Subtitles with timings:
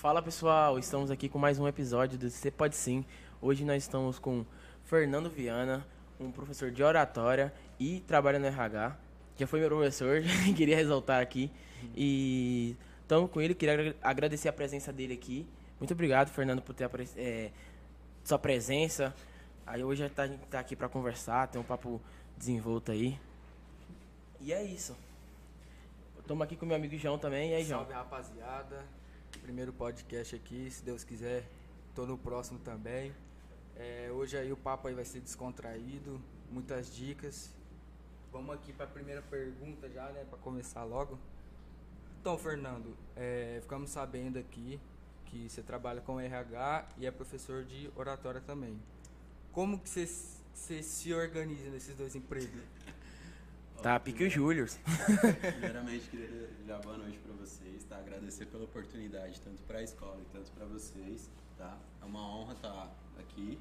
[0.00, 3.04] Fala pessoal, estamos aqui com mais um episódio do Você Pode Sim.
[3.38, 4.46] Hoje nós estamos com
[4.82, 5.86] Fernando Viana,
[6.18, 8.96] um professor de oratória e trabalha no RH.
[9.36, 10.22] Já foi meu professor,
[10.56, 11.52] queria ressaltar aqui.
[11.94, 15.46] E estamos com ele, queria agradecer a presença dele aqui.
[15.78, 17.50] Muito obrigado, Fernando, por ter é,
[18.24, 19.14] sua presença.
[19.66, 22.00] Aí hoje a gente tá aqui para conversar, ter um papo
[22.38, 23.20] desenvolto aí.
[24.40, 24.96] E é isso.
[26.18, 27.50] Estamos aqui com meu amigo João também.
[27.50, 27.80] E aí, João?
[27.80, 28.99] Salve, rapaziada.
[29.50, 31.44] Primeiro podcast aqui, se Deus quiser,
[31.92, 33.12] tô no próximo também.
[33.76, 37.50] É, hoje aí o papo aí vai ser descontraído, muitas dicas.
[38.30, 41.18] Vamos aqui para a primeira pergunta já, né, para começar logo.
[42.20, 44.78] Então, Fernando, é, ficamos sabendo aqui
[45.26, 48.80] que você trabalha com RH e é professor de oratória também.
[49.50, 50.06] Como que você,
[50.54, 52.62] você se organiza nesses dois empregos?
[53.82, 54.66] Tá, pique o Júlio.
[55.40, 57.96] Primeiramente, queria dar boa noite para vocês, tá?
[57.96, 61.78] Agradecer pela oportunidade, tanto para a escola e tanto para vocês, tá?
[62.02, 63.58] É uma honra estar tá aqui.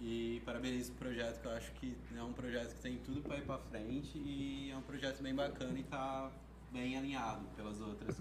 [0.00, 3.38] E parabenizo o projeto, que eu acho que é um projeto que tem tudo para
[3.38, 6.30] ir para frente e é um projeto bem bacana e está
[6.70, 8.16] bem alinhado pelas outras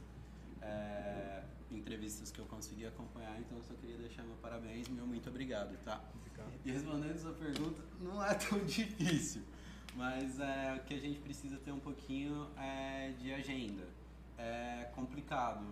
[0.64, 3.40] é, entrevistas que eu consegui acompanhar.
[3.40, 6.03] Então, só queria deixar meu parabéns e meu muito obrigado, tá?
[6.16, 6.52] Obrigado.
[6.66, 9.44] E respondendo essa pergunta, não é tão difícil.
[9.97, 13.84] Mas é, o que a gente precisa ter um pouquinho é de agenda.
[14.38, 15.66] É complicado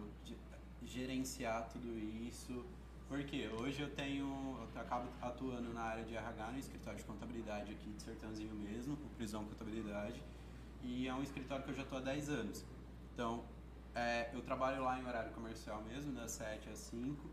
[0.83, 1.95] gerenciar tudo
[2.27, 2.65] isso,
[3.07, 4.25] porque hoje eu tenho,
[4.73, 8.95] eu acabo atuando na área de RH no escritório de contabilidade aqui de Sertãozinho mesmo,
[8.95, 10.19] o Prisão Contabilidade,
[10.81, 12.65] e é um escritório que eu já estou há 10 anos.
[13.13, 13.43] Então,
[13.93, 17.29] é, eu trabalho lá em horário comercial mesmo, das 7 às 5,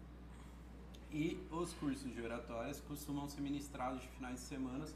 [1.11, 4.87] e os cursos de oratórias costumam ser ministrados de finais de semana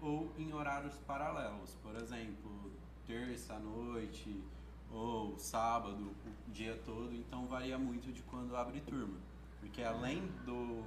[0.00, 2.70] ou em horários paralelos, por exemplo,
[3.06, 4.42] terça à noite
[4.92, 6.10] ou sábado,
[6.48, 9.18] o dia todo, então varia muito de quando abre turma.
[9.60, 10.82] Porque além do,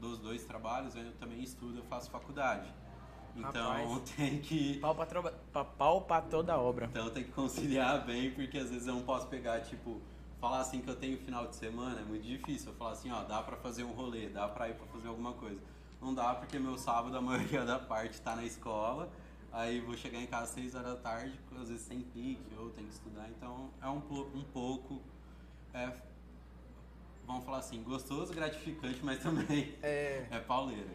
[0.00, 2.68] dos dois trabalhos, eu também estudo, eu faço faculdade.
[3.36, 4.78] Então Rapaz, tem que.
[4.80, 6.86] Pau pra, pau pra toda a obra.
[6.86, 10.00] Então tem que conciliar bem, porque às vezes eu não posso pegar, tipo,
[10.40, 12.70] falar assim que eu tenho final de semana, é muito difícil.
[12.70, 15.32] Eu falar assim, ó, dá pra fazer um rolê, dá pra ir pra fazer alguma
[15.34, 15.60] coisa.
[16.00, 19.10] Não dá porque meu sábado a maioria da parte tá na escola.
[19.52, 22.70] Aí vou chegar em casa às 6 horas da tarde, às vezes sem pique ou
[22.70, 23.28] tem que estudar.
[23.30, 23.96] Então é um,
[24.34, 25.00] um pouco,
[25.72, 25.90] é,
[27.26, 30.94] vamos falar assim, gostoso, gratificante, mas também é, é pauleira.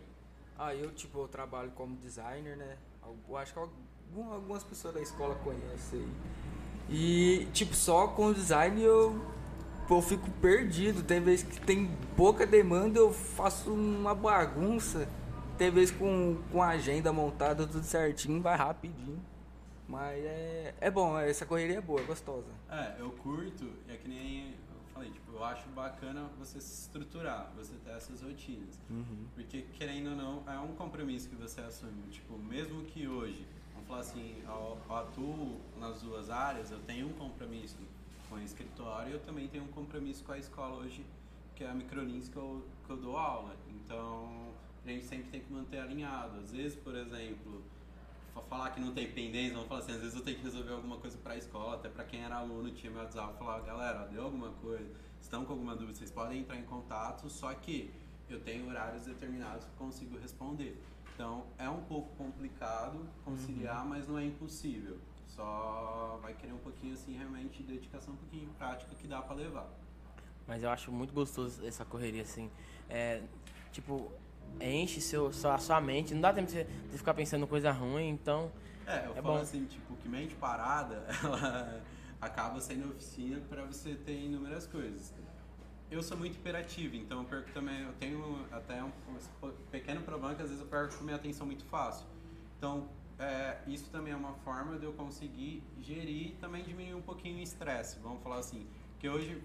[0.58, 2.78] Ah, eu tipo, eu trabalho como designer, né?
[3.28, 6.12] Eu acho que algumas pessoas da escola conhecem aí.
[6.90, 9.26] E tipo, só com design eu
[9.90, 11.04] eu fico perdido.
[11.04, 15.08] Tem vezes que tem pouca demanda, eu faço uma bagunça.
[15.58, 19.22] Tem vezes com, com a agenda montada, tudo certinho, vai rapidinho.
[19.88, 22.48] Mas é, é bom, essa correria é boa, é gostosa.
[22.70, 27.52] É, eu curto, é que nem eu falei, tipo, eu acho bacana você se estruturar,
[27.56, 28.80] você ter essas rotinas.
[28.90, 29.28] Uhum.
[29.36, 32.02] Porque, querendo ou não, é um compromisso que você assume.
[32.10, 37.08] Tipo, mesmo que hoje, vamos falar assim, eu, eu atuo nas duas áreas, eu tenho
[37.08, 37.78] um compromisso
[38.34, 41.06] com o escritório, eu também tenho um compromisso com a escola hoje,
[41.56, 43.56] que é a Microlins que eu, que eu dou aula.
[43.70, 44.52] Então,
[44.84, 46.40] a gente sempre tem que manter alinhado.
[46.40, 47.64] Às vezes, por exemplo,
[48.50, 50.98] falar que não tem pendência, vamos falar assim, às vezes eu tenho que resolver alguma
[50.98, 54.24] coisa para a escola, até para quem era aluno tinha meu WhatsApp, falar, galera, deu
[54.24, 54.90] alguma coisa,
[55.22, 57.94] estão com alguma dúvida, vocês podem entrar em contato, só que
[58.28, 60.82] eu tenho horários determinados que consigo responder.
[61.14, 63.90] Então, é um pouco complicado conciliar, uhum.
[63.90, 64.98] mas não é impossível.
[65.36, 69.36] Só vai querer um pouquinho assim, realmente, dedicação, um pouquinho de prática que dá para
[69.36, 69.68] levar.
[70.48, 72.52] Mas eu acho muito gostoso essa correria, assim.
[72.90, 73.22] É,
[73.72, 74.12] tipo,
[74.62, 78.52] enche seu, sua, sua mente, não dá tempo de, de ficar pensando coisa ruim, então.
[78.86, 79.38] É, eu é falo bom.
[79.38, 81.82] assim, tipo, que mente parada, ela
[82.22, 85.14] acaba sendo oficina para você ter inúmeras coisas.
[85.90, 88.92] Eu sou muito hiperativo, então eu perco também, eu tenho até um,
[89.44, 92.06] um pequeno problema que às vezes eu perco minha atenção muito fácil.
[92.58, 92.88] Então,
[93.20, 97.38] é, isso também é uma forma de eu conseguir gerir e também diminuir um pouquinho
[97.38, 98.68] o estresse, vamos falar assim.
[99.00, 99.42] Que hoje,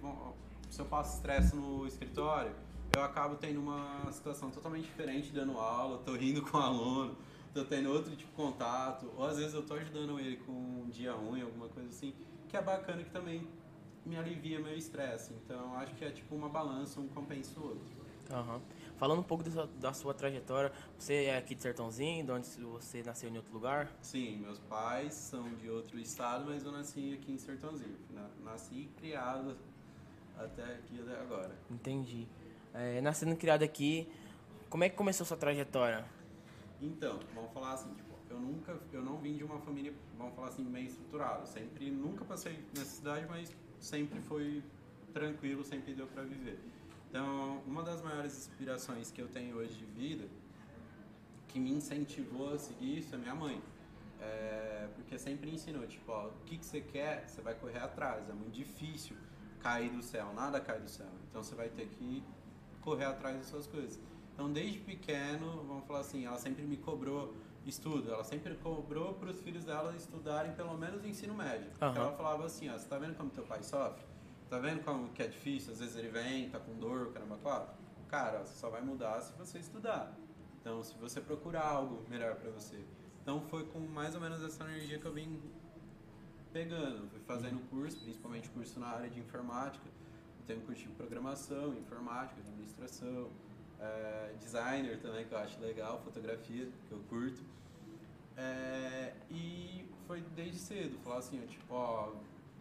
[0.71, 2.55] se eu passo estresse no escritório,
[2.97, 7.17] eu acabo tendo uma situação totalmente diferente dando aula, tô rindo com o aluno,
[7.53, 10.89] tô tendo outro tipo de contato, ou às vezes eu tô ajudando ele com um
[10.89, 12.15] dia ruim, alguma coisa assim,
[12.49, 13.47] que é bacana que também
[14.05, 15.35] me alivia meu estresse.
[15.35, 17.99] Então acho que é tipo uma balança, um compensa o outro.
[18.31, 18.61] Uhum.
[18.99, 22.49] Falando um pouco da sua, da sua, trajetória, você é aqui de Sertãozinho, de onde
[22.49, 23.93] você nasceu em outro lugar?
[24.03, 27.97] Sim, meus pais são de outro estado, mas eu nasci aqui em Sertãozinho.
[28.43, 29.57] Nasci e criado
[30.37, 31.57] até aqui até agora.
[31.71, 32.27] Entendi.
[32.75, 34.09] É, nascendo e criado aqui,
[34.69, 36.05] como é que começou a sua trajetória?
[36.83, 40.49] Então, vamos falar assim, tipo, eu nunca, eu não vim de uma família, vamos falar
[40.49, 41.47] assim, bem estruturada.
[41.47, 44.61] Sempre, nunca passei necessidade, mas sempre foi
[45.13, 46.59] tranquilo, sempre deu para viver.
[47.09, 50.29] Então, uma das maiores inspirações que eu tenho hoje de vida,
[51.49, 53.63] que me incentivou a seguir isso, é minha mãe.
[54.21, 58.29] É, porque sempre ensinou, tipo, ó, o que, que você quer, você vai correr atrás.
[58.29, 59.17] É muito difícil
[59.61, 61.07] cair do céu, nada cai do céu.
[61.29, 62.23] Então você vai ter que
[62.81, 63.99] correr atrás das suas coisas.
[64.35, 67.35] Então desde pequeno, vamos falar assim, ela sempre me cobrou
[67.67, 71.71] estudo, ela sempre cobrou para os filhos dela estudarem pelo menos o ensino médio.
[71.81, 71.95] Uhum.
[71.95, 74.03] Ela falava assim, ó, você tá vendo como teu pai sofre?
[74.49, 75.73] Tá vendo como que é difícil?
[75.73, 77.75] Às vezes ele vem, tá com dor, caramba, quatro.
[78.09, 80.17] Cara, só vai mudar se você estudar.
[80.61, 82.83] Então, se você procurar algo melhor para você.
[83.23, 85.39] Então, foi com mais ou menos essa energia que eu vim
[86.51, 87.11] pegando.
[87.11, 89.85] Fui fazendo curso, principalmente curso na área de informática.
[90.41, 93.31] Eu tenho curso de programação, informática, administração,
[93.79, 97.43] é, designer também, que eu acho legal, fotografia, que eu curto.
[98.35, 102.15] É, e foi desde cedo, falar assim, tipo, ó,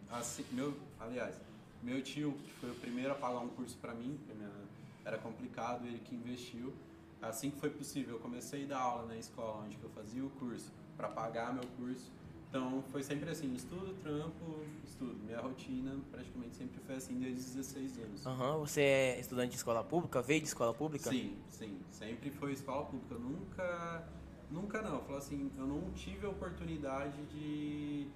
[0.10, 1.47] assim, meu, aliás,
[1.84, 4.20] meu tio, que foi o primeiro a pagar um curso para mim,
[5.06, 6.74] era complicado, ele que investiu.
[7.22, 10.30] Assim que foi possível, eu comecei a dar aula na escola onde eu fazia o
[10.32, 12.12] curso, para pagar meu curso.
[12.50, 15.16] Então foi sempre assim, estudo, trampo, estudo.
[15.26, 18.26] Minha rotina praticamente sempre foi assim desde os 16 anos.
[18.26, 18.60] Uhum.
[18.60, 20.22] Você é estudante de escola pública?
[20.22, 21.10] Veio de escola pública?
[21.10, 21.78] Sim, sim.
[21.92, 23.16] Sempre foi escola pública.
[23.16, 24.08] Eu nunca.
[24.50, 25.02] Nunca não.
[25.02, 28.08] Falo assim, eu não tive a oportunidade de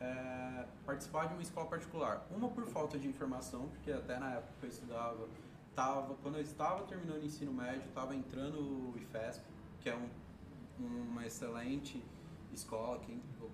[0.00, 2.26] é, participar de uma escola particular.
[2.30, 5.28] Uma por falta de informação, porque até na época que eu estudava,
[5.74, 9.44] tava, quando eu estava terminando o ensino médio, estava entrando o IFESP,
[9.80, 10.08] que é um,
[10.78, 12.02] uma excelente
[12.52, 13.50] escola, quem eu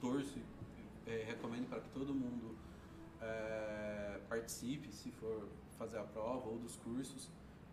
[0.00, 2.56] torço e é, recomendo para que todo mundo
[3.20, 7.30] é, participe, se for fazer a prova ou dos cursos,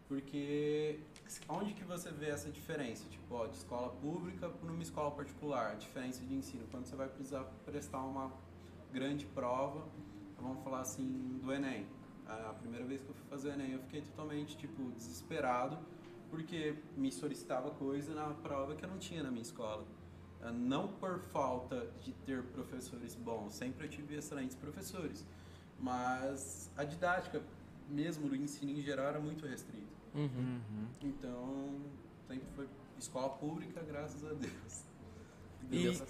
[0.07, 0.99] porque
[1.47, 3.07] onde que você vê essa diferença?
[3.09, 7.07] Tipo, ó, de escola pública para uma escola particular, diferença de ensino, quando você vai
[7.07, 8.31] precisar prestar uma
[8.91, 9.85] grande prova,
[10.39, 11.87] vamos falar assim, do Enem.
[12.27, 15.77] A primeira vez que eu fui fazer o Enem, eu fiquei totalmente, tipo, desesperado,
[16.29, 19.85] porque me solicitava coisa na prova que eu não tinha na minha escola.
[20.53, 25.25] Não por falta de ter professores bons, sempre eu tive excelentes professores,
[25.79, 27.41] mas a didática
[27.89, 29.92] mesmo do ensino em geral era muito restrita.
[30.15, 30.87] Uhum.
[31.01, 31.81] Então,
[32.27, 32.67] sempre foi
[32.97, 34.83] escola pública, graças a Deus.
[35.63, 36.01] Deu e...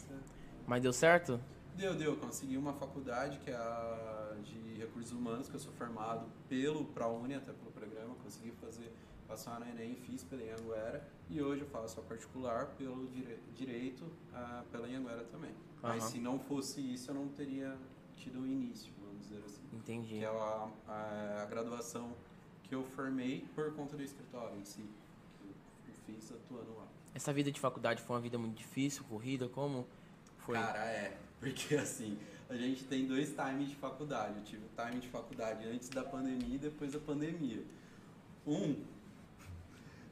[0.68, 1.40] Mas deu certo?
[1.76, 2.16] Deu, deu.
[2.18, 7.36] Consegui uma faculdade que é a de recursos humanos, que eu sou formado pelo ProUni,
[7.36, 8.16] até pelo programa.
[8.16, 8.92] Consegui fazer,
[9.28, 11.08] passar no Enem, fiz pela Anhanguera.
[11.30, 15.52] E hoje eu faço a particular pelo dire, direito uh, pela Anhanguera também.
[15.52, 15.58] Uhum.
[15.82, 17.78] Mas se não fosse isso, eu não teria
[18.16, 19.64] tido o início, vamos dizer assim.
[19.74, 20.20] Entendi.
[20.20, 22.14] Que é a, a, a graduação
[22.74, 24.84] que eu formei por conta do escritório em si,
[25.86, 26.88] que eu fiz atuando lá.
[27.14, 29.88] Essa vida de faculdade foi uma vida muito difícil, corrida, como
[30.40, 30.56] foi?
[30.56, 32.18] Cara, é, porque assim,
[32.50, 34.40] a gente tem dois times de faculdade.
[34.40, 37.64] Eu tive o time de faculdade antes da pandemia e depois da pandemia.
[38.48, 38.84] Um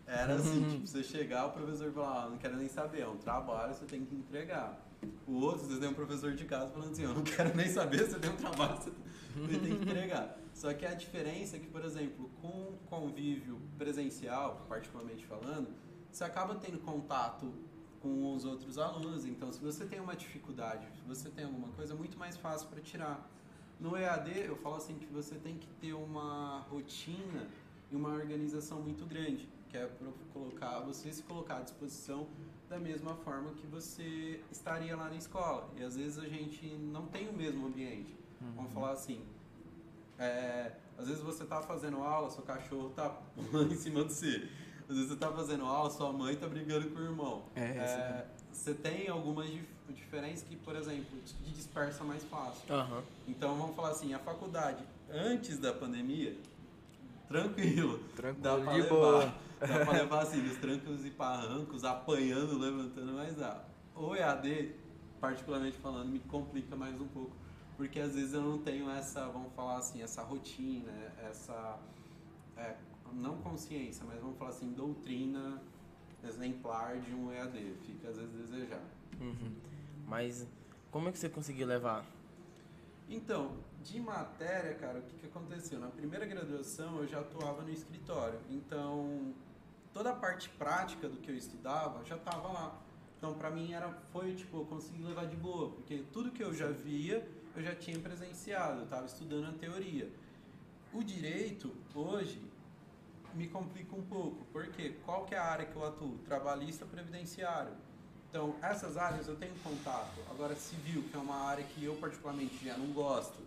[0.06, 3.18] era assim, tipo, você chegar, o professor falar, ah, não quero nem saber, é um
[3.18, 4.86] trabalho, você tem que entregar.
[5.26, 8.08] O outro, você tem um professor de casa falando assim, eu não quero nem saber,
[8.08, 10.41] você tem um trabalho, você tem que entregar.
[10.62, 15.70] Só que a diferença é que, por exemplo, com convívio presencial, particularmente falando,
[16.12, 17.52] você acaba tendo contato
[18.00, 19.26] com os outros alunos.
[19.26, 22.68] Então, se você tem uma dificuldade, se você tem alguma coisa, é muito mais fácil
[22.68, 23.28] para tirar.
[23.80, 27.48] No EAD, eu falo assim que você tem que ter uma rotina
[27.90, 32.28] e uma organização muito grande, que é para colocar, você se colocar à disposição
[32.70, 35.68] da mesma forma que você estaria lá na escola.
[35.76, 38.16] E às vezes a gente não tem o mesmo ambiente.
[38.40, 38.52] Uhum.
[38.58, 39.26] Vamos falar assim,
[40.22, 44.48] é, às vezes você está fazendo aula, seu cachorro está pulando em cima de você.
[44.88, 47.44] Às vezes você está fazendo aula, sua mãe está brigando com o irmão.
[47.56, 52.64] É, é, você tem algumas dif diferenças que, por exemplo, te dispersa mais fácil.
[52.74, 53.02] Uhum.
[53.28, 56.38] Então vamos falar assim, a faculdade antes da pandemia,
[57.28, 58.00] tranquilo.
[58.16, 59.34] Tranquilo, dá pra de levar, boa.
[59.62, 63.64] Dá pra levar assim, os trancos e parrancos, apanhando, levantando, mas dá.
[63.96, 64.72] O EAD,
[65.20, 67.41] particularmente falando, me complica mais um pouco
[67.82, 70.92] porque às vezes eu não tenho essa, vamos falar assim, essa rotina,
[71.28, 71.80] essa
[72.56, 72.76] é,
[73.12, 75.60] não consciência, mas vamos falar assim, doutrina
[76.24, 78.84] exemplar de um EAD, fica às vezes desejar.
[79.20, 79.56] Uhum.
[80.08, 80.48] Mas
[80.92, 82.06] como é que você conseguiu levar?
[83.10, 85.80] Então, de matéria, cara, o que, que aconteceu?
[85.80, 89.34] Na primeira graduação eu já atuava no escritório, então
[89.92, 92.80] toda a parte prática do que eu estudava já estava lá.
[93.18, 96.54] Então, para mim era foi tipo, eu consegui levar de boa, porque tudo que eu
[96.54, 100.10] já via eu já tinha presenciado, eu estava estudando a teoria.
[100.94, 102.42] O direito, hoje,
[103.34, 106.18] me complica um pouco, porque qual que é a área que eu atuo?
[106.26, 107.72] Trabalhista previdenciário.
[108.30, 110.20] Então, essas áreas eu tenho contato.
[110.30, 113.38] Agora, civil, que é uma área que eu particularmente já não gosto,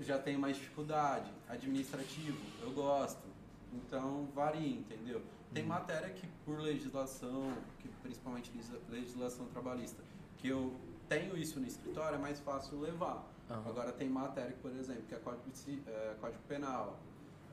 [0.00, 1.30] já tenho mais dificuldade.
[1.48, 3.26] Administrativo, eu gosto.
[3.72, 5.20] Então varia, entendeu?
[5.52, 5.68] Tem Uhum.
[5.70, 10.02] matéria que por legislação, que principalmente legisla- legislação trabalhista,
[10.38, 10.72] que eu
[11.08, 13.24] tenho isso no escritório, é mais fácil levar.
[13.50, 13.62] Aham.
[13.66, 15.44] Agora tem matéria por exemplo, que é Código,
[15.86, 16.98] é, Código Penal,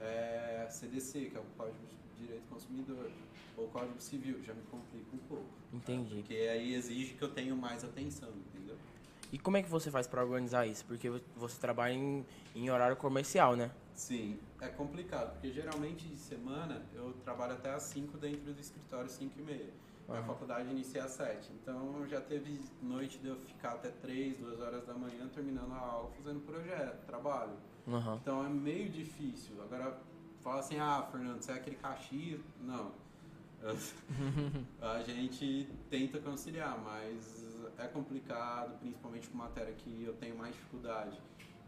[0.01, 3.09] é CDC, que é o Código de Direito do Consumidor,
[3.57, 5.45] ou Código Civil, já me complica um pouco.
[5.73, 6.15] Entendi.
[6.17, 8.75] Porque aí exige que eu tenha mais atenção, entendeu?
[9.31, 10.85] E como é que você faz pra organizar isso?
[10.85, 13.71] Porque vo- você trabalha em, em horário comercial, né?
[13.93, 19.09] Sim, é complicado, porque geralmente de semana eu trabalho até às 5 dentro do escritório,
[19.09, 19.69] 5 e meia.
[20.07, 20.23] A Aham.
[20.23, 21.51] faculdade inicia às 7.
[21.53, 25.77] Então já teve noite de eu ficar até 3, 2 horas da manhã terminando a
[25.77, 27.57] aula, fazendo projeto, trabalho.
[27.87, 28.19] Aham.
[28.21, 29.61] Então é meio difícil.
[29.63, 29.97] Agora
[30.41, 32.41] fala assim, ah, Fernando, você é aquele Caxias?
[32.61, 32.91] Não.
[34.81, 41.19] a gente tenta conciliar, mas é complicado, principalmente com matéria que eu tenho mais dificuldade.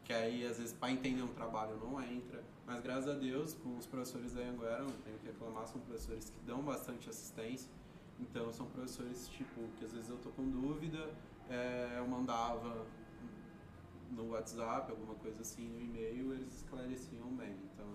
[0.04, 2.42] Que aí, às vezes, para entender um trabalho não entra.
[2.66, 6.30] Mas graças a Deus, com os professores da Anguera, não tenho que reclamar, são professores
[6.30, 7.70] que dão bastante assistência.
[8.20, 11.10] Então são professores, tipo, que às vezes eu tô com dúvida,
[11.50, 12.86] é, eu mandava
[14.12, 17.56] no WhatsApp, alguma coisa assim, no e-mail, eles esclareciam bem.
[17.74, 17.88] Então,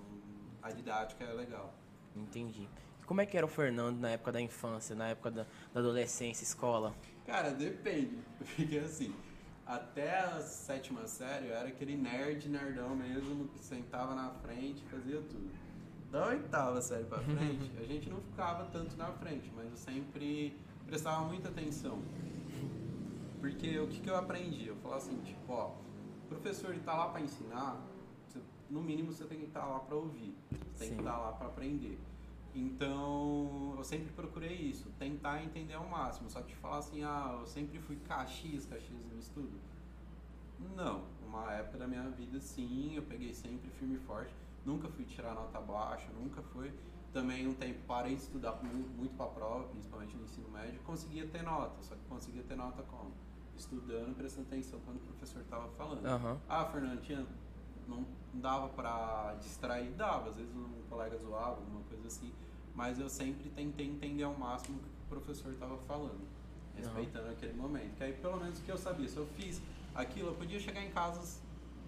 [0.63, 1.75] a didática é legal.
[2.15, 2.69] Entendi.
[3.01, 5.81] E como é que era o Fernando na época da infância, na época da, da
[5.81, 6.95] adolescência, escola?
[7.27, 8.19] Cara, depende.
[8.39, 9.15] Porque assim,
[9.67, 14.89] até a sétima série eu era aquele nerd nerdão mesmo, que sentava na frente e
[14.89, 15.51] fazia tudo.
[16.13, 20.55] Da oitava série pra frente, a gente não ficava tanto na frente, mas eu sempre
[20.87, 21.99] prestava muita atenção.
[23.41, 24.67] Porque o que, que eu aprendi?
[24.69, 27.81] Eu falava assim, tipo, ó, o professor ele tá lá pra ensinar,
[28.29, 28.41] você-
[28.71, 30.95] no mínimo você tem que estar lá pra ouvir, você tem Sim.
[30.97, 31.99] que estar lá pra aprender.
[32.55, 36.29] Então, eu sempre procurei isso, tentar entender ao máximo.
[36.31, 39.59] Só que falar assim, ah, eu sempre fui Caxias, Caxias no estudo.
[40.77, 44.35] Não, uma época da minha vida sim, eu peguei sempre firme e forte.
[44.65, 46.73] Nunca fui tirar nota baixa, nunca fui.
[47.13, 51.43] Também um tempo parei de estudar muito, para prova, principalmente no ensino médio, conseguia ter
[51.43, 53.13] nota, só que conseguia ter nota como?
[53.55, 56.07] Estudando, prestando atenção quando o professor estava falando.
[56.07, 56.41] Aham.
[56.49, 57.27] Ah, Fernando, tinha,
[57.87, 59.91] não dava pra distrair?
[59.91, 62.33] Dava, às vezes um colega zoava, alguma coisa assim.
[62.75, 66.27] Mas eu sempre tentei entender ao máximo o que o professor estava falando,
[66.75, 67.95] respeitando aquele momento.
[67.97, 69.61] Que aí pelo menos o que eu sabia, se eu fiz
[69.95, 71.43] aquilo, eu podia chegar em casa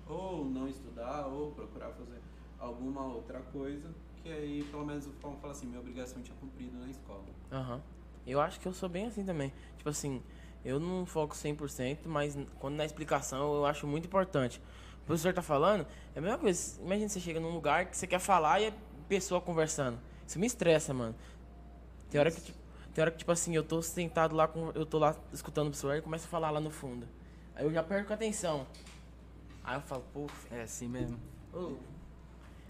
[0.07, 2.17] ou não estudar, ou procurar fazer
[2.59, 3.89] alguma outra coisa,
[4.23, 7.25] que aí pelo menos vamos falar assim, minha obrigação tinha cumprido na escola.
[7.53, 7.81] Aham.
[8.27, 9.53] Eu acho que eu sou bem assim também.
[9.77, 10.23] Tipo assim,
[10.65, 14.61] eu não foco 100%, mas quando na explicação eu acho muito importante.
[15.03, 16.81] O professor tá falando, é a mesma coisa.
[16.81, 18.75] Imagina você chega num lugar que você quer falar e é
[19.09, 19.99] pessoa conversando.
[20.27, 21.15] Isso me estressa, mano.
[22.09, 22.59] Tem hora que, tipo,
[22.95, 25.71] tem hora que, tipo assim, eu tô sentado lá, com, eu tô lá escutando o
[25.71, 27.07] professor e começa a falar lá no fundo.
[27.55, 28.67] Aí eu já perco a atenção.
[29.63, 31.19] Aí eu falo, pô, É assim mesmo.
[31.53, 31.77] ô.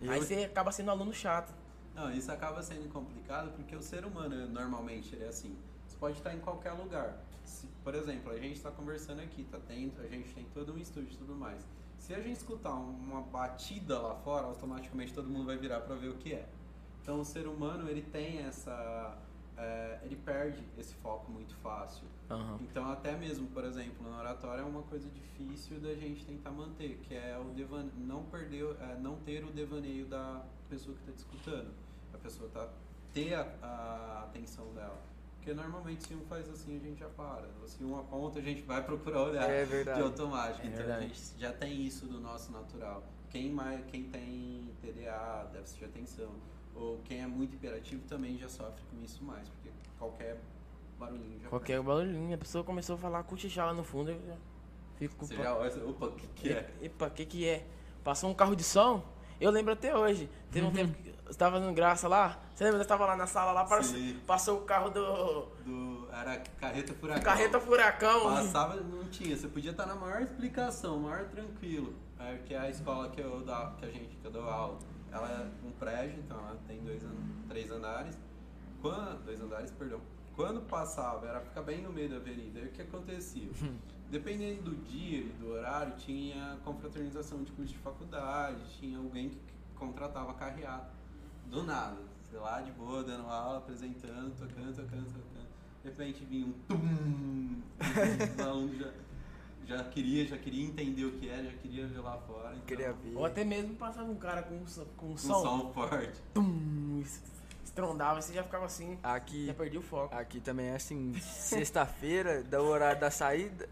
[0.04, 1.52] Eu- Aí você acaba sendo aluno chato.
[1.94, 5.56] Não, isso acaba sendo complicado porque o ser humano, normalmente, ele é assim.
[5.86, 7.16] Você pode estar em qualquer lugar.
[7.44, 10.78] Se, por exemplo, a gente está conversando aqui, tá tendo, a gente tem todo um
[10.78, 11.64] estúdio e tudo mais.
[11.98, 15.94] Se a gente escutar um- uma batida lá fora, automaticamente todo mundo vai virar para
[15.94, 16.48] ver o que é.
[17.02, 19.16] Então, o ser humano, ele tem essa...
[19.56, 22.06] é, ele perde esse foco muito fácil.
[22.30, 22.58] Aham.
[22.60, 26.98] Então, até mesmo, por exemplo, na oratória é uma coisa difícil da gente tentar manter,
[27.04, 31.12] que é o devan não perder, é, não ter o devaneio da pessoa que está
[31.12, 31.70] te escutando.
[32.12, 32.68] A pessoa tá
[33.12, 35.00] ter a, a atenção dela.
[35.36, 37.46] Porque normalmente se um faz assim, a gente já para.
[37.66, 40.66] Se um aponta, a gente vai procurar olhar É de automático.
[40.66, 43.04] É então a gente já tem isso do nosso natural.
[43.28, 46.30] Quem, mais, quem tem TDA, déficit de atenção,
[46.74, 50.38] ou quem é muito hiperativo também já sofre com isso mais, porque qualquer
[50.98, 54.36] barulhinho já Qualquer barulhinho, a pessoa começou a falar cochichar lá no fundo, eu já
[54.96, 56.70] fico com Você já olha, opa, o que, que é?
[56.82, 57.66] Epa, o que que é?
[58.02, 59.02] Passou um carro de som?
[59.40, 60.28] Eu lembro até hoje.
[60.50, 62.40] Teve um tempo que eu estava fazendo graça lá.
[62.54, 62.78] Você lembra?
[62.78, 67.22] Eu estava lá na sala lá, passou, passou o carro do Do, era carreta furacão.
[67.22, 68.22] Carreta Furacão.
[68.22, 69.36] Passava, não tinha.
[69.36, 71.94] Você podia estar na maior explicação, maior tranquilo.
[72.18, 74.78] É, que é a escola que eu dá, que a gente que eu dou aula.
[75.14, 77.00] Ela é um prédio, então ela tem dois,
[77.48, 78.18] três andares.
[78.82, 80.00] Quando, dois andares, perdão.
[80.34, 82.58] Quando passava, era ficar bem no meio da avenida.
[82.58, 83.48] Aí o que acontecia?
[84.10, 89.38] Dependendo do dia e do horário, tinha confraternização de curso de faculdade, tinha alguém que
[89.76, 90.92] contratava carreata.
[91.46, 91.96] Do nada,
[92.28, 95.48] sei lá, de boa, dando aula, apresentando, tocando, tocando, tocando.
[95.82, 97.62] De repente vinha um tum!
[97.78, 98.90] Os alunos já,
[99.66, 102.50] já queria, já queria entender o que era, já queria ver lá fora.
[102.52, 103.16] Então, Queria ver.
[103.16, 105.72] Ou até mesmo passava um cara com, um som- com um som.
[105.72, 106.20] forte.
[106.34, 107.22] Tum, es-
[107.64, 110.14] estrondava, você já ficava assim, Aqui, já perdia o foco.
[110.14, 113.68] aqui também é assim, sexta-feira, dá o horário da saída.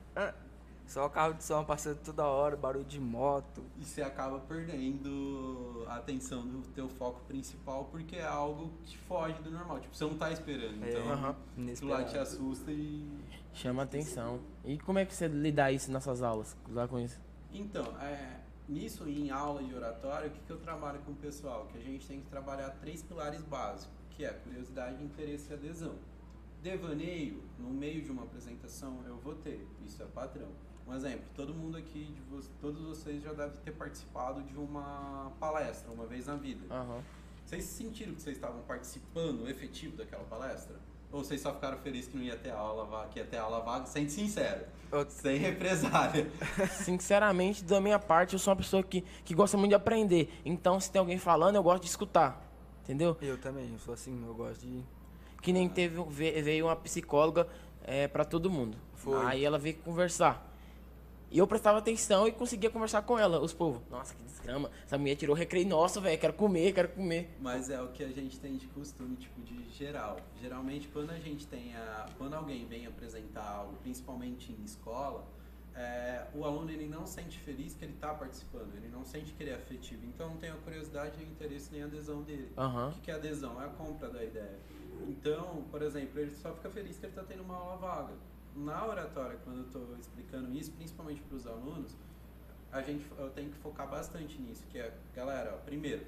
[0.88, 3.62] Só o carro de som passando toda hora, barulho de moto.
[3.80, 9.40] E você acaba perdendo a atenção do teu foco principal porque é algo que foge
[9.42, 9.80] do normal.
[9.80, 10.84] Tipo, você não tá esperando.
[10.84, 11.36] É, Então, aham.
[11.72, 13.06] aquilo lá te assusta e.
[13.54, 14.40] Chama atenção.
[14.64, 16.56] E como é que você lida isso nas suas aulas?
[16.68, 17.20] Lá com isso?
[17.52, 21.66] Então, é, nisso em aula de oratório, o que, que eu trabalho com o pessoal?
[21.70, 25.94] Que a gente tem que trabalhar três pilares básicos, que é curiosidade, interesse e adesão.
[26.62, 30.48] Devaneio, no meio de uma apresentação, eu vou ter, isso é padrão.
[30.86, 35.32] Um exemplo, todo mundo aqui, de vo- todos vocês já devem ter participado de uma
[35.40, 36.72] palestra uma vez na vida.
[36.72, 37.02] Aham.
[37.44, 40.76] Vocês sentiram que vocês estavam participando efetivo daquela palestra?
[41.12, 43.60] Ou vocês só ficaram felizes que não ia ter aula vaga, que ia ter aula
[43.60, 43.84] vaga?
[43.86, 46.26] Sendo sincero, Eu- sem represália.
[46.72, 50.32] Sinceramente, da minha parte, eu sou uma pessoa que, que gosta muito de aprender.
[50.44, 52.48] Então, se tem alguém falando, eu gosto de escutar.
[52.82, 53.16] Entendeu?
[53.20, 54.82] Eu também, eu sou assim, eu gosto de.
[55.40, 57.46] Que nem teve, ve- veio uma psicóloga
[57.84, 58.76] é, para todo mundo.
[58.94, 59.24] Foi.
[59.26, 60.51] Aí ela veio conversar.
[61.32, 63.80] E eu prestava atenção e conseguia conversar com ela, os povos.
[63.90, 64.70] Nossa, que desgrama.
[64.84, 65.66] Essa mulher tirou o recreio.
[65.66, 67.34] Nossa, velho, quero comer, quero comer.
[67.40, 70.18] Mas é o que a gente tem de costume, tipo, de geral.
[70.42, 72.06] Geralmente, quando a gente tem a...
[72.18, 75.24] Quando alguém vem apresentar algo, principalmente em escola,
[75.74, 78.76] é, o aluno, ele não sente feliz que ele está participando.
[78.76, 80.04] Ele não sente que ele é afetivo.
[80.04, 82.52] Então, não tem a curiosidade, nem interesse, nem a adesão dele.
[82.58, 82.90] Aham.
[82.90, 83.60] O que que é adesão?
[83.62, 84.58] É a compra da ideia.
[85.08, 88.12] Então, por exemplo, ele só fica feliz que ele está tendo uma aula vaga.
[88.54, 91.96] Na oratória, quando eu estou explicando isso, principalmente para os alunos,
[92.70, 96.04] a gente, eu tenho que focar bastante nisso, que é, galera, ó, primeiro,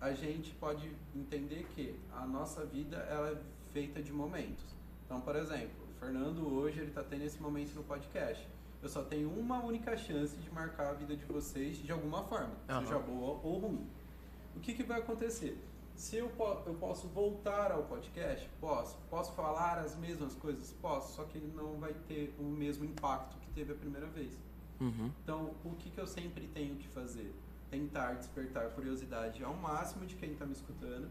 [0.00, 3.38] a gente pode entender que a nossa vida ela é
[3.72, 4.64] feita de momentos.
[5.04, 8.46] Então, por exemplo, o Fernando hoje ele está tendo esse momento no podcast.
[8.82, 12.52] Eu só tenho uma única chance de marcar a vida de vocês de alguma forma,
[12.68, 12.82] Aham.
[12.82, 13.86] seja boa ou ruim.
[14.54, 15.58] O que, que vai acontecer?
[15.94, 18.98] Se eu, po- eu posso voltar ao podcast, posso.
[19.08, 21.14] Posso falar as mesmas coisas, posso.
[21.16, 24.38] Só que ele não vai ter o mesmo impacto que teve a primeira vez.
[24.80, 25.10] Uhum.
[25.22, 27.32] Então, o que, que eu sempre tenho que fazer?
[27.70, 31.08] Tentar despertar a curiosidade ao máximo de quem está me escutando.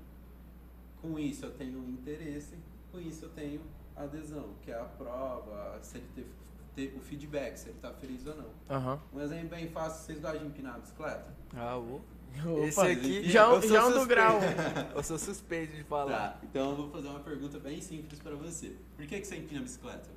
[1.02, 2.58] Com isso, eu tenho interesse.
[2.92, 3.62] Com isso, eu tenho
[3.96, 6.28] adesão, que é a prova, se ele ter,
[6.76, 8.50] ter o feedback, se ele está feliz ou não.
[8.70, 9.00] Aham.
[9.14, 11.34] Um exemplo bem fácil: vocês gostam de empinar a bicicleta?
[11.56, 12.02] Ah, ô.
[12.46, 14.08] Opa, Esse aqui- já, eu sou já um do suspeito.
[14.08, 14.40] grau.
[14.96, 16.12] Eu sou suspeito de falar.
[16.32, 18.76] Tá, então eu vou fazer uma pergunta bem simples para você.
[18.98, 20.10] Por que, que você empina a bicicleta?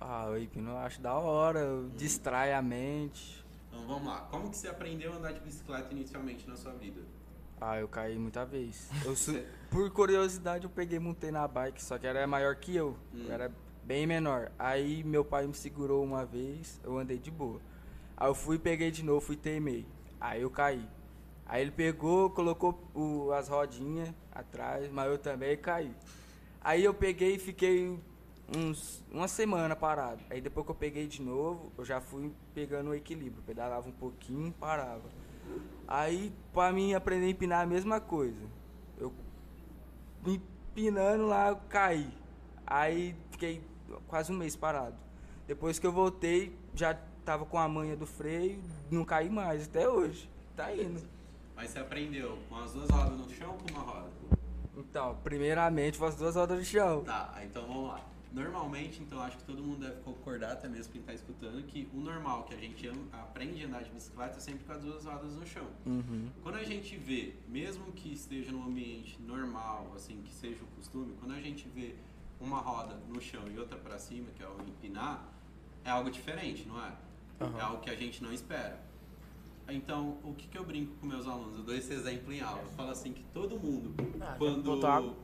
[0.00, 3.44] Ah, o hipno eu acho da hora, eu distrai a mente.
[3.70, 4.20] Então vamos lá.
[4.30, 7.00] Como que você aprendeu a andar de bicicleta inicialmente na sua vida?
[7.60, 8.90] Ah, eu caí muita vez.
[9.04, 12.74] Eu su- Por curiosidade, eu peguei e montei na bike, só que era maior que
[12.76, 12.96] eu.
[13.14, 13.24] Hum.
[13.26, 13.50] Eu era
[13.84, 14.50] bem menor.
[14.58, 17.60] Aí meu pai me segurou uma vez, eu andei de boa.
[18.16, 19.86] Aí eu fui, peguei de novo, fui teimei.
[20.20, 20.86] Aí eu caí.
[21.46, 25.94] Aí ele pegou, colocou o- as rodinhas atrás, mas eu também caí.
[26.60, 27.98] Aí eu peguei e fiquei
[28.56, 30.22] uns, uma semana parado.
[30.30, 33.42] Aí depois que eu peguei de novo, eu já fui pegando o equilíbrio.
[33.46, 35.02] Pedalava um pouquinho, parava.
[35.86, 38.40] Aí, pra mim aprender a empinar a mesma coisa.
[38.98, 39.12] Eu
[40.26, 42.08] empinando lá, eu caí.
[42.66, 43.62] Aí fiquei
[44.08, 44.96] quase um mês parado.
[45.46, 49.86] Depois que eu voltei, já tava com a manha do freio, não caí mais até
[49.88, 50.28] hoje.
[50.56, 51.02] Tá indo.
[51.54, 54.10] Mas você aprendeu com as duas rodas no chão ou com uma roda?
[54.76, 57.04] Então, primeiramente, foi as duas rodas de chão.
[57.04, 58.04] Tá, então vamos lá.
[58.32, 62.00] Normalmente, então acho que todo mundo deve concordar, até mesmo quem está escutando, que o
[62.00, 65.36] normal que a gente aprende a andar de bicicleta é sempre com as duas rodas
[65.36, 65.66] no chão.
[65.86, 66.28] Uhum.
[66.42, 71.14] Quando a gente vê, mesmo que esteja num ambiente normal, assim, que seja o costume,
[71.20, 71.94] quando a gente vê
[72.40, 75.28] uma roda no chão e outra para cima, que é o empinar,
[75.84, 76.92] é algo diferente, não é?
[77.40, 77.58] Aham.
[77.58, 78.82] É algo que a gente não espera.
[79.68, 81.56] Então, o que, que eu brinco com meus alunos?
[81.56, 82.62] Eu dou esse exemplo em aula.
[82.62, 84.70] Eu falo assim que todo mundo, Ah, quando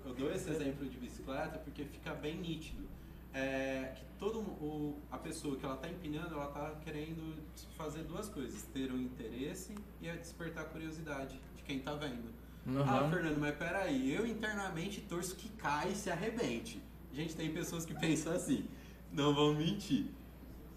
[0.06, 2.88] eu dou esse exemplo de bicicleta, porque fica bem nítido.
[3.32, 7.36] É que todo o, a pessoa que ela está empinando, ela está querendo
[7.76, 12.30] fazer duas coisas: ter um interesse e despertar a curiosidade de quem está vendo.
[12.66, 12.82] Uhum.
[12.82, 16.82] Ah, Fernando, mas peraí, eu internamente torço que caia e se arrebente.
[17.12, 18.64] Gente, tem pessoas que pensam assim,
[19.12, 20.06] não vão mentir.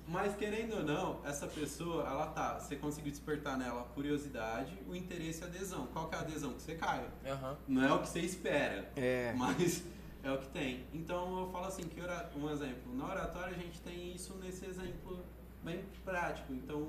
[0.07, 4.95] Mas querendo ou não, essa pessoa, ela tá, você conseguiu despertar nela a curiosidade, o
[4.95, 5.87] interesse e a adesão.
[5.87, 6.53] Qual que é a adesão?
[6.53, 7.07] Que você caia.
[7.25, 7.57] Aham.
[7.67, 9.33] Não é o que você espera, É.
[9.37, 9.83] mas
[10.21, 10.85] é o que tem.
[10.93, 14.65] Então eu falo assim, que ora- um exemplo, na oratória a gente tem isso nesse
[14.65, 15.23] exemplo
[15.63, 16.51] bem prático.
[16.53, 16.81] Então,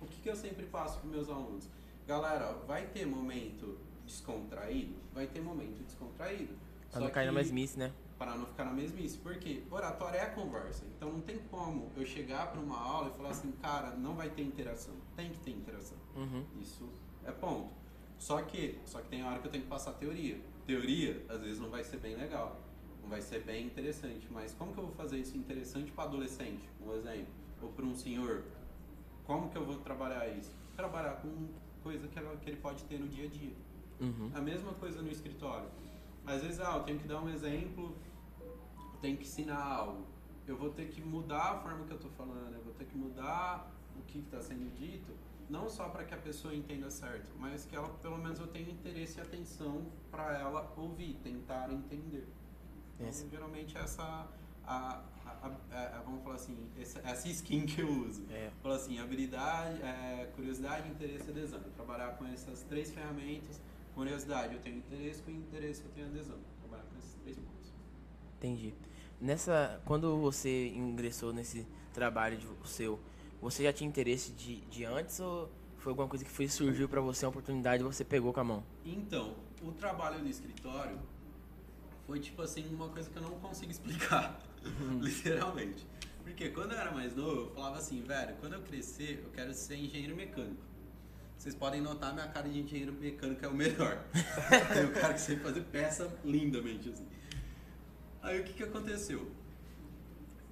[0.00, 1.68] o que, que eu sempre passo para meus alunos?
[2.06, 4.94] Galera, ó, vai ter momento descontraído?
[5.14, 6.54] Vai ter momento descontraído.
[6.90, 7.92] Pra não cair na que- mesmice, né?
[8.18, 9.18] Para não ficar na mesmice.
[9.18, 10.84] Porque oratória é conversa.
[10.96, 14.30] Então não tem como eu chegar para uma aula e falar assim, cara, não vai
[14.30, 14.94] ter interação.
[15.14, 15.98] Tem que ter interação.
[16.14, 16.44] Uhum.
[16.60, 16.88] Isso
[17.24, 17.70] é ponto.
[18.18, 20.40] Só que, só que tem hora que eu tenho que passar teoria.
[20.66, 22.60] Teoria, às vezes, não vai ser bem legal.
[23.02, 24.26] Não vai ser bem interessante.
[24.30, 26.68] Mas como que eu vou fazer isso interessante para adolescente?
[26.84, 27.32] Um exemplo.
[27.62, 28.44] Ou para um senhor
[29.26, 30.52] como que eu vou trabalhar isso?
[30.76, 31.48] Trabalhar com
[31.82, 33.52] coisa que, ela, que ele pode ter no dia a dia.
[34.00, 34.30] Uhum.
[34.34, 35.68] A mesma coisa no escritório.
[36.24, 37.96] Às vezes, ah, eu tenho que dar um exemplo,
[38.96, 40.06] eu tenho que ensinar algo.
[40.46, 42.96] Eu vou ter que mudar a forma que eu estou falando, eu vou ter que
[42.96, 45.12] mudar o que está sendo dito,
[45.50, 48.70] não só para que a pessoa entenda certo, mas que ela, pelo menos, eu tenha
[48.70, 52.26] interesse e atenção para ela ouvir, tentar entender.
[52.94, 53.28] Então, Essa.
[53.28, 54.02] geralmente, essa,
[54.64, 58.24] a, a- a- a- vamos falar assim, essa, essa skin que eu uso.
[58.30, 58.50] É.
[58.62, 61.60] Fala assim, habilidade, é, curiosidade, interesse e adesão.
[61.74, 63.60] Trabalhar com essas três ferramentas.
[63.94, 66.38] Curiosidade, eu tenho interesse, com interesse eu tenho adesão.
[66.60, 67.72] Trabalhar com esses três pontos.
[68.38, 68.74] Entendi.
[69.20, 73.00] Nessa, quando você ingressou nesse trabalho de, seu,
[73.40, 77.00] você já tinha interesse de, de antes ou foi alguma coisa que foi surgiu pra
[77.00, 78.64] você, uma oportunidade e você pegou com a mão?
[78.84, 80.98] Então, o trabalho no escritório
[82.06, 84.40] foi tipo assim, uma coisa que eu não consigo explicar,
[85.00, 85.86] literalmente.
[86.22, 89.54] Porque quando eu era mais novo, eu falava assim, velho, quando eu crescer, eu quero
[89.54, 90.60] ser engenheiro mecânico.
[91.38, 94.04] Vocês podem notar, minha cara de engenheiro mecânico é o melhor.
[94.74, 97.06] Tem o cara que sabe fazer peça lindamente, assim.
[98.26, 99.30] Aí o que, que aconteceu?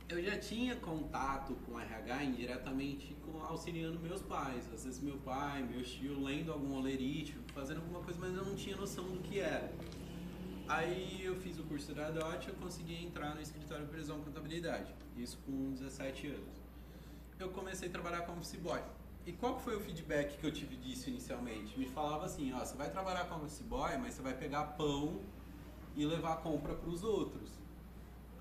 [0.09, 4.73] Eu já tinha contato com RH indiretamente com, auxiliando meus pais.
[4.73, 8.55] Às vezes meu pai, meu tio lendo algum olerite, fazendo alguma coisa, mas eu não
[8.55, 9.73] tinha noção do que era.
[10.69, 14.23] Aí eu fiz o curso da DOT e consegui entrar no escritório de previsão e
[14.23, 14.95] contabilidade.
[15.17, 16.63] Isso com 17 anos.
[17.41, 18.81] Eu comecei a trabalhar como office boy.
[19.27, 21.77] E qual foi o feedback que eu tive disso inicialmente?
[21.77, 25.21] Me falava assim, ó, você vai trabalhar como office boy, mas você vai pegar pão
[25.97, 27.64] e levar a compra para os outros.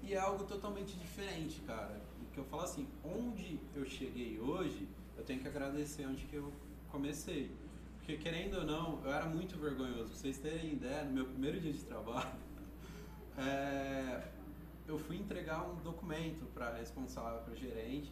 [0.03, 1.99] E é algo totalmente diferente, cara.
[2.21, 4.87] E que eu falo assim, onde eu cheguei hoje,
[5.17, 6.51] eu tenho que agradecer onde que eu
[6.91, 7.49] comecei.
[7.97, 10.09] Porque querendo ou não, eu era muito vergonhoso.
[10.09, 12.35] Pra vocês terem ideia, no meu primeiro dia de trabalho,
[13.37, 14.27] é,
[14.85, 18.11] eu fui entregar um documento para responsável, para gerente,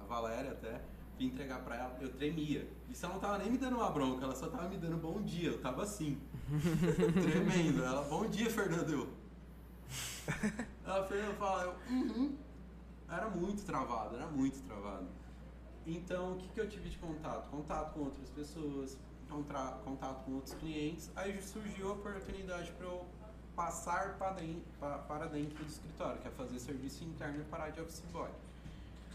[0.00, 0.80] a Valéria até,
[1.16, 2.68] fui entregar para ela, eu tremia.
[2.88, 5.20] Isso ela não tava nem me dando uma bronca, ela só tava me dando bom
[5.22, 6.20] dia, eu tava assim,
[7.20, 7.82] tremendo.
[7.82, 9.08] Ela, bom dia, Fernando.
[10.92, 12.36] Eu, ela, Fernando, fala, eu, uhum.
[13.08, 15.06] Era muito travado, era muito travado.
[15.86, 17.50] Então, o que, que eu tive de contato?
[17.50, 18.96] Contato com outras pessoas,
[19.28, 21.10] contato com outros clientes.
[21.16, 23.04] Aí surgiu a oportunidade para eu
[23.56, 27.80] passar para dentro, para dentro do escritório, que é fazer serviço interno e parar de
[27.80, 28.30] office boy.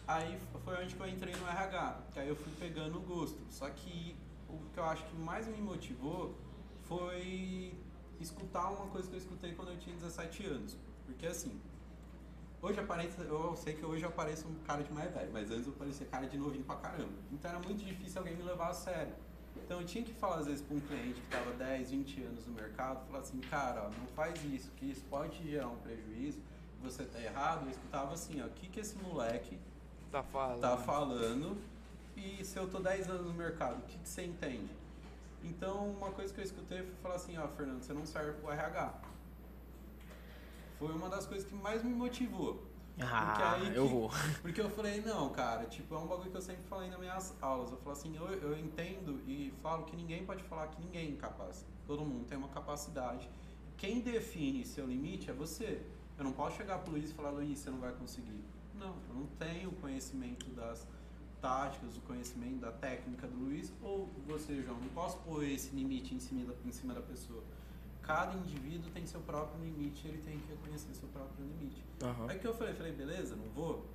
[0.07, 3.39] Aí foi onde que eu entrei no RH, que aí eu fui pegando o gosto.
[3.49, 4.15] Só que
[4.47, 6.35] o que eu acho que mais me motivou
[6.83, 7.73] foi
[8.19, 10.77] escutar uma coisa que eu escutei quando eu tinha 17 anos.
[11.05, 11.59] Porque assim,
[12.61, 15.67] hoje aparece, eu sei que hoje eu pareço um cara de mais velho, mas antes
[15.67, 17.13] eu parecia cara de novinho pra caramba.
[17.31, 19.13] Então era muito difícil alguém me levar a sério.
[19.55, 22.45] Então eu tinha que falar às vezes pra um cliente que estava 10, 20 anos
[22.47, 26.39] no mercado, falar assim, cara, ó, não faz isso, que isso pode gerar um prejuízo,
[26.81, 27.65] você tá errado.
[27.65, 29.57] Eu escutava assim, ó, o que que esse moleque
[30.11, 30.61] Tá falando.
[30.61, 31.57] tá falando
[32.15, 34.71] e se eu tô 10 anos no mercado, o que, que você entende?
[35.43, 38.51] Então, uma coisa que eu escutei foi falar assim, ó, Fernando, você não serve pro
[38.51, 38.93] RH.
[40.77, 42.63] Foi uma das coisas que mais me motivou.
[42.99, 44.09] Ah, aí eu que- vou.
[44.41, 47.33] Porque eu falei, não, cara, tipo, é um bagulho que eu sempre falei nas minhas
[47.41, 47.71] aulas.
[47.71, 51.09] Eu falo assim, eu, eu entendo e falo que ninguém pode falar que ninguém é
[51.09, 51.65] incapaz.
[51.85, 53.29] Todo mundo tem uma capacidade.
[53.77, 55.81] Quem define seu limite é você.
[56.17, 58.43] Eu não posso chegar pro Luiz e falar, Luiz, você não vai conseguir.
[58.73, 60.87] Não, eu não tenho conhecimento das
[61.39, 66.15] táticas, o conhecimento da técnica do Luiz, ou você, João, não posso pôr esse limite
[66.15, 67.43] em cima da, em cima da pessoa.
[68.07, 71.83] Cada indivíduo tem seu próprio limite, ele tem que reconhecer seu próprio limite.
[72.01, 72.27] Aham.
[72.29, 73.85] Aí que eu falei, falei, beleza, não vou.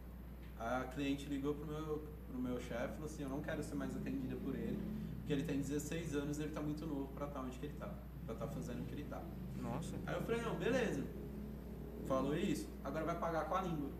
[0.60, 3.74] A cliente ligou pro meu, pro meu chefe e falou assim, eu não quero ser
[3.74, 4.78] mais atendida por ele,
[5.16, 7.74] porque ele tem 16 anos e ele tá muito novo pra estar onde que ele
[7.78, 7.88] tá,
[8.26, 9.22] pra estar fazendo o que ele tá.
[9.56, 9.96] Nossa.
[10.06, 11.02] Aí eu falei, não, beleza.
[12.06, 13.90] Falou isso, agora vai pagar com a língua.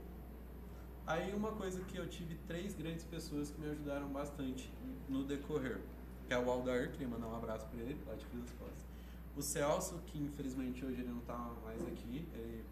[1.06, 4.70] Aí uma coisa que eu tive três grandes pessoas que me ajudaram bastante
[5.08, 5.80] no decorrer,
[6.28, 8.91] que é o Aldair, queria mandar um abraço pra ele, lá de Cruz das Costas.
[9.34, 12.64] O Celso, que infelizmente hoje ele não tá mais aqui, ele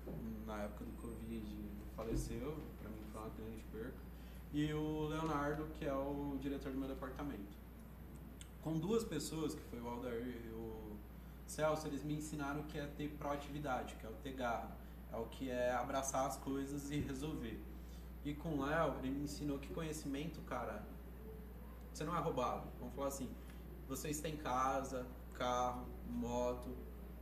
[0.46, 1.46] na época do Covid
[1.96, 3.98] faleceu, pra mim foi uma grande perca.
[4.52, 7.56] E o Leonardo, que é o diretor do meu departamento.
[8.62, 10.96] Com duas pessoas, que foi o Aldair e o
[11.46, 14.76] Celso, eles me ensinaram o que é ter proatividade, que é o ter garra,
[15.10, 17.58] é o que é abraçar as coisas e resolver.
[18.22, 20.84] E com o Léo, ele me ensinou que conhecimento, cara,
[21.92, 22.68] você não é roubado.
[22.78, 23.30] Vamos falar assim,
[23.88, 26.68] vocês têm casa, carro, moto,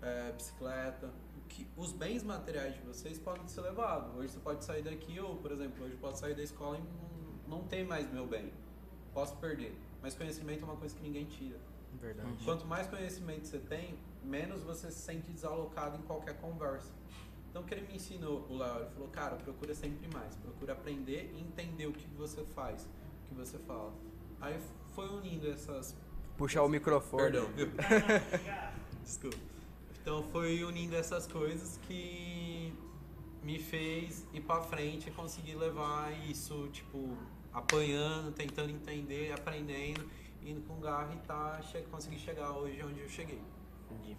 [0.03, 4.15] é, bicicleta, o que, os bens materiais de vocês podem ser levados.
[4.17, 6.81] Hoje você pode sair daqui, ou, por exemplo, hoje eu posso sair da escola e
[6.81, 8.53] não, não tem mais meu bem.
[9.13, 9.77] Posso perder.
[10.03, 11.59] Mas conhecimento é uma coisa que ninguém tira.
[12.01, 12.45] Verdade.
[12.45, 16.93] Quanto mais conhecimento você tem, menos você se sente desalocado em qualquer conversa.
[17.51, 20.37] Então, o que ele me ensinou, o Léo, ele falou, cara, procura sempre mais.
[20.37, 23.93] Procura aprender e entender o que você faz, o que você fala.
[24.41, 24.61] Aí
[24.95, 25.97] foi unindo essas.
[26.39, 27.23] Puxar o microfone.
[27.25, 27.69] Perdão, viu?
[29.05, 29.37] Desculpa.
[30.01, 32.73] Então foi unindo essas coisas que
[33.43, 37.17] me fez ir pra frente e conseguir levar isso, tipo,
[37.53, 40.09] apanhando, tentando entender, aprendendo,
[40.43, 43.43] indo com garra e tá, che conseguir chegar hoje onde eu cheguei.
[43.91, 44.17] Entendi.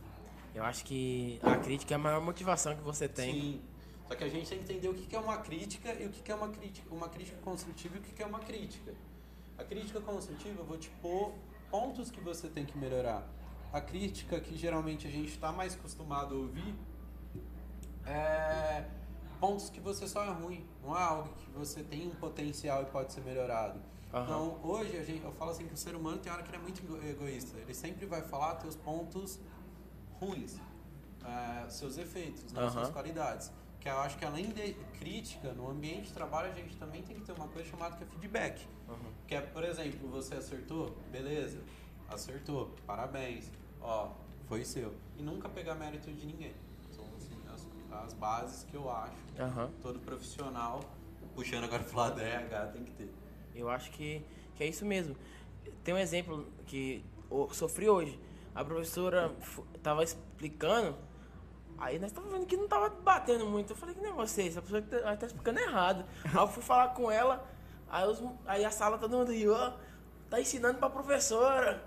[0.54, 3.34] Eu acho que a crítica é a maior motivação que você tem.
[3.34, 3.62] Sim.
[4.10, 6.32] Só que a gente tem que entender o que é uma crítica e o que
[6.32, 8.94] é uma crítica, uma crítica construtiva e o que é uma crítica.
[9.58, 11.34] A crítica construtiva, eu vou te pôr
[11.70, 13.28] pontos que você tem que melhorar.
[13.72, 16.76] A crítica que geralmente a gente está mais acostumado a ouvir
[18.06, 18.86] é
[19.40, 22.86] pontos que você só é ruim, não é algo que você tem um potencial e
[22.88, 23.80] pode ser melhorado.
[24.14, 24.24] Aham.
[24.24, 26.58] Então, hoje a gente, eu falo assim que o ser humano tem hora que ele
[26.58, 27.58] é muito ego- egoísta.
[27.60, 29.40] Ele sempre vai falar teus pontos
[30.20, 30.58] ruins,
[31.24, 32.72] é, seus efeitos, não Aham.
[32.72, 33.52] suas qualidades.
[33.80, 37.16] Que eu acho que além de crítica, no ambiente de trabalho a gente também tem
[37.16, 38.68] que ter uma coisa chamada que é feedback.
[38.88, 38.98] Uhum.
[39.28, 41.62] Que é, por exemplo, você acertou, beleza,
[42.10, 43.50] acertou, parabéns,
[43.82, 44.10] ó,
[44.48, 44.94] foi seu.
[45.18, 46.54] E nunca pegar mérito de ninguém.
[46.92, 47.68] São assim, as,
[48.04, 49.70] as bases que eu acho Aham.
[49.82, 50.82] todo profissional,
[51.34, 53.10] puxando agora pro lado da RH, tem que ter.
[53.56, 54.22] Eu acho que,
[54.56, 55.16] que é isso mesmo.
[55.86, 58.20] Tem um exemplo que eu sofri hoje.
[58.54, 60.98] A professora fu- tava explicando,
[61.80, 63.72] aí nós tava vendo que não tava batendo muito.
[63.72, 64.58] Eu falei, que negócio é esse?
[64.60, 66.06] A professora tá, tá explicando errado.
[66.24, 67.46] Aí eu fui falar com ela,
[67.90, 69.74] aí, os- aí a sala todo mundo riu, ó,
[70.30, 71.84] tá ensinando pra professora.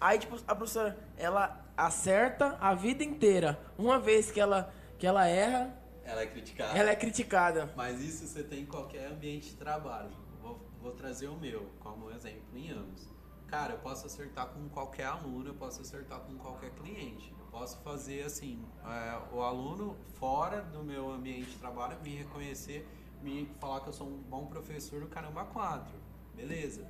[0.00, 3.58] Aí, tipo, a professora, ela acerta a vida inteira.
[3.78, 6.78] Uma vez que ela, que ela erra, Ela é criticada.
[6.78, 7.72] ela é criticada.
[7.76, 10.10] Mas isso você tem em qualquer ambiente de trabalho.
[10.40, 13.08] Vou, vou trazer o meu como exemplo em ambos.
[13.46, 17.34] Cara, eu posso acertar com qualquer aluno, eu posso acertar com qualquer cliente.
[17.50, 22.86] Posso fazer assim, é, o aluno fora do meu ambiente de trabalho me reconhecer,
[23.22, 25.92] me falar que eu sou um bom professor do caramba 4.
[26.34, 26.86] Beleza.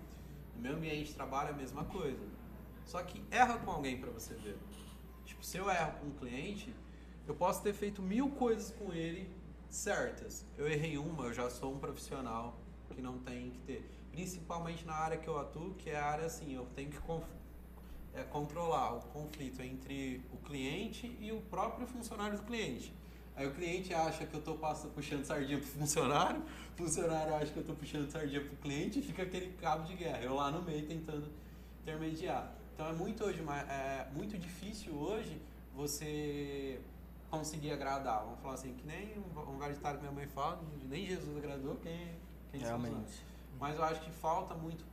[0.54, 2.22] No meu ambiente de trabalho é a mesma coisa.
[2.84, 4.58] Só que erra com alguém pra você ver.
[5.24, 6.74] Tipo, se eu erro com um cliente,
[7.26, 9.30] eu posso ter feito mil coisas com ele
[9.70, 10.44] certas.
[10.58, 12.58] Eu errei uma, eu já sou um profissional
[12.90, 13.90] que não tem que ter.
[14.10, 16.98] Principalmente na área que eu atuo, que é a área assim, eu tenho que
[18.14, 22.92] é, controlar o conflito entre o cliente e o próprio funcionário do cliente.
[23.36, 24.58] Aí o cliente acha que eu estou
[24.94, 26.42] puxando sardinha pro funcionário,
[26.74, 29.94] o funcionário acha que eu estou puxando sardinha pro cliente e fica aquele cabo de
[29.94, 30.22] guerra.
[30.22, 31.30] Eu lá no meio tentando
[31.82, 32.52] intermediar.
[32.74, 35.40] Então é muito hoje, é muito difícil hoje
[35.74, 36.80] você
[37.30, 38.24] conseguir agradar.
[38.24, 42.08] Vamos falar assim, que nem um, um que minha mãe fala, nem Jesus agradou quem,
[42.50, 42.60] quem.
[42.60, 43.29] Realmente.
[43.60, 44.84] Mas eu acho que falta muito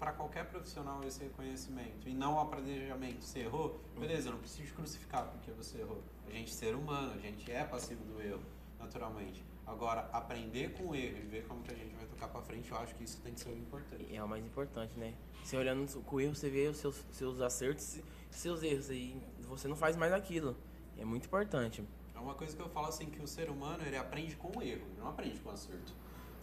[0.00, 3.22] para qualquer profissional esse reconhecimento e não o apredejamento.
[3.24, 6.02] Você errou, beleza, eu não preciso te crucificar porque você errou.
[6.26, 8.42] A gente é ser humano, a gente é passivo do erro,
[8.80, 9.44] naturalmente.
[9.64, 12.70] Agora, aprender com o erro e ver como que a gente vai tocar para frente,
[12.70, 14.14] eu acho que isso tem que ser o importante.
[14.14, 15.14] É o mais importante, né?
[15.44, 18.90] Você olhando com o erro, você vê os seus, seus acertos seus erros.
[18.90, 20.56] E você não faz mais aquilo.
[20.98, 21.84] É muito importante.
[22.14, 24.62] É uma coisa que eu falo assim, que o ser humano, ele aprende com o
[24.62, 25.94] erro, não aprende com o acerto.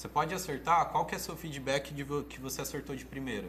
[0.04, 3.48] Você pode acertar, qual que é seu feedback de que você acertou de primeira?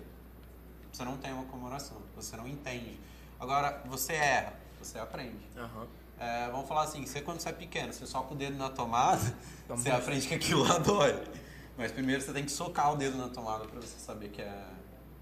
[0.92, 2.96] Você não tem uma comemoração, você não entende.
[3.40, 5.44] Agora, você erra, você aprende.
[5.56, 5.88] Aham.
[6.16, 9.20] É, vamos falar assim, você quando você é pequeno, você soca o dedo na tomada,
[9.66, 11.20] Vamos você aprende que aquilo lá dói.
[11.76, 14.64] Mas primeiro você tem que socar o dedo na tomada para você saber que, é,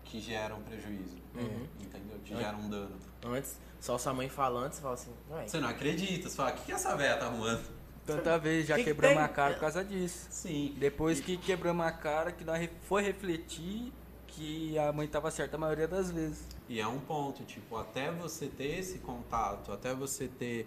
[0.04, 1.16] que gera um prejuízo.
[1.34, 1.66] Uhum.
[1.80, 2.18] Entendeu?
[2.22, 2.98] Que gera um dano.
[3.24, 5.14] Antes, só sua mãe falando, você fala assim,
[5.46, 7.81] Você não acredita, você fala, o que, que essa véia tá arrumando?
[8.06, 9.24] Tanta vez já Que que quebramos tem?
[9.24, 10.26] a cara por causa disso.
[10.30, 10.74] Sim.
[10.78, 13.92] Depois que quebramos a cara, que nós foi refletir
[14.26, 16.46] que a mãe estava certa a maioria das vezes.
[16.68, 20.66] E é um ponto, tipo, até você ter esse contato, até você ter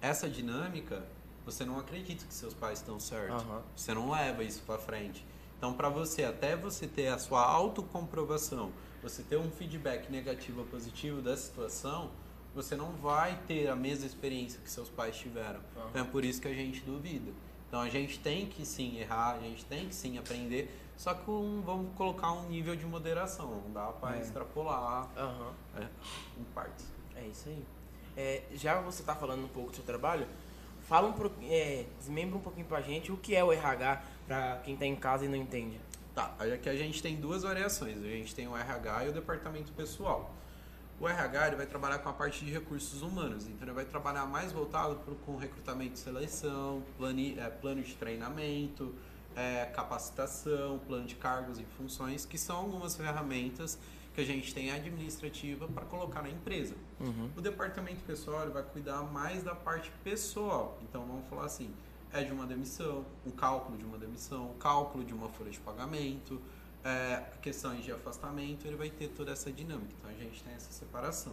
[0.00, 1.04] essa dinâmica,
[1.46, 3.42] você não acredita que seus pais estão certos.
[3.42, 3.62] Aham.
[3.76, 5.24] Você não leva isso pra frente.
[5.56, 10.66] Então, pra você, até você ter a sua autocomprovação, você ter um feedback negativo ou
[10.66, 12.10] positivo da situação,
[12.54, 15.60] você não vai ter a mesma experiência que seus pais tiveram.
[15.76, 15.86] Aham.
[15.90, 17.32] Então, é por isso que a gente duvida.
[17.68, 21.28] Então, a gente tem que sim errar, a gente tem que sim aprender, só que
[21.28, 24.20] um- vamos colocar um nível de moderação, não dá pra É.
[24.20, 25.52] extrapolar aham.
[25.76, 25.88] é,
[26.38, 26.86] em partes.
[27.16, 27.64] É isso aí.
[28.16, 30.26] É, já você tá falando um pouco do seu trabalho,
[30.82, 34.58] fala um pouquinho, é, desmembra um pouquinho pra gente o que é o RH, pra
[34.64, 35.80] quem tá em casa e não entende.
[36.14, 37.98] Tá, aqui a gente tem duas variações.
[37.98, 40.32] A gente tem o RH e o departamento pessoal.
[41.04, 44.24] O RH ele vai trabalhar com a parte de recursos humanos, então ele vai trabalhar
[44.24, 48.94] mais voltado pro, com recrutamento e seleção, plani, é, plano de treinamento,
[49.36, 53.78] é, capacitação, plano de cargos e funções, que são algumas ferramentas
[54.14, 56.74] que a gente tem administrativa para colocar na empresa.
[56.98, 57.30] Uhum.
[57.36, 60.78] O departamento pessoal vai cuidar mais da parte pessoal.
[60.88, 61.70] Então vamos falar assim,
[62.14, 65.60] é de uma demissão, um cálculo de uma demissão, um cálculo de uma folha de
[65.60, 66.40] pagamento,
[66.84, 69.92] é, questões de afastamento, ele vai ter toda essa dinâmica.
[69.98, 71.32] Então a gente tem essa separação.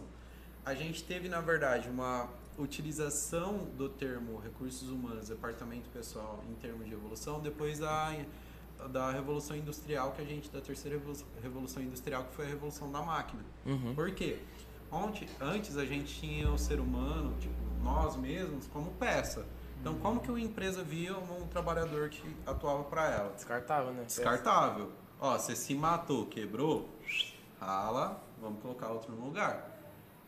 [0.64, 6.86] A gente teve, na verdade, uma utilização do termo recursos humanos, departamento pessoal, em termos
[6.86, 8.14] de evolução, depois da,
[8.90, 11.00] da revolução industrial que a gente, da terceira
[11.42, 13.42] revolução industrial, que foi a revolução da máquina.
[13.66, 13.94] Uhum.
[13.94, 14.38] Por quê?
[14.90, 19.44] Onde, antes a gente tinha o ser humano, tipo, nós mesmos, como peça.
[19.80, 23.32] Então, como que uma empresa via um trabalhador que atuava para ela?
[23.32, 24.04] Descartável, né?
[24.04, 24.92] Descartável.
[25.24, 26.88] Ó, você se matou, quebrou,
[27.60, 29.70] rala, vamos colocar outro no lugar.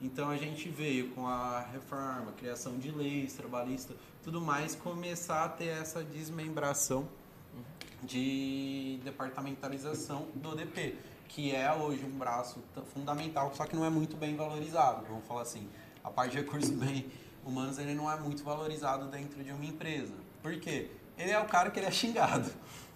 [0.01, 5.49] Então a gente veio com a reforma, criação de leis trabalhistas, tudo mais, começar a
[5.49, 7.09] ter essa desmembração
[8.05, 14.17] de departamentalização do DP, que é hoje um braço fundamental, só que não é muito
[14.17, 15.69] bem valorizado, vamos falar assim.
[16.05, 17.11] A parte de recursos bem
[17.45, 20.15] humanos ele não é muito valorizado dentro de uma empresa.
[20.41, 20.89] Por quê?
[21.19, 22.49] Ele é o cara que ele é xingado.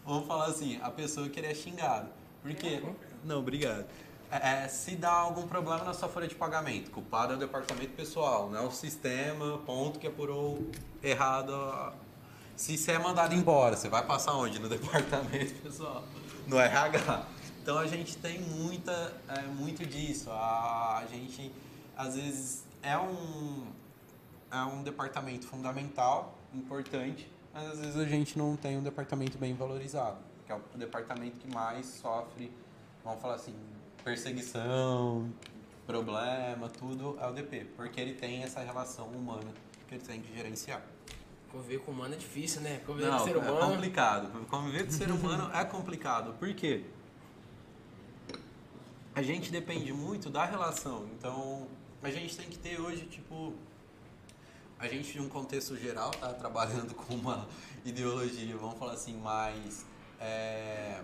[0.09, 2.09] Vamos falar assim, a pessoa que ele é xingado.
[2.40, 2.83] Por quê?
[3.23, 3.85] Não, obrigado.
[4.31, 7.92] É, é, se dá algum problema na sua folha de pagamento, culpado é o departamento
[7.92, 10.66] pessoal, não é o sistema, ponto que apurou
[11.03, 11.92] errado.
[12.57, 14.59] Se você é mandado embora, você vai passar onde?
[14.59, 16.03] No departamento pessoal,
[16.47, 17.27] no RH.
[17.62, 20.31] Então a gente tem muita, é, muito disso.
[20.31, 21.53] A, a gente
[21.94, 23.66] às vezes é um,
[24.51, 29.53] é um departamento fundamental, importante, mas às vezes a gente não tem um departamento bem
[29.53, 32.53] valorizado, que é o departamento que mais sofre,
[33.05, 33.55] vamos falar assim,
[34.05, 35.29] perseguição,
[35.85, 39.53] problema, tudo é o DP, porque ele tem essa relação humana
[39.88, 40.83] que ele tem que gerenciar.
[41.51, 42.81] Conviver com humano é difícil, né?
[42.87, 43.73] Conviver Não, com ser é humano.
[43.73, 44.47] complicado.
[44.49, 46.35] Conviver com ser humano é complicado.
[46.35, 46.85] Por quê?
[49.14, 51.07] A gente depende muito da relação.
[51.18, 51.66] Então,
[52.03, 53.55] a gente tem que ter hoje, tipo,
[54.78, 57.46] a gente de um contexto geral tá trabalhando com uma
[57.84, 59.84] ideologia, vamos falar assim, mais
[60.20, 61.00] é,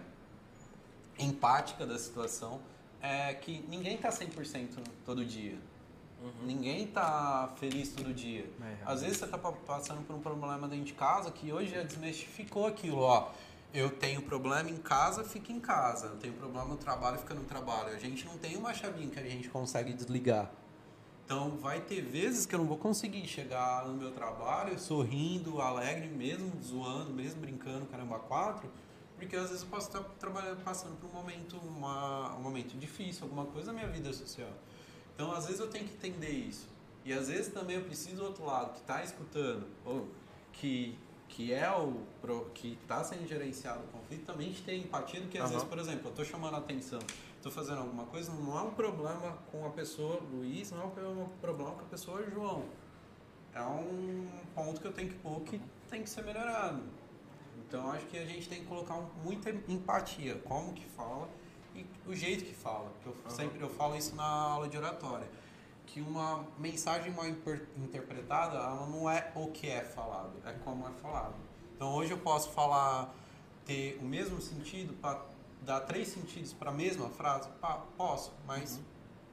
[1.18, 2.60] empática da situação,
[3.00, 4.68] é que ninguém tá 100%
[5.04, 5.58] todo dia.
[6.22, 6.46] Uhum.
[6.46, 8.48] Ninguém tá feliz todo dia.
[8.62, 11.70] É, Às vezes você tá pa- passando por um problema dentro de casa que hoje
[11.72, 13.30] já desmistificou aquilo, ó.
[13.74, 16.06] Eu tenho problema em casa, fica em casa.
[16.06, 17.88] Eu tenho problema no trabalho, fica no trabalho.
[17.94, 20.48] A gente não tem uma chavinha que a gente consegue desligar.
[21.24, 26.08] Então vai ter vezes que eu não vou conseguir chegar no meu trabalho sorrindo, alegre,
[26.08, 28.70] mesmo zoando, mesmo brincando, caramba, quatro,
[29.16, 33.24] porque às vezes eu posso estar trabalhando, passando por um momento, uma, um momento difícil,
[33.24, 34.50] alguma coisa na minha vida social.
[35.14, 36.68] Então às vezes eu tenho que entender isso.
[37.06, 40.08] E às vezes também eu preciso do outro lado, que está escutando, ou
[40.52, 42.02] que, que é o
[42.52, 45.52] que está sendo gerenciado o conflito, também ter empatia do que às Aham.
[45.54, 47.00] vezes, por exemplo, eu estou chamando a atenção,
[47.48, 51.28] estou fazendo alguma coisa, não é um problema com a pessoa Luiz, não é um
[51.42, 52.64] problema com a pessoa João.
[53.54, 56.82] É um ponto que eu tenho que pôr que tem que ser melhorado.
[57.58, 61.28] Então acho que a gente tem que colocar muita empatia, como que fala
[61.74, 62.90] e o jeito que fala.
[63.02, 65.28] Que eu sempre eu falo isso na aula de oratória,
[65.84, 70.92] que uma mensagem mal interpretada, ela não é o que é falado, é como é
[70.92, 71.34] falado.
[71.76, 73.14] Então hoje eu posso falar
[73.66, 75.33] ter o mesmo sentido para
[75.64, 78.80] dar três sentidos para a mesma frase, Pá, posso, mas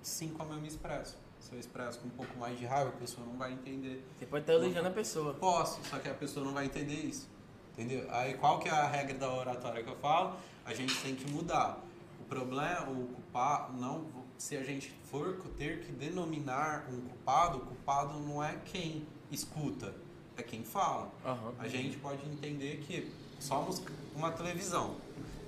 [0.02, 1.18] sim como eu me expresso.
[1.40, 4.26] Se eu expresso com um pouco mais de raiva, a pessoa não vai entender Você
[4.26, 5.34] pode estar elogiando a pessoa.
[5.34, 7.28] Posso, só que a pessoa não vai entender isso.
[7.74, 8.06] Entendeu?
[8.12, 10.36] Aí qual que é a regra da oratória que eu falo?
[10.66, 11.80] A gente tem que mudar.
[12.20, 14.06] O problema, o culpado, não,
[14.38, 19.94] se a gente for ter que denominar um culpado, o culpado não é quem escuta,
[20.38, 21.12] é quem fala.
[21.26, 21.54] Aham.
[21.58, 23.82] A gente pode entender que somos
[24.16, 24.96] uma televisão.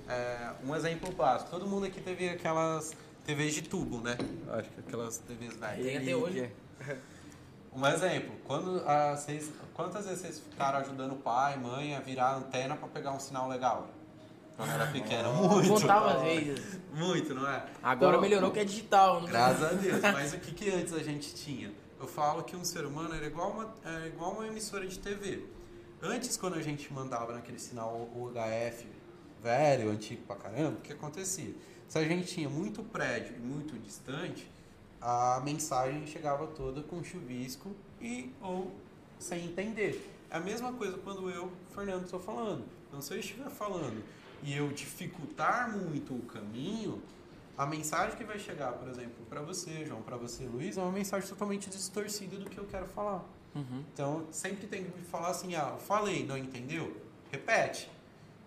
[0.08, 2.92] É, um exemplo básico, todo mundo aqui teve aquelas
[3.24, 4.16] TVs de tubo, né?
[4.52, 5.84] Acho que aquelas TVs velhas.
[5.84, 6.50] Tem até hoje.
[7.76, 12.26] Um exemplo, quando ah, vocês, quantas vezes vocês ficaram ajudando o pai, mãe a virar
[12.26, 13.88] a antena para pegar um sinal legal?
[14.56, 15.68] Quando era pequeno, muito.
[15.68, 16.78] Contava às vezes.
[16.92, 17.64] Muito, não é?
[17.82, 19.20] Agora Então, melhorou que é digital.
[19.20, 20.00] Não Graças a Deus.
[20.12, 21.72] Mas o que, que antes a gente tinha?
[21.98, 25.44] Eu falo que um ser humano era igual uma, é igual uma emissora de TV.
[26.00, 28.86] Antes, quando a gente mandava naquele sinal UHF
[29.44, 31.54] velho, antigo pra caramba, o que acontecia?
[31.86, 34.50] Se a gente tinha muito prédio e muito distante,
[35.00, 37.70] a mensagem chegava toda com chuvisco
[38.00, 38.72] e ou
[39.18, 40.10] sem entender.
[40.30, 42.64] É a mesma coisa quando eu, Fernando, estou falando.
[42.88, 44.02] Então, se eu estiver falando
[44.42, 47.02] e eu dificultar muito o caminho,
[47.56, 50.90] a mensagem que vai chegar, por exemplo, para você, João, para você, Luiz, é uma
[50.90, 53.22] mensagem totalmente distorcida do que eu quero falar.
[53.54, 53.84] Uhum.
[53.92, 56.96] Então, sempre tem que me falar assim, ah, falei, não entendeu?
[57.30, 57.90] Repete,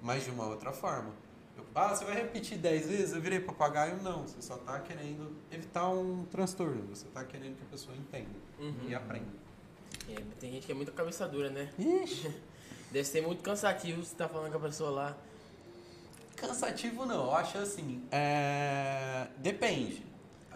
[0.02, 1.12] mas de uma outra forma.
[1.58, 3.14] Eu, ah, você vai repetir 10 vezes?
[3.16, 4.02] Eu virei papagaio?
[4.04, 8.30] Não, você só está querendo evitar um transtorno, você está querendo que a pessoa entenda
[8.60, 8.88] Uhum.
[8.88, 9.26] e aprenda.
[10.10, 11.70] É, tem gente que é muito cabeça dura, né?
[11.78, 12.34] Ixi.
[12.92, 15.18] Deve ser muito cansativo você tá falando com a pessoa lá.
[16.38, 19.28] Cansativo não, eu acho assim, é...
[19.38, 20.06] depende.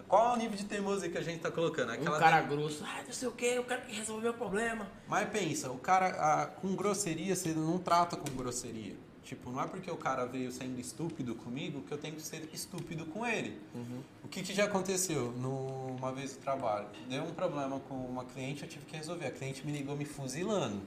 [0.08, 1.92] Qual é o nível de teimosia que a gente tá colocando?
[1.92, 4.86] um cara grosso, ah, não sei o que, eu quero que resolva o problema.
[5.08, 8.94] Mas pensa, o cara ah, com grosseria, você não trata com grosseria.
[9.24, 12.48] Tipo, não é porque o cara veio sendo estúpido comigo que eu tenho que ser
[12.52, 13.60] estúpido com ele.
[13.72, 14.02] Uhum.
[14.24, 16.86] O que, que já aconteceu numa vez no trabalho?
[17.08, 19.26] Deu um problema com uma cliente, eu tive que resolver.
[19.26, 20.82] A cliente me ligou me fuzilando.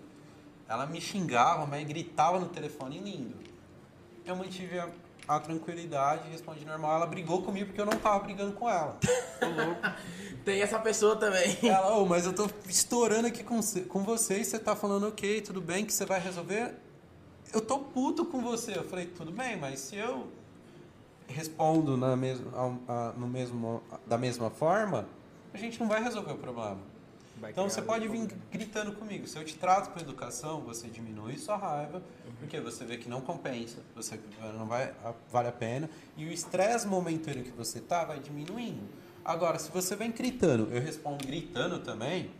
[0.68, 3.36] Ela me xingava, mas gritava no telefone lindo.
[4.26, 4.90] Eu mantive a,
[5.28, 6.98] a tranquilidade, respondi normal.
[6.98, 8.98] Ela brigou comigo porque eu não tava brigando com ela.
[10.44, 11.58] Tem essa pessoa também.
[11.64, 15.40] Ela, oh, mas eu tô estourando aqui com, com você e você tá falando, ok,
[15.42, 16.85] tudo bem, que você vai resolver
[17.56, 18.78] eu tô puto com você.
[18.78, 20.28] Eu falei, tudo bem, mas se eu
[21.28, 22.52] respondo na mesma,
[23.18, 25.08] no mesmo, da mesma forma,
[25.54, 26.78] a gente não vai resolver o problema.
[27.40, 29.26] Vai então você pode vir gritando comigo.
[29.26, 32.34] Se eu te trato com educação, você diminui sua raiva, uhum.
[32.40, 34.20] porque você vê que não compensa, você
[34.58, 34.94] não vai
[35.32, 38.84] vale a pena, e o estresse momentâneo que você tá vai diminuindo.
[39.24, 42.32] Agora, se você vem gritando, eu respondo gritando também,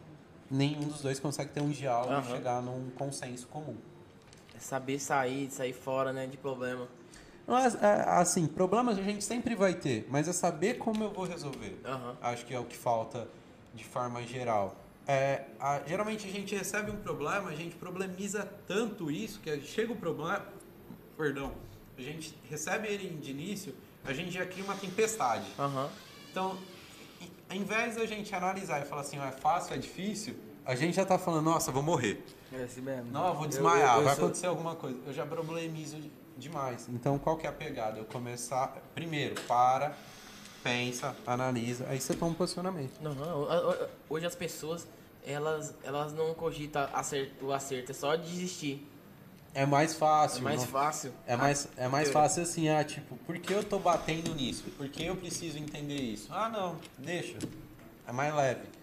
[0.52, 2.20] nenhum dos dois consegue ter um diálogo uhum.
[2.20, 3.76] e chegar num consenso comum.
[4.66, 6.88] É saber sair, sair fora, né, de problema.
[7.48, 11.26] Mas, é, assim, problemas a gente sempre vai ter, mas é saber como eu vou
[11.26, 11.80] resolver.
[11.86, 12.16] Uhum.
[12.22, 13.28] Acho que é o que falta
[13.76, 14.76] de forma geral.
[15.08, 19.94] É, a, geralmente a gente recebe um problema, a gente problemiza tanto isso que chega
[19.94, 20.44] o problema,
[21.16, 21.52] perdão,
[21.96, 25.46] a gente recebe ele de início, a gente já cria uma tempestade.
[25.60, 25.90] Uhum.
[26.32, 26.58] Então,
[27.48, 30.36] ao invés da gente analisar e falar assim, é fácil, é difícil,
[30.66, 32.26] a gente já está falando, nossa, vou morrer.
[32.52, 33.12] É assim mesmo.
[33.12, 34.26] Não, eu vou desmaiar, eu, eu, vai sou...
[34.26, 34.98] acontecer alguma coisa.
[35.06, 35.98] Eu já problemizo
[36.38, 36.88] demais.
[36.90, 38.00] Então, qual que é a pegada?
[38.00, 38.68] Eu começar...
[38.94, 39.96] Primeiro, para,
[40.64, 43.00] pensa, analisa, aí você toma um posicionamento.
[43.02, 43.48] Não, não.
[44.10, 44.88] Hoje as pessoas,
[45.26, 48.88] elas, elas não cogitam acerto, o acerto, é só desistir.
[49.54, 50.40] É mais fácil.
[50.40, 51.14] É mais não, fácil.
[51.26, 54.66] É mais, é mais fácil assim, ah, tipo, por que eu tô batendo nisso?
[54.78, 56.28] Por que eu preciso entender isso?
[56.30, 57.38] Ah, não, deixa.
[58.06, 58.75] É mais leve.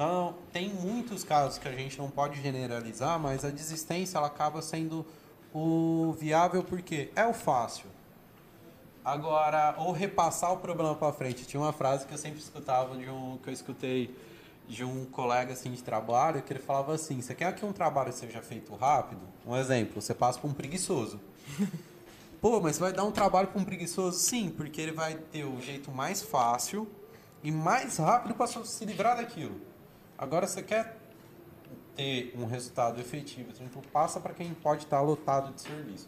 [0.00, 4.62] Então, tem muitos casos que a gente não pode generalizar, mas a desistência ela acaba
[4.62, 5.04] sendo
[5.52, 7.84] o viável porque é o fácil.
[9.04, 11.44] Agora, ou repassar o problema para frente.
[11.44, 14.16] Tinha uma frase que eu sempre escutava de um que eu escutei
[14.66, 18.10] de um colega assim de trabalho que ele falava assim: "Você quer que um trabalho
[18.10, 19.20] seja feito rápido?
[19.46, 21.20] Um exemplo, você passa por um preguiçoso.
[22.40, 24.18] Pô, mas vai dar um trabalho para um preguiçoso?
[24.18, 26.88] Sim, porque ele vai ter o jeito mais fácil
[27.42, 29.68] e mais rápido para se livrar daquilo.
[30.20, 30.98] Agora, você quer
[31.96, 36.06] ter um resultado efetivo, então passa para quem pode estar lotado de serviço.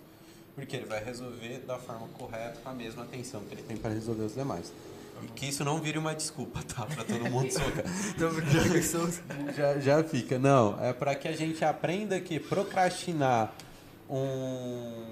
[0.55, 3.91] Porque ele vai resolver da forma correta, com a mesma atenção que ele tem para
[3.91, 4.71] resolver os demais.
[5.23, 6.85] E que isso não vire uma desculpa, tá?
[6.85, 7.85] Para todo mundo socar.
[9.57, 10.39] já, já, fica.
[10.39, 13.55] Não, é para que a gente aprenda que procrastinar
[14.11, 15.07] um,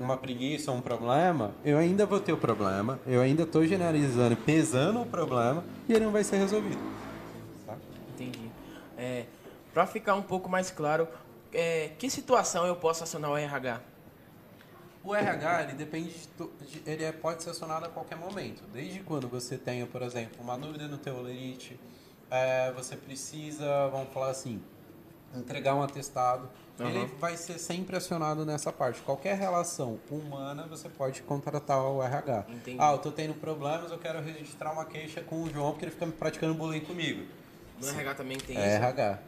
[0.00, 5.02] uma preguiça, um problema, eu ainda vou ter o problema, eu ainda estou generalizando, pesando
[5.02, 7.01] o problema e ele não vai ser resolvido.
[9.02, 9.26] É,
[9.74, 11.08] para ficar um pouco mais claro,
[11.52, 13.80] é, que situação eu posso acionar o RH?
[15.02, 16.14] O RH, ele depende
[16.60, 18.62] de, ele é, pode ser acionado a qualquer momento.
[18.72, 21.80] Desde quando você tenha, por exemplo, uma dúvida no teu lerite,
[22.30, 24.62] é, você precisa, vamos falar assim,
[25.34, 26.48] entregar um atestado,
[26.78, 26.88] uhum.
[26.88, 29.00] ele vai ser sempre acionado nessa parte.
[29.00, 32.46] Qualquer relação humana, você pode contratar o RH.
[32.48, 32.76] Entendi.
[32.80, 35.92] Ah, eu tô tendo problemas, eu quero registrar uma queixa com o João porque ele
[35.92, 37.41] fica praticando bullying comigo.
[37.82, 38.76] No RH também tem é isso?
[38.76, 39.18] RH.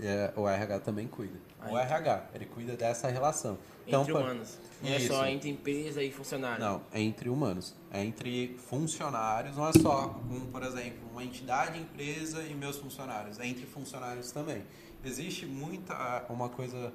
[0.00, 1.38] É, o RH também cuida.
[1.60, 1.72] Aí.
[1.72, 3.58] O RH, ele cuida dessa relação.
[3.86, 4.58] Então, entre humanos.
[4.82, 6.62] Não é só entre empresa e funcionário.
[6.62, 7.74] Não, é entre humanos.
[7.90, 13.38] É entre funcionários, não é só, um, por exemplo, uma entidade, empresa e meus funcionários.
[13.38, 14.64] É entre funcionários também.
[15.04, 16.92] Existe muita, uma coisa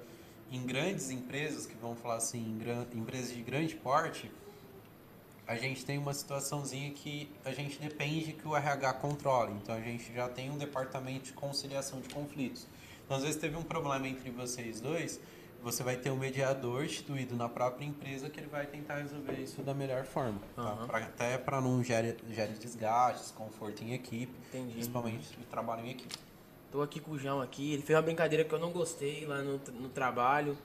[0.51, 2.59] em grandes empresas, que vamos falar assim,
[2.93, 4.29] em empresas de grande porte,
[5.51, 9.51] a gente tem uma situaçãozinha que a gente depende que o RH controle.
[9.61, 12.65] Então a gente já tem um departamento de conciliação de conflitos.
[13.03, 15.19] Então às vezes teve um problema entre vocês dois,
[15.61, 19.61] você vai ter um mediador instituído na própria empresa que ele vai tentar resolver isso
[19.61, 20.39] da melhor forma.
[20.55, 20.85] Tá?
[20.87, 24.71] Pra, até para não gerar gere desgaste, desconforto em equipe, Entendi.
[24.71, 26.15] principalmente o trabalho em equipe.
[26.71, 29.41] Tô aqui com o João aqui, ele fez uma brincadeira que eu não gostei lá
[29.41, 30.57] no, no trabalho.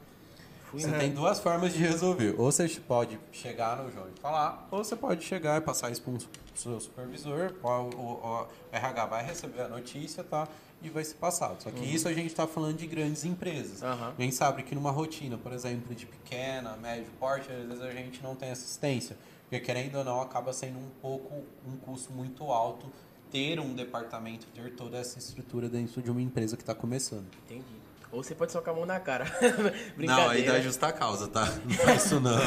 [0.82, 2.34] Você tem duas formas de resolver.
[2.38, 6.02] Ou você pode chegar no João e falar, ou você pode chegar e passar isso
[6.02, 6.18] para o
[6.54, 10.48] seu supervisor, o, o, o, RH vai receber a notícia, tá?
[10.82, 11.62] E vai ser passado.
[11.62, 11.86] Só que uhum.
[11.86, 13.82] isso a gente está falando de grandes empresas.
[13.82, 14.12] Uhum.
[14.18, 17.90] A gente sabe que numa rotina, por exemplo, de pequena, médio porte, às vezes a
[17.90, 19.16] gente não tem assistência.
[19.48, 21.34] Porque querendo ou não, acaba sendo um pouco
[21.66, 22.90] um custo muito alto
[23.30, 27.26] ter um departamento, ter toda essa estrutura dentro de uma empresa que está começando.
[27.44, 27.85] Entendi.
[28.12, 29.26] Ou você pode socar a mão na cara.
[29.96, 31.44] não, aí dá justa causa, tá?
[31.64, 32.38] Não faz isso não.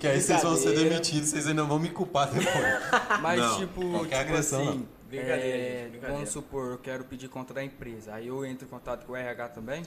[0.00, 3.20] que aí vocês vão ser demitidos, vocês ainda vão me culpar depois.
[3.22, 4.96] Mas não, tipo, qualquer tipo agressão, assim, não.
[5.08, 6.14] Brincadeira, é, gente, brincadeira.
[6.14, 8.14] vamos supor, eu quero pedir contra a empresa.
[8.14, 9.84] Aí eu entro em contato com o RH também?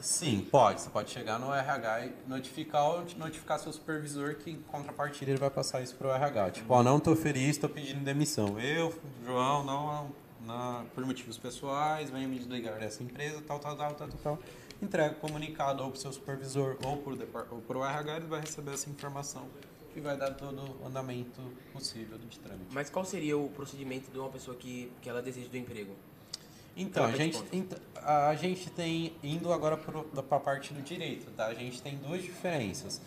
[0.00, 0.80] Sim, pode.
[0.80, 5.40] Você pode chegar no RH e notificar ou notificar seu supervisor que em contrapartida ele
[5.40, 6.50] vai passar isso pro RH.
[6.52, 8.58] Tipo, ó, não tô feliz, tô pedindo demissão.
[8.60, 10.12] Eu, João, não,
[10.48, 14.38] não por motivos pessoais, venho me desligar dessa empresa, tal, tal, tal, tal, tal, tal.
[14.82, 17.02] Entrega o comunicado ou pro seu supervisor ou
[17.50, 19.46] ou pro RH, ele vai receber essa informação
[19.94, 21.40] e vai dar todo o andamento
[21.72, 22.66] possível de trâmite.
[22.72, 25.94] Mas qual seria o procedimento de uma pessoa que, que ela deseja do emprego?
[26.76, 27.56] Então, a gente, conta.
[27.56, 31.46] ent- a gente tem, indo agora para a parte do direito, tá?
[31.46, 33.00] A gente tem duas diferenças.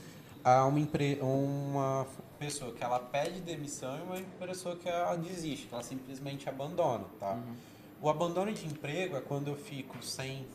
[0.44, 2.06] Há uma, empre, uma
[2.42, 7.06] pessoa que ela pede demissão e uma pessoa que ela desiste, que ela simplesmente abandona,
[7.20, 7.40] tá?
[8.02, 10.48] O abandono de emprego é quando eu fico sem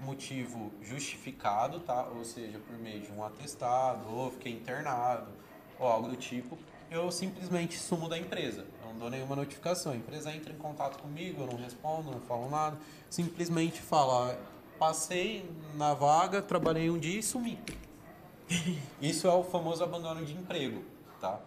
[0.00, 2.08] motivo justificado, tá?
[2.16, 5.26] Ou seja, por meio de um atestado, ou fiquei internado,
[5.78, 6.58] ou algo do tipo,
[6.90, 8.66] eu simplesmente sumo da empresa.
[8.82, 9.92] Eu não dou nenhuma notificação.
[9.92, 12.78] A empresa entra em contato comigo, eu não respondo, não falo nada.
[13.10, 14.34] Simplesmente falo, ó,
[14.78, 17.58] passei na vaga, trabalhei um dia e sumi.
[18.98, 20.93] Isso é o famoso abandono de emprego,
[21.24, 21.40] tá?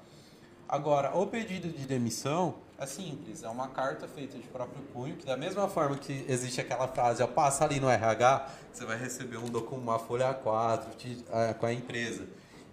[0.68, 5.26] Agora, o pedido de demissão é simples, é uma carta feita de próprio punho, que
[5.26, 9.38] da mesma forma que existe aquela frase, ó, passa ali no RH, você vai receber
[9.38, 12.26] um documento, uma folha A4 de- ah, com a empresa.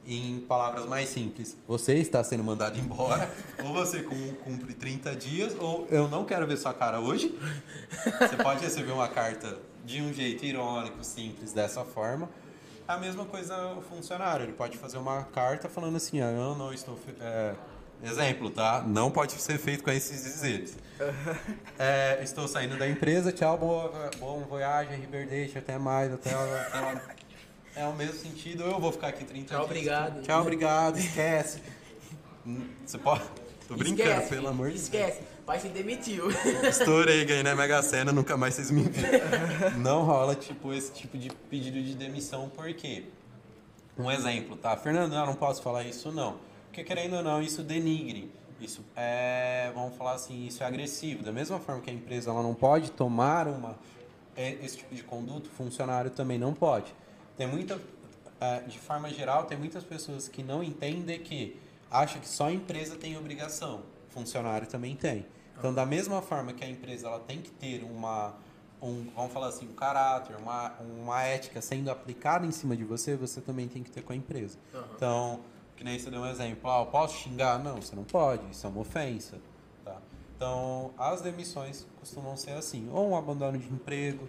[0.07, 3.31] Em palavras mais simples, você está sendo mandado embora,
[3.65, 7.39] ou você cum- cumpre 30 dias, ou eu não quero ver sua cara hoje.
[8.19, 12.29] Você pode receber uma carta de um jeito irônico, simples, dessa forma.
[12.87, 16.73] A mesma coisa o funcionário, ele pode fazer uma carta falando assim, ah, eu não
[16.73, 16.97] estou...
[16.97, 17.55] fe- é,
[18.03, 18.83] exemplo, tá?
[18.87, 20.77] Não pode ser feito com esses dizeres.
[21.79, 27.01] É, estou saindo da empresa, tchau, boa, bom voyagem, Riverdale, até mais, até, até lá.
[27.75, 29.71] É o mesmo sentido, eu vou ficar aqui 30 Tchau, dias.
[29.71, 30.23] obrigado.
[30.23, 31.61] Tchau, obrigado, esquece.
[32.47, 33.25] Hum, Você pode...
[33.67, 34.85] Tô brincando, Esquece, pelo amor de Deus.
[34.85, 35.21] Esquece.
[35.45, 36.31] Pai se demitiu.
[36.67, 39.79] Estourei, ganhei na Mega Sena, nunca mais vocês me viram.
[39.79, 43.05] Não rola, tipo, esse tipo de pedido de demissão, por quê?
[43.99, 44.75] Um exemplo, tá?
[44.77, 46.37] Fernando, eu não posso falar isso, não.
[46.67, 48.33] Porque, querendo ou não, isso denigre.
[48.59, 51.23] Isso é, vamos falar assim, isso é agressivo.
[51.23, 53.79] Da mesma forma que a empresa ela não pode tomar uma,
[54.37, 56.95] é, esse tipo de conduta, o funcionário também não pode.
[57.37, 57.79] Tem muita,
[58.41, 62.53] é, de forma geral, tem muitas pessoas que não entendem que acha que só a
[62.53, 63.83] empresa tem obrigação,
[64.15, 65.27] funcionário também tem.
[65.59, 68.35] Então, da mesma forma que a empresa ela tem que ter uma,
[68.81, 73.17] um, vamos falar assim, um caráter, uma, uma ética sendo aplicada em cima de você,
[73.17, 74.59] você também tem que ter com a empresa.
[74.95, 75.41] Então,
[75.77, 77.59] que nem você deu um exemplo, ah, eu posso xingar?
[77.59, 79.39] Não, você não pode, isso é uma ofensa.
[79.85, 79.97] Tá?
[80.37, 84.29] Então, as demissões costumam ser assim, ou um abandono de emprego,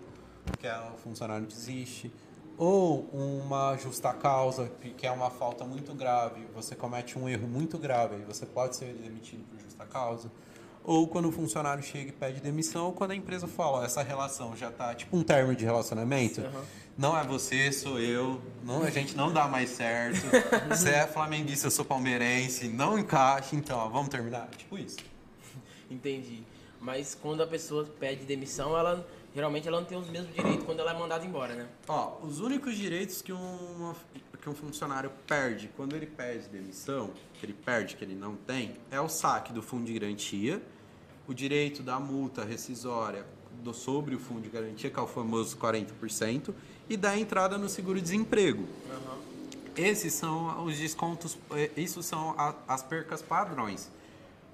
[0.59, 2.11] que é o funcionário desiste,
[2.57, 7.47] ou uma justa causa, que que é uma falta muito grave, você comete um erro
[7.47, 10.31] muito grave, aí você pode ser demitido por justa causa.
[10.83, 14.03] Ou quando o funcionário chega e pede demissão, ou quando a empresa fala, ó, essa
[14.03, 16.43] relação já tá tipo um termo de relacionamento,
[16.95, 20.21] não é você, sou eu, não, a gente não dá mais certo,
[20.69, 24.47] você é flamenguista, eu sou palmeirense, não encaixa, então, ó, vamos terminar?
[24.55, 24.97] Tipo isso.
[25.89, 26.43] Entendi.
[26.79, 30.79] Mas quando a pessoa pede demissão, ela geralmente ela não tem os mesmos direitos quando
[30.79, 31.67] ela é mandada embora, né?
[31.87, 33.95] Ó, os únicos direitos que, uma,
[34.45, 38.75] que um funcionário perde quando ele pede demissão, que ele perde, que ele não tem,
[38.91, 40.61] é o saque do fundo de garantia,
[41.27, 43.25] o direito da multa rescisória
[43.63, 46.53] do, sobre o fundo de garantia, que é o famoso 40%,
[46.87, 48.67] e da entrada no seguro-desemprego.
[49.75, 53.89] Esses são os descontos, eh, isso são a- as percas padrões.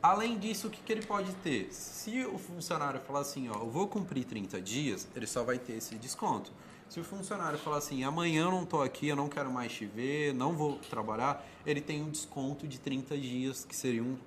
[0.01, 1.67] Além disso, o que, que ele pode ter?
[1.73, 5.73] Se o funcionário falar assim, ó, eu vou cumprir 30 dias, ele só vai ter
[5.73, 6.49] esse desconto.
[6.91, 9.85] Se o funcionário falar assim, amanhã eu não estou aqui, eu não quero mais te
[9.85, 14.17] ver, não vou trabalhar, ele tem um desconto de 30 dias, que seria um,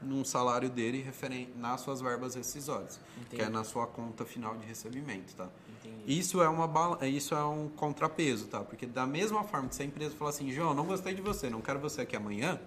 [0.00, 2.98] num salário dele referente nas suas verbas rescisórias,
[3.28, 3.50] que é Entendi.
[3.52, 5.50] na sua conta final de recebimento, tá?
[5.78, 6.18] Entendi.
[6.18, 8.60] Isso é uma bala- isso é um contrapeso, tá?
[8.60, 11.50] Porque da mesma forma que se a empresa falar assim, João, não gostei de você,
[11.50, 12.58] não quero você aqui amanhã,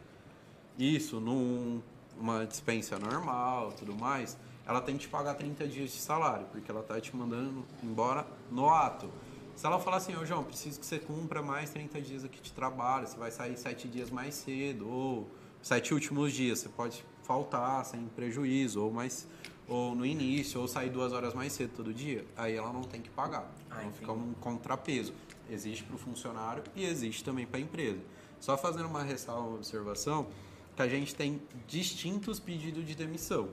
[0.77, 6.45] isso numa dispensa normal, tudo mais, ela tem que te pagar 30 dias de salário,
[6.51, 9.09] porque ela tá te mandando embora no ato.
[9.55, 12.51] Se ela falar assim, ô João, preciso que você cumpra mais 30 dias aqui de
[12.51, 15.29] trabalho, você vai sair 7 dias mais cedo, ou
[15.63, 19.27] sete últimos dias, você pode faltar sem prejuízo, ou mais
[19.65, 23.01] ou no início, ou sair duas horas mais cedo todo dia, aí ela não tem
[23.01, 23.49] que pagar.
[23.71, 25.13] Ah, então fica um contrapeso.
[25.49, 27.99] Existe para o funcionário e existe também para a empresa.
[28.41, 30.27] Só fazendo uma ressalva, uma observação,
[30.75, 33.49] que a gente tem distintos pedidos de demissão.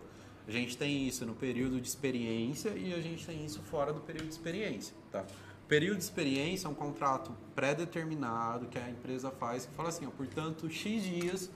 [0.51, 4.01] A gente tem isso no período de experiência e a gente tem isso fora do
[4.01, 5.25] período de experiência, tá?
[5.69, 10.11] período de experiência é um contrato pré-determinado que a empresa faz, que fala assim, ó,
[10.11, 11.49] portanto, X dias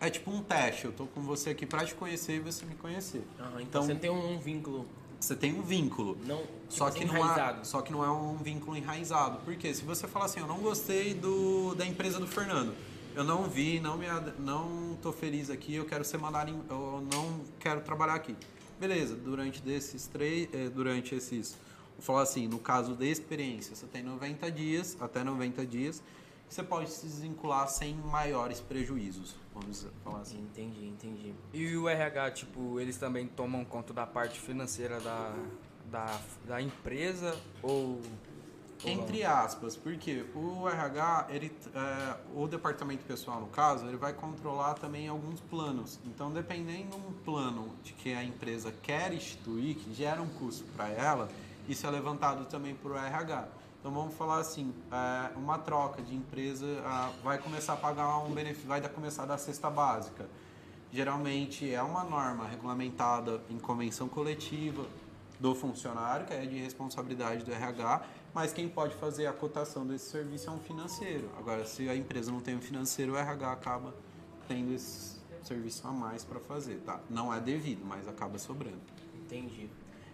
[0.00, 0.86] é tipo um teste.
[0.86, 3.22] Eu tô com você aqui para te conhecer e você me conhecer.
[3.38, 4.86] Aham, então, Então- você tem um vínculo
[5.20, 6.16] Você tem um vínculo.
[6.24, 9.40] não tipo Só que, não é, só que não é um vínculo enraizado.
[9.44, 12.72] Porque se você falar assim, eu não gostei do, da empresa do Fernando,
[13.14, 14.06] eu não vi, não me
[14.38, 18.36] não tô feliz aqui, eu quero ser mandado, em, eu não quero trabalhar aqui.
[18.78, 21.56] Beleza, durante desses três, eh, durante esses,
[21.96, 26.02] vou falar assim, no caso de experiência, você tem 90 dias, até 90 dias,
[26.48, 30.38] você pode se desvincular sem maiores prejuízos, vamos falar assim.
[30.38, 31.34] Entendi, entendi.
[31.52, 35.34] E o RH, tipo, eles também tomam conta da parte financeira da,
[35.90, 38.00] da, da empresa ou.
[38.84, 44.74] Entre aspas, porque o RH, ele, é, o departamento pessoal, no caso, ele vai controlar
[44.74, 45.98] também alguns planos.
[46.06, 50.64] Então, dependendo de um plano de que a empresa quer instituir, que gera um custo
[50.76, 51.28] para ela,
[51.68, 53.48] isso é levantado também para o RH.
[53.80, 56.66] Então, vamos falar assim, é, uma troca de empresa
[57.22, 60.28] vai começar a pagar um benefício, vai começar a dar cesta básica.
[60.92, 64.86] Geralmente é uma norma regulamentada em convenção coletiva
[65.38, 68.02] do funcionário, que é de responsabilidade do RH,
[68.34, 71.30] mas quem pode fazer a cotação desse serviço é um financeiro.
[71.38, 73.94] Agora, se a empresa não tem um financeiro, o RH acaba
[74.46, 77.00] tendo esse serviço a mais para fazer, tá?
[77.08, 78.80] Não é devido, mas acaba sobrando.
[79.14, 79.70] Entendi.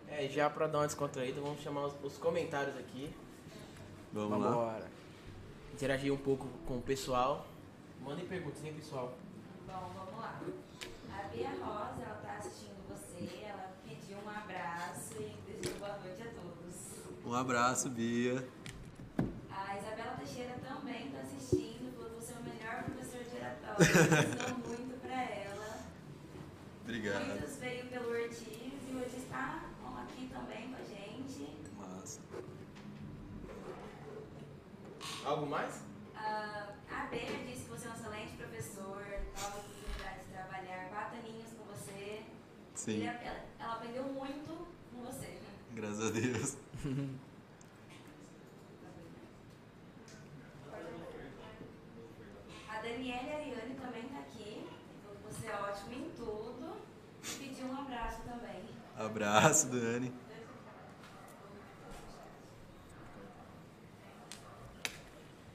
[0.09, 3.13] É, já pra dar uma descontraída, vamos chamar os, os comentários aqui.
[4.13, 4.81] Vamos lá?
[5.73, 7.47] Interagir um pouco com o pessoal.
[8.01, 9.13] Mandem perguntas, hein, pessoal?
[9.67, 10.41] Bom, vamos lá.
[11.11, 16.23] A Bia Rosa, ela tá assistindo você, ela pediu um abraço e desejou boa noite
[16.23, 17.14] a todos.
[17.27, 18.47] Um abraço, Bia.
[19.51, 23.31] A Isabela Teixeira também tá assistindo, falou que você é o melhor professor de
[23.81, 25.79] ensinou muito pra ela.
[26.87, 28.39] Muitos veio pelo Ortiz
[28.91, 29.65] e hoje está
[30.03, 31.49] aqui também com a gente.
[31.79, 32.21] Massa.
[35.25, 35.81] Algo mais?
[36.15, 39.03] Ah, a Bea disse que você é um excelente professor,
[39.41, 42.23] novas oportunidades de trabalhar, quatro aninhos com você.
[42.23, 43.19] E Sim, ela,
[43.59, 45.39] ela aprendeu muito com você.
[45.75, 46.64] graças a Deus.
[46.85, 46.87] A
[52.83, 54.67] Daniela Ariane também tá aqui.
[55.27, 56.77] Você é ótimo em tudo.
[57.23, 58.69] E pediu um abraço também.
[58.99, 60.13] Abraço, Dani.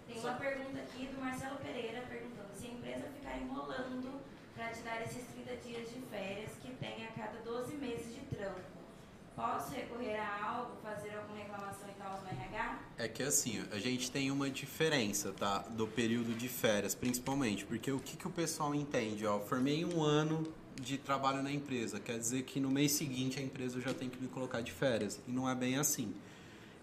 [0.08, 4.20] Tem uma pergunta aqui do Marcelo Pereira perguntando se a empresa ficar enrolando
[4.56, 8.22] para te dar esses 30 dias de férias que tem a cada 12 meses de
[8.36, 8.69] trampo.
[9.40, 12.80] Posso recorrer a algo, fazer alguma reclamação e tal no RH?
[12.98, 15.60] É que assim, a gente tem uma diferença, tá?
[15.60, 17.66] Do período de férias, principalmente.
[17.66, 19.26] Porque o que, que o pessoal entende?
[19.26, 20.44] Ó, formei um ano
[20.76, 22.02] de trabalho na empresa.
[22.02, 25.22] Quer dizer que no mês seguinte a empresa já tem que me colocar de férias.
[25.26, 26.14] E não é bem assim.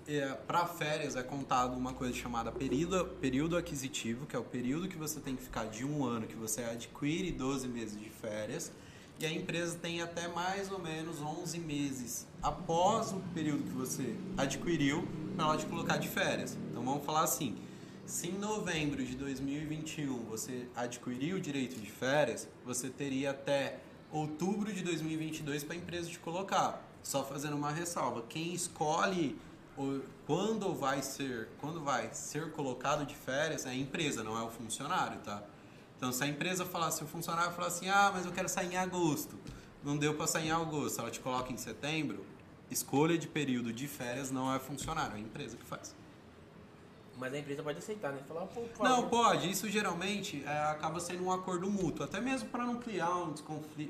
[0.09, 4.89] É, Para férias é contado uma coisa chamada período, período aquisitivo, que é o período
[4.89, 8.73] que você tem que ficar de um ano, que você adquire 12 meses de férias.
[9.19, 14.15] E a empresa tem até mais ou menos 11 meses após o período que você
[14.37, 16.57] adquiriu para ela te colocar de férias.
[16.71, 17.57] Então vamos falar assim:
[18.05, 23.81] se em novembro de 2021 você adquiriu o direito de férias, você teria até
[24.13, 26.87] outubro de 2022 para a empresa te colocar.
[27.03, 29.39] Só fazendo uma ressalva: quem escolhe
[30.27, 34.51] quando vai ser quando vai ser colocado de férias é a empresa, não é o
[34.51, 35.43] funcionário, tá?
[35.97, 38.73] Então, se a empresa falar, se o funcionário falar assim, ah, mas eu quero sair
[38.73, 39.37] em agosto,
[39.83, 42.25] não deu para sair em agosto, ela te coloca em setembro,
[42.71, 45.95] escolha de período de férias não é funcionário, é a empresa que faz.
[47.19, 48.21] Mas a empresa pode aceitar, né?
[48.29, 48.85] Falar, pô, favor.
[48.85, 49.51] Não, pode.
[49.51, 53.33] Isso geralmente é, acaba sendo um acordo mútuo, até mesmo para não criar um,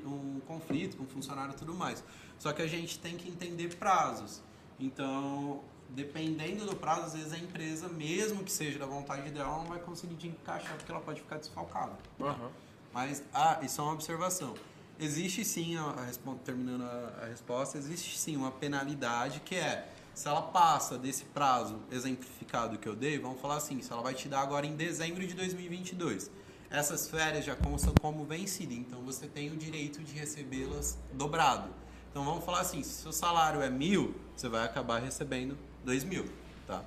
[0.05, 2.01] um conflito com o funcionário e tudo mais.
[2.39, 4.41] Só que a gente tem que entender prazos.
[4.79, 9.65] Então, dependendo do prazo, às vezes a empresa, mesmo que seja da vontade dela, não
[9.65, 11.93] vai conseguir te encaixar porque ela pode ficar desfalcada.
[12.19, 12.51] Aham.
[12.93, 14.55] Mas, ah, isso é uma observação.
[14.99, 20.27] Existe sim, a, a terminando a, a resposta, existe sim uma penalidade que é, se
[20.27, 24.27] ela passa desse prazo exemplificado que eu dei, vamos falar assim, se ela vai te
[24.27, 26.31] dar agora em dezembro de 2022.
[26.69, 31.69] Essas férias já constam como vencida, então você tem o direito de recebê-las dobrado.
[32.09, 35.55] Então vamos falar assim, se seu salário é mil, você vai acabar recebendo
[35.87, 36.25] dois mil,
[36.67, 36.83] tá?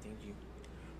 [0.00, 0.34] Entendi.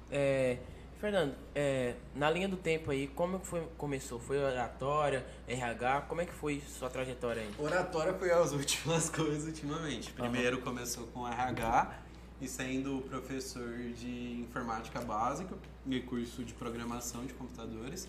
[0.08, 0.58] É,
[1.00, 4.20] Fernando, é, na linha do tempo aí, como foi, começou?
[4.20, 6.02] Foi oratória, RH?
[6.02, 7.50] Como é que foi sua trajetória aí?
[7.58, 10.12] Oratória foi as últimas coisas ultimamente.
[10.12, 11.92] Primeiro começou com RH
[12.40, 18.08] e sendo professor de informática básica e curso de programação de computadores.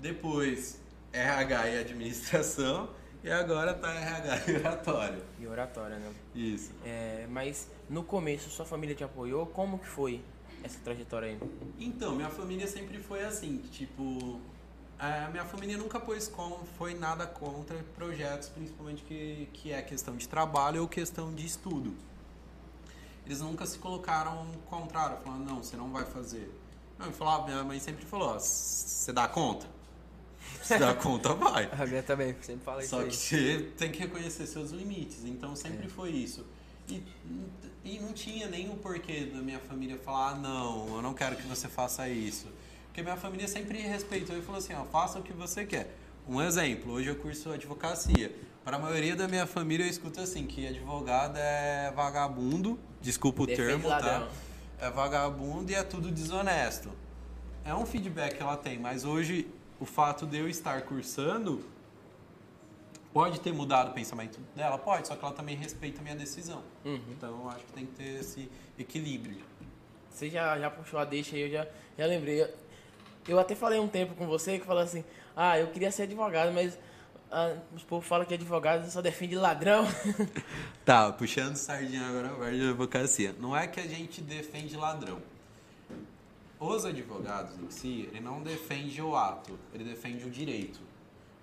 [0.00, 0.80] Depois
[1.12, 2.90] RH e administração
[3.24, 5.22] e agora tá RH e oratória.
[5.40, 6.12] E oratória, né?
[6.34, 6.70] Isso.
[6.84, 9.46] É, mas no começo, sua família te apoiou?
[9.46, 10.22] Como que foi
[10.62, 11.38] essa trajetória aí?
[11.78, 14.38] Então, minha família sempre foi assim, tipo,
[14.98, 20.16] a minha família nunca pôs com, foi nada contra projetos, principalmente que, que é questão
[20.16, 21.94] de trabalho ou questão de estudo.
[23.24, 26.52] Eles nunca se colocaram contrário, falando, não, você não vai fazer.
[26.98, 29.66] Não, eu falava, minha mãe sempre falou, você dá conta?
[30.64, 31.68] Se dá conta, vai.
[31.78, 35.24] A minha também, sempre fala isso Só que você tem que reconhecer seus limites.
[35.24, 35.88] Então sempre É.
[35.88, 36.44] foi isso.
[36.88, 37.02] E,
[37.84, 41.42] e não tinha nenhum porquê da minha família falar, ah, não, eu não quero que
[41.42, 42.46] você faça isso.
[42.86, 45.94] Porque minha família sempre respeitou e falou assim, ó, faça o que você quer.
[46.28, 48.34] Um exemplo, hoje eu curso advocacia.
[48.64, 53.46] Para a maioria da minha família eu escuto assim, que advogado é vagabundo, desculpa o
[53.46, 54.20] Defende termo, ladrão.
[54.26, 54.86] tá?
[54.86, 56.90] É vagabundo e é tudo desonesto.
[57.64, 59.46] É um feedback que ela tem, mas hoje
[59.84, 61.62] o fato de eu estar cursando
[63.12, 64.78] pode ter mudado o pensamento dela?
[64.78, 66.62] Pode, só que ela também respeita a minha decisão.
[66.86, 67.02] Uhum.
[67.10, 69.36] Então eu acho que tem que ter esse equilíbrio.
[70.08, 71.66] Você já, já puxou a deixa aí, eu já,
[71.98, 72.50] já lembrei.
[73.28, 75.04] Eu, até falei um tempo com você que falou assim,
[75.36, 76.78] ah, eu queria ser advogado, mas
[77.30, 79.86] ah, os povos falam que advogado só defende ladrão.
[80.82, 83.34] Tá, puxando sardinha agora a parte de advocacia.
[83.38, 85.20] Não é que a gente defende ladrão.
[86.58, 90.80] Os advogados em si, ele não defende o ato, ele defende o direito.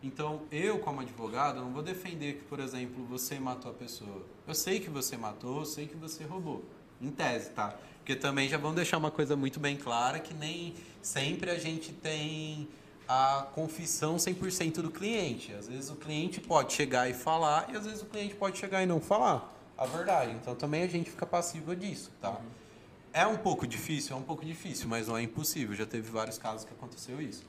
[0.03, 4.25] Então, eu como advogado, não vou defender que, por exemplo, você matou a pessoa.
[4.47, 6.63] Eu sei que você matou, eu sei que você roubou.
[6.99, 7.75] Em tese, tá?
[7.97, 11.91] Porque também já vão deixar uma coisa muito bem clara que nem sempre a gente
[11.93, 12.67] tem
[13.07, 15.53] a confissão 100% do cliente.
[15.53, 18.81] Às vezes o cliente pode chegar e falar e às vezes o cliente pode chegar
[18.81, 20.31] e não falar a verdade.
[20.31, 22.39] Então também a gente fica passivo disso, tá?
[23.13, 25.75] É um pouco difícil, é um pouco difícil, mas não é impossível.
[25.75, 27.45] Já teve vários casos que aconteceu isso.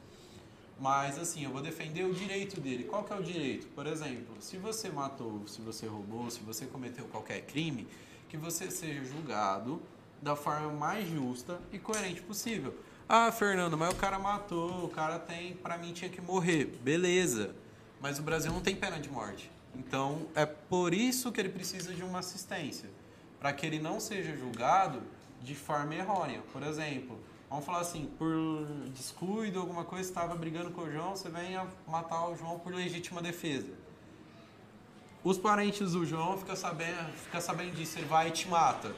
[0.80, 2.82] Mas assim, eu vou defender o direito dele.
[2.84, 3.68] Qual que é o direito?
[3.68, 7.86] Por exemplo, se você matou, se você roubou, se você cometeu qualquer crime,
[8.28, 9.80] que você seja julgado
[10.20, 12.74] da forma mais justa e coerente possível.
[13.08, 16.64] Ah, Fernando, mas o cara matou, o cara tem, para mim tinha que morrer.
[16.82, 17.54] Beleza.
[18.00, 19.50] Mas o Brasil não tem pena de morte.
[19.76, 22.88] Então, é por isso que ele precisa de uma assistência,
[23.38, 25.02] para que ele não seja julgado
[25.42, 26.42] de forma errônea.
[26.52, 27.18] Por exemplo,
[27.50, 28.64] vamos falar assim, por
[28.94, 32.72] descuido, alguma coisa, estava brigando com o João, você vem a matar o João por
[32.72, 33.72] legítima defesa.
[35.24, 38.94] Os parentes do João ficam sabendo, fica sabendo disso, ele vai e te mata.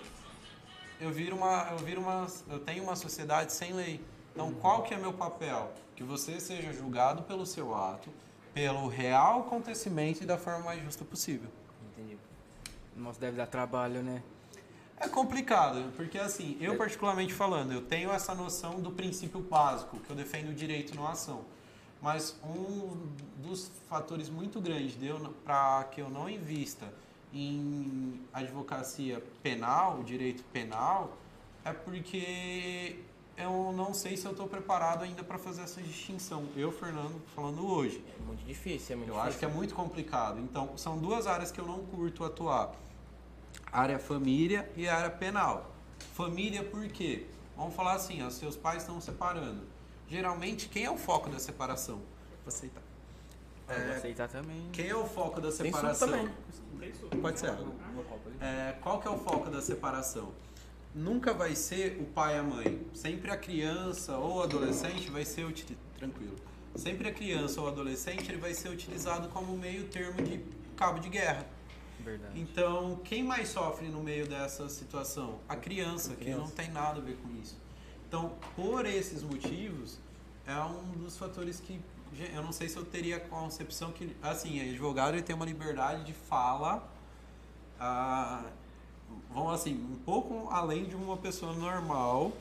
[1.00, 4.00] Eu viro uma, eu viro uma, eu tenho uma sociedade sem lei.
[4.32, 5.72] Então, qual que é meu papel?
[5.94, 8.08] Que você seja julgado pelo seu ato,
[8.54, 11.48] pelo real acontecimento e da forma mais justa possível.
[11.92, 12.16] Entendi.
[12.96, 14.22] Nossa, deve dar trabalho, né?
[15.04, 20.08] É complicado, porque assim, eu particularmente falando, eu tenho essa noção do princípio básico, que
[20.08, 21.44] eu defendo o direito não ação.
[22.00, 24.96] Mas um dos fatores muito grandes
[25.44, 26.90] para que eu não invista
[27.34, 31.18] em advocacia penal, direito penal,
[31.62, 33.00] é porque
[33.36, 36.48] eu não sei se eu estou preparado ainda para fazer essa distinção.
[36.56, 38.02] Eu, Fernando, falando hoje.
[38.18, 39.28] É muito difícil, é muito Eu difícil.
[39.28, 40.40] acho que é muito complicado.
[40.40, 42.72] Então, são duas áreas que eu não curto atuar.
[43.74, 45.74] Área família e área penal.
[46.14, 47.26] Família por quê?
[47.56, 49.62] Vamos falar assim, ó, seus pais estão separando.
[50.08, 51.96] Geralmente, quem é o foco da separação?
[51.96, 52.80] Vou aceitar.
[53.68, 54.68] Eu vou É, aceitar também.
[54.72, 56.08] quem é o foco da Tem separação?
[56.08, 56.28] também.
[57.20, 57.52] Pode ser.
[58.40, 60.32] É, qual que é o foco da separação?
[60.94, 62.86] Nunca vai ser o pai e a mãe.
[62.94, 65.80] Sempre a criança ou adolescente vai ser utilizado.
[65.98, 66.36] Tranquilo.
[66.76, 70.44] Sempre a criança ou adolescente ele vai ser utilizado como meio termo de
[70.76, 71.44] cabo de guerra.
[72.00, 72.38] Verdade.
[72.38, 75.38] Então, quem mais sofre no meio dessa situação?
[75.48, 77.56] A criança, que não tem nada a ver com isso.
[78.06, 79.98] Então, por esses motivos,
[80.46, 81.80] é um dos fatores que
[82.32, 86.04] eu não sei se eu teria a concepção que, assim, advogado ele tem uma liberdade
[86.04, 86.88] de fala,
[87.80, 88.44] ah,
[89.30, 92.32] vamos assim, um pouco além de uma pessoa normal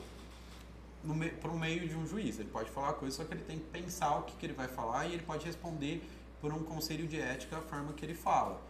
[1.02, 2.38] no me, pro meio de um juiz.
[2.38, 4.68] Ele pode falar coisa, só que ele tem que pensar o que, que ele vai
[4.68, 6.02] falar e ele pode responder
[6.40, 8.60] por um conselho de ética a forma que ele fala.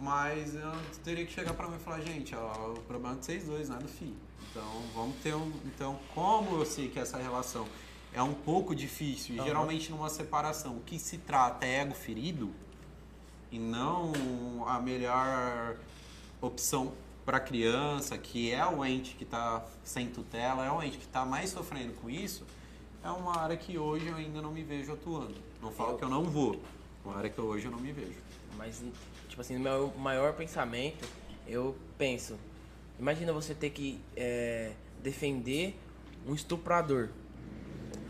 [0.00, 0.72] Mas eu
[1.04, 3.68] teria que chegar pra mim e falar, gente, ó, o problema é de vocês dois,
[3.68, 4.16] não é do filho.
[4.50, 5.52] Então, vamos ter um.
[5.66, 7.66] Então, como eu sei que essa relação
[8.12, 12.50] é um pouco difícil, e geralmente numa separação, o que se trata é ego ferido,
[13.52, 14.12] e não
[14.66, 15.76] a melhor
[16.40, 16.92] opção
[17.24, 21.04] para a criança, que é o ente que está sem tutela, é o ente que
[21.04, 22.44] está mais sofrendo com isso,
[23.04, 25.36] é uma área que hoje eu ainda não me vejo atuando.
[25.62, 28.18] Não falo que eu não vou, é uma área que hoje eu não me vejo.
[28.56, 28.82] Mas,
[29.40, 31.06] tipo assim, no meu maior pensamento,
[31.46, 32.38] eu penso,
[32.98, 34.72] imagina você ter que é,
[35.02, 35.74] defender
[36.26, 37.08] um estuprador.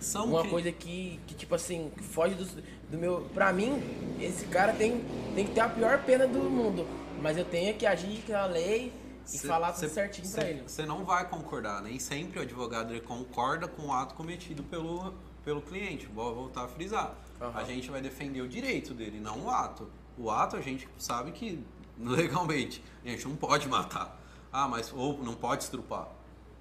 [0.00, 2.56] São Uma cri- coisa que, que, tipo assim, foge dos.
[2.90, 3.28] do meu.
[3.34, 3.82] Pra mim,
[4.18, 5.02] esse cara tem,
[5.34, 6.86] tem que ter a pior pena do mundo.
[7.22, 8.92] Mas eu tenho que agir com a lei
[9.26, 10.62] e Cê- falar tudo cê- certinho cê- pra ele.
[10.66, 15.12] Você não vai concordar, nem sempre o advogado ele concorda com o ato cometido pelo,
[15.44, 16.06] pelo cliente.
[16.06, 17.14] Vou voltar a frisar.
[17.38, 17.60] Aham.
[17.60, 19.86] A gente vai defender o direito dele, não o ato.
[20.20, 21.58] O ato a gente sabe que
[21.98, 24.20] legalmente a gente não pode matar.
[24.52, 26.08] Ah, mas ou não pode estrupar.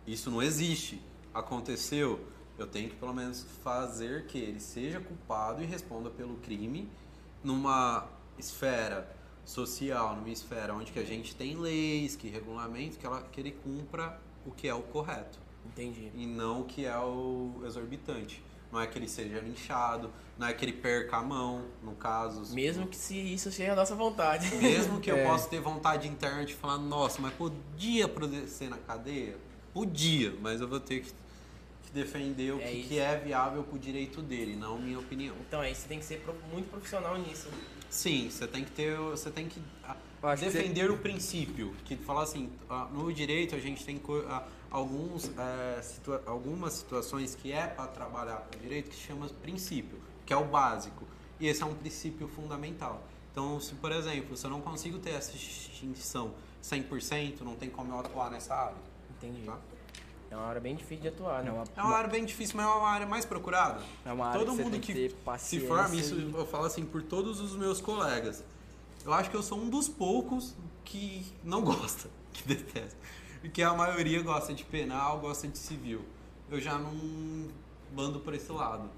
[0.08, 1.02] Isso não existe.
[1.34, 2.26] Aconteceu.
[2.58, 6.90] Eu tenho que pelo menos fazer que ele seja culpado e responda pelo crime
[7.44, 8.08] numa
[8.38, 9.14] esfera
[9.46, 13.52] social, numa esfera onde que a gente tem leis, que regulamentos, que, ela, que ele
[13.52, 16.12] cumpra o que é o correto Entendi.
[16.16, 18.44] e não o que é o exorbitante.
[18.72, 22.54] Não é que ele seja linchado, não é que ele perca a mão, no caso.
[22.54, 24.54] Mesmo que se isso seja a nossa vontade.
[24.56, 25.26] Mesmo que eu É.
[25.26, 29.38] possa ter vontade interna de falar, nossa, mas podia produzir na cadeia?
[29.74, 31.12] Podia, mas eu vou ter que,
[31.84, 35.36] que defender o É que, que é viável pro direito dele, não minha opinião.
[35.48, 37.50] Então é isso, você tem que ser muito profissional nisso.
[37.90, 41.76] Sim, você tem que ter, você tem que ah, Eu acho que defender o princípio,
[41.86, 47.36] que fala assim, ah, no direito a gente tem ah, alguns, eh, situa- algumas situações
[47.36, 51.06] que é para trabalhar com direito que chama princípio, que é o básico,
[51.40, 53.02] e esse é um princípio fundamental.
[53.32, 57.94] Então, se por exemplo, se eu não consigo ter essa distinção 100%, não tem como
[57.94, 58.76] eu atuar nessa área,
[59.18, 59.44] Entendi.
[59.46, 59.58] tá?
[60.32, 61.50] É uma hora bem difícil de atuar, né?
[61.50, 63.82] É uma, É uma área bem difícil, mas é uma área mais procurada.
[64.06, 66.66] é uma área Todo que você mundo tem que se forma, isso e- eu falo
[66.66, 68.44] assim por todos os meus colegas.
[69.04, 70.54] Eu acho que eu sou um dos poucos
[70.86, 72.96] que não gosta, que detesta.
[73.42, 76.02] Porque a maioria gosta de penal, gosta de civil.
[76.50, 77.48] Eu já não
[77.94, 78.90] bando por esse lado.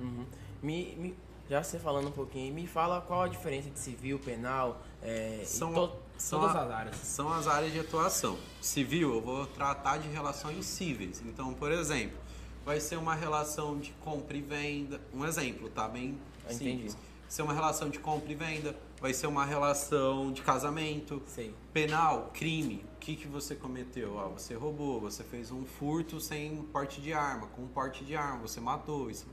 [0.00, 0.24] Uhum.
[0.62, 1.14] Me, me-
[1.48, 5.72] já você falando um pouquinho, me fala qual a diferença de civil, penal, é, São-
[5.74, 6.96] to- são todas a- as áreas.
[6.96, 8.38] São as áreas de atuação.
[8.62, 11.20] Civil, eu vou tratar de relações cíveis.
[11.26, 12.16] Então, por exemplo,
[12.64, 15.00] vai ser uma relação de compra e venda.
[15.12, 15.86] Um exemplo, tá?
[15.86, 16.18] Bem
[16.48, 16.70] Ah, entendi.
[16.88, 16.96] simples.
[17.28, 18.74] Ser uma relação de compra e venda.
[19.04, 21.22] Vai ser uma relação de casamento.
[21.26, 21.54] Sei.
[21.74, 22.86] Penal, crime.
[22.94, 24.18] O que, que você cometeu?
[24.18, 28.38] Ah, você roubou, você fez um furto sem porte de arma, com porte de arma,
[28.38, 29.10] você matou.
[29.10, 29.26] Isso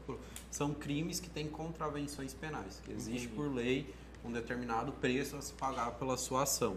[0.51, 3.33] são crimes que têm contravenções penais, que existe Entendi.
[3.33, 3.95] por lei
[4.25, 6.75] um determinado preço a se pagar pela sua ação.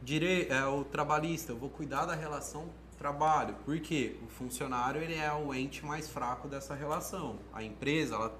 [0.00, 0.46] Dire...
[0.48, 5.52] É, o trabalhista, eu vou cuidar da relação trabalho, porque o funcionário ele é o
[5.52, 7.38] ente mais fraco dessa relação.
[7.52, 8.34] A empresa, ela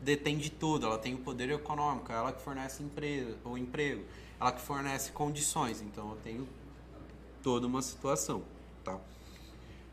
[0.00, 4.04] detém de tudo, ela tem o poder econômico, ela que fornece empresa, o emprego,
[4.40, 6.48] ela que fornece condições, então eu tenho
[7.42, 8.42] toda uma situação,
[8.84, 8.98] tá?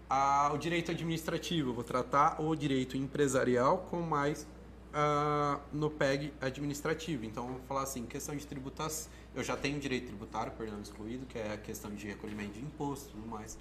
[0.10, 4.46] Ah, o direito administrativo, eu vou tratar o direito empresarial com mais
[4.94, 7.26] ah, no PEG administrativo.
[7.26, 11.40] Então, vamos falar assim, questão de tributação, eu já tenho direito tributário, perdão, excluído, que
[11.40, 13.58] é a questão de recolhimento de imposto e tudo mais.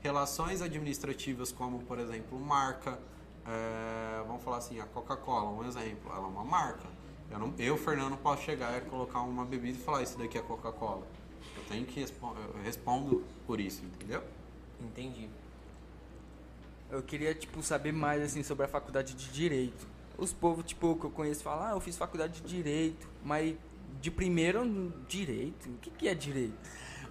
[0.00, 2.98] Relações administrativas como, por exemplo, marca,
[3.48, 6.86] é, vamos falar assim, a Coca-Cola, um exemplo, ela é uma marca.
[7.30, 10.42] Eu, não, eu, Fernando, posso chegar e colocar uma bebida e falar isso daqui é
[10.42, 11.06] Coca-Cola.
[11.56, 14.22] Eu tenho que responder, eu respondo por isso, entendeu?
[14.80, 15.28] Entendi.
[16.90, 19.86] Eu queria, tipo, saber mais, assim, sobre a faculdade de Direito.
[20.16, 23.56] Os povos, tipo, que eu conheço falam, ah, eu fiz faculdade de Direito, mas
[24.00, 25.68] de primeiro, Direito?
[25.68, 26.56] O que, que é Direito?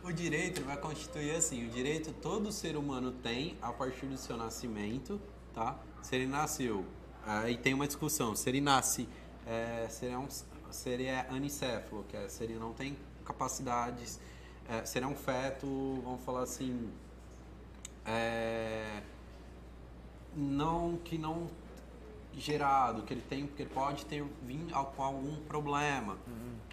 [0.03, 4.37] O direito vai constituir assim, o direito todo ser humano tem a partir do seu
[4.37, 5.19] nascimento,
[5.51, 5.79] tá?
[6.05, 6.85] Se ele nasceu,
[7.25, 9.09] aí tem uma discussão, se ele nasce,
[9.43, 10.27] é, se ele é, um,
[10.69, 12.95] se ele é anicéfalo, que é se ele não tem
[13.25, 14.19] capacidades,
[14.69, 15.65] é, se ele é um feto,
[16.03, 16.91] vamos falar assim,
[18.05, 19.01] é,
[20.35, 21.49] não que não
[22.37, 26.19] gerado, que ele tem, porque ele pode ter vindo com algum problema.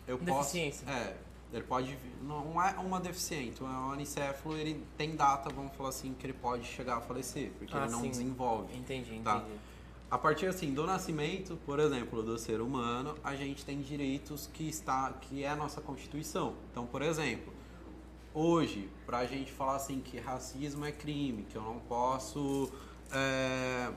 [0.07, 0.85] Eu posso, Deficiência.
[0.91, 1.17] é,
[1.53, 6.27] ele pode não é uma deficiente, um anicéfalo, ele tem data, vamos falar assim, que
[6.27, 8.11] ele pode chegar a falecer, porque Ah, ele não sim.
[8.11, 8.75] desenvolve.
[8.77, 9.23] Entendi, entendi.
[9.23, 9.45] Tá.
[10.11, 14.69] A partir assim do nascimento, por exemplo, do ser humano, a gente tem direitos que
[14.69, 16.55] está que é a nossa constituição.
[16.71, 17.53] Então, por exemplo,
[18.35, 22.71] hoje, para a gente falar assim que racismo é crime, que eu não posso
[23.11, 23.91] é,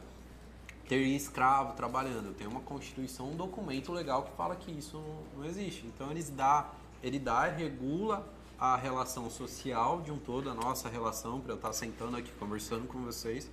[0.87, 5.45] ter escravo trabalhando, tenho uma constituição, um documento legal que fala que isso não, não
[5.45, 5.85] existe.
[5.87, 6.71] Então, eles dá,
[7.05, 8.27] ele dá, e regula
[8.57, 12.87] a relação social de um todo, a nossa relação, para eu estar sentando aqui conversando
[12.87, 13.49] com vocês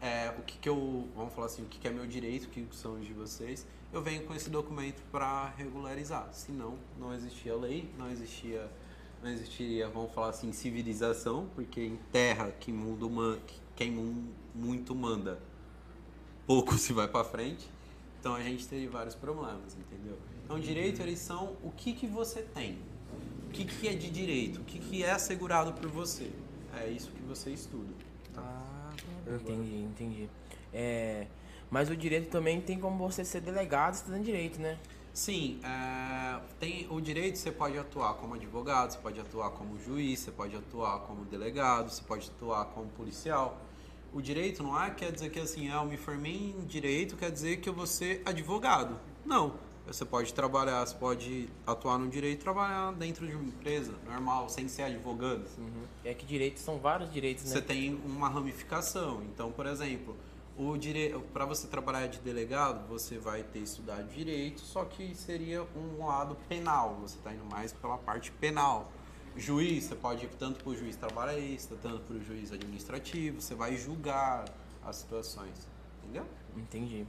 [0.00, 2.48] é, o que, que eu, vamos falar assim, o que, que é meu direito, o
[2.48, 6.28] que são os de vocês, eu venho com esse documento para regularizar.
[6.32, 8.70] Senão, não existia lei, não existia,
[9.22, 13.10] não existiria, vamos falar assim, civilização, porque em terra que mundo
[13.74, 15.38] quem mu- muito manda,
[16.46, 17.68] pouco se vai para frente.
[18.20, 20.18] Então a gente teria vários problemas, entendeu?
[20.46, 22.78] Então direito eles são o que que você tem,
[23.48, 26.30] o que que é de direito, o que que é assegurado por você.
[26.72, 27.92] É isso que você estuda.
[28.32, 28.42] Tá?
[28.42, 28.92] Ah,
[29.26, 30.30] Entendi, entendi.
[30.72, 31.26] É,
[31.68, 34.78] Mas o direito também tem como você ser delegado estudando direito, né?
[35.12, 40.20] Sim, é, tem o direito você pode atuar como advogado, você pode atuar como juiz,
[40.20, 43.60] você pode atuar como delegado, você pode atuar como policial.
[44.12, 47.32] O direito não é quer dizer que assim, ah, eu me formei em direito, quer
[47.32, 48.96] dizer que eu vou ser advogado.
[49.24, 49.54] Não.
[49.86, 54.48] Você pode trabalhar, você pode atuar no direito e trabalhar dentro de uma empresa normal,
[54.48, 55.46] sem ser advogado.
[55.56, 55.84] Uhum.
[56.04, 57.50] É que direitos são vários direitos, né?
[57.50, 59.22] Você tem uma ramificação.
[59.22, 60.16] Então, por exemplo,
[60.58, 61.14] o dire...
[61.32, 66.36] para você trabalhar de delegado, você vai ter estudado direito, só que seria um lado
[66.48, 66.96] penal.
[67.02, 68.90] Você está indo mais pela parte penal.
[69.36, 73.40] Juiz, você pode ir tanto para o juiz trabalhista, tanto para o juiz administrativo.
[73.40, 74.46] Você vai julgar
[74.84, 75.68] as situações,
[76.02, 76.24] entendeu?
[76.56, 77.06] Entendi.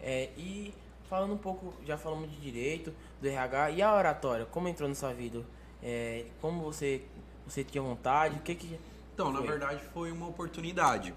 [0.00, 0.72] É, e
[1.12, 2.90] falando um pouco, já falamos de direito,
[3.20, 5.44] do RH e a oratória, como entrou na sua vida?
[5.82, 7.02] É, como você
[7.46, 8.38] você tinha vontade?
[8.38, 8.80] O que que
[9.12, 9.48] Então, na foi?
[9.48, 11.12] verdade, foi uma oportunidade.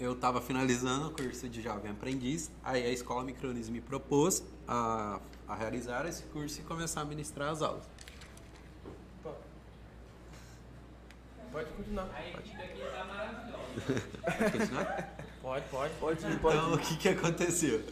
[0.00, 5.20] Eu estava finalizando o curso de jovem aprendiz, aí a escola Micronis me propôs a,
[5.46, 7.88] a realizar esse curso e começar a ministrar as aulas.
[11.52, 12.10] Pode continuar.
[12.16, 14.02] A equipe aqui tá maravilhosa.
[14.38, 15.14] Quer continuar?
[15.48, 15.94] Pode, pode.
[15.94, 17.82] Pode ir, pode Então, o que que aconteceu?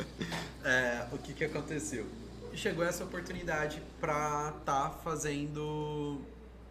[0.63, 2.05] É, o que que aconteceu?
[2.53, 6.21] Chegou essa oportunidade para estar fazendo,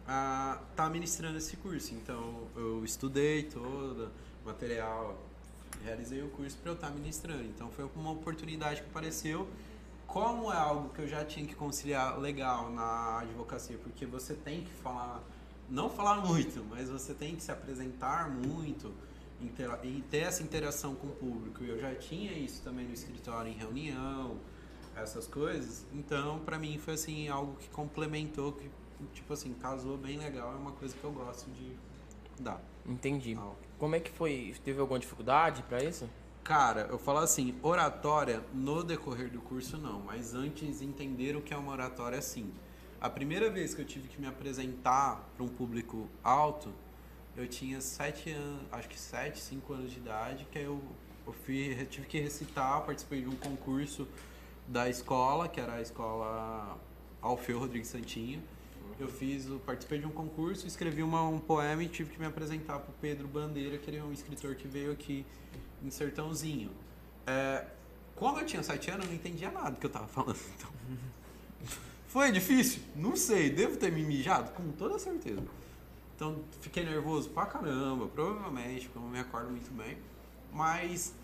[0.06, 1.92] a tá ministrando esse curso.
[1.92, 4.12] Então, eu estudei todo
[4.44, 5.18] o material,
[5.84, 7.42] realizei o curso para eu estar ministrando.
[7.42, 9.48] Então, foi uma oportunidade que apareceu.
[10.06, 14.62] Como é algo que eu já tinha que conciliar legal na advocacia, porque você tem
[14.62, 15.20] que falar,
[15.68, 18.94] não falar muito, mas você tem que se apresentar muito,
[19.40, 21.62] e ter essa interação com o público.
[21.62, 24.38] Eu já tinha isso também no escritório, em reunião,
[24.94, 25.86] essas coisas.
[25.92, 28.70] Então, pra mim foi assim algo que complementou, que
[29.12, 30.52] tipo assim casou bem legal.
[30.52, 31.76] É uma coisa que eu gosto de
[32.40, 32.60] dar.
[32.84, 33.36] Entendi.
[33.78, 34.54] Como é que foi?
[34.64, 36.08] Teve alguma dificuldade pra isso?
[36.42, 41.52] Cara, eu falo assim, oratória no decorrer do curso não, mas antes entender o que
[41.52, 42.52] é uma oratória sim.
[43.00, 46.72] A primeira vez que eu tive que me apresentar para um público alto,
[47.36, 50.80] eu tinha sete anos, acho que sete, cinco anos de idade, que aí eu,
[51.26, 54.08] eu fui, eu tive que recitar, participei de um concurso
[54.66, 56.78] da escola, que era a escola
[57.20, 58.42] Alfeu Rodrigues Santinho.
[58.98, 62.78] Eu fiz, participei de um concurso, escrevi uma, um poema e tive que me apresentar
[62.78, 65.26] para o Pedro Bandeira, que ele é um escritor que veio aqui
[65.84, 66.70] em Sertãozinho.
[67.26, 67.66] É,
[68.14, 70.38] como eu tinha sete anos, eu não entendia nada do que eu tava falando.
[70.56, 70.70] Então.
[72.08, 72.80] Foi difícil?
[72.94, 73.50] Não sei.
[73.50, 74.52] Devo ter me mijado?
[74.52, 75.42] Com toda certeza.
[76.16, 79.98] Então, fiquei nervoso pra caramba, provavelmente, porque eu não me acordo muito bem.
[80.50, 81.14] Mas,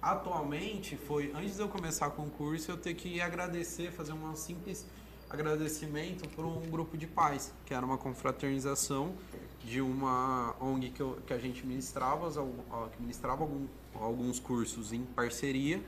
[0.00, 4.34] atualmente, foi antes de eu começar com o curso, eu ter que agradecer, fazer um
[4.34, 4.86] simples
[5.28, 9.14] agradecimento por um grupo de pais, que era uma confraternização
[9.62, 12.30] de uma ONG que, eu- que a gente ministrava,
[12.90, 15.80] que ministrava algum- alguns cursos em parceria,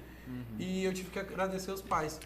[0.59, 2.21] e eu tive que agradecer os pais.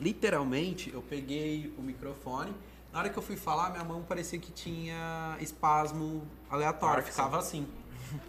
[0.00, 2.52] Literalmente, eu peguei o microfone.
[2.92, 7.66] Na hora que eu fui falar, minha mão parecia que tinha espasmo aleatório, ficava assim.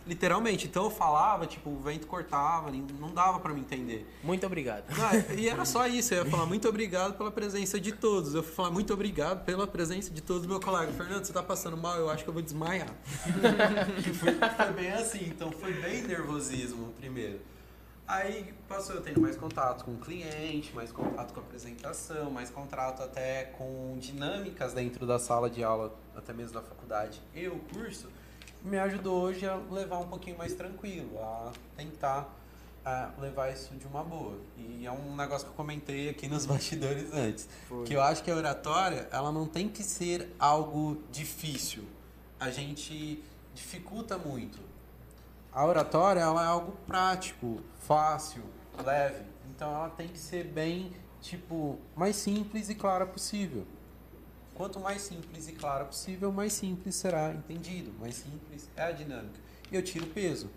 [0.05, 0.67] Literalmente.
[0.67, 4.05] Então eu falava, tipo, o vento cortava, não dava pra me entender.
[4.23, 4.83] Muito obrigado.
[4.89, 8.33] Não, e era só isso, eu ia falar muito obrigado pela presença de todos.
[8.35, 10.91] Eu fui falar muito obrigado pela presença de todos meu colega.
[10.91, 11.95] Fernando, você tá passando mal?
[11.95, 12.89] Eu acho que eu vou desmaiar.
[14.19, 17.39] Foi, foi bem assim, então foi bem nervosismo primeiro.
[18.09, 22.49] Aí passou eu tendo mais contato com o cliente, mais contato com a apresentação, mais
[22.49, 27.59] contato até com dinâmicas dentro da sala de aula, até mesmo da faculdade e o
[27.71, 28.09] curso,
[28.63, 32.35] me ajudou hoje a levar um pouquinho mais tranquilo, a tentar
[32.83, 34.39] ah, levar isso de uma boa.
[34.57, 37.85] E é um negócio que eu comentei aqui nos bastidores antes, Foi.
[37.85, 41.83] que eu acho que a oratória, ela não tem que ser algo difícil.
[42.39, 44.68] A gente dificulta muito.
[45.51, 48.43] A oratória ela é algo prático, fácil,
[48.83, 49.23] leve.
[49.49, 53.65] Então ela tem que ser bem, tipo, mais simples e clara possível.
[54.53, 57.91] Quanto mais simples e clara possível, mais simples será entendido.
[57.99, 59.39] Mais simples é a dinâmica.
[59.71, 60.49] E eu tiro peso.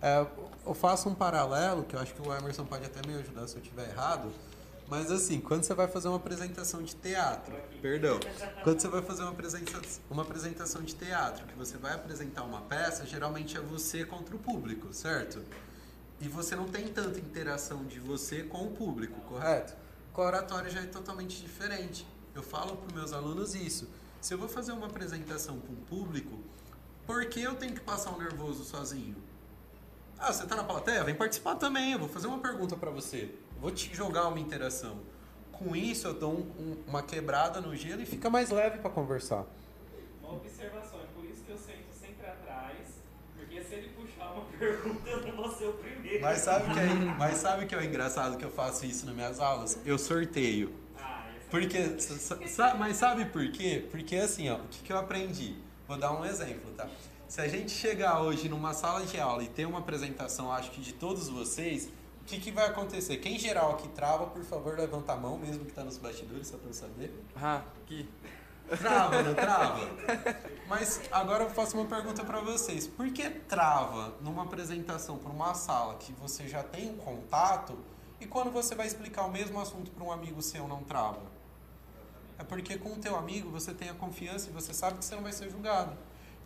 [0.00, 0.26] É,
[0.64, 3.56] eu faço um paralelo, que eu acho que o Emerson pode até me ajudar se
[3.56, 4.32] eu estiver errado.
[4.90, 8.18] Mas assim, quando você vai fazer uma apresentação de teatro, perdão,
[8.64, 12.62] quando você vai fazer uma apresentação, uma apresentação de teatro, que você vai apresentar uma
[12.62, 15.44] peça, geralmente é você contra o público, certo?
[16.20, 19.76] E você não tem tanta interação de você com o público, correto?
[20.12, 22.04] Com a oratória já é totalmente diferente.
[22.34, 23.88] Eu falo para meus alunos isso.
[24.20, 26.36] Se eu vou fazer uma apresentação para um público,
[27.06, 29.14] por que eu tenho que passar um nervoso sozinho?
[30.18, 31.04] Ah, você tá na plateia?
[31.04, 31.92] Vem participar também.
[31.92, 33.32] Eu vou fazer uma pergunta para você.
[33.60, 34.98] Vou te jogar uma interação.
[35.52, 38.90] Com isso, eu dou um- um- uma quebrada no gelo e fica mais leve para
[38.90, 39.44] conversar.
[40.22, 42.78] Uma observação, é por isso que eu sento sempre atrás,
[43.36, 46.22] porque se ele puxar uma pergunta, eu não vou ser o primeiro.
[46.22, 46.86] Mas sabe, que é,
[47.18, 49.78] mas sabe que é o engraçado que eu faço isso nas minhas aulas?
[49.84, 50.72] Eu sorteio.
[50.98, 53.86] Ah, é Porque, sa- sa- mas sabe por quê?
[53.90, 55.56] Porque assim, ó, o que, que eu aprendi?
[55.86, 56.88] Vou dar um exemplo, tá?
[57.28, 60.80] Se a gente chegar hoje numa sala de aula e ter uma apresentação, acho que
[60.80, 61.88] de todos vocês,
[62.30, 63.16] que, que vai acontecer?
[63.16, 66.56] Quem geral aqui trava, por favor, levanta a mão, mesmo que tá nos bastidores, só
[66.56, 67.24] pra eu saber.
[67.34, 68.08] Ah, aqui.
[68.78, 69.80] Trava, não trava?
[70.68, 72.86] Mas agora eu faço uma pergunta pra vocês.
[72.86, 77.76] Por que trava numa apresentação para uma sala que você já tem um contato
[78.20, 81.22] e quando você vai explicar o mesmo assunto para um amigo seu não trava?
[82.38, 85.16] É porque com o teu amigo você tem a confiança e você sabe que você
[85.16, 85.96] não vai ser julgado.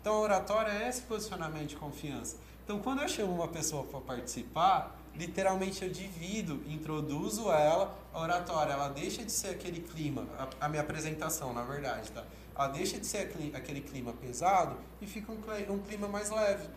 [0.01, 2.37] Então a oratória é esse posicionamento de confiança.
[2.63, 8.73] Então quando eu chamo uma pessoa para participar, literalmente eu divido, introduzo ela, a oratória,
[8.73, 12.23] ela deixa de ser aquele clima, a, a minha apresentação, na verdade, tá?
[12.55, 16.69] Ela deixa de ser aquele, clima pesado e fica um, um clima mais leve,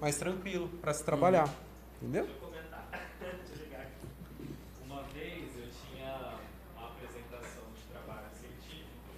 [0.00, 1.48] mais tranquilo para se trabalhar.
[1.96, 2.24] Entendeu?
[2.24, 2.88] Deixa eu comentar.
[3.18, 4.06] Deixa eu ligar aqui.
[4.84, 6.36] Uma vez eu tinha
[6.76, 9.08] uma apresentação de trabalho científico.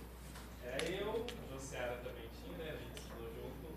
[0.62, 2.70] Era eu, a Josiara também tinha, né?
[2.70, 3.74] A gente estudou junto.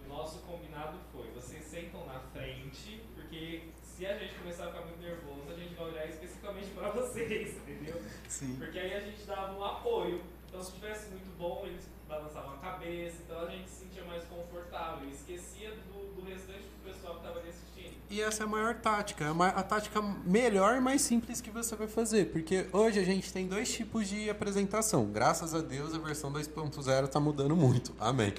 [0.00, 3.64] E o nosso combinado foi: vocês sentam na frente, porque
[4.00, 7.56] se a gente começar a ficar muito nervoso, a gente vai olhar especificamente para vocês,
[7.56, 8.00] entendeu?
[8.28, 8.56] Sim.
[8.56, 10.22] Porque aí a gente dava um apoio.
[10.48, 14.22] Então, se tivesse muito bom, eles balançavam a cabeça, então a gente se sentia mais
[14.24, 17.94] confortável esquecia do, do restante do pessoal que estava ali assistindo.
[18.10, 21.74] E essa é a maior tática, é a tática melhor e mais simples que você
[21.74, 25.06] vai fazer, porque hoje a gente tem dois tipos de apresentação.
[25.06, 27.94] Graças a Deus a versão 2.0 está mudando muito.
[27.98, 28.34] Amém.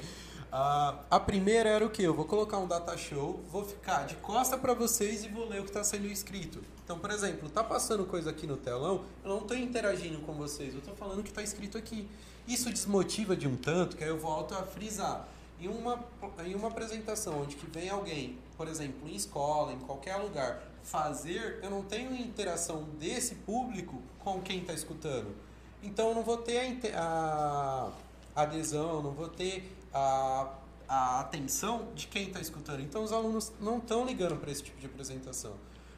[0.54, 2.04] Ah, a primeira era o que?
[2.04, 5.62] Eu vou colocar um data show, vou ficar de costa para vocês e vou ler
[5.62, 6.62] o que está sendo escrito.
[6.84, 10.74] Então, por exemplo, tá passando coisa aqui no telão, eu não estou interagindo com vocês,
[10.74, 12.06] eu estou falando o que está escrito aqui.
[12.48, 15.28] Isso desmotiva de um tanto que aí eu volto a frisar.
[15.60, 16.04] Em uma,
[16.44, 21.60] em uma apresentação onde que vem alguém, por exemplo, em escola, em qualquer lugar, fazer,
[21.62, 25.36] eu não tenho interação desse público com quem está escutando.
[25.84, 27.92] Então eu não vou ter a,
[28.36, 30.48] a adesão, não vou ter a,
[30.88, 32.82] a atenção de quem está escutando.
[32.82, 35.54] Então os alunos não estão ligando para esse tipo de apresentação.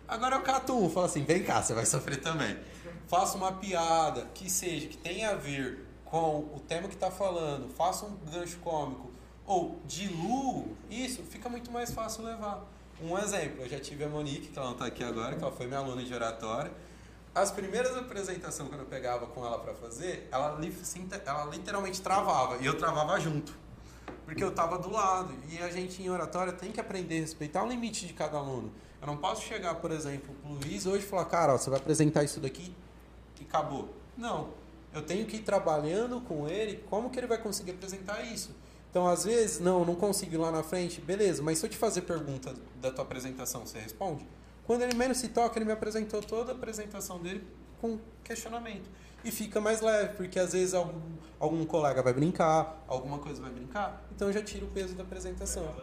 [0.07, 2.57] Agora eu cato um, falo assim, vem cá, você vai sofrer também.
[3.07, 5.82] Faça uma piada que seja, que tenha a ver
[6.13, 9.09] com o tema que está falando, faça um gancho cômico,
[9.47, 12.63] ou diluo isso, fica muito mais fácil levar.
[13.01, 15.51] Um exemplo, eu já tive a Monique, que ela não está aqui agora, que ela
[15.51, 16.71] foi minha aluna de oratória.
[17.33, 20.55] As primeiras apresentações que eu pegava com ela para fazer, ela,
[21.25, 23.57] ela literalmente travava, e eu travava junto.
[24.23, 25.33] Porque eu estava do lado.
[25.49, 28.71] E a gente em oratória tem que aprender a respeitar o limite de cada aluno.
[29.01, 31.79] Eu não posso chegar, por exemplo, pro Luiz hoje e falar, cara, ó, você vai
[31.79, 32.71] apresentar isso daqui
[33.41, 33.89] e acabou.
[34.15, 34.61] Não.
[34.93, 38.51] Eu tenho que ir trabalhando com ele como que ele vai conseguir apresentar isso.
[38.89, 41.77] Então, às vezes, não, não consigo ir lá na frente, beleza, mas se eu te
[41.77, 44.25] fazer pergunta da tua apresentação, você responde?
[44.65, 47.43] Quando ele menos se toca, ele me apresentou toda a apresentação dele
[47.81, 48.87] com questionamento.
[49.25, 51.01] E fica mais leve, porque às vezes algum,
[51.39, 55.03] algum colega vai brincar, alguma coisa vai brincar, então eu já tiro o peso da
[55.03, 55.73] apresentação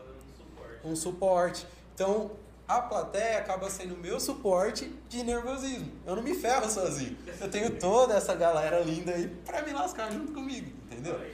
[0.84, 1.66] um suporte.
[1.94, 2.30] Então,
[2.76, 5.90] a plateia acaba sendo o meu suporte de nervosismo.
[6.06, 7.16] Eu não me ferro sozinho.
[7.40, 11.18] Eu tenho toda essa galera linda aí pra me lascar junto comigo, entendeu?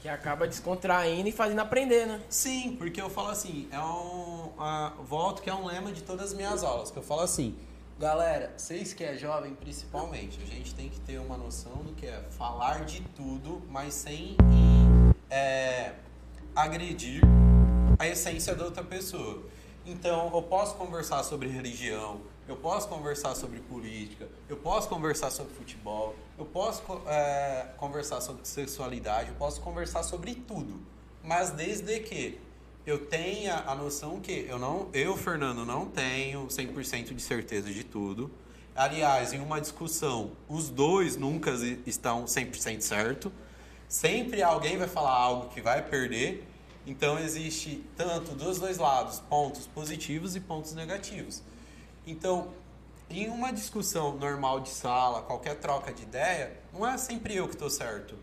[0.00, 2.20] Que acaba descontraindo e fazendo aprender, né?
[2.28, 4.52] Sim, porque eu falo assim, é um.
[4.58, 7.56] a- volto que é um lema de todas as minhas aulas, que eu falo assim,
[7.98, 12.06] galera, vocês que é jovem principalmente, a gente tem que ter uma noção do que
[12.06, 14.36] é falar de tudo, mas sem
[15.28, 15.92] é,
[16.56, 17.20] agredir
[17.98, 19.42] a essência da outra pessoa.
[19.84, 25.54] Então, eu posso conversar sobre religião, eu posso conversar sobre política, eu posso conversar sobre
[25.54, 30.80] futebol, eu posso é, conversar sobre sexualidade, eu posso conversar sobre tudo.
[31.22, 32.40] Mas desde que
[32.86, 37.84] eu tenha a noção que eu não, eu Fernando não tenho 100% de certeza de
[37.84, 38.30] tudo.
[38.74, 41.52] Aliás, em uma discussão, os dois nunca
[41.86, 43.32] estão 100% certo.
[43.88, 46.46] Sempre alguém vai falar algo que vai perder.
[46.86, 51.42] Então existe tanto dos dois lados pontos positivos e pontos negativos.
[52.06, 52.52] Então,
[53.10, 57.54] em uma discussão normal de sala, qualquer troca de ideia, não é sempre eu que
[57.54, 58.16] estou certo.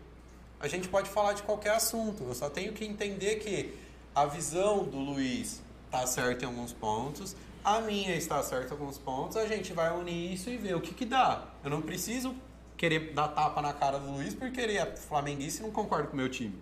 [0.60, 2.24] A gente pode falar de qualquer assunto.
[2.24, 3.74] Eu só tenho que entender que
[4.14, 8.96] a visão do Luiz está certa em alguns pontos, a minha está certa em alguns
[8.96, 9.36] pontos.
[9.36, 11.44] A gente vai unir isso e ver o que, que dá.
[11.62, 12.34] Eu não preciso
[12.76, 16.14] querer dar tapa na cara do Luiz porque ele é flamenguista e não concorda com
[16.14, 16.54] o meu time.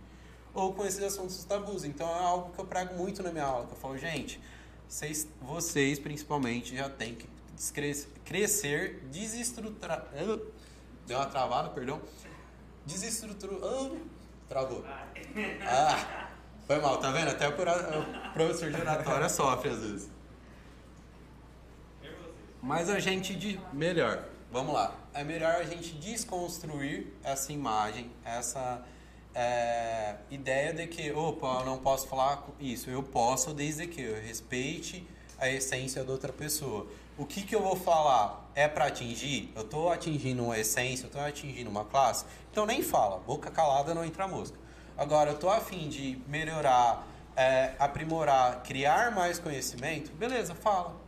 [0.54, 1.84] Ou com esses assuntos tabus.
[1.84, 3.66] Então é algo que eu prego muito na minha aula.
[3.66, 4.40] Que eu falo, gente,
[4.88, 7.26] vocês, vocês principalmente já têm que
[8.24, 10.06] crescer, desestruturar.
[11.06, 12.00] Deu uma travada, perdão.
[12.84, 13.90] Desestruturar.
[14.48, 14.84] travou.
[15.66, 16.28] Ah,
[16.66, 17.28] Foi mal, tá vendo?
[17.30, 17.52] Até o
[18.32, 20.10] professor de oratória sofre às vezes.
[22.62, 24.94] Mas a gente de melhor, vamos lá.
[25.14, 28.82] É melhor a gente desconstruir essa imagem, essa
[29.34, 32.88] é, ideia de que, opa, eu não posso falar isso.
[32.88, 35.06] Eu posso desde que eu respeite
[35.38, 36.86] a essência da outra pessoa.
[37.18, 39.52] O que, que eu vou falar é para atingir?
[39.54, 42.24] Eu tô atingindo uma essência, eu tô atingindo uma classe?
[42.50, 44.56] Então nem fala, boca calada não entra mosca.
[44.96, 47.06] Agora, eu tô afim de melhorar,
[47.36, 51.01] é, aprimorar, criar mais conhecimento, beleza, fala.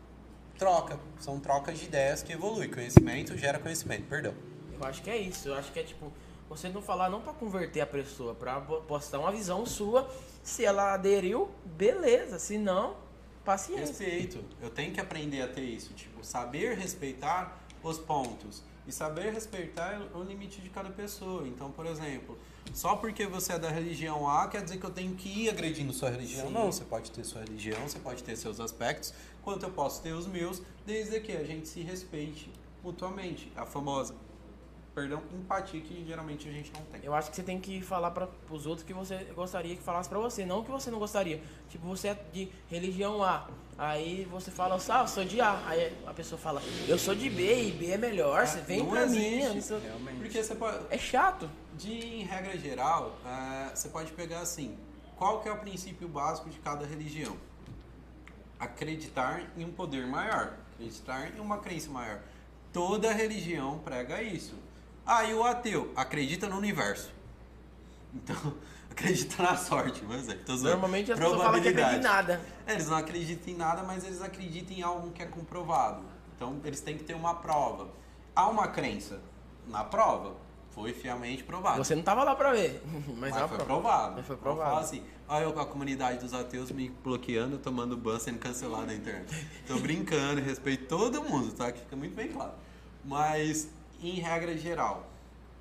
[0.59, 0.99] Troca.
[1.19, 2.71] São trocas de ideias que evoluem.
[2.71, 4.35] Conhecimento gera conhecimento, perdão.
[4.79, 5.49] Eu acho que é isso.
[5.49, 6.13] Eu acho que é tipo,
[6.49, 8.35] você não falar não pra converter a pessoa,
[8.67, 10.09] bo- postar uma visão sua.
[10.43, 12.39] Se ela aderiu, beleza.
[12.39, 12.97] Se não,
[13.45, 13.87] paciência.
[13.87, 14.45] Respeito.
[14.63, 15.93] Eu tenho que aprender a ter isso.
[15.95, 18.63] Tipo, saber respeitar os pontos.
[18.87, 21.49] E saber respeitar o limite de cada pessoa.
[21.49, 22.39] Então, por exemplo,
[22.75, 25.91] só porque você é da religião A quer dizer que eu tenho que ir agredindo
[25.95, 26.49] sua religião.
[26.49, 26.53] Sim.
[26.53, 29.15] Não, você pode ter sua religião, você pode ter seus aspectos,
[29.45, 32.51] quanto eu posso ter os meus, desde que a gente se respeite
[32.83, 33.53] mutuamente.
[33.55, 34.15] A famosa,
[34.95, 37.01] perdão, empatia que geralmente a gente não tem.
[37.05, 40.09] Eu acho que você tem que falar para os outros que você gostaria que falasse
[40.09, 41.43] pra você, não que você não gostaria.
[41.69, 45.63] Tipo, você é de religião A, aí você fala, ah, eu sou de A.
[45.67, 49.07] Aí a pessoa fala, eu sou de B e B é melhor, você vem pra
[49.07, 49.61] mim.
[49.61, 49.81] sou-.
[50.19, 51.51] Porque você pode, É chato.
[51.77, 54.79] De em regra geral, eh, você pode pegar assim,
[55.17, 57.37] qual que é o princípio básico de cada religião?
[58.65, 62.21] Acreditar em um poder maior, acreditar em uma crença maior.
[62.73, 64.55] Toda religião prega isso.
[65.05, 67.13] Ah, e o ateu acredita no universo.
[68.15, 68.55] Então,
[68.91, 70.63] acredita na sorte, mas é, zoando.
[70.65, 72.41] Normalmente as pessoas falam que acreditam em nada.
[72.67, 76.03] É, eles não acreditam em nada, mas eles acreditam em algo que é comprovado.
[76.35, 77.89] Então, eles têm que ter uma prova.
[78.35, 79.21] Há uma crença
[79.69, 80.35] na prova,
[80.71, 81.85] foi fielmente provado.
[81.85, 82.83] Você não tava lá pra ver.
[83.19, 83.65] Mas, Mas, é foi prova.
[83.65, 84.15] provado.
[84.17, 84.79] Mas foi provado.
[84.79, 88.95] assim, olha eu com a comunidade dos ateus me bloqueando, tomando ban, sendo cancelado na
[88.95, 89.47] internet.
[89.67, 91.71] Tô brincando, respeito todo mundo, tá?
[91.73, 92.53] Que fica muito bem claro.
[93.05, 93.69] Mas,
[94.03, 95.09] em regra geral,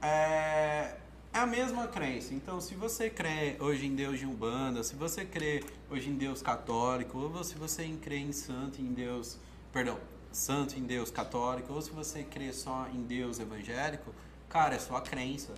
[0.02, 0.96] é,
[1.34, 2.34] é a mesma crença.
[2.34, 6.42] Então, se você crê hoje em Deus de Umbanda, se você crê hoje em Deus
[6.42, 9.38] católico, ou se você crê em santo, em Deus...
[9.72, 9.98] Perdão,
[10.32, 14.14] santo em Deus católico, ou se você crê só em Deus evangélico,
[14.50, 15.54] cara, é sua crença.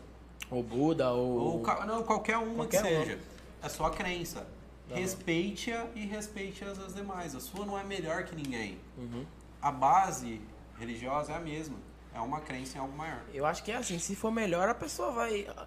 [0.49, 1.61] Ou Buda, ou.
[1.61, 3.34] Ou não, qualquer uma Qualquer que uma.
[3.65, 4.45] É sua crença.
[4.89, 4.99] Aham.
[4.99, 7.35] Respeite-a e respeite as as demais.
[7.35, 8.77] A sua não é melhor que ninguém.
[8.97, 9.25] Uhum.
[9.61, 10.39] A base
[10.79, 11.77] religiosa é a mesma.
[12.13, 13.21] É uma crença em algo maior.
[13.33, 15.47] Eu acho que é assim, se for melhor, a pessoa vai.
[15.47, 15.65] a-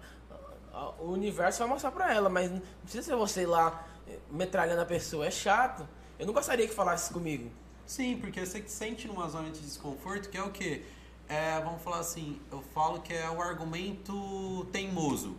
[0.73, 4.81] a- O universo vai mostrar pra ela, mas não precisa ser você lá eh, metralhando
[4.81, 5.85] a pessoa, é chato.
[6.17, 7.51] Eu não gostaria que falasse comigo.
[7.85, 10.83] Sim, porque você se sente numa zona de desconforto, que é o quê?
[11.27, 15.35] É, vamos falar assim, eu falo que é o argumento teimoso.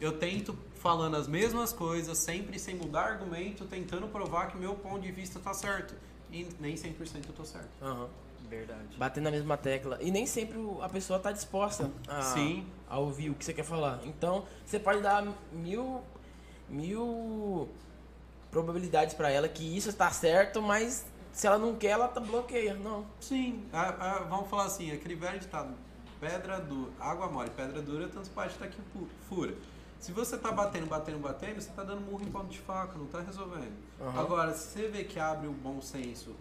[0.00, 5.00] Eu tento falando as mesmas coisas, sempre sem mudar argumento, tentando provar que meu ponto
[5.00, 5.94] de vista tá certo.
[6.30, 7.68] E nem 100% eu tô certo.
[7.80, 8.08] Aham.
[8.50, 8.96] Verdade.
[8.98, 9.96] Batendo na mesma tecla.
[10.02, 12.66] E nem sempre a pessoa tá disposta a, Sim.
[12.90, 14.00] a ouvir o que você quer falar.
[14.04, 16.02] Então, você pode dar mil,
[16.68, 17.68] mil
[18.50, 22.74] probabilidades pra ela que isso está certo, mas se ela não quer, ela tá bloqueia.
[22.74, 23.06] Não.
[23.20, 25.72] Sim, a- a- vamos falar assim, aquele velho ditado,
[26.20, 29.54] pedra dura, água mole, pedra dura, tanto parte tá que fu- fura.
[30.02, 33.06] Se você tá batendo, batendo, batendo, você tá dando murro em ponto de faca, não
[33.06, 33.72] tá resolvendo.
[34.00, 34.20] Aham.
[34.20, 36.34] Agora, se você vê que abre o bom senso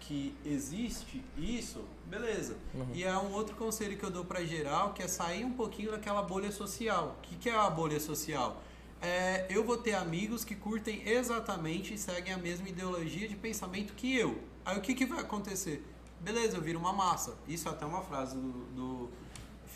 [0.00, 2.58] que existe isso, beleza.
[2.74, 2.90] Uhum.
[2.92, 5.92] E é um outro conselho que eu dou pra geral, que é sair um pouquinho
[5.92, 7.16] daquela bolha social.
[7.18, 8.60] O que, que é a bolha social?
[9.00, 13.94] É, eu vou ter amigos que curtem exatamente e seguem a mesma ideologia de pensamento
[13.94, 14.42] que eu.
[14.62, 15.82] Aí o que, que vai acontecer?
[16.20, 17.34] Beleza, eu viro uma massa.
[17.48, 19.10] Isso é até uma frase do, do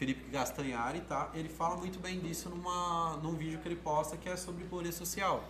[0.01, 1.29] Felipe Gastanhari, tá?
[1.35, 4.91] Ele fala muito bem disso numa, num vídeo que ele posta que é sobre bolha
[4.91, 5.45] social.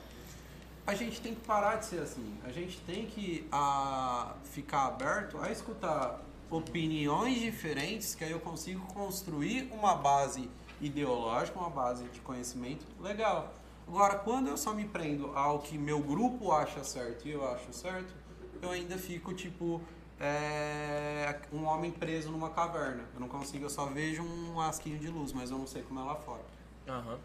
[0.85, 2.37] A gente tem que parar de ser assim.
[2.43, 6.21] A gente tem que a, ficar aberto a escutar
[6.51, 10.51] opiniões diferentes, que aí eu consigo construir uma base
[10.81, 13.55] ideológica, uma base de conhecimento legal.
[13.87, 17.73] Agora, quando eu só me prendo ao que meu grupo acha certo e eu acho
[17.73, 18.13] certo,
[18.61, 19.81] eu ainda fico tipo
[20.21, 23.05] é, um homem preso numa caverna.
[23.15, 25.99] Eu não consigo, eu só vejo um asquinho de luz, mas eu não sei como
[26.01, 26.43] é lá fora.
[26.87, 27.19] Aham.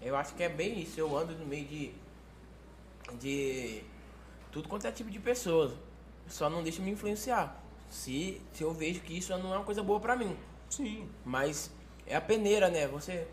[0.00, 0.98] Eu acho que é bem isso.
[1.00, 1.92] Eu ando no meio de.
[3.18, 3.82] de.
[4.52, 5.72] tudo quanto é tipo de pessoas.
[6.28, 7.60] Só não deixa me influenciar.
[7.88, 10.36] Se, se eu vejo que isso não é uma coisa boa pra mim.
[10.68, 11.08] Sim.
[11.24, 11.70] Mas
[12.06, 12.86] é a peneira, né?
[12.88, 13.26] Você.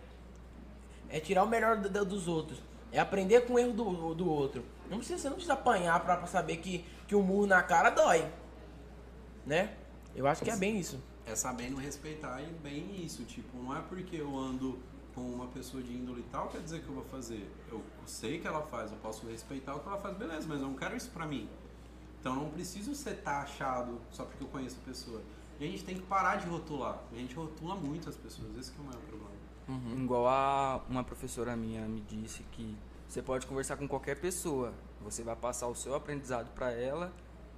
[1.10, 2.60] É tirar o melhor do- do- dos outros.
[2.92, 4.64] É aprender com o erro do, do outro.
[4.90, 7.90] Não precisa, você não precisa apanhar pra, pra saber que, que o murro na cara
[7.90, 8.26] dói.
[9.46, 9.76] Né?
[10.16, 11.02] Eu acho que é bem isso.
[11.26, 13.24] É sabendo respeitar e bem isso.
[13.24, 14.80] Tipo, não é porque eu ando
[15.14, 17.50] com uma pessoa de índole tal, quer dizer que eu vou fazer.
[17.72, 20.68] Eu sei que ela faz, eu posso respeitar o que ela faz, beleza, mas eu
[20.68, 21.48] não quero isso pra mim.
[22.20, 25.22] Então eu não preciso ser taxado só porque eu conheço a pessoa.
[25.60, 27.00] E a gente tem que parar de rotular.
[27.12, 29.34] A gente rotula muito as pessoas, esse que é o maior problema.
[29.68, 30.04] Uhum.
[30.04, 32.76] Igual a uma professora minha me disse que
[33.08, 37.14] você pode conversar com qualquer pessoa, você vai passar o seu aprendizado para ela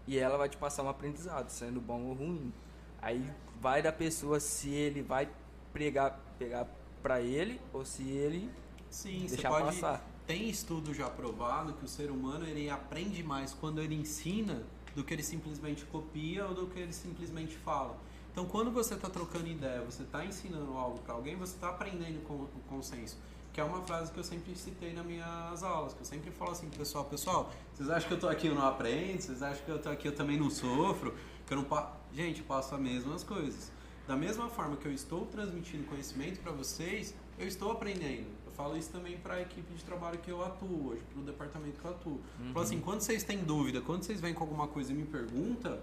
[0.07, 2.53] e ela vai te passar um aprendizado, sendo bom ou ruim.
[3.01, 3.23] Aí
[3.59, 5.29] vai da pessoa se ele vai
[5.73, 6.67] pregar, pegar
[7.01, 8.49] para ele ou se ele
[8.89, 10.07] Sim, deixar você pode, passar.
[10.25, 14.63] Tem estudo já provado que o ser humano ele aprende mais quando ele ensina
[14.95, 17.97] do que ele simplesmente copia ou do que ele simplesmente fala.
[18.31, 22.21] Então, quando você está trocando ideia, você está ensinando algo para alguém, você está aprendendo
[22.27, 23.17] com o consenso.
[23.55, 26.51] Que é uma frase que eu sempre citei nas minhas aulas, que eu sempre falo
[26.51, 29.21] assim pro pessoal, pessoal, vocês acham que eu tô aqui e eu não aprendo?
[29.21, 31.15] Vocês acham que eu tô aqui e eu também não sofro?
[31.47, 31.95] Que eu não pa...
[32.13, 33.71] Gente, eu passo as mesmas coisas.
[34.05, 38.27] Da mesma forma que eu estou transmitindo conhecimento para vocês, eu estou aprendendo.
[38.45, 41.23] Eu falo isso também para a equipe de trabalho que eu atuo hoje, para o
[41.23, 42.19] departamento que eu atuo.
[42.37, 42.51] Uhum.
[42.51, 45.79] Falo assim, quando vocês têm dúvida, quando vocês vêm com alguma coisa e me perguntam,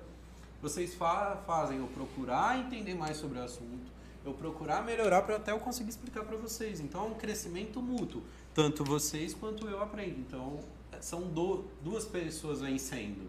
[0.61, 3.91] vocês fa fazem eu procurar entender mais sobre o assunto,
[4.25, 6.81] eu procurar melhorar para até eu conseguir explicar para vocês.
[6.81, 8.23] Então é um crescimento mútuo,
[8.55, 10.21] tanto vocês quanto eu aprendo.
[10.21, 10.61] Então
[11.01, 13.29] são do, duas pessoas vencendo.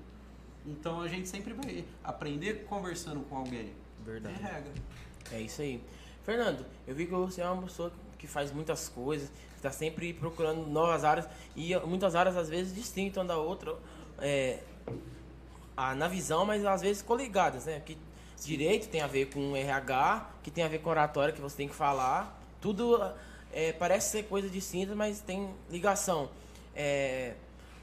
[0.65, 3.73] Então a gente sempre vai aprender conversando com alguém.
[4.05, 4.35] Verdade.
[4.35, 4.73] É regra.
[5.31, 5.81] É isso aí.
[6.23, 10.65] Fernando, eu vi que você é uma pessoa que faz muitas coisas, está sempre procurando
[10.67, 13.75] novas áreas e muitas áreas às vezes distintas uma da outra.
[14.19, 14.61] É,
[15.97, 17.79] na visão, mas às vezes coligadas, né?
[17.79, 17.97] Que
[18.45, 21.67] direito tem a ver com RH, que tem a ver com oratória que você tem
[21.67, 22.39] que falar.
[22.61, 22.99] Tudo
[23.51, 26.29] é, parece ser coisa distinta, mas tem ligação.
[26.75, 27.35] É,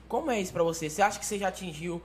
[0.09, 0.91] como é isso para você?
[0.91, 2.03] Você acha que você já atingiu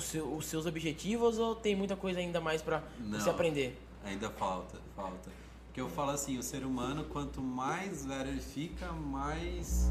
[0.00, 3.78] seu, os seus objetivos ou tem muita coisa ainda mais para você aprender?
[4.04, 5.30] Ainda falta, falta.
[5.66, 9.90] Porque eu falo assim, o ser humano, quanto mais velho ele fica, mais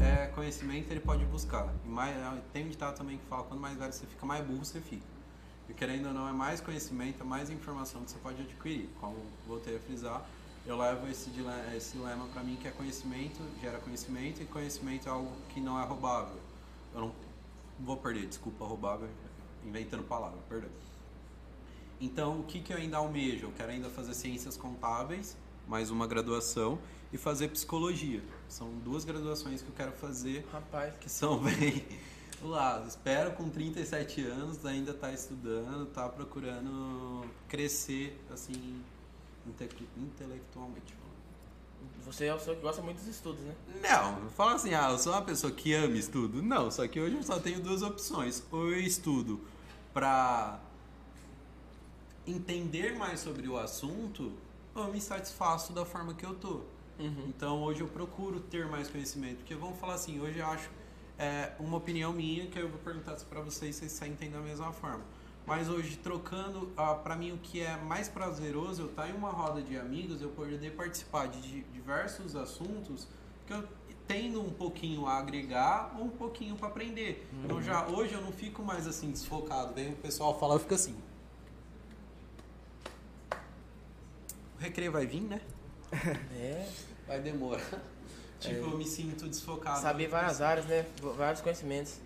[0.00, 1.72] é, conhecimento ele pode buscar.
[1.84, 2.16] E mais,
[2.52, 5.15] tem um ditado também que fala, quanto mais velho você fica, mais burro você fica.
[5.68, 8.88] E querendo ou não, é mais conhecimento, é mais informação que você pode adquirir.
[9.00, 9.16] Como
[9.46, 10.24] voltei a frisar,
[10.64, 11.30] eu levo esse,
[11.76, 15.80] esse lema para mim que é conhecimento gera conhecimento e conhecimento é algo que não
[15.80, 16.40] é roubável.
[16.94, 17.12] Eu não
[17.80, 19.08] vou perder, desculpa, roubável,
[19.64, 20.70] inventando palavra, perdão.
[22.00, 23.46] Então, o que, que eu ainda almejo?
[23.46, 25.36] Eu quero ainda fazer ciências contábeis,
[25.66, 26.78] mais uma graduação,
[27.12, 28.22] e fazer psicologia.
[28.48, 30.94] São duas graduações que eu quero fazer, Rapaz.
[31.00, 31.84] que são bem
[32.44, 32.84] lá.
[32.86, 38.82] Espero com 37 anos ainda estar tá estudando, tá procurando crescer assim
[39.46, 40.94] inte intelectualmente.
[42.04, 43.54] Você é uma pessoa que gosta muito dos estudos, né?
[43.82, 46.42] Não, fala assim, ah, eu sou uma pessoa que ama estudo.
[46.42, 48.44] Não, só que hoje eu só tenho duas opções.
[48.50, 49.40] Ou eu estudo
[49.92, 50.60] para
[52.26, 54.32] entender mais sobre o assunto,
[54.74, 56.60] ou eu me satisfaço da forma que eu tô.
[56.98, 57.24] Uhum.
[57.28, 60.70] Então hoje eu procuro ter mais conhecimento, porque vamos falar assim, hoje eu acho
[61.18, 64.72] é, uma opinião minha que eu vou perguntar para vocês se vocês sentem da mesma
[64.72, 65.02] forma.
[65.46, 69.30] Mas hoje trocando, ah, para mim o que é mais prazeroso eu estar em uma
[69.30, 73.06] roda de amigos, eu poder participar de diversos assuntos
[73.46, 73.64] que eu
[74.08, 77.28] tendo um pouquinho a agregar ou um pouquinho para aprender.
[77.32, 77.44] Uhum.
[77.44, 80.74] Então já hoje eu não fico mais assim desfocado, vem o pessoal falar, eu fico
[80.74, 80.96] assim.
[84.56, 85.40] O recreio vai vir, né?
[86.34, 86.68] É.
[87.06, 87.62] Vai demorar.
[88.38, 88.72] Tipo, é.
[88.72, 89.80] eu me sinto desfocado.
[89.80, 90.86] Saber várias áreas, né?
[91.16, 92.00] Vários conhecimentos.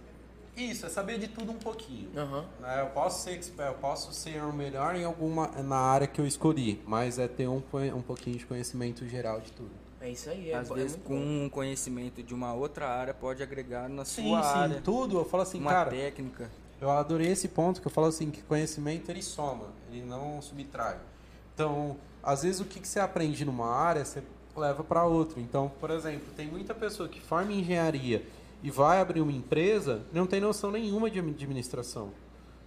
[0.57, 2.11] Isso, é saber de tudo um pouquinho.
[2.15, 2.45] Uhum.
[2.65, 6.21] É, eu posso ser expert, eu posso ser o melhor em alguma na área que
[6.21, 7.63] eu escolhi, mas é ter um,
[7.95, 9.71] um pouquinho de conhecimento geral de tudo.
[10.01, 10.51] É isso aí.
[10.51, 14.29] É, Às é vezes com um conhecimento de uma outra área pode agregar na sim,
[14.29, 14.81] sua sim, área.
[14.81, 15.19] tudo.
[15.19, 15.91] Eu falo assim, uma cara.
[15.91, 16.51] técnica.
[16.81, 20.99] Eu adorei esse ponto que eu falo assim que conhecimento ele soma, ele não subtrai.
[21.55, 24.23] Então, às vezes o que, que você aprende numa área, você
[24.57, 25.41] leva para outra.
[25.41, 28.27] Então, por exemplo, tem muita pessoa que forma engenharia
[28.63, 32.13] e vai abrir uma empresa, não tem noção nenhuma de administração.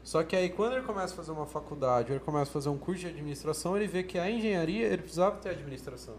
[0.03, 2.69] Só que aí quando ele começa a fazer uma faculdade, ou ele começa a fazer
[2.69, 6.15] um curso de administração, ele vê que a engenharia, ele precisava ter administração.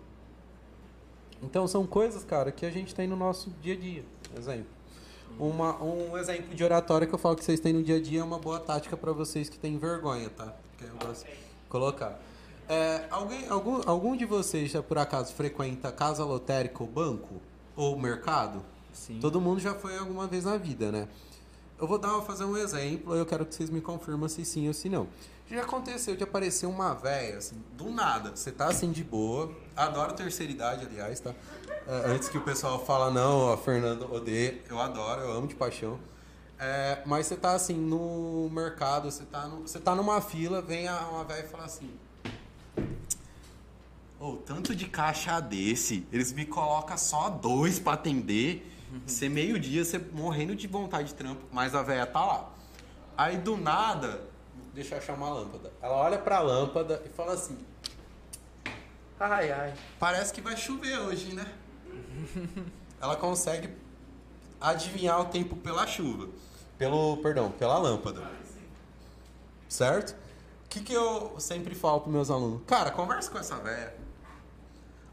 [1.43, 4.05] Então são coisas, cara, que a gente tem no nosso dia a dia.
[4.39, 4.67] Exemplo.
[5.39, 8.21] Uma, um exemplo de oratória que eu falo que vocês têm no dia a dia
[8.21, 10.55] é uma boa tática para vocês que têm vergonha, tá?
[10.79, 11.33] Que eu gosto de
[11.69, 12.19] colocar.
[12.69, 17.41] É, alguém, algum, algum de vocês já por acaso frequenta casa lotérica ou banco?
[17.77, 18.65] Ou mercado?
[18.93, 19.19] Sim.
[19.21, 21.09] Todo mundo já foi alguma vez na vida, né?
[21.79, 24.75] Eu vou dar, fazer um exemplo, eu quero que vocês me confirmem se sim ou
[24.75, 25.09] se não.
[25.51, 28.35] Já aconteceu de aparecer uma véia, assim, do nada.
[28.35, 29.53] Você tá assim de boa.
[29.77, 31.35] Adoro terceira idade, aliás, tá?
[31.87, 34.63] É, antes que o pessoal fala, não, a Fernando odeia.
[34.71, 35.99] Eu adoro, eu amo de paixão.
[36.59, 40.89] É, mas você tá assim no mercado, você tá, no, você tá numa fila, vem
[40.89, 41.91] uma véia e fala assim:
[44.19, 48.71] Ô, tanto de caixa desse, eles me colocam só dois pra atender.
[49.07, 52.51] Ser meio-dia, você morrendo de vontade de trampo, mas a véia tá lá.
[53.17, 54.23] Aí do nada,
[54.73, 55.73] deixa eu achar uma lâmpada.
[55.83, 57.59] Ela olha pra lâmpada e fala assim:
[59.19, 61.53] Ai, ai, parece que vai chover hoje, né?
[63.01, 63.69] Ela consegue
[64.61, 66.29] adivinhar o tempo pela chuva.
[66.79, 68.23] Pelo, perdão, pela lâmpada.
[69.69, 70.17] Certo?
[70.75, 72.63] O que, que eu sempre falo pros meus alunos?
[72.67, 73.95] Cara, conversa com essa véia.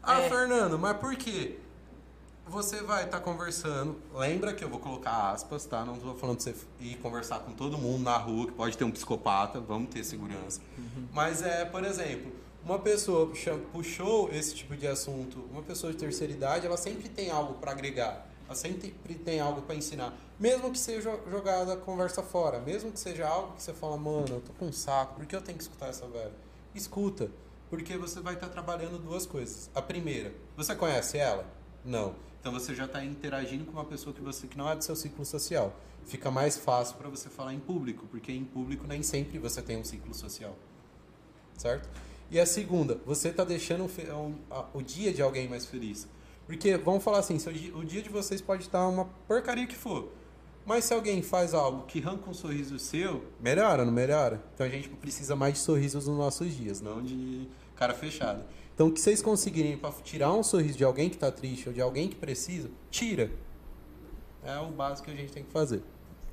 [0.02, 0.28] Ah, É.
[0.28, 1.56] Fernando, mas por quê?
[2.48, 3.96] Você vai estar conversando.
[4.12, 5.84] Lembra que eu vou colocar aspas, tá?
[5.84, 8.82] Não tô falando pra você ir conversar com todo mundo na rua, que pode ter
[8.82, 10.60] um psicopata, vamos ter segurança.
[11.12, 12.32] Mas é, por exemplo,
[12.64, 13.30] uma pessoa
[13.72, 17.70] puxou esse tipo de assunto, uma pessoa de terceira idade, ela sempre tem algo para
[17.70, 18.26] agregar.
[18.52, 20.14] Ela sempre tem algo para ensinar.
[20.38, 24.26] Mesmo que seja jogada a conversa fora, mesmo que seja algo que você fala, mano,
[24.28, 26.34] eu tô com um saco, por que eu tenho que escutar essa velha?
[26.74, 27.30] Escuta,
[27.70, 29.70] porque você vai estar trabalhando duas coisas.
[29.74, 31.46] A primeira, você conhece ela?
[31.82, 32.14] Não.
[32.40, 34.94] Então você já está interagindo com uma pessoa que você que não é do seu
[34.94, 35.74] ciclo social.
[36.04, 39.78] Fica mais fácil para você falar em público, porque em público nem sempre você tem
[39.78, 40.54] um ciclo social.
[41.56, 41.88] Certo?
[42.30, 46.06] E a segunda, você está deixando o o dia de alguém mais feliz.
[46.46, 47.38] Porque, vamos falar assim,
[47.74, 50.08] o dia de vocês pode estar uma porcaria que for.
[50.64, 54.42] Mas se alguém faz algo que arranca um sorriso seu, melhora, não melhora?
[54.54, 58.46] Então a gente precisa mais de sorrisos nos nossos dias, não de cara fechada.
[58.74, 61.74] Então o que vocês conseguirem para tirar um sorriso de alguém que está triste ou
[61.74, 63.30] de alguém que precisa, tira.
[64.44, 65.82] É o básico que a gente tem que fazer.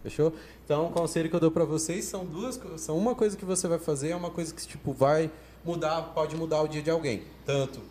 [0.01, 0.33] Fechou?
[0.63, 2.59] Então, o conselho que eu dou pra vocês são duas.
[2.77, 5.29] São uma coisa que você vai fazer, é uma coisa que tipo vai
[5.63, 7.23] mudar, pode mudar o dia de alguém.
[7.45, 7.81] Tanto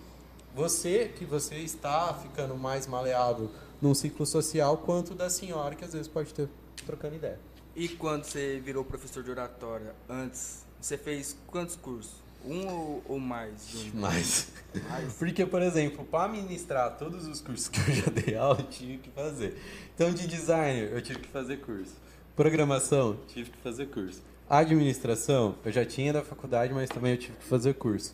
[0.59, 3.49] você que você está ficando mais maleável
[3.81, 6.49] num ciclo social, quanto da senhora que às vezes pode ter
[6.85, 7.39] trocando ideia.
[7.77, 12.13] E quando você virou professor de oratória, antes, você fez quantos cursos?
[12.45, 13.73] Um ou, ou mais?
[13.73, 13.91] um?
[14.03, 14.49] Mas
[14.91, 15.13] Mais?
[15.15, 18.99] Porque, por exemplo, para ministrar todos os cursos que eu já dei aula, eu tive
[18.99, 19.57] que fazer.
[19.95, 21.95] Então, de designer, eu tive que fazer curso.
[22.35, 24.23] Programação, tive que fazer curso.
[24.51, 28.13] Administração, eu já tinha da faculdade, mas também eu tive que fazer curso.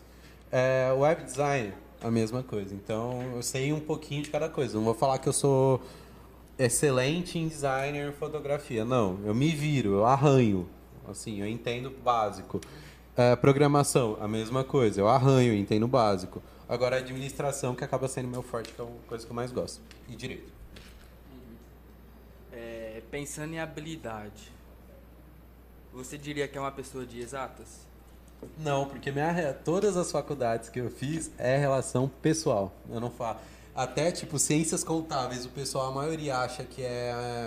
[0.51, 1.73] É, web design,
[2.05, 2.75] a mesma coisa.
[2.75, 4.77] Então, eu sei um pouquinho de cada coisa.
[4.77, 5.81] Não vou falar que eu sou
[6.57, 8.85] excelente em designer fotografia.
[8.85, 10.69] Não, eu me viro, eu arranho.
[11.07, 12.61] Assim, eu entendo básico.
[13.17, 15.01] É, programação, a mesma coisa.
[15.01, 16.43] Eu arranho, entendo básico.
[16.69, 19.81] Agora, administração, que acaba sendo meu forte, que é a coisa que eu mais gosto.
[20.07, 20.53] E direito.
[22.53, 24.51] É, pensando em habilidade,
[25.91, 27.84] você diria que é uma pessoa de exatas?
[28.57, 32.71] Não, porque minha, todas as faculdades que eu fiz é relação pessoal.
[32.89, 33.39] Eu não falo.
[33.75, 37.45] Até, tipo, ciências contábeis, o pessoal, a maioria acha que é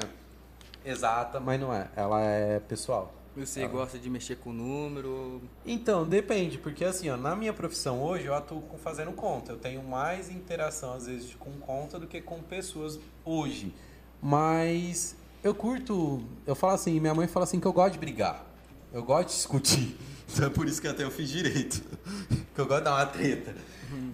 [0.85, 1.89] exata, mas não é.
[1.97, 3.15] Ela é pessoal.
[3.37, 3.69] Você Ah.
[3.69, 5.41] gosta de mexer com número?
[5.65, 9.53] Então, depende, porque assim, ó, na minha profissão hoje eu atuo com fazendo conta.
[9.53, 13.73] Eu tenho mais interação, às vezes, com conta do que com pessoas hoje.
[14.20, 16.23] Mas eu curto.
[16.47, 18.45] Eu falo assim, minha mãe fala assim que eu gosto de brigar.
[18.93, 19.97] Eu gosto de discutir.
[20.31, 21.83] Então é por isso que até eu fiz direito.
[22.55, 23.55] que eu gosto de dar uma treta.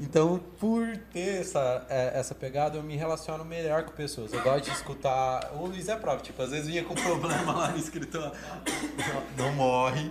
[0.00, 4.32] Então, por ter essa, é, essa pegada, eu me relaciono melhor com pessoas.
[4.32, 5.50] Eu gosto de escutar.
[5.54, 8.30] O Luiz é próprio, tipo, às vezes vinha com problema lá no escritório.
[9.36, 10.10] Não morre.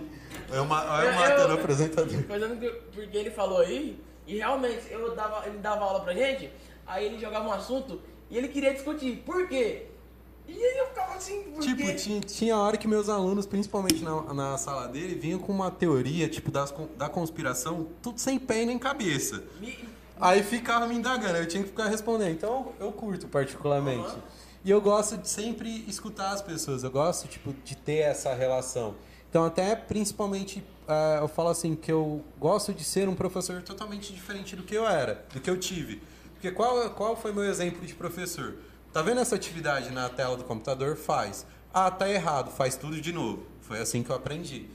[0.52, 2.22] Eu, ma- eu Eu- matando o eu- apresentador.
[2.24, 6.50] Fazendo que- porque ele falou aí, e realmente eu dava, ele dava aula pra gente,
[6.86, 9.22] aí ele jogava um assunto e ele queria discutir.
[9.24, 9.86] Por quê?
[10.46, 14.34] E aí eu ficava assim, por Tipo, tinha, tinha hora que meus alunos, principalmente na,
[14.34, 18.66] na sala dele, vinham com uma teoria, tipo, das, da conspiração, tudo sem pé e
[18.66, 19.42] nem cabeça.
[19.60, 22.30] Me- Aí ficava me indagando, eu tinha que ficar respondendo.
[22.30, 24.14] Então eu curto particularmente.
[24.64, 28.94] E eu gosto de sempre escutar as pessoas, eu gosto tipo, de ter essa relação.
[29.28, 34.12] Então até principalmente eh, eu falo assim que eu gosto de ser um professor totalmente
[34.12, 36.00] diferente do que eu era, do que eu tive.
[36.34, 38.54] Porque qual, qual foi meu exemplo de professor?
[38.94, 40.94] Tá vendo essa atividade na tela do computador?
[40.94, 41.44] Faz.
[41.72, 43.42] Ah, tá errado, faz tudo de novo.
[43.62, 44.68] Foi assim que eu aprendi.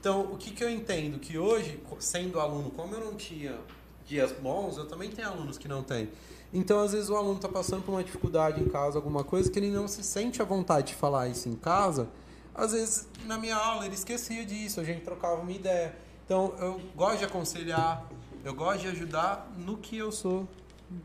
[0.00, 1.20] Então, o que, que eu entendo?
[1.20, 3.56] Que hoje, sendo aluno, como eu não tinha
[4.04, 6.10] dias bons, eu também tenho alunos que não têm.
[6.52, 9.56] Então, às vezes, o aluno está passando por uma dificuldade em casa, alguma coisa, que
[9.56, 12.08] ele não se sente à vontade de falar isso em casa.
[12.52, 15.94] Às vezes, na minha aula, ele esquecia disso, a gente trocava uma ideia.
[16.24, 18.04] Então, eu gosto de aconselhar,
[18.44, 20.48] eu gosto de ajudar no que eu sou,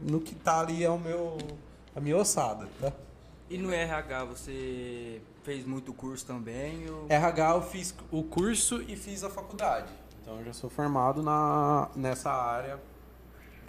[0.02, 1.38] no que tá ali é o meu,
[1.96, 2.92] a minha ossada, tá?
[3.50, 6.90] E no RH você fez muito curso também?
[6.90, 7.06] Ou...
[7.08, 9.88] RH eu fiz o curso e fiz a faculdade.
[10.22, 12.80] Então eu já sou formado na, nessa área,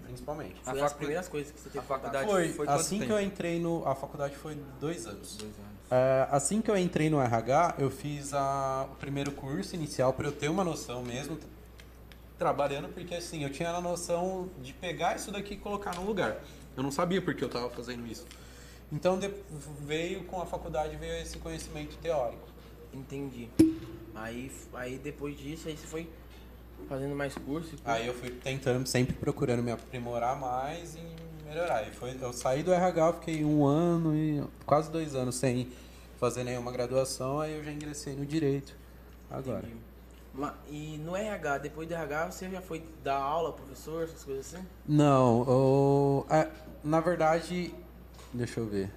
[0.03, 0.57] principalmente.
[0.65, 3.19] A Foi as primeiras coisas que você teve a faculdade Foi, foi assim que tempo?
[3.19, 3.87] eu entrei no.
[3.87, 5.37] A faculdade foi dois anos.
[5.37, 5.77] Dois anos.
[5.91, 10.27] É, assim que eu entrei no RH, eu fiz a, o primeiro curso inicial para
[10.27, 11.39] eu ter uma noção mesmo.
[12.39, 16.39] trabalhando porque assim, eu tinha a noção de pegar isso daqui e colocar no lugar.
[16.77, 18.27] Eu não sabia porque eu estava fazendo isso.
[18.93, 19.31] Então de-
[19.81, 22.47] veio com a faculdade veio esse conhecimento teórico.
[22.93, 23.49] Entendi.
[24.15, 26.09] Aí, aí depois disso, aí você foi
[26.89, 27.75] fazendo mais curso.
[27.75, 27.79] e.
[27.85, 31.87] Aí eu fui tentando, sempre procurando me aprimorar mais e melhorar.
[31.89, 35.69] E foi, eu saí do RH, fiquei um ano e quase dois anos sem
[36.19, 38.75] fazer nenhuma graduação, aí eu já ingressei no direito
[39.31, 39.67] agora.
[39.67, 39.77] Entendi.
[40.69, 44.65] E no RH, depois do RH, você já foi dar aula, professor, essas coisas assim?
[44.87, 46.49] Não, o- é,
[46.85, 47.75] na verdade,
[48.33, 48.91] deixa eu ver.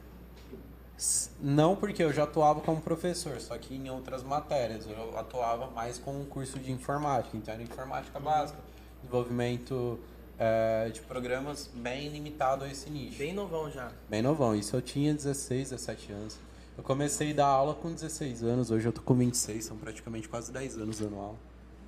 [1.39, 4.85] Não porque eu já atuava como professor, só que em outras matérias.
[4.85, 8.59] Eu atuava mais com um curso de informática, então era informática básica,
[9.01, 9.97] desenvolvimento
[10.37, 13.17] é, de programas bem limitado a esse nicho.
[13.17, 13.91] Bem novão já.
[14.09, 16.37] Bem novão, isso eu tinha 16, 17 anos.
[16.79, 20.29] Eu comecei a dar aula com 16 anos, hoje eu tô com 26, são praticamente
[20.29, 21.35] quase 10 anos dando aula.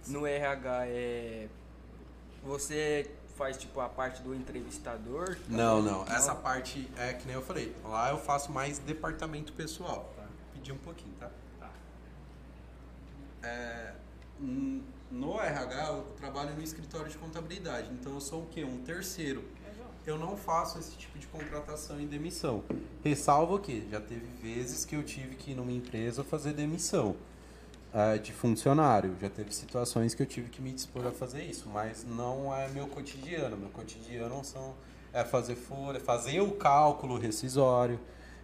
[0.06, 1.48] No RH é.
[2.44, 5.38] Você faz tipo a parte do entrevistador?
[5.48, 6.04] Não, não.
[6.08, 7.74] Essa parte é que nem eu falei.
[7.86, 10.14] Lá eu faço mais departamento pessoal.
[10.54, 11.30] Pedir um pouquinho, tá?
[13.44, 13.94] É,
[14.42, 17.90] n- no RH eu trabalho no escritório de contabilidade.
[17.94, 18.66] Então eu sou o quê?
[18.66, 19.42] Um terceiro.
[20.06, 22.64] Eu não faço esse tipo de contratação e demissão.
[23.04, 27.16] Ressalvo que já teve vezes que eu tive que ir numa empresa fazer demissão
[27.94, 29.16] ah, de funcionário.
[29.22, 32.68] Já teve situações que eu tive que me dispor a fazer isso, mas não é
[32.70, 33.56] meu cotidiano.
[33.56, 34.74] Meu cotidiano são
[35.14, 38.00] é fazer folha, fazer o cálculo rescisório,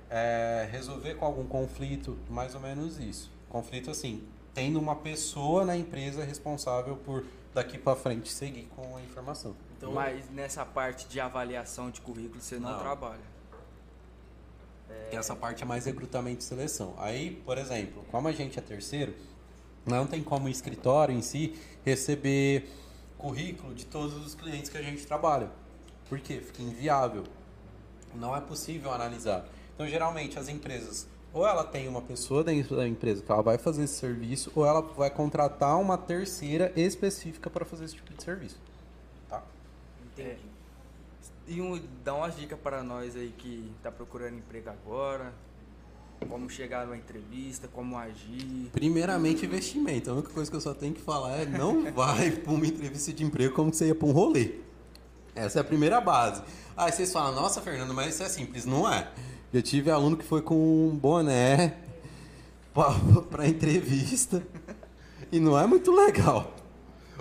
[0.09, 3.31] é, resolver com algum conflito, mais ou menos isso.
[3.49, 4.23] Conflito assim,
[4.53, 7.23] tendo uma pessoa na empresa responsável por
[7.53, 9.55] daqui para frente seguir com a informação.
[9.77, 12.79] Então, Mas nessa parte de avaliação de currículo você não, Não.
[12.79, 13.37] trabalha.
[15.11, 16.93] Essa parte é mais recrutamento e seleção.
[16.97, 19.13] Aí, por exemplo, como a gente é terceiro,
[19.85, 21.55] não tem como o escritório em si
[21.85, 22.67] receber
[23.17, 25.49] currículo de todos os clientes que a gente trabalha.
[26.09, 26.41] Por quê?
[26.41, 27.23] Fica inviável.
[28.15, 29.45] Não é possível analisar.
[29.75, 33.57] Então, geralmente, as empresas, ou ela tem uma pessoa dentro da empresa que ela vai
[33.57, 38.23] fazer esse serviço, ou ela vai contratar uma terceira específica para fazer esse tipo de
[38.23, 38.57] serviço.
[40.17, 40.57] Entendi.
[41.47, 45.33] E um, dá umas dicas para nós aí que tá procurando emprego agora.
[46.27, 48.69] Como chegar numa entrevista, como agir.
[48.73, 50.09] Primeiramente, investimento.
[50.09, 53.13] A única coisa que eu só tenho que falar é não vai para uma entrevista
[53.13, 54.55] de emprego como você ia para um rolê.
[55.35, 56.41] Essa é a primeira base.
[56.75, 58.65] Aí vocês falam, nossa, Fernando, mas isso é simples.
[58.65, 59.07] Não é.
[59.53, 60.55] Eu tive aluno que foi com
[60.89, 61.77] um boné
[63.29, 64.43] para entrevista
[65.31, 66.53] e não é muito legal.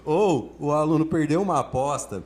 [0.04, 2.24] Ou o aluno perdeu uma aposta.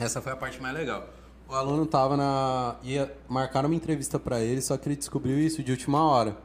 [0.00, 1.06] Essa foi a parte mais legal.
[1.48, 2.76] O aluno tava na.
[2.82, 6.36] ia marcar uma entrevista para ele, só que ele descobriu isso de última hora.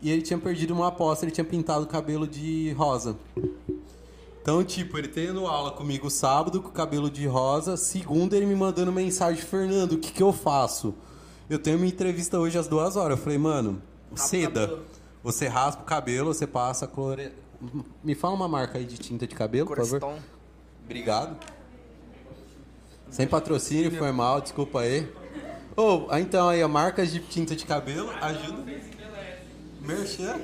[0.00, 3.16] E ele tinha perdido uma aposta, ele tinha pintado o cabelo de rosa.
[4.42, 8.56] Então, tipo, ele tendo aula comigo sábado com o cabelo de rosa, segunda ele me
[8.56, 10.92] mandando mensagem, Fernando, o que, que eu faço?
[11.48, 13.16] Eu tenho minha entrevista hoje às duas horas.
[13.16, 13.80] Eu falei, mano,
[14.16, 14.80] seda.
[15.22, 17.30] Você raspa o cabelo, você passa clore...
[18.02, 20.18] Me fala uma marca aí de tinta de cabelo, por favor.
[20.84, 21.36] Obrigado.
[23.12, 25.06] Sem patrocínio, foi mal, desculpa aí.
[25.76, 28.64] Ô, ah, então aí, a marcas de tinta de cabelo, ajuda.
[29.82, 30.40] Merchan.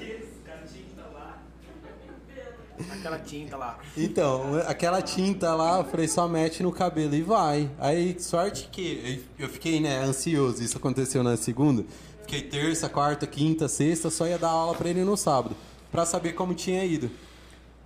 [2.90, 3.78] Aquela tinta lá.
[3.97, 7.70] Então, aquela tinta lá, eu falei, só mete no cabelo e vai.
[7.78, 11.86] Aí, sorte que eu fiquei, né, ansioso, isso aconteceu na segunda.
[12.20, 15.57] Fiquei terça, quarta, quinta, sexta, só ia dar aula pra ele no sábado,
[15.90, 17.11] pra saber como tinha ido.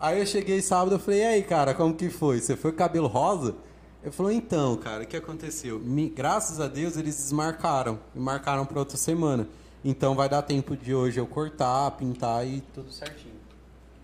[0.00, 2.40] Aí eu cheguei sábado, eu falei, e aí, cara, como que foi?
[2.40, 3.54] Você foi com cabelo rosa?
[4.02, 5.78] Ele falou, então, cara, o que aconteceu?
[5.78, 9.48] Me- graças a Deus, eles desmarcaram, e marcaram pra outra semana.
[9.84, 13.34] Então vai dar tempo de hoje eu cortar, pintar e tudo certinho.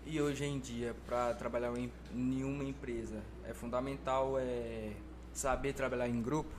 [0.05, 3.17] E hoje em dia, para trabalhar em nenhuma empresa,
[3.47, 4.91] é fundamental é,
[5.33, 6.49] saber trabalhar em grupo.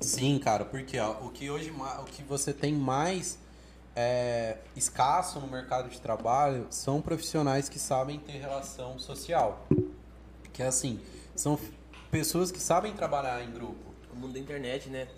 [0.00, 3.38] Sim, cara, porque ó, o que hoje o que você tem mais
[3.94, 9.66] é, escasso no mercado de trabalho são profissionais que sabem ter relação social.
[10.52, 11.00] Que é assim,
[11.34, 11.58] são
[12.10, 13.94] pessoas que sabem trabalhar em grupo.
[14.12, 15.08] O mundo da internet, né?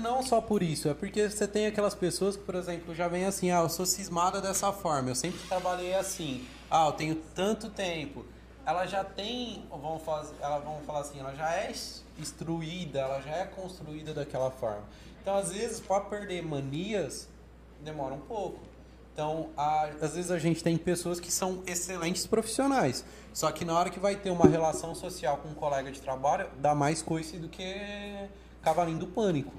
[0.00, 3.24] Não só por isso, é porque você tem aquelas pessoas que, por exemplo, já vem
[3.24, 7.68] assim, ah, eu sou cismada dessa forma, eu sempre trabalhei assim, ah, eu tenho tanto
[7.68, 8.24] tempo.
[8.64, 11.72] Ela já tem, vamos fazer, ela vamos falar assim, ela já é
[12.18, 14.84] instruída, ela já é construída daquela forma.
[15.20, 17.28] Então, às vezes, para perder manias,
[17.82, 18.60] demora um pouco.
[19.12, 23.78] Então, a- às vezes a gente tem pessoas que são excelentes profissionais, só que na
[23.78, 27.36] hora que vai ter uma relação social com um colega de trabalho, dá mais coice
[27.36, 27.76] do que
[28.62, 29.52] cavalinho do pânico.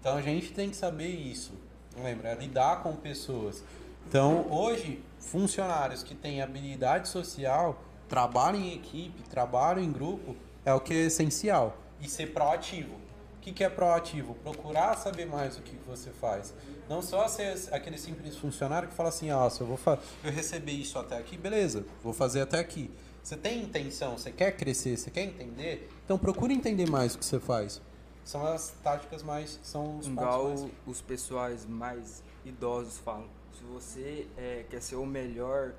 [0.00, 1.52] Então a gente tem que saber isso.
[1.96, 2.30] Lembra?
[2.30, 3.62] É lidar com pessoas.
[4.08, 10.34] Então hoje, funcionários que têm habilidade social trabalho em equipe, trabalho em grupo
[10.64, 11.76] é o que é essencial.
[12.00, 12.94] E ser proativo.
[12.94, 14.34] O que, que é proativo?
[14.36, 16.52] Procurar saber mais o que você faz.
[16.92, 19.78] Não só ser aquele simples funcionário que fala assim, ah, se eu vou
[20.22, 22.90] eu receber isso até aqui, beleza, vou fazer até aqui.
[23.22, 27.24] Você tem intenção, você quer crescer, você quer entender, então procure entender mais o que
[27.24, 27.80] você faz.
[28.22, 30.66] São as táticas mais, são os Igual mais...
[30.86, 33.26] os pessoais mais idosos falam.
[33.56, 35.72] Se você é, quer ser o melhor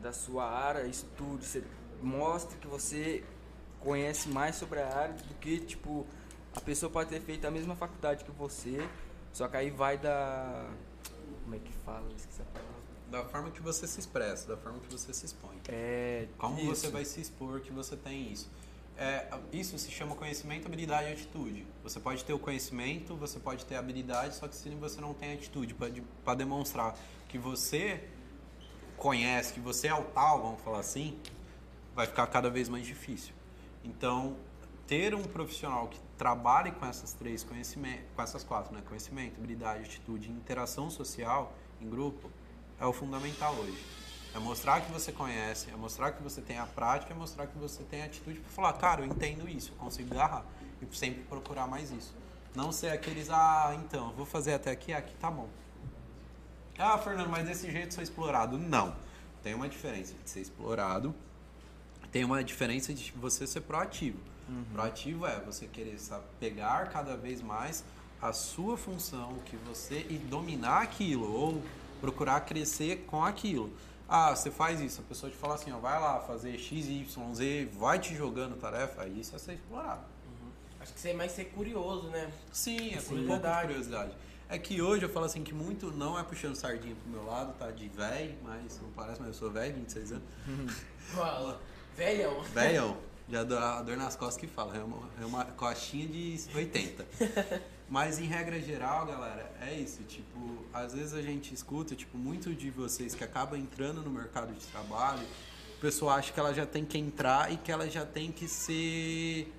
[0.00, 1.62] da sua área, estude, você
[2.02, 3.22] mostre que você
[3.80, 6.06] conhece mais sobre a área do que, tipo,
[6.56, 8.88] a pessoa pode ter feito a mesma faculdade que você,
[9.34, 10.64] só que aí vai da.
[11.42, 12.06] Como é que fala?
[12.16, 12.74] Esqueci a palavra.
[13.10, 15.60] Da forma que você se expressa, da forma que você se expõe.
[15.68, 16.28] É.
[16.38, 16.68] Como isso.
[16.68, 18.48] você vai se expor que você tem isso.
[18.96, 21.66] É, isso se chama conhecimento, habilidade e atitude.
[21.82, 25.12] Você pode ter o conhecimento, você pode ter a habilidade, só que se você não
[25.12, 25.74] tem atitude
[26.24, 26.96] para demonstrar
[27.28, 28.08] que você
[28.96, 31.18] conhece, que você é o tal, vamos falar assim,
[31.92, 33.34] vai ficar cada vez mais difícil.
[33.82, 34.36] Então,
[34.86, 38.82] ter um profissional que trabalhe com essas três conhecimentos, com essas quatro, né?
[38.86, 42.30] Conhecimento, habilidade, atitude e interação social em grupo
[42.78, 43.82] é o fundamental hoje.
[44.34, 47.56] É mostrar que você conhece, é mostrar que você tem a prática, é mostrar que
[47.56, 50.44] você tem a atitude para falar, cara, eu entendo isso, eu consigo agarrar.
[50.82, 52.14] E sempre procurar mais isso.
[52.54, 55.48] Não ser aqueles, ah, então, vou fazer até aqui, aqui tá bom.
[56.76, 58.58] Ah, Fernando, mas desse jeito sou explorado.
[58.58, 58.96] Não.
[59.42, 61.14] Tem uma diferença de ser explorado,
[62.10, 64.18] tem uma diferença de você ser proativo.
[64.48, 64.64] Uhum.
[64.72, 67.84] Proativo é você querer sabe, pegar cada vez mais
[68.20, 71.62] a sua função, que você e dominar aquilo ou
[72.00, 73.70] procurar crescer com aquilo.
[74.08, 77.34] Ah, você faz isso, a pessoa te fala assim, ó, vai lá fazer X, Y,
[77.34, 80.02] Z, vai te jogando tarefa, aí isso é ser explorado.
[80.26, 80.50] Uhum.
[80.80, 82.30] Acho que você é mais ser curioso, né?
[82.52, 84.12] Sim, é Sim, um pouco de curiosidade.
[84.48, 87.54] É que hoje eu falo assim que muito não é puxando sardinha pro meu lado,
[87.58, 87.70] tá?
[87.70, 90.24] De velho, mas não parece, mas eu sou velho, 26 anos.
[91.96, 92.42] Velhão.
[92.42, 92.96] Velhão.
[93.28, 97.06] Já a dor nas costas que fala, é uma, é uma costinha de 80.
[97.88, 100.02] Mas em regra geral, galera, é isso.
[100.04, 104.52] Tipo, às vezes a gente escuta, tipo, muito de vocês que acabam entrando no mercado
[104.52, 105.26] de trabalho,
[105.76, 108.46] o pessoal acha que ela já tem que entrar e que ela já tem que
[108.46, 109.52] ser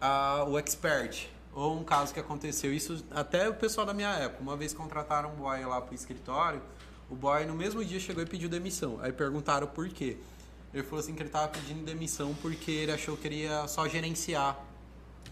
[0.00, 1.28] uh, o expert.
[1.52, 5.32] Ou um caso que aconteceu, isso até o pessoal da minha época, uma vez contrataram
[5.32, 6.62] um boy lá pro escritório,
[7.08, 8.98] o boy no mesmo dia chegou e pediu demissão.
[9.00, 10.16] Aí perguntaram por quê.
[10.72, 13.88] Ele falou assim que ele estava pedindo demissão porque ele achou que ele ia só
[13.88, 14.58] gerenciar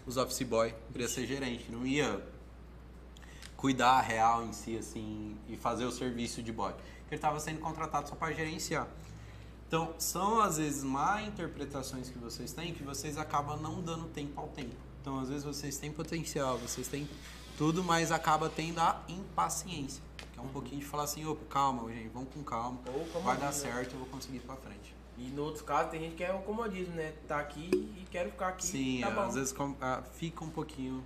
[0.05, 2.21] os office boy, queria ser gerente, não ia
[3.55, 6.73] cuidar real em si assim e fazer o serviço de boy.
[7.07, 8.87] Ele estava sendo contratado só para gerenciar.
[9.67, 14.39] Então, são às vezes má interpretações que vocês têm que vocês acabam não dando tempo
[14.39, 14.75] ao tempo.
[15.01, 17.07] Então, às vezes vocês têm potencial, vocês têm
[17.57, 20.03] tudo, mas acaba tendo a impaciência.
[20.33, 22.79] Que é um pouquinho de falar assim, opa, calma, gente, vamos com calma.
[23.23, 24.98] vai dar certo, eu vou conseguir ir para frente.
[25.19, 27.13] E no outro caso tem gente que é o comodismo, né?
[27.27, 28.65] Tá aqui e quero ficar aqui.
[28.65, 31.03] Sim, tá às vezes ah, fica um pouquinho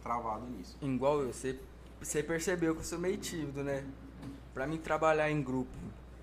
[0.00, 0.76] travado nisso.
[0.80, 1.58] Igual eu, você,
[2.00, 3.84] você percebeu que eu sou meio tímido, né?
[4.54, 5.76] Pra mim trabalhar em grupo,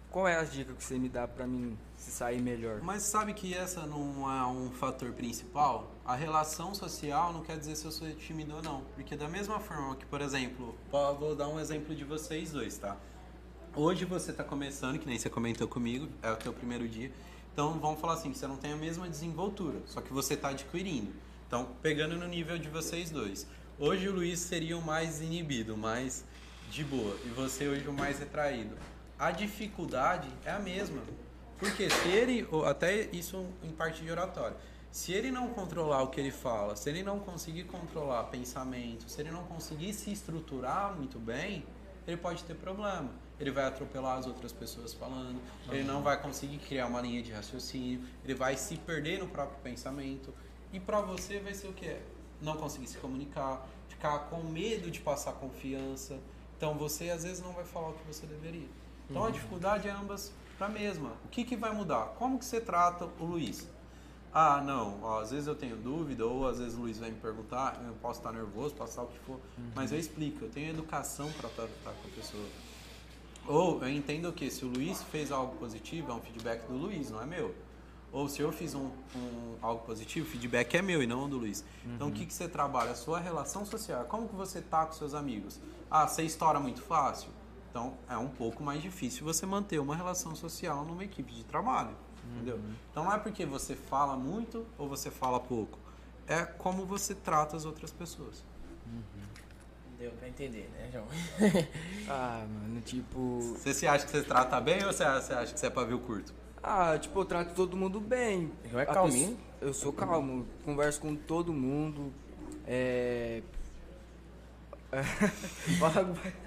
[0.10, 2.82] qual é as dicas que você me dá pra mim se sair melhor?
[2.82, 5.92] Mas sabe que essa não é um fator principal?
[6.06, 8.82] A relação social não quer dizer se eu sou tímido ou não.
[8.96, 12.96] Porque da mesma forma que, por exemplo, vou dar um exemplo de vocês dois, tá?
[13.78, 17.12] Hoje você está começando, que nem você comentou comigo, é o teu primeiro dia.
[17.52, 21.12] Então vamos falar assim, você não tem a mesma desenvoltura, só que você está adquirindo.
[21.46, 23.46] Então, pegando no nível de vocês dois.
[23.78, 26.24] Hoje o Luiz seria o mais inibido, mais
[26.72, 28.78] de boa, e você hoje o mais retraído.
[29.20, 31.02] A dificuldade é a mesma.
[31.60, 34.56] Porque se ele, até isso em parte de oratório,
[34.90, 39.20] se ele não controlar o que ele fala, se ele não conseguir controlar pensamento, se
[39.20, 41.66] ele não conseguir se estruturar muito bem,
[42.08, 45.74] ele pode ter problema ele vai atropelar as outras pessoas falando, uhum.
[45.74, 49.60] ele não vai conseguir criar uma linha de raciocínio, ele vai se perder no próprio
[49.62, 50.34] pensamento.
[50.72, 51.98] E para você vai ser o que?
[52.42, 56.20] Não conseguir se comunicar, ficar com medo de passar confiança.
[56.58, 58.68] Então você às vezes não vai falar o que você deveria.
[59.10, 59.28] Então uhum.
[59.28, 61.10] a dificuldade é ambas para a mesma.
[61.26, 62.14] O que, que vai mudar?
[62.18, 63.68] Como que você trata o Luiz?
[64.34, 67.16] Ah, não, ó, às vezes eu tenho dúvida, ou às vezes o Luiz vai me
[67.16, 69.72] perguntar, eu posso estar nervoso, passar o que for, uhum.
[69.74, 72.44] mas eu explico, eu tenho educação para tratar com a pessoa.
[73.48, 77.12] Ou eu entendo que se o Luiz fez algo positivo, é um feedback do Luiz,
[77.12, 77.54] não é meu.
[78.12, 81.38] Ou se eu fiz um, um algo positivo, o feedback é meu e não do
[81.38, 81.66] Luiz.
[81.84, 81.96] Uhum.
[81.96, 82.92] Então o que, que você trabalha?
[82.92, 84.06] A sua relação social.
[84.06, 85.60] Como que você tá com seus amigos?
[85.92, 87.30] Ah, você estoura muito fácil?
[87.70, 91.90] Então é um pouco mais difícil você manter uma relação social numa equipe de trabalho.
[91.90, 92.36] Uhum.
[92.36, 92.60] Entendeu?
[92.90, 95.78] Então não é porque você fala muito ou você fala pouco.
[96.26, 98.44] É como você trata as outras pessoas.
[99.98, 101.06] Deu pra entender, né, João?
[102.10, 103.40] ah, mano, tipo.
[103.40, 106.34] Você se acha que você trata bem ou você acha que você é pavio curto?
[106.62, 108.52] Ah, tipo, eu trato todo mundo bem.
[108.72, 109.38] Não é calminho?
[109.62, 112.12] Eu sou calmo, converso com todo mundo.
[112.68, 113.42] É.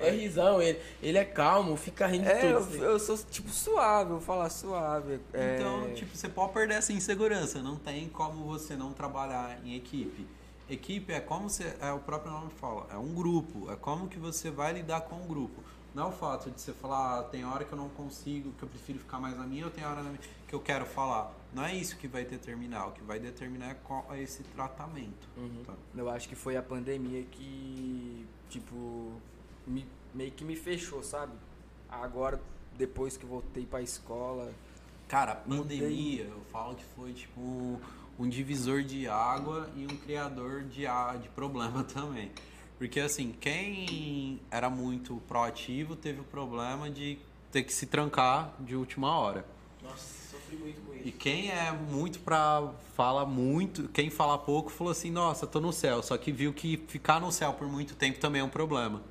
[0.00, 2.82] É risão, ele, ele é calmo, fica rindo de é, eu, tudo.
[2.82, 5.20] eu sou tipo suave, eu vou falar suave.
[5.34, 7.60] é, Então, tipo, você pode perder essa insegurança.
[7.60, 10.26] Não tem como você não trabalhar em equipe.
[10.70, 13.70] Equipe é como você, é o próprio nome fala, é um grupo.
[13.70, 15.62] É como que você vai lidar com o grupo.
[15.92, 18.62] Não é o fato de você falar, ah, tem hora que eu não consigo, que
[18.62, 21.32] eu prefiro ficar mais na minha, ou tem hora na minha, que eu quero falar.
[21.52, 22.86] Não é isso que vai determinar.
[22.86, 25.28] O que vai determinar é qual é esse tratamento.
[25.36, 25.64] Uhum.
[25.66, 25.74] tá?
[25.96, 29.12] Eu acho que foi a pandemia que, tipo,
[29.66, 31.32] me- meio que me fechou, sabe?
[31.88, 32.40] Agora,
[32.78, 34.52] depois que voltei pra escola.
[35.08, 37.80] Cara, a pandemia, eu falo que foi tipo
[38.20, 40.82] um, divisor de água e um criador de,
[41.22, 42.30] de problema também.
[42.78, 47.18] Porque assim, quem era muito proativo teve o problema de
[47.52, 49.44] ter que se trancar de última hora.
[49.82, 51.18] Nossa, sofri muito com E isso.
[51.18, 52.72] quem é muito pra.
[52.94, 56.02] fala muito, quem fala pouco falou assim, nossa, tô no céu.
[56.02, 59.02] Só que viu que ficar no céu por muito tempo também é um problema.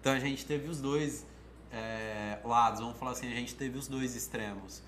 [0.00, 1.24] Então a gente teve os dois
[1.72, 4.82] é, lados, vamos falar assim, a gente teve os dois extremos.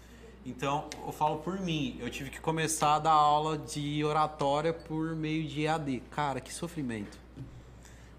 [0.46, 5.14] Então, eu falo por mim, eu tive que começar a dar aula de oratória por
[5.14, 6.02] meio de EAD.
[6.10, 7.18] Cara, que sofrimento.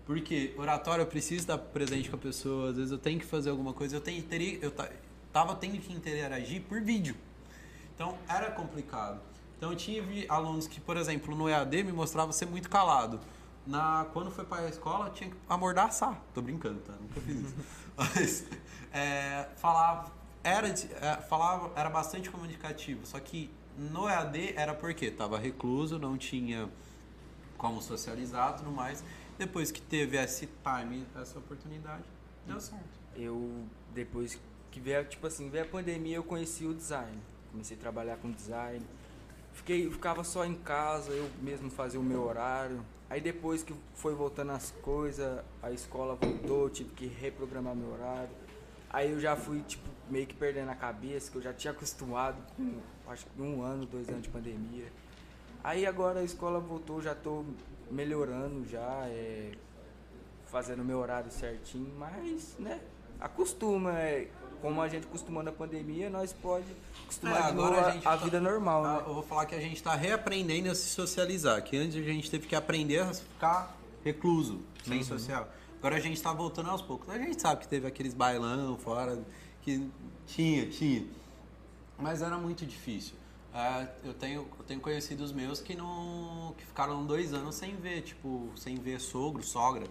[0.05, 3.49] Porque oratória eu preciso estar presente com a pessoa, às vezes eu tenho que fazer
[3.49, 4.23] alguma coisa, eu, tenho,
[4.61, 4.89] eu ta-
[5.31, 7.15] tava tendo que interagir por vídeo.
[7.95, 9.19] Então era complicado.
[9.57, 13.19] Então eu tive alunos que, por exemplo, no EAD me mostrava ser muito calado.
[13.67, 16.19] Na, quando foi para a escola, tinha que amordaçar.
[16.33, 16.93] Tô brincando, tá?
[16.99, 17.55] Nunca fiz isso.
[17.95, 18.45] Mas
[18.91, 20.11] é, falava,
[20.43, 23.05] era, é, falava, era bastante comunicativo.
[23.05, 26.69] Só que no EAD era porque tava recluso, não tinha
[27.57, 29.03] como socializar e tudo mais.
[29.37, 32.03] Depois que teve esse time, essa oportunidade,
[32.45, 32.83] deu certo.
[33.15, 34.39] Eu, depois
[34.71, 37.17] que veio, tipo assim, veio a pandemia, eu conheci o design.
[37.51, 38.85] Comecei a trabalhar com design.
[39.53, 42.83] Fiquei, ficava só em casa, eu mesmo fazia o meu horário.
[43.09, 48.29] Aí depois que foi voltando as coisas, a escola voltou, tive que reprogramar meu horário.
[48.89, 52.37] Aí eu já fui, tipo, meio que perdendo a cabeça, que eu já tinha acostumado
[52.55, 52.79] com,
[53.11, 54.91] acho que um ano, dois anos de pandemia.
[55.63, 57.43] Aí agora a escola voltou, já tô
[57.91, 59.51] melhorando já, é,
[60.45, 62.79] fazendo meu horário certinho, mas, né,
[63.19, 64.27] acostuma, é,
[64.61, 66.65] como a gente acostumou na pandemia, nós pode
[67.03, 69.03] acostumar É, de novo a, a tá- vida normal, ah, né?
[69.07, 71.61] Eu vou falar que a gente está reaprendendo a se socializar.
[71.63, 75.47] Que antes a gente teve que aprender a ficar recluso, sem social.
[75.77, 77.09] Agora a gente está voltando aos poucos.
[77.09, 79.17] A gente sabe que teve aqueles bailão fora,
[79.61, 79.89] que
[80.27, 81.05] tinha, tinha.
[81.97, 83.15] Mas era muito difícil.
[83.53, 87.75] É, eu, tenho, eu tenho conhecido os meus que não que ficaram dois anos sem
[87.75, 89.87] ver, tipo, sem ver sogro, sogra.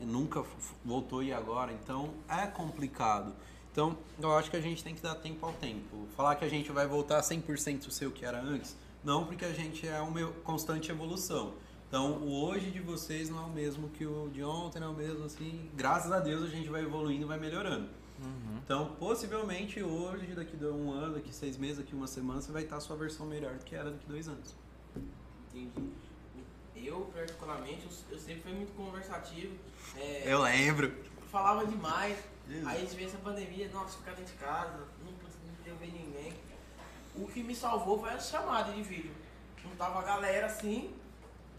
[0.00, 0.44] E nunca
[0.84, 1.72] voltou e agora.
[1.72, 3.34] Então é complicado.
[3.72, 6.06] Então eu acho que a gente tem que dar tempo ao tempo.
[6.16, 9.52] Falar que a gente vai voltar 100% ser o que era antes, não, porque a
[9.52, 11.54] gente é uma constante evolução.
[11.88, 14.90] Então o hoje de vocês não é o mesmo que o de ontem, não é
[14.90, 15.70] o mesmo assim.
[15.74, 17.88] Graças a Deus a gente vai evoluindo, vai melhorando.
[18.64, 22.64] Então, possivelmente hoje, daqui a um ano, daqui seis meses, daqui uma semana, você vai
[22.64, 24.54] estar a sua versão melhor do que era daqui a dois anos.
[25.54, 25.90] Entendi.
[26.76, 29.54] Eu, particularmente, eu, eu sempre fui muito conversativo.
[29.96, 30.92] é, Eu lembro.
[31.30, 32.18] falava demais.
[32.48, 32.66] Jesus.
[32.66, 36.32] Aí a gente veio essa pandemia, nossa, ficar dentro de casa, não podia ver ninguém.
[37.14, 39.10] O que me salvou foi as chamadas de vídeo.
[39.62, 40.94] Juntava a galera assim,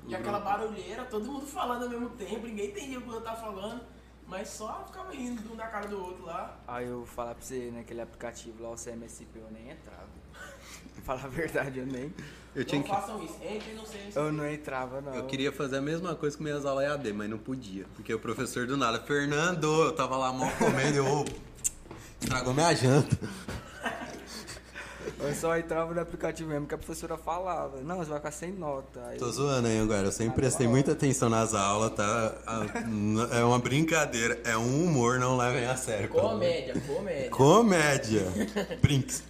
[0.07, 3.39] e aquela barulheira, todo mundo falando ao mesmo tempo, ninguém entendia o que eu tava
[3.41, 3.83] falando,
[4.29, 6.57] mas só ficava rindo um da cara do outro lá.
[6.67, 10.07] Aí eu vou falar pra você, naquele aplicativo lá, o CMSP, eu nem entrava.
[10.93, 12.13] Pra falar a verdade, eu nem.
[12.55, 12.93] Eu tinha não que.
[12.93, 14.11] façam isso, entrem no CMC.
[14.17, 15.15] Eu não entrava, não.
[15.15, 17.85] Eu queria fazer a mesma coisa com minhas aulas EAD, mas não podia.
[17.95, 21.25] Porque o professor do nada, Fernando, eu tava lá mal comendo, eu.
[22.21, 23.17] Estragou minha janta.
[25.19, 27.81] Eu só entrava no aplicativo mesmo que a professora falava.
[27.81, 29.05] Não, você vai ficar sem nota.
[29.07, 32.35] Aí Tô eu- zoando aí agora, eu sempre prestei muita atenção nas aulas, tá?
[33.31, 36.07] É uma brincadeira, é um humor, não levem a sério.
[36.09, 37.29] Comédia, comédia.
[37.31, 38.25] Comédia.
[38.81, 39.23] Brinks.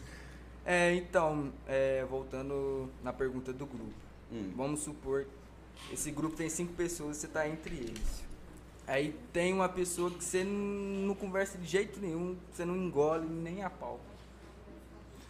[0.66, 3.91] É, então, é, voltando na pergunta do grupo.
[4.32, 4.52] Hum.
[4.56, 5.26] Vamos supor,
[5.91, 8.30] esse grupo tem cinco pessoas, você tá entre eles.
[8.86, 13.64] Aí tem uma pessoa que você não conversa de jeito nenhum, você não engole nem
[13.64, 13.99] a pau.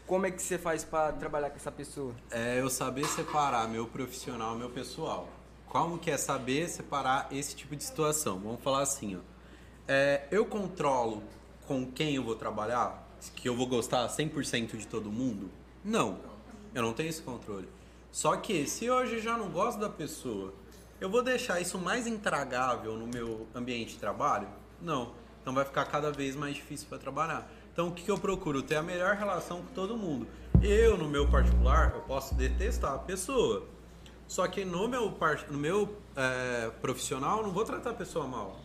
[0.09, 2.15] Como é que você faz pra trabalhar com essa pessoa?
[2.31, 5.29] É eu saber separar meu profissional meu pessoal.
[5.67, 8.39] Como que é saber separar esse tipo de situação?
[8.39, 9.19] Vamos falar assim, ó.
[9.87, 11.21] É, eu controlo
[11.67, 13.07] com quem eu vou trabalhar?
[13.35, 15.51] Que eu vou gostar 100% de todo mundo?
[15.85, 16.17] Não.
[16.73, 17.69] Eu não tenho esse controle.
[18.11, 20.55] Só que se hoje eu já não gosto da pessoa,
[20.99, 24.47] eu vou deixar isso mais intragável no meu ambiente de trabalho?
[24.81, 25.13] Não.
[25.39, 27.47] Então vai ficar cada vez mais difícil para trabalhar.
[27.73, 28.61] Então o que, que eu procuro?
[28.61, 30.27] Ter a melhor relação com todo mundo.
[30.61, 33.65] Eu, no meu particular, eu posso detestar a pessoa.
[34.27, 35.17] Só que no meu,
[35.49, 38.59] no meu é, profissional, eu não vou tratar a pessoa mal.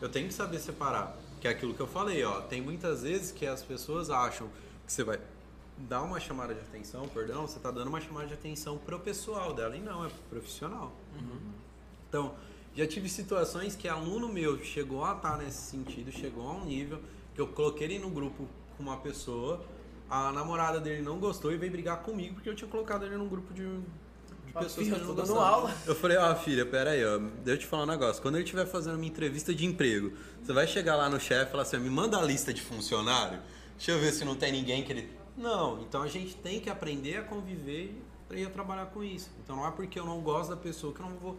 [0.00, 1.16] Eu tenho que saber separar.
[1.40, 2.40] Que é aquilo que eu falei, ó.
[2.40, 4.48] Tem muitas vezes que as pessoas acham
[4.86, 5.20] que você vai
[5.76, 9.52] dar uma chamada de atenção, perdão, você está dando uma chamada de atenção pro pessoal
[9.52, 10.92] dela e não, é pro profissional.
[11.14, 11.52] Uhum.
[12.08, 12.34] Então,
[12.74, 16.64] já tive situações que aluno meu chegou a estar tá nesse sentido, chegou a um
[16.64, 17.00] nível
[17.34, 19.64] que eu coloquei ele no grupo com uma pessoa,
[20.08, 23.28] a namorada dele não gostou e veio brigar comigo porque eu tinha colocado ele num
[23.28, 23.64] grupo de,
[24.46, 25.42] de pessoas filha, que não gostavam.
[25.42, 25.74] aula.
[25.86, 28.22] Eu falei, ó, oh, filha, pera aí, ó, deixa eu te falar um negócio.
[28.22, 30.12] Quando ele estiver fazendo uma entrevista de emprego,
[30.42, 33.40] você vai chegar lá no chefe e falar assim, me manda a lista de funcionário,
[33.76, 36.70] deixa eu ver se não tem ninguém que ele não, então a gente tem que
[36.70, 37.92] aprender a conviver
[38.30, 39.30] e a trabalhar com isso.
[39.42, 41.36] Então não é porque eu não gosto da pessoa que eu não vou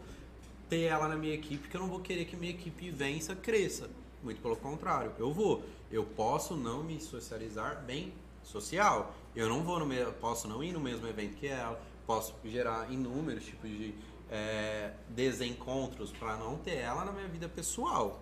[0.70, 3.90] ter ela na minha equipe que eu não vou querer que minha equipe vença, cresça.
[4.24, 5.64] Muito pelo contrário, eu vou.
[5.92, 8.14] Eu posso não me socializar bem
[8.44, 9.14] social.
[9.36, 12.92] Eu não vou no mesmo, posso não ir no mesmo evento que ela, posso gerar
[12.92, 13.94] inúmeros tipos de
[14.30, 18.20] é, desencontros para não ter ela na minha vida pessoal,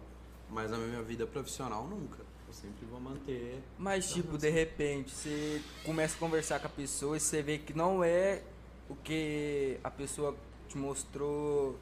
[0.49, 2.23] mas na minha vida profissional nunca.
[2.47, 3.63] Eu sempre vou manter.
[3.77, 7.73] Mas, tipo, de repente, você começa a conversar com a pessoa e você vê que
[7.73, 8.43] não é
[8.89, 10.35] o que a pessoa
[10.67, 11.77] te mostrou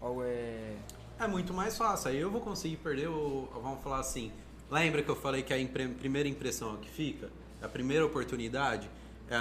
[0.00, 0.76] ou é.
[1.18, 2.10] É muito mais fácil.
[2.10, 3.48] Aí eu vou conseguir perder o.
[3.52, 4.32] Vamos falar assim.
[4.70, 5.88] Lembra que eu falei que a impre...
[5.88, 7.30] primeira impressão é que fica?
[7.62, 8.90] A primeira oportunidade
[9.28, 9.34] é,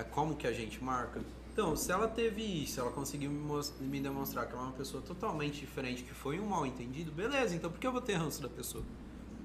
[0.00, 1.20] é, como que a gente marca.
[1.52, 5.02] Então, se ela teve isso, ela conseguiu me, me demonstrar que ela é uma pessoa
[5.02, 8.40] totalmente diferente, que foi um mal entendido, beleza, então por que eu vou ter ranço
[8.40, 8.84] da pessoa?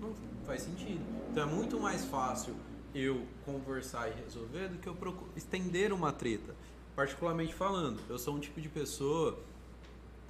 [0.02, 0.14] Não
[0.45, 1.02] faz sentido.
[1.31, 2.56] Então é muito mais fácil
[2.93, 4.95] eu conversar e resolver do que eu
[5.35, 6.56] estender uma treta.
[6.95, 9.38] Particularmente falando, eu sou um tipo de pessoa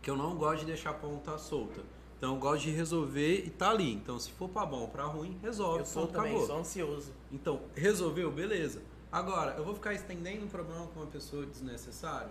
[0.01, 1.81] que eu não gosto de deixar a ponta solta.
[2.17, 3.93] Então eu gosto de resolver e tá ali.
[3.93, 5.79] Então se for para bom, para ruim, resolve.
[5.79, 6.47] Eu sou também, acabou.
[6.47, 7.11] sou ansioso.
[7.31, 8.81] Então, resolveu, beleza.
[9.11, 12.29] Agora, eu vou ficar estendendo um problema com uma pessoa desnecessário?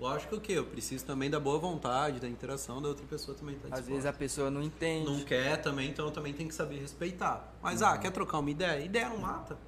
[0.00, 3.76] Lógico que eu preciso também da boa vontade, da interação da outra pessoa também tá
[3.76, 5.10] Às vezes a pessoa não entende.
[5.10, 7.52] Não quer também, então eu também tenho que saber respeitar.
[7.60, 7.94] Mas, ah, uhum.
[7.94, 8.84] ah, quer trocar uma ideia?
[8.84, 9.58] Ideia não mata.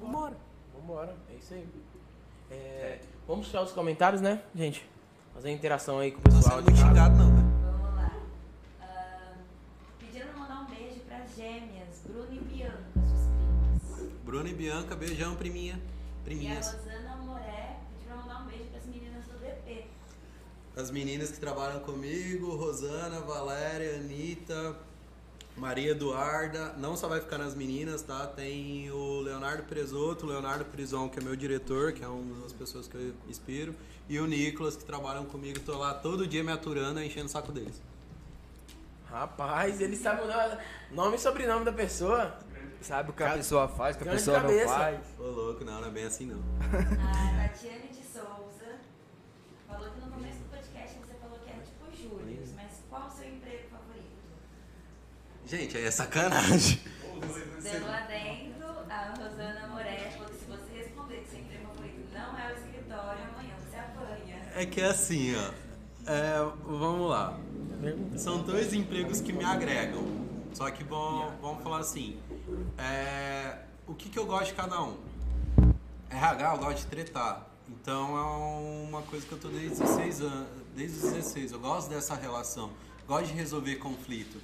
[0.00, 0.36] Vambora.
[0.74, 1.66] Vambora, é isso aí.
[2.50, 4.88] É, vamos puxar os comentários, né, gente?
[5.34, 6.62] Fazer interação aí com o pessoal.
[6.62, 7.45] Não xingado não, né?
[14.26, 15.80] Bruno e Bianca, beijão, priminha.
[16.24, 16.66] Priminhas.
[16.66, 17.06] E a Rosana
[20.76, 24.76] as meninas que trabalham comigo, Rosana, Valéria, Anitta,
[25.56, 28.26] Maria Eduarda, não só vai ficar nas meninas, tá?
[28.26, 32.52] Tem o Leonardo Presoto, o Leonardo Prison, que é meu diretor, que é uma das
[32.52, 33.74] pessoas que eu inspiro,
[34.06, 37.30] e o Nicolas, que trabalham comigo, tô lá todo dia me aturando e enchendo o
[37.30, 37.80] saco deles.
[39.10, 42.36] Rapaz, ele sabe o nome e sobrenome da pessoa.
[42.80, 45.00] Sabe o que a pessoa faz, o que a pessoa não faz.
[45.18, 46.42] Ô louco, não, não é bem assim não.
[46.60, 48.78] A Tatiane de Souza
[49.66, 50.46] falou que no começo
[55.46, 56.80] Gente, aí é sacanagem.
[57.62, 62.36] Dando adendo, a Rosana Moretti falou que se você responder que seu emprego favorito não
[62.36, 64.42] é o escritório, amanhã você apanha.
[64.56, 66.10] É que é assim, ó.
[66.10, 67.38] É, vamos lá.
[68.16, 70.04] São dois empregos que me agregam.
[70.52, 72.18] Só que vão, vamos falar assim.
[72.78, 74.96] É, o que, que eu gosto de cada um?
[76.10, 77.46] RH eu gosto de tretar.
[77.68, 81.52] Então é uma coisa que eu tô desde 16 anos, desde os 16.
[81.52, 82.70] Eu gosto dessa relação.
[83.06, 84.40] Gosto de resolver conflito.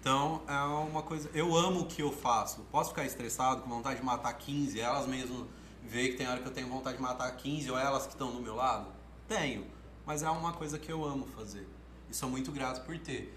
[0.00, 1.28] Então é uma coisa.
[1.34, 2.60] Eu amo o que eu faço.
[2.70, 5.46] Posso ficar estressado, com vontade de matar 15, elas mesmo
[5.82, 8.30] veem que tem hora que eu tenho vontade de matar 15 ou elas que estão
[8.30, 8.86] do meu lado?
[9.28, 9.66] Tenho.
[10.06, 11.68] Mas é uma coisa que eu amo fazer.
[12.08, 13.36] E sou muito grato por ter.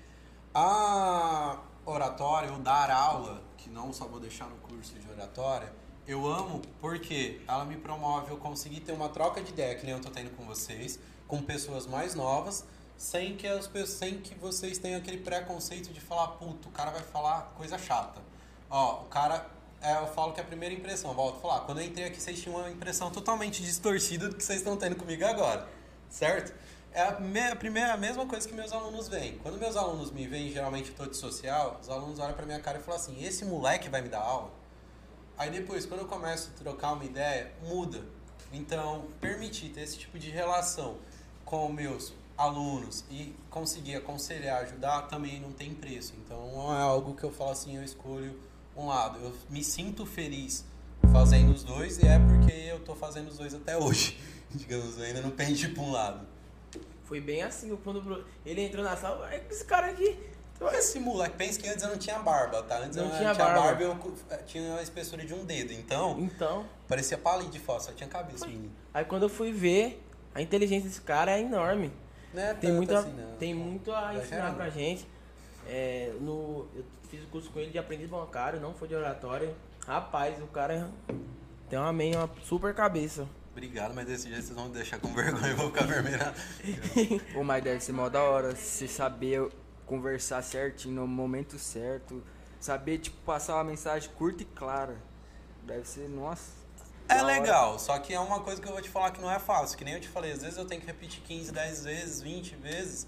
[0.54, 5.72] A oratória, ou dar aula, que não só vou deixar no curso de oratória,
[6.06, 9.96] eu amo porque ela me promove eu conseguir ter uma troca de ideia, que nem
[9.96, 12.66] eu tô tendo com vocês, com pessoas mais novas,
[12.98, 17.02] sem que, as, sem que vocês tenham aquele preconceito de falar, puto, o cara vai
[17.02, 18.22] falar coisa chata.
[18.70, 19.50] Ó, o cara,
[19.82, 22.22] é, eu falo que é a primeira impressão, volto a falar, quando eu entrei aqui
[22.22, 25.68] vocês tinham uma impressão totalmente distorcida do que vocês estão tendo comigo agora,
[26.10, 26.54] certo?
[26.94, 29.38] É a, me, primeira, a mesma coisa que meus alunos veem.
[29.40, 32.60] Quando meus alunos me veem, geralmente eu tô de social, os alunos olham pra minha
[32.60, 34.52] cara e falam assim, esse moleque vai me dar aula?
[35.36, 38.04] Aí depois, quando eu começo a trocar uma ideia, muda.
[38.52, 40.98] Então, permitir ter esse tipo de relação
[41.44, 46.14] com meus alunos e conseguir aconselhar, ajudar, também não tem preço.
[46.24, 48.40] Então não é algo que eu falo assim, eu escolho
[48.76, 49.20] um lado.
[49.20, 50.64] Eu me sinto feliz
[51.12, 54.20] fazendo os dois e é porque eu tô fazendo os dois até hoje.
[54.54, 56.33] Digamos, eu ainda não pendi para um lado.
[57.06, 60.18] Foi bem assim, quando ele entrou na sala, esse cara aqui,
[60.74, 62.78] Esse moleque, pensa que antes eu não tinha barba, tá?
[62.80, 63.82] Antes Não eu tinha barba.
[63.82, 63.98] e eu
[64.30, 65.74] eh, tinha a espessura de um dedo.
[65.74, 68.72] Então, Então, parecia palito de fósforo, só tinha cabeça, menino.
[68.94, 70.02] aí quando eu fui ver,
[70.34, 71.92] a inteligência desse cara é enorme.
[72.34, 73.36] Não é Tem muito, a, assim, não.
[73.38, 75.06] tem muito a ensinar pra gente.
[75.68, 79.54] É, no, eu fiz o curso com ele de aprendiz bancário, não foi de oratória.
[79.86, 80.90] Rapaz, o cara
[81.70, 83.28] tem uma, meio, uma super cabeça.
[83.54, 86.20] Obrigado, mas desse jeito vocês vão me deixar com vergonha, eu vou ficar vermelho.
[87.34, 89.48] Pô, mas deve ser mó da hora você saber
[89.86, 92.24] conversar certinho no momento certo.
[92.60, 94.98] Saber, tipo, passar uma mensagem curta e clara.
[95.64, 96.52] Deve ser, nossa.
[97.08, 97.26] É da hora.
[97.34, 99.78] legal, só que é uma coisa que eu vou te falar que não é fácil.
[99.78, 102.56] Que nem eu te falei, às vezes eu tenho que repetir 15, 10 vezes, 20
[102.56, 103.08] vezes,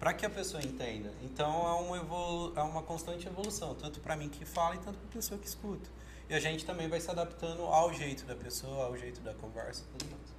[0.00, 1.12] pra que a pessoa entenda.
[1.22, 4.98] Então é uma, evolu é uma constante evolução, tanto pra mim que fala e tanto
[4.98, 5.88] pra pessoa que escuta.
[6.28, 9.82] E a gente também vai se adaptando ao jeito da pessoa, ao jeito da conversa
[9.82, 10.32] e tudo mais.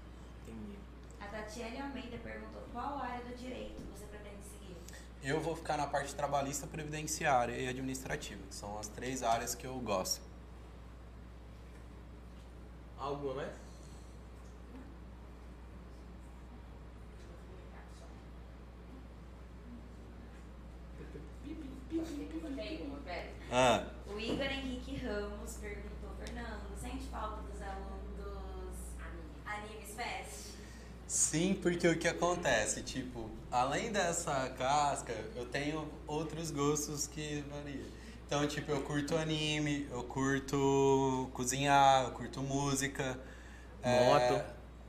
[0.48, 0.78] Entendi.
[1.22, 4.76] A Tatiane Almeida perguntou qual área do direito você pretende seguir.
[5.24, 9.66] Eu vou ficar na parte trabalhista, previdenciária e administrativa, que são as três áreas que
[9.66, 10.22] eu gosto.
[12.98, 13.66] Alguma mais?
[23.52, 23.86] Ah,
[24.16, 28.78] O Igor Henrique Ramos perguntou, Fernando, sente falta dos alunos
[29.46, 30.54] Animes Fest?
[31.06, 37.86] Sim, porque o que acontece, tipo, além dessa casca, eu tenho outros gostos que variam.
[38.26, 43.20] Então, tipo, eu curto anime, eu curto cozinhar, eu curto música.
[43.84, 44.46] é, Moto.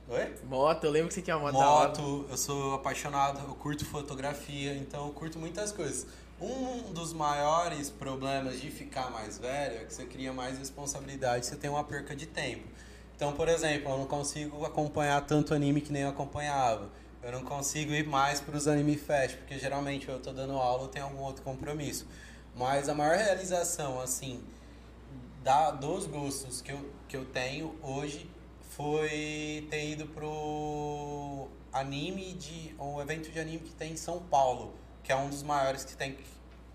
[0.07, 0.35] Oi?
[0.45, 1.53] Moto, eu lembro que você tinha moto.
[1.53, 6.07] Moto, eu sou apaixonado, eu curto fotografia, então eu curto muitas coisas.
[6.39, 11.55] Um dos maiores problemas de ficar mais velho é que você cria mais responsabilidade, você
[11.55, 12.67] tem uma perca de tempo.
[13.15, 16.91] Então, por exemplo, eu não consigo acompanhar tanto anime que nem eu acompanhava.
[17.23, 20.83] Eu não consigo ir mais para os anime fest, porque geralmente eu tô dando aula
[20.83, 22.05] ou tenho algum outro compromisso.
[22.55, 24.43] Mas a maior realização, assim,
[25.43, 28.29] da, dos gostos que eu, que eu tenho hoje
[28.75, 34.75] foi ter ido pro anime de um evento de anime que tem em São Paulo,
[35.07, 36.17] que é um dos maiores que tem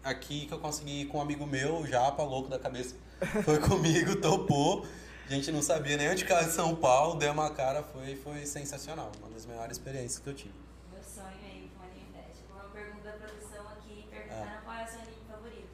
[0.02, 2.96] aqui que eu consegui ir com um amigo meu, o Japa, louco da cabeça,
[3.44, 4.86] foi comigo, topou.
[5.26, 8.46] A gente não sabia nem onde ficava em São Paulo, deu uma cara, foi, foi
[8.46, 10.54] sensacional, uma das melhores experiências que eu tive.
[10.90, 12.40] Meu sonho é ir com o Anime Fest.
[12.50, 15.68] Uma pergunta da produção aqui, perguntaram qual é o seu anime favorito.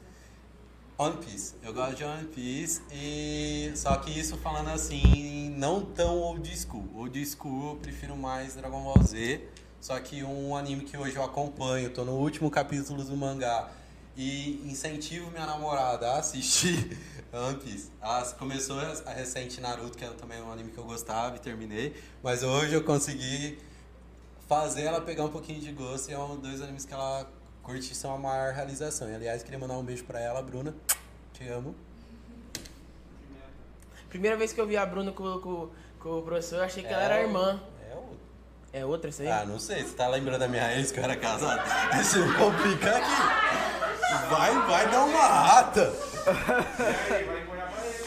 [0.97, 1.55] One Piece.
[1.63, 6.89] Eu gosto de One Piece e só que isso falando assim, não tão old school.
[6.93, 9.47] Old school eu prefiro mais Dragon Ball Z.
[9.81, 13.69] Só que um anime que hoje eu acompanho, tô no último capítulo do mangá
[14.15, 16.97] e incentivo minha namorada a assistir
[17.31, 17.89] One Piece.
[18.01, 21.95] Ela começou a recente Naruto, que é também um anime que eu gostava e terminei,
[22.21, 23.57] mas hoje eu consegui
[24.49, 27.25] fazer ela pegar um pouquinho de gosto e é um dos dois animes que ela
[27.63, 29.09] curte são a maior realização.
[29.09, 30.73] E, aliás, queria mandar um beijo pra ela, Bruna.
[31.33, 31.73] Te amo.
[34.09, 35.69] Primeira vez que eu vi a Bruna com, com,
[35.99, 37.61] com o professor, eu achei que ela era É, irmã.
[38.71, 39.07] É outra.
[39.07, 39.27] É essa aí?
[39.29, 39.83] Ah, não sei.
[39.83, 41.61] Você tá lembrando da minha ex que eu era casado?
[41.99, 44.29] Isso me complica aqui.
[44.29, 45.93] Vai, vai dar uma rata.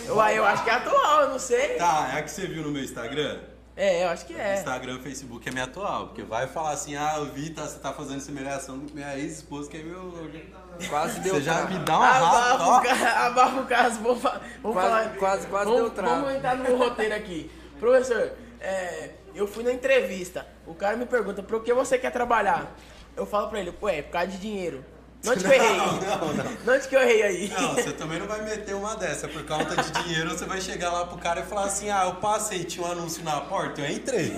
[0.09, 1.77] Uai, eu acho que é atual, eu não sei.
[1.77, 3.39] Tá, é a que você viu no meu Instagram?
[3.75, 4.59] É, eu acho que é.
[4.59, 6.09] Instagram, Facebook é minha atual.
[6.09, 9.71] Porque vai falar assim, ah, eu vi, tá, você tá fazendo semelhanção com minha ex-esposa,
[9.71, 10.31] que é meu...
[10.89, 13.27] Quase deu Você já me dá uma rata, Abafa ó.
[13.27, 15.17] abafa o caso, fa- vamos Quase- falar.
[15.19, 16.15] quase- quase vamos, deu trava.
[16.17, 17.51] Vamos entrar no roteiro aqui.
[17.79, 22.75] Professor, é, eu fui na entrevista, o cara me pergunta, por que você quer trabalhar?
[23.17, 24.85] Eu falo pra ele, ué, por causa de dinheiro.
[25.25, 25.77] Não onde que eu errei?
[25.77, 26.45] Não, não.
[26.65, 27.49] Não onde que eu errei aí?
[27.49, 29.29] Não, você também não vai meter uma dessa.
[29.29, 32.17] Por conta de dinheiro, você vai chegar lá pro cara e falar assim: ah, eu
[32.17, 34.37] passei, tinha um anúncio na porta, eu entrei.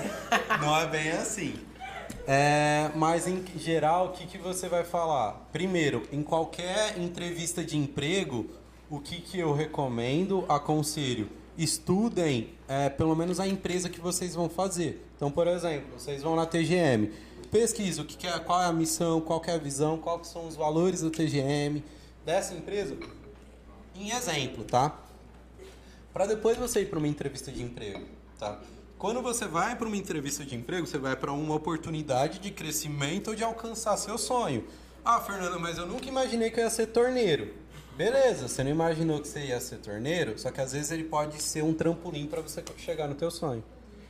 [0.61, 1.55] Não é bem assim.
[2.27, 5.47] É, mas em geral, o que, que você vai falar?
[5.53, 8.51] Primeiro, em qualquer entrevista de emprego,
[8.89, 11.29] o que, que eu recomendo, aconselho?
[11.57, 15.07] Estudem é, pelo menos a empresa que vocês vão fazer.
[15.17, 17.13] Então, por exemplo, vocês vão na TGM,
[17.51, 20.47] pesquisa o que, que é, qual é a missão, qual é a visão, quais são
[20.47, 21.85] os valores da TGM,
[22.25, 22.97] dessa empresa,
[23.95, 24.99] em exemplo, tá?
[26.13, 28.05] Para depois você ir para uma entrevista de emprego,
[28.39, 28.61] tá?
[28.99, 33.29] Quando você vai para uma entrevista de emprego, você vai para uma oportunidade de crescimento
[33.29, 34.65] ou de alcançar seu sonho.
[35.05, 37.53] Ah, Fernando, mas eu nunca imaginei que eu ia ser torneiro.
[37.97, 41.41] Beleza, você não imaginou que você ia ser torneiro, só que às vezes ele pode
[41.41, 43.63] ser um trampolim para você chegar no teu sonho.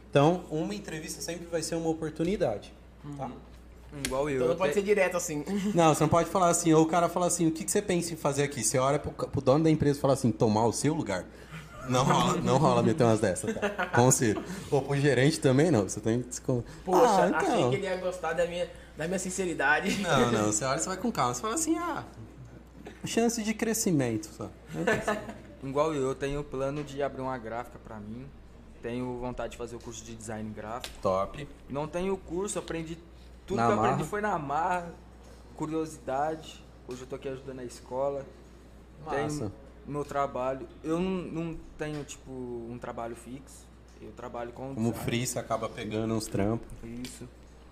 [0.08, 2.72] Então, uma entrevista sempre vai ser uma oportunidade,
[3.18, 3.30] tá?
[4.06, 4.36] Igual eu.
[4.36, 5.44] Então não pode até- ser direto assim.
[5.74, 7.80] Não, você não pode falar assim, ou o cara fala assim, o que, que você
[7.80, 8.64] pensa em fazer aqui?
[8.64, 11.24] Você olha pro, pro dono da empresa e fala assim, tomar o seu lugar.
[11.88, 13.86] Não rola, não rola meter umas dessas, tá?
[13.94, 14.42] Conselho.
[14.70, 16.40] Ou pro gerente também não, você tem que se...
[16.40, 17.70] Poxa, ah, achei então.
[17.70, 19.96] que ele ia gostar da minha, da minha sinceridade.
[20.00, 21.34] Não, não, você olha e você vai com calma.
[21.34, 22.02] Você fala assim, ah,
[23.06, 24.50] chance de crescimento, só.
[25.62, 28.26] Igual eu, eu tenho o plano de abrir uma gráfica pra mim.
[28.82, 30.94] Tenho vontade de fazer o curso de design gráfico.
[31.00, 31.48] Top.
[31.70, 32.98] Não tenho o curso, aprendi
[33.46, 33.88] tudo Na que eu marra?
[33.92, 34.92] aprendi foi na marra,
[35.56, 36.62] curiosidade.
[36.86, 38.26] Hoje eu tô aqui ajudando a escola.
[39.04, 39.16] Massa.
[39.38, 39.52] Tenho
[39.86, 40.68] meu trabalho.
[40.82, 43.64] Eu não, não tenho tipo um trabalho fixo.
[44.02, 45.04] Eu trabalho com Como design.
[45.04, 46.66] free, você acaba pegando uns trampos.
[46.82, 47.26] Isso.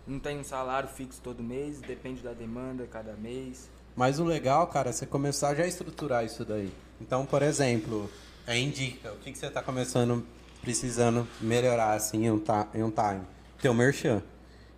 [0.06, 3.68] Não tenho um salário fixo todo mês, depende da demanda cada mês.
[3.94, 6.72] Mas o legal, cara, é você começar já a estruturar isso daí.
[7.00, 8.10] Então, por exemplo,
[8.46, 10.24] é indica o que, que você está começando,
[10.62, 12.42] precisando melhorar assim em um,
[12.74, 13.20] em um time.
[13.60, 14.22] Teu merchan.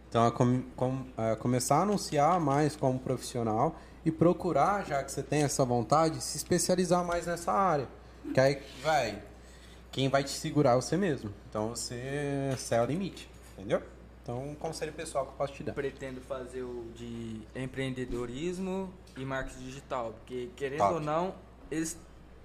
[0.08, 5.10] Então, é, com- com- é começar a anunciar mais como profissional e procurar, já que
[5.10, 7.88] você tem essa vontade, se especializar mais nessa área.
[8.32, 9.22] Que aí, vai,
[9.90, 11.30] quem vai te segurar é você mesmo.
[11.48, 13.82] Então, você, você é o limite, entendeu?
[14.24, 15.74] Então, um conselho pessoal que eu posso te dar.
[15.74, 20.94] Pretendo fazer o de empreendedorismo e marketing digital, porque querendo Top.
[20.94, 21.34] ou não,
[21.70, 21.98] eles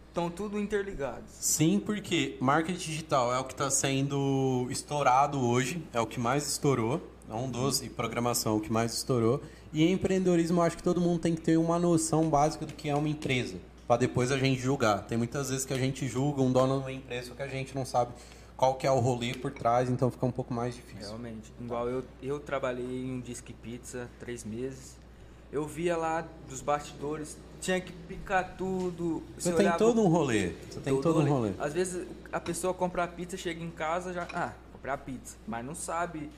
[0.10, 1.32] estão tudo interligados.
[1.32, 6.46] Sim, porque marketing digital é o que está sendo estourado hoje, é o que mais
[6.50, 9.42] estourou, é um dos, e programação é o que mais estourou.
[9.72, 12.90] E empreendedorismo, eu acho que todo mundo tem que ter uma noção básica do que
[12.90, 13.56] é uma empresa,
[13.88, 15.04] para depois a gente julgar.
[15.04, 17.74] Tem muitas vezes que a gente julga um dono de uma empresa que a gente
[17.74, 18.12] não sabe
[18.60, 21.08] qual que é o rolê por trás, então fica um pouco mais difícil.
[21.08, 21.50] Realmente.
[21.62, 24.98] Igual eu, eu trabalhei em um Disque Pizza três meses.
[25.50, 29.24] Eu via lá dos bastidores, tinha que picar tudo.
[29.38, 31.54] Você tem todo um rolê, você tem todo um rolê.
[31.58, 34.28] Às vezes a pessoa compra a pizza, chega em casa já.
[34.34, 35.38] Ah, comprar a pizza.
[35.48, 36.30] Mas não sabe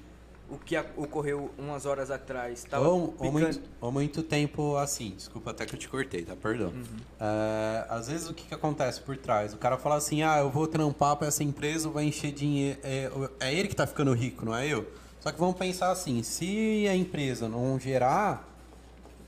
[0.51, 2.65] o que ocorreu umas horas atrás.
[2.65, 6.35] Tava Ou, ou muito, ou muito tempo assim, desculpa até que eu te cortei, tá?
[6.35, 6.67] Perdão.
[6.67, 6.97] Uhum.
[7.19, 9.53] É, às vezes o que, que acontece por trás?
[9.53, 12.77] O cara fala assim, ah, eu vou trampar pra essa empresa, vai encher dinheiro.
[12.83, 13.09] É,
[13.39, 14.85] é ele que tá ficando rico, não é eu?
[15.21, 18.49] Só que vamos pensar assim, se a empresa não gerar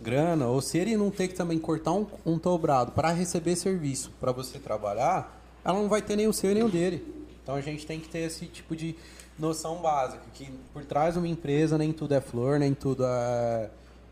[0.02, 4.12] grana, ou se ele não ter que também cortar um, um dobrado para receber serviço
[4.20, 7.24] para você trabalhar, ela não vai ter nem o seu nem o dele.
[7.42, 8.96] Então a gente tem que ter esse tipo de
[9.38, 13.70] noção básica, que por trás de uma empresa nem tudo é flor, nem tudo é,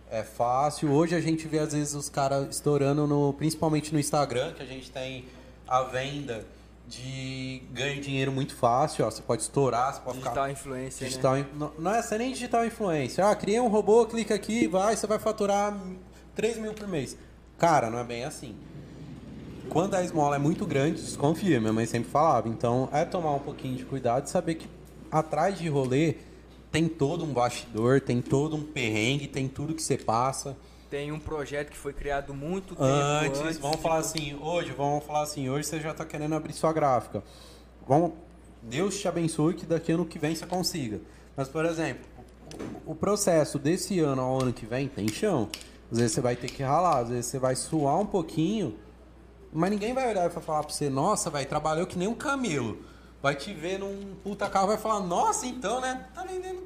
[0.10, 0.91] é fácil.
[0.91, 4.65] Hoje a gente vê às vezes os caras estourando, no, principalmente no Instagram, que a
[4.65, 5.26] gente tem
[5.68, 6.45] a venda
[6.88, 9.11] de ganho dinheiro muito fácil, ó.
[9.11, 11.10] Você pode estourar, você pode ficar Digital influencer, né?
[11.10, 13.26] Digital, não, não é nem digital influencer.
[13.26, 15.77] Ah, criei um robô, clica aqui, vai, você vai faturar
[16.35, 17.18] 3 mil por mês.
[17.57, 18.56] Cara, não é bem assim.
[19.69, 22.49] Quando a esmola é muito grande, desconfia, minha mãe sempre falava.
[22.49, 24.68] Então, é tomar um pouquinho de cuidado e saber que
[25.12, 26.16] atrás de rolê
[26.72, 30.56] tem todo um bastidor, tem todo um perrengue, tem tudo que você passa.
[30.90, 33.58] Tem um projeto que foi criado muito tempo Antes, antes.
[33.58, 37.24] vamos falar assim, hoje, vamos falar assim, hoje você já está querendo abrir sua gráfica.
[37.88, 38.14] Vamos,
[38.62, 41.02] Deus te abençoe que daqui ano que vem você consiga.
[41.36, 42.06] Mas, por exemplo,
[42.86, 45.50] o, processo desse ano ao ano que vem tem chão.
[45.92, 48.78] Às vezes você vai ter que ralar, às vezes você vai suar um pouquinho,
[49.52, 52.80] mas ninguém vai olhar e falar pra você, nossa, vai trabalhou que nem um camelo.
[53.22, 56.07] Vai te ver num puta carro e vai falar, nossa, então, né?
[56.14, 56.64] Tá vendendo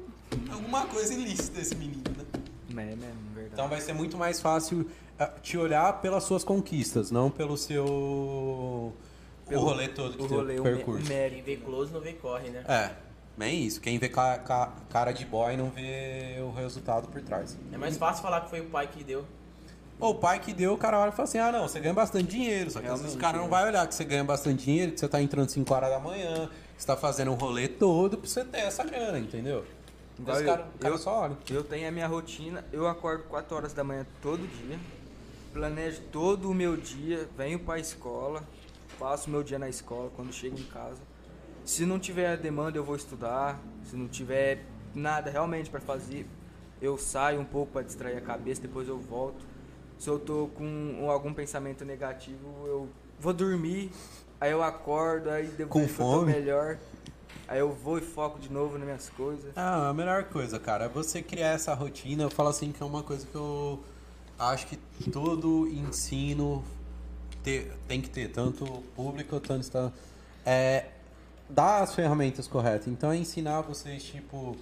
[0.50, 2.24] alguma coisa ilícita esse menino, né?
[2.70, 3.00] É mesmo,
[3.34, 3.50] verdade.
[3.52, 4.88] Então vai ser muito mais fácil
[5.18, 8.92] eh, te olhar pelas suas conquistas, não pelo seu
[9.48, 11.04] Pelo- o rolê todo que o rolê, percurso.
[11.04, 12.64] o Quem vê close não vê corre, né?
[12.68, 12.90] É,
[13.36, 13.80] bem isso.
[13.80, 17.56] Quem vê ca- ca- cara de boy não vê o resultado por trás.
[17.72, 19.24] É mais fácil falar que foi o pai que deu.
[19.98, 21.94] Ou o pai que deu, o cara olha e fala assim: ah, não, você ganha
[21.94, 22.70] bastante dinheiro.
[22.70, 23.48] Só que às vezes o cara não é.
[23.48, 26.48] vai olhar que você ganha bastante dinheiro, que você tá entrando 5 horas da manhã,
[26.76, 29.64] que você tá fazendo um rolê todo pra você ter essa grana, entendeu?
[30.18, 31.36] Igual Esse eu- cara, o cara eu- só olha.
[31.50, 34.78] Eu tenho a minha rotina, eu acordo 4 horas da manhã todo dia,
[35.52, 38.42] planejo todo o meu dia, venho para a escola,
[38.98, 41.00] faço meu dia na escola quando chego em casa.
[41.64, 43.58] Se não tiver demanda, eu vou estudar.
[43.84, 44.64] Se não tiver
[44.94, 46.26] nada realmente para fazer,
[46.80, 49.44] eu saio um pouco para distrair a cabeça, depois eu volto.
[49.98, 53.90] Se eu tô com algum pensamento negativo, eu vou dormir,
[54.40, 56.32] aí eu acordo, aí depois Com fome?
[56.32, 56.78] melhor,
[57.48, 59.52] aí eu vou e foco de novo nas minhas coisas.
[59.56, 62.24] Ah, a melhor coisa, cara, é você criar essa rotina.
[62.24, 63.80] Eu falo assim que é uma coisa que eu
[64.38, 64.78] acho que
[65.10, 66.62] todo ensino
[67.42, 68.64] te- tem que ter, tanto
[68.94, 69.90] público quanto está
[70.44, 70.86] é
[71.48, 72.86] dar as ferramentas corretas.
[72.88, 74.56] Então é ensinar vocês tipo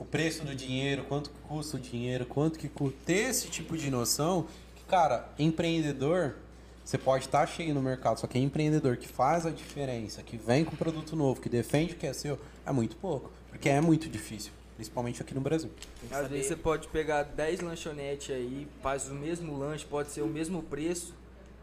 [0.00, 3.76] o preço do dinheiro, quanto que custa o dinheiro, quanto que custa ter esse tipo
[3.76, 4.46] de noção.
[4.74, 6.34] Que cara, empreendedor
[6.82, 10.36] você pode estar cheio no mercado, só que é empreendedor que faz a diferença, que
[10.36, 12.36] vem com produto novo, que defende o que é seu,
[12.66, 13.30] é muito pouco.
[13.48, 15.70] Porque é muito difícil, principalmente aqui no Brasil.
[16.10, 20.26] Às vezes você pode pegar 10 lanchonetes aí, faz o mesmo lanche, pode ser o
[20.26, 21.14] mesmo preço,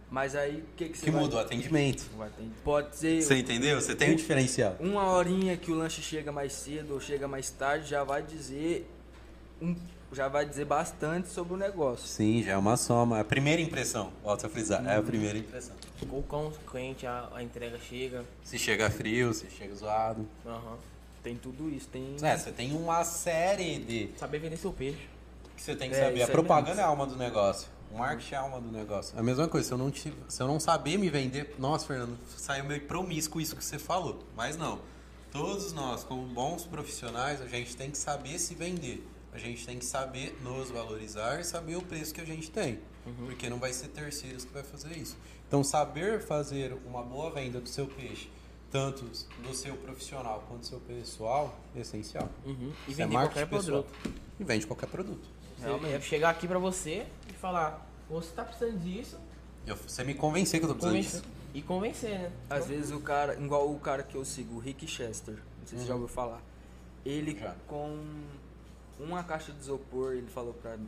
[0.10, 1.22] mas aí o que, que você Que vai...
[1.22, 2.06] muda o atendimento.
[2.64, 3.80] Pode ser Você entendeu?
[3.80, 4.76] Você tem o diferencial.
[4.80, 8.90] uma horinha que o lanche chega mais cedo ou chega mais tarde, já vai dizer
[9.62, 9.76] um
[10.12, 12.08] já vai dizer bastante sobre o negócio.
[12.08, 13.18] Sim, já é uma soma.
[13.18, 15.76] É a primeira impressão, volto a frisar, é a primeira impressão.
[16.02, 18.24] O quão quente a, a entrega chega.
[18.44, 20.26] Se chega frio, se chega zoado.
[20.46, 20.78] Aham.
[21.24, 22.16] Tem tudo isso, tem...
[22.22, 25.10] É, você tem uma série de Saber vender seu peixe.
[25.58, 26.22] Que você tem que É, saber.
[26.22, 27.68] A é propaganda é a alma do negócio.
[27.92, 29.18] O marketing é a alma do negócio.
[29.18, 31.56] É a mesma coisa, se eu não, tive, se eu não saber me vender...
[31.58, 34.20] Nossa, Fernando, saiu meio promíscuo isso que você falou.
[34.36, 34.80] Mas não.
[35.32, 39.06] Todos nós, como bons profissionais, a gente tem que saber se vender.
[39.34, 42.80] A gente tem que saber nos valorizar e saber o preço que a gente tem.
[43.26, 45.16] Porque não vai ser terceiros que vai fazer isso.
[45.48, 48.30] Então, saber fazer uma boa venda do seu peixe,
[48.70, 52.30] tanto do seu profissional quanto do seu pessoal, é essencial.
[52.46, 52.74] Uhum.
[52.88, 53.84] E é vender marketing qualquer pessoal.
[53.84, 54.22] produto.
[54.40, 55.30] E vende qualquer produto.
[55.60, 55.94] Realmente.
[55.94, 59.18] É chegar aqui pra você e falar, você tá precisando disso,
[59.66, 61.22] Eu- você me convencer que eu tô precisando convencer.
[61.22, 61.34] disso.
[61.54, 62.32] E convencer, né?
[62.50, 65.78] Às vezes o cara, igual o cara que eu sigo, o Rick Chester, não sei
[65.78, 66.42] se você já ouviu falar.
[67.06, 67.56] Ele Já.
[67.68, 68.04] com
[69.00, 70.88] uma caixa de isopor, ele falou pra mim,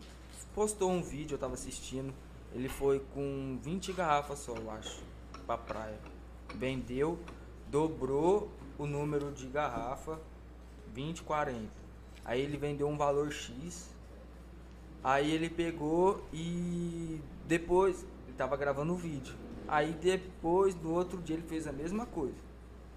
[0.54, 2.14] postou um vídeo, eu tava assistindo,
[2.54, 5.02] ele foi com 20 garrafas só, eu acho,
[5.46, 5.98] pra praia.
[6.56, 7.18] Vendeu,
[7.70, 10.20] dobrou o número de garrafa,
[10.94, 11.70] 20, 40.
[12.26, 13.90] Aí ele vendeu um valor X,
[15.04, 19.34] Aí ele pegou e depois ele tava gravando o vídeo.
[19.68, 22.36] Aí depois do outro dia ele fez a mesma coisa.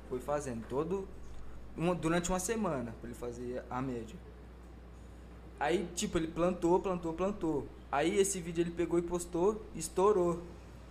[0.08, 1.06] Foi fazendo todo
[1.76, 4.16] uma- durante uma semana para ele fazer a média.
[5.60, 7.66] Aí tipo ele plantou, plantou, plantou.
[7.90, 10.40] Aí esse vídeo ele pegou e postou, estourou.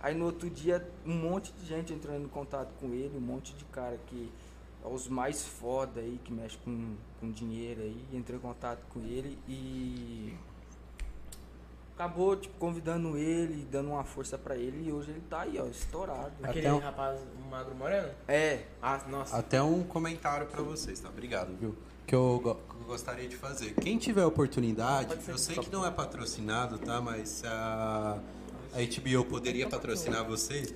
[0.00, 3.54] Aí no outro dia um monte de gente entrando em contato com ele, um monte
[3.54, 4.30] de cara que
[4.84, 9.00] é os mais foda aí que mexe com, com dinheiro aí, entrou em contato com
[9.00, 10.34] ele e
[11.94, 15.66] acabou tipo, convidando ele, dando uma força pra ele e hoje ele tá aí, ó,
[15.66, 16.32] estourado.
[16.42, 18.08] Aquele Até um- rapaz um magro moreno?
[18.26, 19.36] É, Ah, nossa.
[19.36, 21.08] Até um comentário pra vocês, tá?
[21.08, 21.76] Obrigado, viu?
[22.06, 23.74] Que eu, go- eu gostaria de fazer.
[23.74, 27.00] Quem tiver oportunidade, eu sei que não é patrocinado, tá?
[27.00, 28.18] Mas a,
[28.74, 30.74] a HBO poderia patrocinar vocês.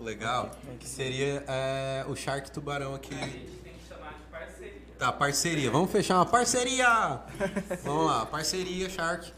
[0.00, 0.50] Legal.
[0.80, 3.14] Que seria é, o Shark Tubarão aqui.
[3.14, 4.80] Tem que chamar de parceria.
[4.98, 5.70] Tá, parceria.
[5.70, 7.20] Vamos fechar uma parceria!
[7.84, 9.32] Vamos lá, parceria Shark.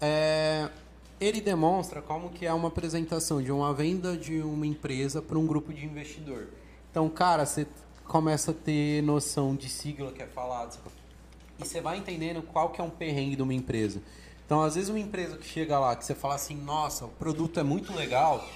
[0.00, 0.68] É,
[1.20, 5.46] ele demonstra como que é uma apresentação de uma venda de uma empresa para um
[5.46, 6.48] grupo de investidor.
[6.90, 7.66] Então, cara, você
[8.04, 10.78] começa a ter noção de sigla que é falado.
[11.58, 14.00] E você vai entendendo qual que é um perrengue de uma empresa.
[14.46, 17.60] Então, às vezes uma empresa que chega lá, que você fala assim, nossa, o produto
[17.60, 18.48] é muito legal,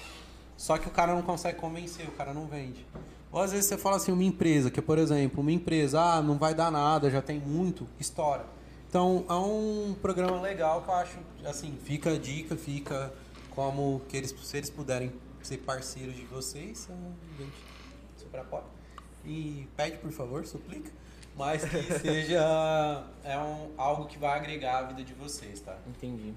[0.57, 2.83] só que o cara não consegue convencer, o cara não vende.
[3.31, 6.37] Ou às vezes você fala assim, uma empresa, que por exemplo, uma empresa, ah, não
[6.37, 8.45] vai dar nada, já tem muito, estoura.
[8.93, 13.11] Então é um programa legal que eu acho, assim, fica a dica, fica
[13.49, 15.11] como que eles, se eles puderem
[15.41, 17.55] ser parceiros de vocês, a gente
[18.15, 18.65] super apoia.
[19.25, 20.91] E pede, por favor, suplica.
[21.35, 25.75] Mas que seja é um, algo que vai agregar a vida de vocês, tá?
[25.87, 26.31] Entendi.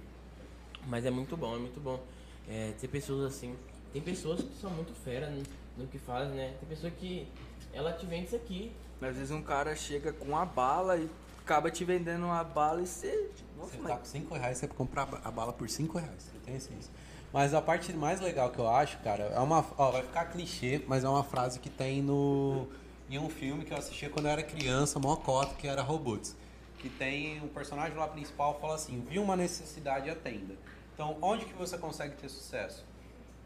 [0.86, 2.00] Mas é muito bom, é muito bom.
[2.48, 3.54] É, ter pessoas assim.
[3.92, 5.42] Tem pessoas que são muito fera no,
[5.76, 6.54] no que fazem, né?
[6.58, 7.28] Tem pessoa que
[7.74, 8.72] ela te vende isso aqui.
[9.02, 11.06] às vezes um cara chega com uma bala e
[11.46, 13.30] acaba te vendendo uma bala e você.
[13.56, 16.24] Nossa, Você mas tá com 5 reais, você compra a bala por 5 reais.
[16.24, 16.90] Você tem isso.
[17.32, 19.64] Mas a parte mais legal que eu acho, cara, é uma.
[19.78, 22.66] Ó, vai ficar clichê, mas é uma frase que tem no.
[23.08, 26.34] Em um filme que eu assistia quando eu era criança, mó cota, que era Robots.
[26.78, 30.56] Que tem um personagem lá principal fala assim, viu uma necessidade e atenda.
[30.92, 32.84] Então, onde que você consegue ter sucesso?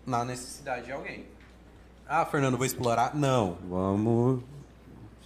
[0.06, 1.26] Na necessidade de alguém.
[2.08, 3.14] Ah, Fernando, vou explorar?
[3.14, 4.42] Não, vamos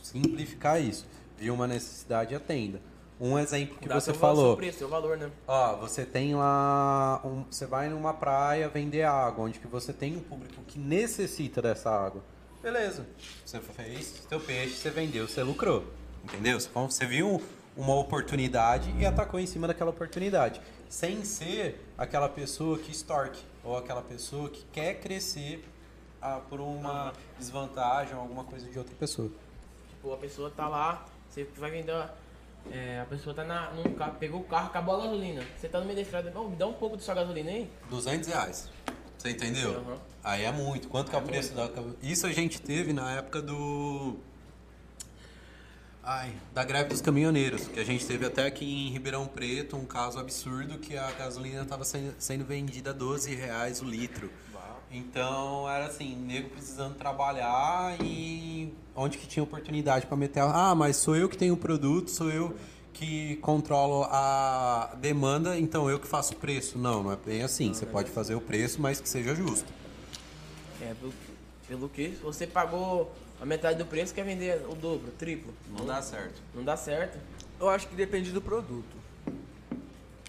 [0.03, 1.07] simplificar isso.
[1.45, 2.81] Viu uma necessidade atenda.
[3.21, 4.57] Um exemplo que Dá você falou.
[4.57, 5.31] Preço, seu valor, né?
[5.47, 10.17] Ó, você tem lá, um- você vai numa praia vender água, onde que você tem
[10.17, 12.23] um público que necessita dessa água.
[12.63, 13.07] Beleza.
[13.45, 15.85] Você fez seu peixe, você vendeu, você lucrou.
[16.25, 16.59] Entendeu?
[16.59, 17.43] Você- viu
[17.77, 20.63] uma oportunidade e atacou em cima daquela oportunidade.
[20.89, 25.63] Sem ser aquela pessoa que extorque ou aquela pessoa que quer crescer
[26.23, 29.31] ah, por uma desvantagem ou alguma coisa de outra pessoa.
[29.91, 31.05] Tipo, a pessoa tá lá,
[31.35, 31.93] você vai vender.
[32.71, 35.43] é, a pessoa tá na, num carro, pegou o carro, acabou a gasolina.
[35.57, 37.71] Você tá no meio da estrada, "Ô, me dá um pouco da sua gasolina aí.
[37.91, 38.71] 200 reais.
[39.19, 39.73] Você entendeu?
[39.73, 39.97] Uhum.
[40.23, 40.89] Aí é muito.
[40.89, 41.69] Quanto que é o É preço da.
[42.03, 44.17] Isso a gente teve na época do.
[46.03, 49.87] Ai, da greve dos caminhoneiros, que a gente teve até aqui em Ribeirão Preto um
[49.87, 54.31] caso absurdo que a gasolina estava sendo vendida a 12 reais o litro.
[54.97, 60.41] Então era assim, nego precisando trabalhar e onde que tinha oportunidade para meter.
[60.41, 62.55] a- Ah, mas sou eu que tenho o produto, sou eu
[62.93, 66.79] que controlo a demanda, então eu que faço o preço.
[66.79, 67.75] Não, não é bem assim.
[67.75, 69.67] Você pode fazer o preço, mas que seja justo.
[70.81, 71.13] É, pelo,
[71.67, 75.53] pelo que você pagou a metade do preço, quer vender o dobro, o triplo.
[75.77, 76.41] Não dá certo.
[76.55, 77.19] Não dá certo.
[77.59, 78.95] eu acho que depende do produto.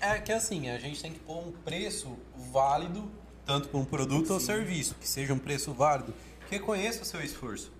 [0.01, 2.17] É que assim, a gente tem que pôr um preço
[2.51, 3.09] válido,
[3.45, 6.13] tanto para um produto ou serviço, que seja um preço válido,
[6.47, 7.71] que reconheça o seu esforço,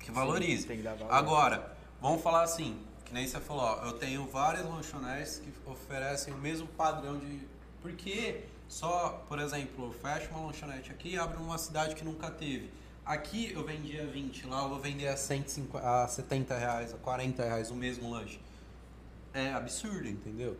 [0.00, 0.66] que valorize.
[0.66, 1.12] tem que dar valor.
[1.12, 6.32] Agora, vamos falar assim, que nem você falou, ó, eu tenho várias lanchonetes que oferecem
[6.32, 7.40] o mesmo padrão de.
[7.82, 12.30] Porque só, por exemplo, eu fecho uma lanchonete aqui e abro numa cidade que nunca
[12.30, 12.70] teve.
[13.04, 17.44] Aqui eu vendia 20, lá eu vou vender a, 150, a 70 reais, a 40
[17.44, 18.40] reais o mesmo lanche.
[19.32, 20.56] É absurdo, entendeu?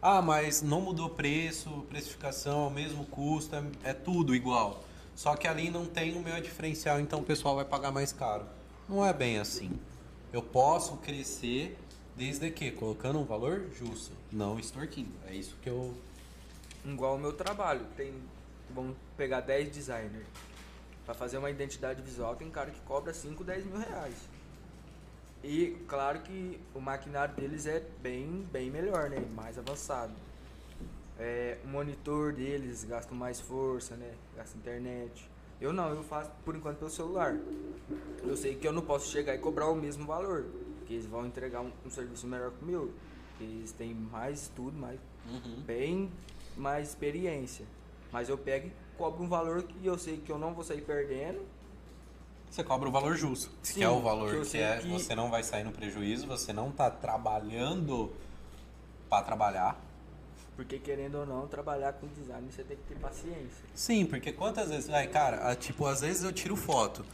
[0.00, 4.84] Ah, mas não mudou preço, precificação, é o mesmo custo, é, é tudo igual.
[5.14, 8.44] Só que ali não tem o meu diferencial, então o pessoal vai pagar mais caro.
[8.88, 9.70] Não é bem assim.
[10.32, 11.78] Eu posso crescer
[12.14, 15.12] desde que colocando um valor justo, não extorquindo.
[15.26, 15.94] É isso que eu
[16.86, 17.84] Igual o meu trabalho.
[17.96, 18.14] Tem.
[18.70, 20.26] Vamos pegar 10 designers.
[21.04, 24.14] Pra fazer uma identidade visual tem cara que cobra 5, 10 mil reais.
[25.46, 29.24] E claro que o maquinário deles é bem, bem melhor, né?
[29.32, 30.12] Mais avançado.
[31.16, 34.12] É, o monitor deles gasta mais força, né?
[34.34, 35.30] Gasta internet.
[35.60, 37.36] Eu não, eu faço por enquanto pelo celular.
[38.24, 40.46] Eu sei que eu não posso chegar e cobrar o mesmo valor.
[40.78, 42.90] Porque eles vão entregar um, um serviço melhor que o meu.
[43.40, 44.98] Eles têm mais estudo, mais
[45.64, 46.10] bem
[46.56, 47.66] mais experiência.
[48.10, 50.80] Mas eu pego e cobro um valor que eu sei que eu não vou sair
[50.80, 51.40] perdendo.
[52.56, 55.14] Você cobra o valor justo, Sim, que é o valor que que, é, que- você
[55.14, 58.10] não vai sair no prejuízo, você não tá trabalhando
[59.10, 59.78] para trabalhar.
[60.56, 63.62] Porque querendo ou não, trabalhar com design você tem que ter paciência.
[63.74, 67.04] Sim, porque quantas vezes, ai, cara, ah, tipo, às vezes eu tiro foto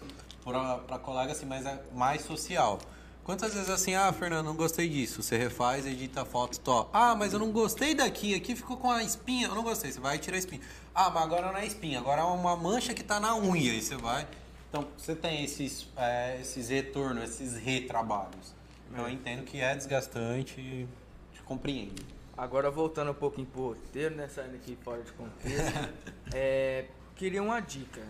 [0.86, 2.78] pra colega assim, mais, mais social.
[3.24, 5.24] Quantas vezes assim, ah, Fernando, não gostei disso.
[5.24, 6.88] Você refaz, edita a foto, tó.
[6.92, 9.48] Ah, mas eu não gostei daqui, aqui ficou com a espinha.
[9.48, 10.60] Eu não gostei, você vai tirar a espinha.
[10.94, 13.72] Ah, mas agora não é espinha, agora é uma mancha que tá na unha.
[13.72, 14.24] Aí você vai.
[14.72, 18.54] Então, você tem esses, é, esses retornos, esses retrabalhos.
[18.96, 20.88] Eu entendo que é desgastante,
[21.34, 22.02] te compreendo.
[22.34, 24.28] Agora voltando um pouquinho pro roteiro, né?
[24.28, 25.92] Saindo aqui fora de contexto.
[26.32, 28.00] é, queria uma dica.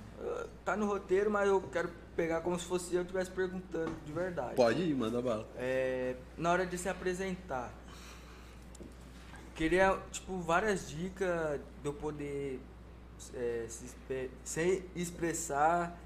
[0.64, 4.54] Tá no roteiro, mas eu quero pegar como se fosse eu estivesse perguntando de verdade.
[4.54, 5.48] Pode ir, manda bala.
[5.56, 7.74] É, na hora de se apresentar,
[9.56, 12.60] queria, tipo, várias dicas de eu poder
[13.34, 15.98] é, se, sem expressar,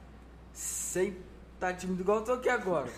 [0.56, 1.14] sem
[1.54, 2.90] estar tímido igual eu tô aqui agora.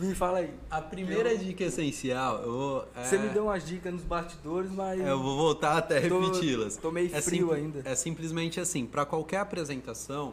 [0.00, 0.54] Me fala aí.
[0.70, 4.98] A primeira dica essencial, eu vou, é- Você me deu umas dicas nos bastidores, mas.
[4.98, 6.76] É, Eu vou voltar até repeti-las.
[6.78, 7.82] tô meio é frio simp- ainda.
[7.84, 10.32] É simplesmente assim, para qualquer apresentação,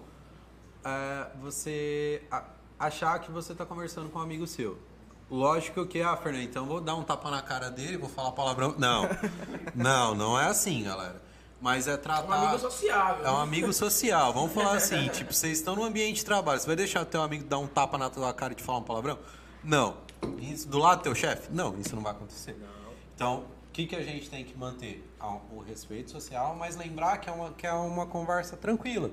[0.86, 2.22] é, você
[2.80, 4.78] achar que você está conversando com um amigo seu.
[5.30, 8.32] Lógico que, ah, Fernando, então eu vou dar um tapa na cara dele, vou falar
[8.32, 8.74] palavrão.
[8.78, 9.04] Não,
[9.76, 11.22] não, não é assim, galera.
[11.62, 12.26] Mas é tratar...
[12.28, 13.26] Um amigo sociável.
[13.26, 14.34] É um amigo social.
[14.34, 17.44] Vamos falar assim, tipo, vocês estão no ambiente de trabalho, você vai deixar teu amigo
[17.44, 19.20] dar um tapa na tua cara e te falar um palavrão?
[19.64, 19.98] Não.
[20.40, 21.50] Isso do lado do teu chefe?
[21.52, 22.56] Não, isso não vai acontecer.
[23.16, 25.06] Então, o que, que a gente tem que manter?
[25.20, 29.12] Ah, O respeito social, mas lembrar que é uma, que é uma conversa tranquila.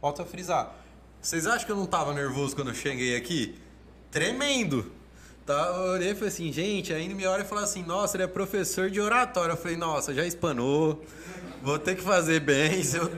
[0.00, 0.74] Volto a frisar.
[1.20, 3.58] Vocês acham que eu não tava nervoso quando eu cheguei aqui?
[4.10, 4.92] Tremendo!
[5.44, 8.24] Tá, eu olhei e falei assim, gente, aí me olha e fala assim, nossa, ele
[8.24, 9.52] é professor de oratória.
[9.52, 11.04] Eu falei, nossa, já espanou,
[11.62, 13.10] vou ter que fazer bem, se eu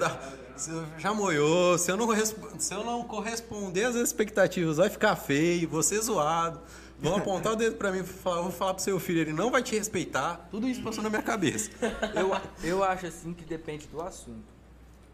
[0.56, 2.08] se eu- já moiou, se eu, não,
[2.58, 6.60] se eu não corresponder às expectativas, vai ficar feio, vou ser zoado.
[7.00, 9.52] Vão apontar o dedo pra mim e falar, vou falar pro seu filho, ele não
[9.52, 10.48] vai te respeitar.
[10.50, 11.70] Tudo isso passou na minha cabeça.
[12.12, 12.32] Eu,
[12.68, 14.42] eu acho assim que depende do assunto.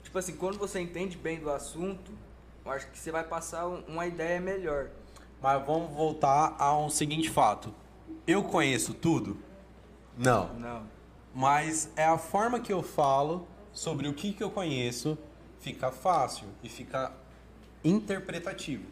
[0.02, 2.10] Tipo assim, quando você entende bem do assunto,
[2.64, 4.86] eu acho que você vai passar um- uma ideia melhor.
[5.42, 7.74] Mas vamos voltar a um seguinte fato.
[8.26, 9.36] Eu conheço tudo?
[10.16, 10.54] Não.
[10.54, 10.82] Não.
[11.34, 15.18] Mas é a forma que eu falo sobre o que, que eu conheço
[15.58, 17.12] fica fácil e fica
[17.82, 18.84] interpretativo.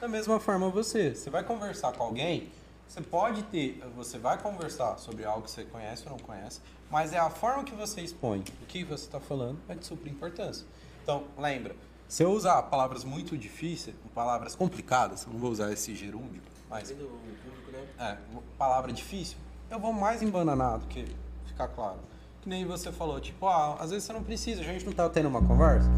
[0.00, 2.50] Da mesma forma você, você vai conversar com alguém,
[2.86, 6.60] você pode ter, você vai conversar sobre algo que você conhece ou não conhece,
[6.90, 10.10] mas é a forma que você expõe o que você está falando é de super
[10.10, 10.66] importância.
[11.02, 11.74] Então, lembra,
[12.08, 16.90] se eu usar palavras muito difíceis, palavras complicadas, eu não vou usar esse gerúndio, mas
[16.90, 17.88] né?
[17.98, 18.18] é,
[18.58, 19.38] palavra difícil,
[19.70, 21.06] eu vou mais embananado que
[21.56, 21.98] ficar claro.
[22.42, 25.08] Que nem você falou, tipo, ah, às vezes você não precisa, a gente não tá
[25.08, 25.88] tendo uma conversa.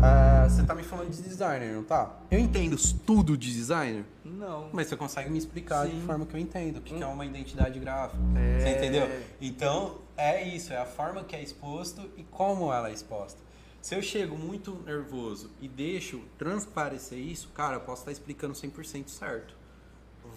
[0.00, 2.14] É, você tá me falando de designer, não tá?
[2.30, 4.68] Eu entendo tudo de designer, Não.
[4.72, 6.02] mas você consegue me explicar de Sim.
[6.06, 8.22] forma que eu entendo, o que, que é uma identidade gráfica.
[8.36, 8.60] É.
[8.60, 9.08] Você entendeu?
[9.40, 13.40] Então, é isso, é a forma que é exposto e como ela é exposta.
[13.82, 19.08] Se eu chego muito nervoso e deixo transparecer isso, cara, eu posso estar explicando 100%
[19.08, 19.56] certo.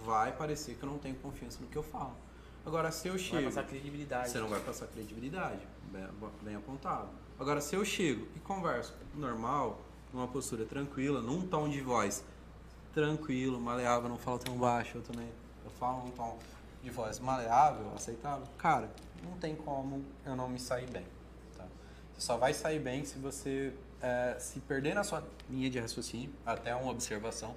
[0.03, 2.15] Vai parecer que eu não tenho confiança no que eu falo.
[2.65, 3.43] Agora, se eu Vai chego...
[3.45, 4.29] passar credibilidade.
[4.29, 5.59] Você não vai passar credibilidade,
[5.91, 6.07] bem,
[6.41, 7.09] bem apontado.
[7.39, 9.81] Agora, se eu chego e converso normal,
[10.13, 12.23] numa postura tranquila, num tom de voz
[12.93, 15.29] tranquilo, maleável, não falo tão baixo, eu também.
[15.65, 16.37] Eu falo num tom
[16.83, 18.45] de voz maleável, aceitável.
[18.57, 18.91] Cara,
[19.23, 21.05] não tem como eu não me sair bem.
[21.57, 21.65] Tá?
[22.13, 26.31] Você só vai sair bem se você é, se perder na sua linha de raciocínio,
[26.45, 27.55] até uma observação.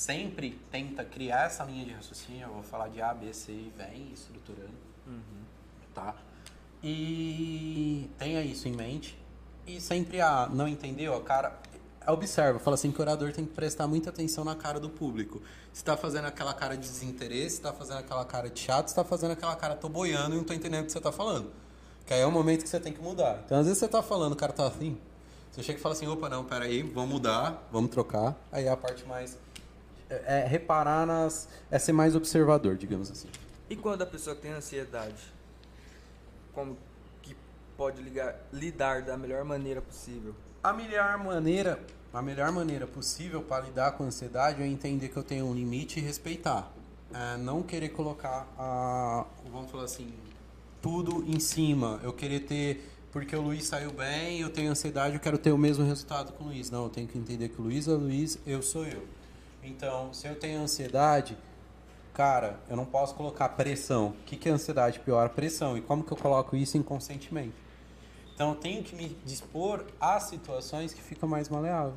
[0.00, 2.44] Sempre tenta criar essa linha de raciocínio.
[2.44, 4.72] Eu vou falar de A, B, C e vem estruturando.
[5.94, 6.14] Tá?
[6.82, 9.22] E tenha isso em mente.
[9.66, 11.54] E sempre a não entendeu, a cara.
[12.06, 15.42] Observa, fala assim que o orador tem que prestar muita atenção na cara do público.
[15.70, 18.94] Se tá fazendo aquela cara de desinteresse, se tá fazendo aquela cara de chato, se
[18.94, 21.52] tá fazendo aquela cara tô boiando e não tô entendendo o que você tá falando.
[22.06, 23.42] Que aí é o momento que você tem que mudar.
[23.44, 24.96] Então às vezes você tá falando, o cara tá assim.
[25.52, 28.34] Você chega e fala assim, opa, não, peraí, vamos mudar, vamos trocar.
[28.50, 29.36] Aí é a parte mais.
[30.10, 31.48] É, reparar nas.
[31.70, 33.28] É ser mais observador, digamos assim.
[33.68, 35.32] E quando a pessoa tem ansiedade?
[36.52, 36.76] Como
[37.22, 37.36] que
[37.76, 40.34] pode ligar, lidar da melhor maneira possível?
[40.62, 41.80] A melhor maneira,
[42.12, 45.54] a melhor maneira possível para lidar com a ansiedade é entender que eu tenho um
[45.54, 46.72] limite e respeitar.
[47.14, 50.12] É, não querer colocar a, vamos falar assim,
[50.82, 52.00] tudo em cima.
[52.02, 55.58] Eu querer ter, porque o Luiz saiu bem, eu tenho ansiedade, eu quero ter o
[55.58, 56.70] mesmo resultado com o Luiz.
[56.70, 59.06] Não, eu tenho que entender que o Luiz é o Luiz, eu sou eu.
[59.62, 61.36] Então, se eu tenho ansiedade,
[62.14, 64.08] cara, eu não posso colocar pressão.
[64.08, 65.00] O que, que é ansiedade?
[65.00, 65.76] Pior, pressão.
[65.76, 67.54] E como que eu coloco isso inconscientemente?
[68.34, 71.92] Então eu tenho que me dispor a situações que ficam mais maleável.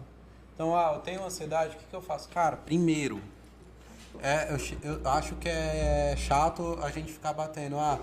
[0.54, 2.28] Então, ah, eu tenho ansiedade, o que, que eu faço?
[2.28, 3.22] Cara, primeiro,
[4.22, 7.80] é, eu, eu acho que é chato a gente ficar batendo.
[7.80, 7.98] Ah,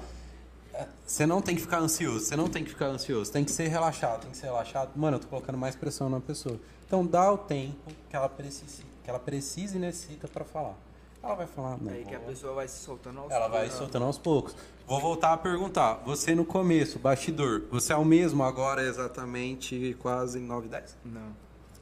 [0.72, 3.50] é, você não tem que ficar ansioso, você não tem que ficar ansioso, tem que
[3.50, 4.90] ser relaxado, tem que ser relaxado.
[4.96, 6.58] Mano, eu tô colocando mais pressão na pessoa.
[6.86, 10.74] Então dá o tempo que ela precise, que ela precisa e necessita para falar.
[11.22, 11.92] Ela vai falar, não.
[11.92, 13.78] Aí que a pessoa vai se soltando aos ela vai poucos.
[13.78, 14.56] soltando aos poucos.
[14.86, 15.94] Vou voltar a perguntar.
[16.06, 20.96] Você no começo, bastidor, você é o mesmo agora exatamente quase 9, 10?
[21.04, 21.36] Não.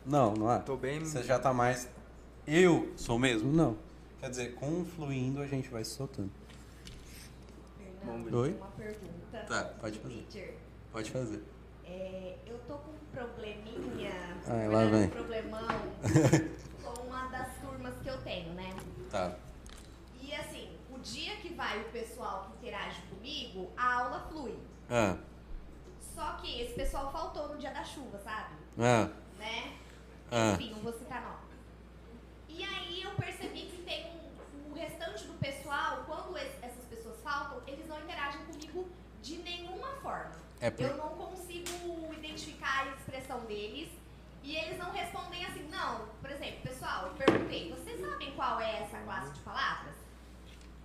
[0.05, 0.59] Não, não é?
[0.59, 1.89] Tô bem- Você já tá mais.
[2.47, 3.53] Eu sou o mesmo?
[3.53, 3.77] Não.
[4.21, 6.31] Quer dizer, com fluindo a gente vai se soltando.
[8.25, 8.35] Ver.
[8.35, 8.55] Oi?
[8.55, 9.39] Uma pergunta.
[9.47, 10.27] Tá, pode fazer.
[10.31, 10.55] Teacher,
[10.93, 11.43] Pode fazer.
[11.87, 14.11] é, eu tô com um probleminha,
[14.47, 15.05] Ah, lá vem.
[15.05, 15.69] um problemão
[16.83, 18.71] com uma das turmas que eu tenho, né?
[19.11, 19.33] Tá.
[20.21, 24.55] E assim, o dia que vai o pessoal que interage comigo, a aula flui.
[24.91, 25.17] Ah,
[26.15, 28.55] Só que esse pessoal faltou no dia da chuva, sabe?
[28.79, 29.79] ah, Né?
[30.31, 30.53] ah.
[30.55, 31.49] Enfim, não vou citar nome.
[32.49, 37.21] E aí eu percebi que tem um, o restante do pessoal, quando es- essas pessoas
[37.23, 38.89] faltam, eles não interagem comigo
[39.23, 40.37] de nenhuma forma.
[40.61, 43.89] É por- Eu não consigo identificar a expressão deles
[44.49, 46.07] e eles não respondem assim, não.
[46.23, 49.95] Por exemplo, pessoal, eu perguntei, vocês sabem qual é essa classe de palavras?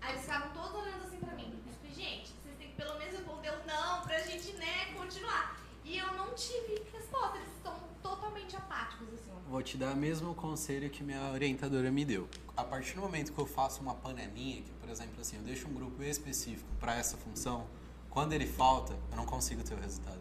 [0.01, 1.57] Aí eles ficavam todos olhando assim pra mim.
[1.65, 5.57] Eu falei, gente, vocês têm que pelo menos responder o não pra gente, né, continuar.
[5.85, 9.31] E eu não tive resposta, eles estão totalmente apáticos, assim.
[9.47, 12.27] Vou te dar o mesmo conselho que minha orientadora me deu.
[12.57, 15.69] A partir do momento que eu faço uma panelinha, que por exemplo assim, eu deixo
[15.69, 17.65] um grupo específico para essa função,
[18.09, 20.19] quando ele falta, eu não consigo ter o resultado.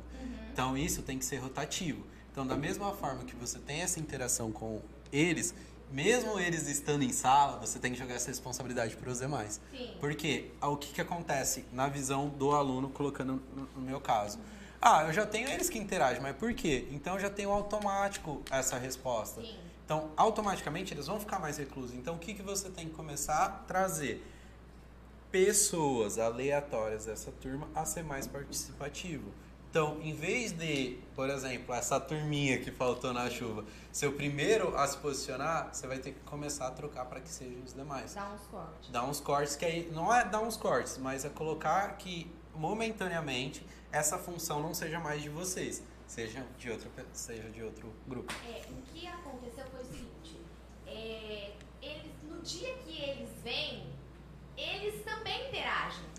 [0.53, 2.07] Então isso tem que ser rotativo.
[2.33, 4.81] Então da mesma forma que você tem essa interação com
[5.13, 5.55] eles,
[5.93, 9.61] mesmo eles estando em sala, você tem que jogar essa responsabilidade para os demais.
[9.71, 9.95] Sim.
[10.01, 14.39] Porque ah, o que, que acontece na visão do aluno, colocando no, no meu caso?
[14.81, 16.89] Ah, eu já tenho eles que interagem, mas por quê?
[16.91, 19.43] Então eu já tenho automático essa resposta.
[19.43, 19.55] Sim.
[19.85, 21.95] Então, automaticamente eles vão ficar mais reclusos.
[21.95, 24.25] Então, o que, que você tem que começar a trazer?
[25.31, 29.31] Pessoas aleatórias dessa turma a ser mais participativo.
[29.73, 34.77] Então, em vez de, por exemplo, essa turminha que faltou na chuva, ser o primeiro
[34.77, 38.13] a se posicionar, você vai ter que começar a trocar para que sejam os demais
[38.13, 38.91] Dá uns cortes.
[38.91, 43.65] dar uns cortes que aí não é dar uns cortes, mas é colocar que momentaneamente
[43.91, 48.31] essa função não seja mais de vocês, seja de outra pe- seja de outro grupo.
[48.47, 50.39] É, o que aconteceu foi o seguinte:
[50.87, 53.87] é, eles, no dia que eles vêm,
[54.55, 56.12] eles também interagem.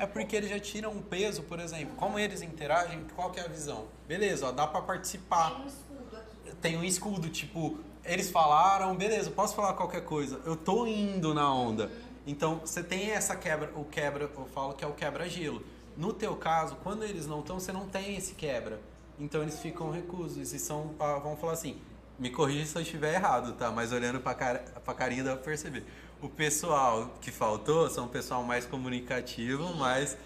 [0.00, 3.44] É porque eles já tiram um peso, por exemplo, como eles interagem, qual que é
[3.44, 3.84] a visão?
[4.08, 5.50] Beleza, ó, dá pra participar.
[5.50, 6.56] Tem um escudo aqui.
[6.56, 10.40] Tem um escudo, tipo, eles falaram, beleza, posso falar qualquer coisa.
[10.46, 11.90] Eu tô indo na onda.
[12.26, 15.62] Então, você tem essa quebra, o quebra, eu falo que é o quebra-gelo.
[15.98, 18.80] No teu caso, quando eles não estão, você não tem esse quebra.
[19.18, 21.78] Então, eles ficam recusos e são, ah, vamos falar assim,
[22.18, 23.70] me corrija se eu estiver errado, tá?
[23.70, 25.84] Mas olhando pra, cara, pra carinha dá pra perceber.
[26.22, 30.16] O pessoal que faltou são o pessoal mais comunicativo, mais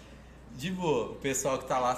[0.51, 1.11] de boa.
[1.11, 1.97] O pessoal que tá lá...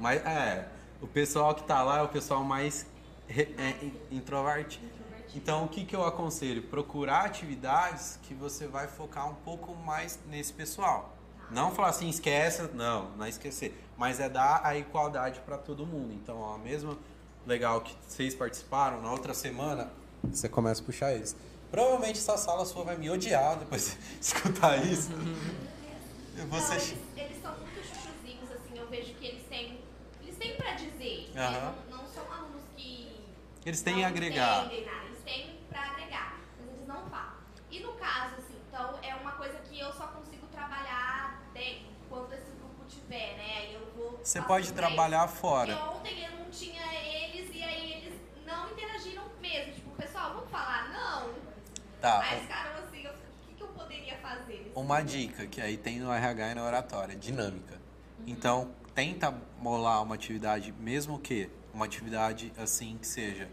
[0.00, 0.68] mas é,
[1.00, 2.86] o pessoal que tá lá é o pessoal mais
[3.28, 4.90] é, in- introvertido.
[5.32, 6.60] Então, o que, que eu aconselho?
[6.62, 11.16] Procurar atividades que você vai focar um pouco mais nesse pessoal.
[11.52, 13.80] Não falar assim, esquece, não, não é esquecer.
[13.96, 16.12] Mas é dar a igualdade para todo mundo.
[16.12, 16.98] Então, ó, mesmo
[17.46, 19.88] legal que vocês participaram, na outra semana,
[20.24, 21.36] você começa a puxar eles.
[21.70, 25.10] Provavelmente essa sala sua vai me odiar depois de escutar isso.
[25.12, 26.72] Não, Você...
[26.74, 29.80] eles, eles são muito chuchuzinhos, assim, vejo que eles têm,
[30.22, 31.30] eles têm pra dizer.
[31.34, 31.46] né?
[31.46, 31.74] Aham.
[31.90, 33.20] Não, não são alunos que
[33.64, 34.64] Eles têm não a agregar.
[34.66, 37.34] entendem nada, eles têm pra agregar, mas eles não falam.
[37.70, 42.32] E no caso, assim, então é uma coisa que eu só consigo trabalhar de, quando
[42.32, 43.58] esse grupo tiver, né?
[43.58, 44.18] Aí eu vou.
[44.24, 44.94] Você pode pra eles.
[44.96, 45.76] trabalhar fora.
[45.76, 49.74] Porque ontem eu não tinha eles e aí eles não interagiram mesmo.
[49.74, 50.88] Tipo, pessoal, vamos falar?
[50.90, 51.49] Não.
[52.00, 52.22] Tá.
[52.22, 54.72] Ficaram assim, eu, o que, que eu poderia fazer?
[54.74, 57.78] Uma dica que aí tem no RH e na oratória, dinâmica.
[58.26, 63.48] Então, tenta molar uma atividade, mesmo que uma atividade assim que seja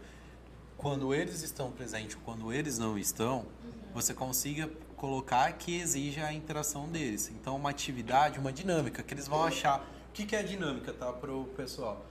[0.78, 3.44] quando eles estão presentes ou quando eles não estão,
[3.92, 7.30] você consiga colocar que exija a interação deles.
[7.34, 9.80] Então, uma atividade, uma dinâmica, que eles vão achar.
[9.80, 12.04] O que, que é dinâmica, tá, pro pessoal?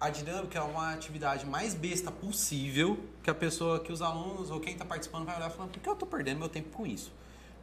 [0.00, 4.60] A dinâmica é uma atividade mais besta possível que a pessoa, que os alunos ou
[4.60, 6.86] quem está participando vai olhar e falar, por que eu estou perdendo meu tempo com
[6.86, 7.12] isso?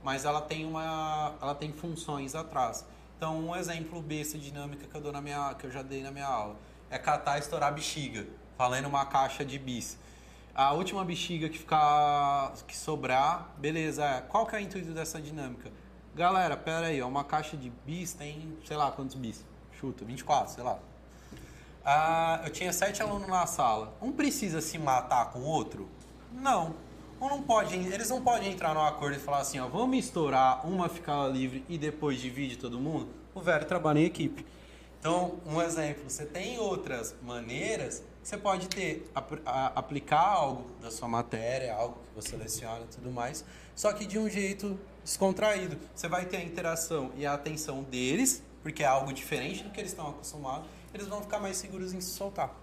[0.03, 2.85] Mas ela tem uma, ela tem funções atrás.
[3.17, 6.11] Então, um exemplo besta dinâmica que eu dou na minha, que eu já dei na
[6.11, 6.55] minha aula
[6.91, 8.27] é catar e estourar bexiga,
[8.57, 9.97] valendo uma caixa de bis.
[10.53, 14.03] A última bexiga que ficar, que sobrar, beleza.
[14.03, 14.21] É.
[14.21, 15.71] Qual que é o intuito dessa dinâmica?
[16.13, 19.45] Galera, pera aí, uma caixa de bis tem, sei lá, quantos bis?
[19.79, 20.77] Chuta, 24, sei lá.
[21.83, 23.93] Ah, eu tinha sete alunos na sala.
[24.01, 25.89] Um precisa se matar com o outro?
[26.31, 26.75] Não.
[27.19, 30.65] Um não pode, eles não podem entrar num acordo e falar assim, ó, vamos estourar,
[30.67, 33.09] uma ficar livre e depois divide todo mundo?
[33.35, 34.43] O velho trabalha em equipe.
[34.99, 40.69] Então, um exemplo, você tem outras maneiras que você pode ter, ap- a- aplicar algo
[40.81, 43.43] da sua matéria, algo que você seleciona e tudo mais,
[43.75, 45.77] só que de um jeito descontraído.
[45.95, 49.79] Você vai ter a interação e a atenção deles, porque é algo diferente do que
[49.79, 52.53] eles estão acostumados, eles vão ficar mais seguros em se soltar.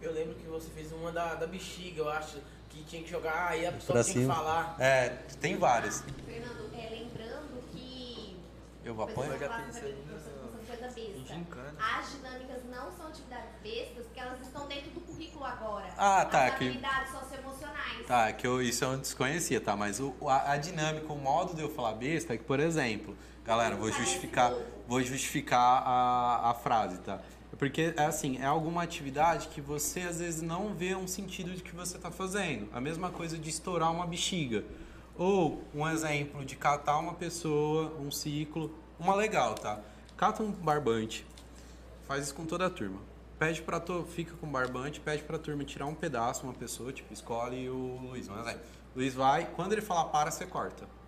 [0.00, 2.38] Eu lembro que você fez uma da, da bexiga, eu acho,
[2.70, 4.76] que tinha que jogar, aí a pessoa Pra tinha que falar.
[4.78, 5.08] É,
[5.40, 6.02] tem várias.
[6.24, 8.38] Fernando, é, lembrando que.
[8.84, 9.32] Eu vou apoiar.
[9.34, 9.94] Eu já pensei
[10.80, 11.34] coisa besta.
[11.34, 11.74] Gincana.
[11.78, 15.86] As dinâmicas não são atividades bestas porque elas estão dentro do currículo agora.
[15.96, 18.06] Ah, tá, As que- habilidades socioemocionais.
[18.06, 19.76] Tá, que eu, isso eu não desconhecia, tá?
[19.76, 23.16] Mas o, a, a dinâmica, o modo de eu falar besta é que, por exemplo,
[23.50, 24.54] galera, vou justificar,
[24.86, 27.20] vou justificar a, a frase, tá?
[27.58, 31.60] Porque é assim, é alguma atividade que você às vezes não vê um sentido de
[31.60, 32.68] que você tá fazendo.
[32.72, 34.64] A mesma coisa de estourar uma bexiga.
[35.18, 39.80] Ou um exemplo de catar uma pessoa, um ciclo, uma legal, tá?
[40.16, 41.26] Cata um barbante,
[42.06, 43.00] faz isso com toda a turma.
[43.36, 46.92] Pede pra tu, fica com o barbante, pede pra turma tirar um pedaço, uma pessoa,
[46.92, 48.60] tipo, escolhe o Luiz, um exemplo.
[48.94, 50.99] Luiz vai, quando ele falar para, você corta.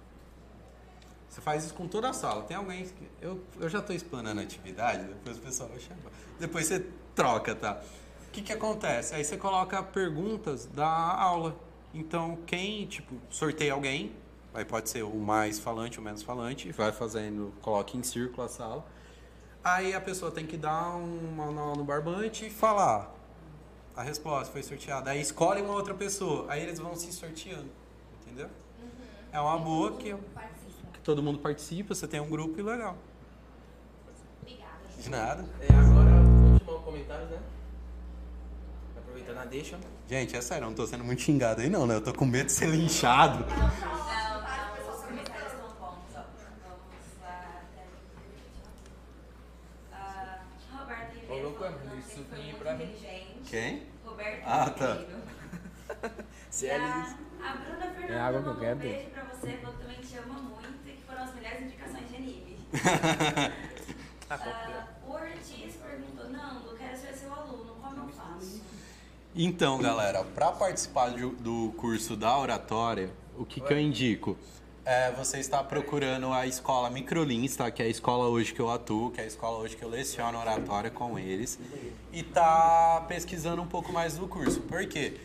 [1.33, 2.43] Você faz isso com toda a sala.
[2.43, 3.09] Tem alguém que.
[3.19, 6.11] Eu, eu já tô explanando a atividade, depois o pessoal vai chamar.
[6.39, 6.85] Depois você
[7.15, 7.81] troca, tá?
[8.29, 9.15] O que que acontece?
[9.15, 11.57] Aí você coloca perguntas da aula.
[11.95, 14.13] Então, quem, tipo, sorteia alguém,
[14.53, 18.49] aí pode ser o mais falante ou menos falante, vai fazendo, coloca em círculo a
[18.49, 18.85] sala.
[19.65, 23.15] Aí a pessoa tem que dar um manual no barbante e falar
[23.97, 25.11] a resposta foi sorteada.
[25.11, 26.47] Aí escolhe uma outra pessoa.
[26.49, 27.71] Aí eles vão se sorteando.
[28.23, 28.49] Entendeu?
[29.33, 30.15] É uma boa que.
[31.03, 32.97] Todo mundo participa, você tem um grupo e legal.
[34.41, 34.73] Obrigada.
[34.99, 35.45] De nada.
[35.61, 37.39] É, agora vamos chamar os comentários, né?
[38.99, 39.79] Aproveitando a deixa.
[40.09, 41.97] Gente, é sério, eu não tô sendo muito xingado aí não, né?
[41.97, 43.45] Eu tô com medo de ser linchado.
[43.49, 43.93] Ah.
[53.53, 53.83] Quem?
[54.05, 54.99] Roberto Ah, tá.
[56.63, 57.17] E é a, isso.
[57.43, 60.17] a Bruna Fernanda É água que eu quero, um beijo pra você, que também te
[60.17, 60.72] ama muito e
[61.23, 62.43] as melhores indicações de.
[64.29, 68.63] Tá Ah, o Ortiz perguntou, Nando, quero ser seu aluno, como eu faço?
[69.35, 74.39] Então, galera, para participar do, do curso da oratória, o que, que eu indico?
[74.85, 77.71] É, você está procurando a escola Microlins, tá?
[77.71, 79.89] Que é a escola hoje que eu atuo, que é a escola hoje que eu
[79.89, 81.59] leciono oratória com eles.
[82.13, 84.61] E tá pesquisando um pouco mais do curso.
[84.63, 85.21] Por quê?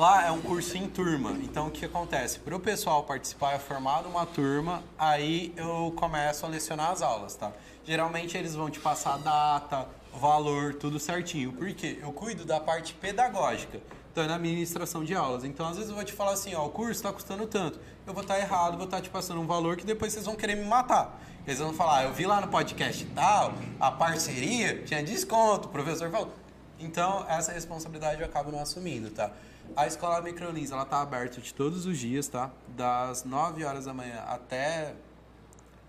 [0.00, 1.32] Lá é um curso em turma.
[1.42, 2.38] Então, o que acontece?
[2.38, 7.34] Para o pessoal participar, é formado uma turma, aí eu começo a lecionar as aulas,
[7.34, 7.52] tá?
[7.84, 11.52] Geralmente eles vão te passar data, valor, tudo certinho.
[11.52, 11.98] Por quê?
[12.00, 13.78] Eu cuido da parte pedagógica.
[14.10, 15.44] Então, é na administração de aulas.
[15.44, 17.78] Então, às vezes eu vou te falar assim, ó, o curso está custando tanto.
[18.06, 20.54] Eu vou estar errado, vou estar te passando um valor que depois vocês vão querer
[20.54, 21.20] me matar.
[21.46, 25.70] Eles vão falar, ah, eu vi lá no podcast tal, a parceria tinha desconto, o
[25.70, 26.32] professor falou.
[26.78, 29.30] Então, essa responsabilidade eu acabo não assumindo, tá?
[29.76, 32.50] A escola Microlins, ela tá aberta de todos os dias, tá?
[32.68, 34.94] Das 9 horas da manhã até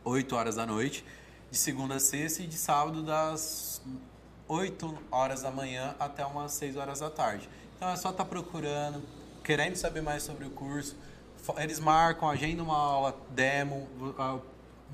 [0.03, 1.03] 8 horas da noite,
[1.49, 3.81] de segunda a sexta e de sábado das
[4.47, 7.49] 8 horas da manhã até umas 6 horas da tarde.
[7.75, 9.01] Então é só estar procurando,
[9.43, 10.95] querendo saber mais sobre o curso.
[11.57, 14.39] Eles marcam, agendam uma aula demo, vo- a-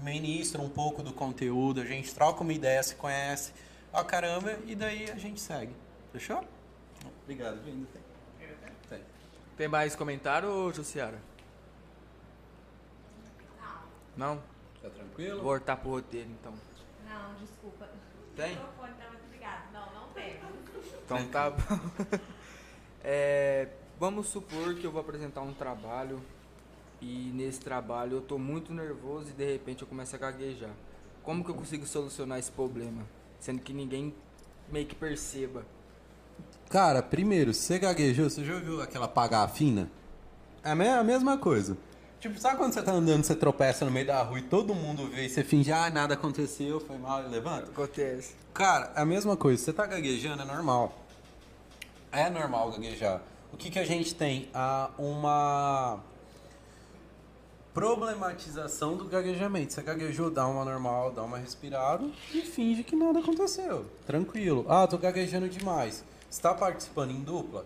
[0.01, 3.51] ministra um pouco do conteúdo, a gente troca uma ideia, se conhece,
[3.91, 5.76] ó caramba, e daí a gente segue.
[6.14, 6.43] Fechou?
[7.23, 7.88] Obrigado, vindo.
[9.58, 9.68] Tem.
[9.68, 11.20] Mais comentário, Jussiara?
[14.16, 14.42] Não?
[14.82, 15.36] Tá tranquilo?
[15.42, 16.54] Vou voltar pro roteiro, então.
[17.08, 17.90] Não, desculpa.
[18.36, 18.56] Tem?
[18.56, 19.74] O microfone tá muito ligado.
[19.74, 20.40] Não, não tem.
[21.06, 21.58] Então tá bom.
[23.10, 26.22] É, vamos supor que eu vou apresentar um trabalho
[27.00, 30.74] e nesse trabalho eu tô muito nervoso e de repente eu começo a gaguejar.
[31.24, 33.08] Como que eu consigo solucionar esse problema?
[33.40, 34.14] Sendo que ninguém
[34.70, 35.66] meio que perceba.
[36.69, 39.89] Cara, primeiro, você gaguejou, você já ouviu aquela apagar fina?
[40.64, 41.77] É a mesma coisa.
[42.19, 45.07] Tipo, sabe quando você tá andando, você tropeça no meio da rua e todo mundo
[45.07, 47.69] vê e você finge, ah, nada aconteceu, foi mal e levanta?
[47.72, 48.34] Acontece.
[48.53, 49.64] Cara, é a mesma coisa.
[49.64, 50.94] Você tá gaguejando, é normal.
[52.11, 53.22] É normal gaguejar.
[53.53, 54.49] O que, que a gente tem?
[54.53, 55.99] Ah, uma
[57.73, 59.72] problematização do gaguejamento.
[59.72, 62.03] Você gaguejou, dá uma normal, dá uma respirada
[62.34, 63.85] e finge que nada aconteceu.
[64.06, 64.65] Tranquilo.
[64.68, 66.03] Ah, tô gaguejando demais.
[66.38, 67.65] Está participando em dupla?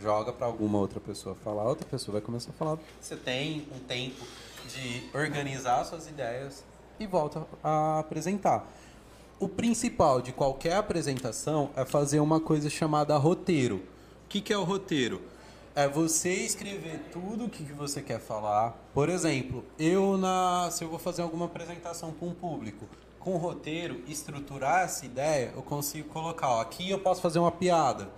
[0.00, 2.78] Joga para alguma outra pessoa falar, outra pessoa vai começar a falar.
[2.98, 4.24] Você tem um tempo
[4.66, 6.64] de organizar suas ideias
[6.98, 8.66] e volta a apresentar.
[9.38, 13.82] O principal de qualquer apresentação é fazer uma coisa chamada roteiro.
[14.24, 15.20] O que, que é o roteiro?
[15.74, 18.82] É você escrever tudo o que, que você quer falar.
[18.94, 22.88] Por exemplo, eu na, se eu vou fazer alguma apresentação para um público,
[23.26, 28.08] com roteiro, estruturar essa ideia, eu consigo colocar, ó, aqui eu posso fazer uma piada,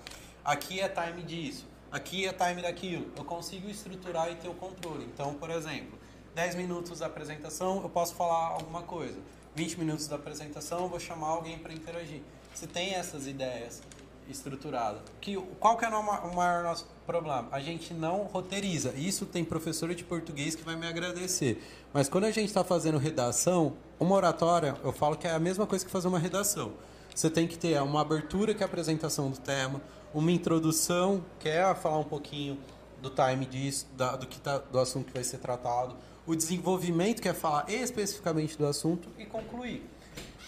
[0.45, 3.11] aqui é time disso, aqui é time daquilo.
[3.17, 5.07] Eu consigo estruturar e ter o controle.
[5.07, 5.99] Então, por exemplo,
[6.35, 9.19] 10 minutos da apresentação, eu posso falar alguma coisa.
[9.55, 12.21] 20 minutos da apresentação, eu vou chamar alguém para interagir.
[12.55, 13.83] Você tem essas ideias
[14.29, 15.01] estruturadas.
[15.23, 17.49] Que, qual que é o o maior nosso problema?
[17.51, 18.93] A gente não roteiriza.
[18.95, 21.63] Isso tem professora de português que vai me agradecer.
[21.93, 25.67] Mas quando a gente está fazendo redação, uma oratória, eu falo que é a mesma
[25.67, 26.73] coisa que fazer uma redação.
[27.15, 29.81] Você tem que ter uma abertura, que é a apresentação do tema,
[30.13, 32.59] uma introdução, que é falar um pouquinho
[33.01, 35.97] do time disso, da- do, que tá, do assunto que vai ser tratado,
[36.27, 39.83] o desenvolvimento, que é falar especificamente do assunto, e concluir.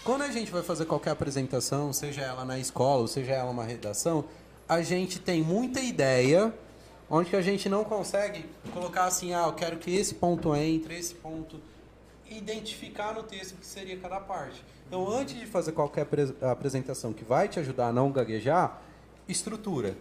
[0.05, 3.65] Quando a gente vai fazer qualquer apresentação, seja ela na escola, ou seja ela uma
[3.65, 4.25] redação,
[4.71, 6.55] a gente tem muita ideia,
[7.11, 10.97] onde que a gente não consegue colocar assim, ah, eu quero que esse ponto entre,
[10.97, 11.61] esse ponto
[12.31, 14.65] identificar no texto o que seria cada parte.
[14.87, 18.81] Então, antes de fazer qualquer apres- apresentação que vai te ajudar a não gaguejar,
[19.27, 19.97] estrutura.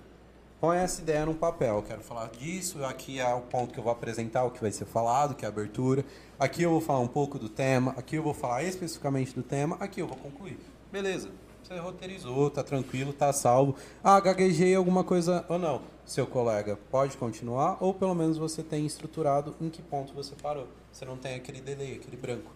[0.61, 1.77] Põe essa ideia num papel.
[1.77, 4.72] Eu quero falar disso, aqui é o ponto que eu vou apresentar, o que vai
[4.72, 6.06] ser falado, que é a abertura.
[6.38, 9.77] Aqui eu vou falar um pouco do tema, aqui eu vou falar especificamente do tema,
[9.80, 10.59] aqui eu vou concluir.
[10.91, 11.31] Beleza.
[11.63, 13.75] Você roteirizou, tá tranquilo, tá salvo.
[14.03, 15.81] Ah, gaguejei alguma coisa ou não.
[16.05, 20.67] Seu colega pode continuar ou pelo menos você tem estruturado em que ponto você parou.
[20.91, 22.51] Você não tem aquele delay, aquele branco.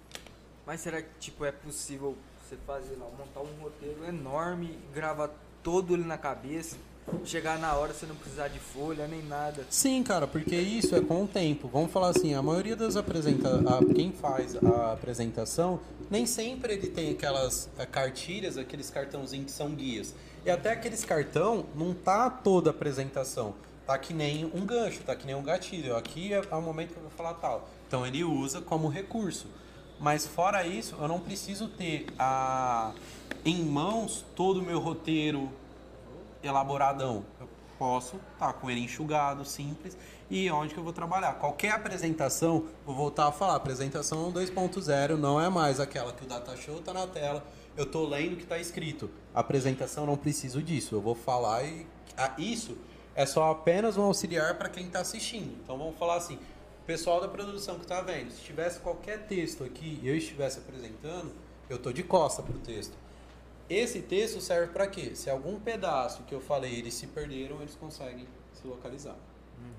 [0.66, 5.30] Mas será que tipo é possível você fazer lá, montar um roteiro enorme, gravar
[5.62, 6.78] todo ele na cabeça,
[7.26, 9.66] chegar na hora você não precisar de folha nem nada?
[9.70, 11.68] Sim, cara, porque isso é com o tempo.
[11.68, 16.88] Vamos falar assim, a maioria das apresenta a- quem faz a apresentação, nem sempre ele
[16.88, 20.14] tem aquelas eh, cartilhas, aqueles cartãozinhos que são guias.
[20.46, 23.54] E até aqueles cartão não tá toda a apresentação.
[23.86, 25.96] Tá que nem um gancho, tá que nem um gatilho.
[25.96, 27.68] Aqui é, é o momento que eu vou falar tal.
[27.88, 29.48] Então ele usa como recurso.
[30.00, 32.92] Mas fora isso, eu não preciso ter a,
[33.46, 35.50] em mãos todo o meu roteiro
[36.44, 37.26] elaboradão.
[37.40, 37.48] Eu
[37.78, 39.98] posso estar com ele enxugado, simples,
[40.30, 41.34] e onde que eu vou trabalhar.
[41.34, 46.56] Qualquer apresentação, vou voltar a falar, apresentação 2.0 não é mais aquela que o data
[46.56, 49.10] show tá na tela, eu tô lendo o que está escrito.
[49.34, 52.78] A apresentação não preciso disso, eu vou falar e ah, isso
[53.16, 55.58] é só apenas um auxiliar para quem está assistindo.
[55.64, 56.40] Então vamos falar assim,
[56.86, 61.32] pessoal da produção que está vendo, se tivesse qualquer texto aqui e eu estivesse apresentando,
[61.70, 63.03] eu tô de costa pro texto.
[63.74, 65.16] Esse texto serve para quê?
[65.16, 69.16] Se algum pedaço que eu falei eles se perderam, eles conseguem se localizar.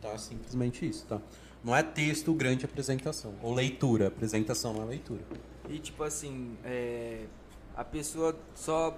[0.01, 0.17] Tá?
[0.19, 1.21] Simplesmente isso, tá?
[1.63, 3.35] Não é texto grande apresentação.
[3.43, 4.09] Ou leitura.
[4.09, 5.23] Apresentação não é leitura.
[5.69, 7.25] E tipo assim, é,
[7.77, 8.97] a pessoa só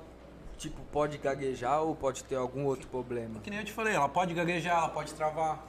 [0.59, 3.41] tipo pode gaguejar ou pode ter algum outro problema?
[3.41, 5.65] Que nem eu te falei, ela pode gaguejar, ela pode travar,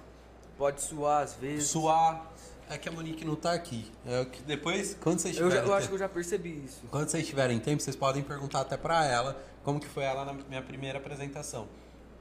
[0.58, 1.70] Pode suar às vezes.
[1.70, 2.32] suar.
[2.70, 3.90] É que a Monique não tá aqui.
[4.06, 6.82] É que depois, quando vocês Eu, já- tiverem eu acho que eu já percebi isso.
[6.92, 10.34] Quando vocês tiverem tempo, vocês podem perguntar até pra ela como que foi ela na
[10.34, 11.68] minha primeira apresentação.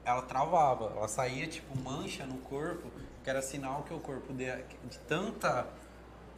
[0.05, 2.89] Ela travava, ela saía tipo mancha no corpo,
[3.23, 5.67] que era sinal que o corpo de, de tanta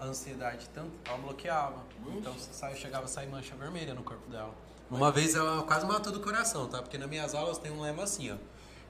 [0.02, 1.84] ansiedade, tanto, ela bloqueava.
[2.16, 4.54] Então você sai, chegava a sair mancha vermelha no corpo dela.
[4.90, 6.82] Uma vez ela quase matou do coração, tá?
[6.82, 8.38] Porque nas minhas aulas tem um lema assim, ó.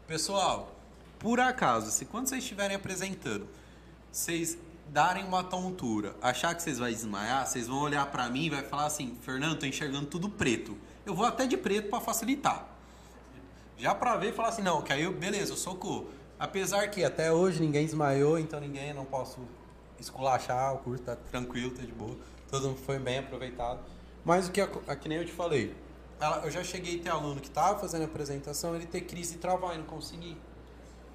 [0.07, 0.73] Pessoal,
[1.19, 3.49] por acaso, se quando vocês estiverem apresentando,
[4.09, 4.57] vocês
[4.91, 8.63] darem uma tontura, achar que vocês vão desmaiar, vocês vão olhar pra mim e vai
[8.63, 10.77] falar assim, Fernando, tô enxergando tudo preto.
[11.05, 12.67] Eu vou até de preto pra facilitar.
[13.77, 16.09] Já pra ver e falar assim, não, que aí eu, beleza, eu socorro.
[16.39, 19.39] Apesar que até hoje ninguém desmaiou, então ninguém, não posso
[19.99, 22.17] esculachar, o curso tá tranquilo, tá de boa.
[22.49, 23.79] Todo mundo foi bem aproveitado.
[24.25, 25.75] Mas o que, é que nem eu te falei,
[26.19, 29.35] ela- eu já cheguei a ter aluno que tava fazendo a apresentação, ele ter crise
[29.35, 30.37] e travar e não conseguir.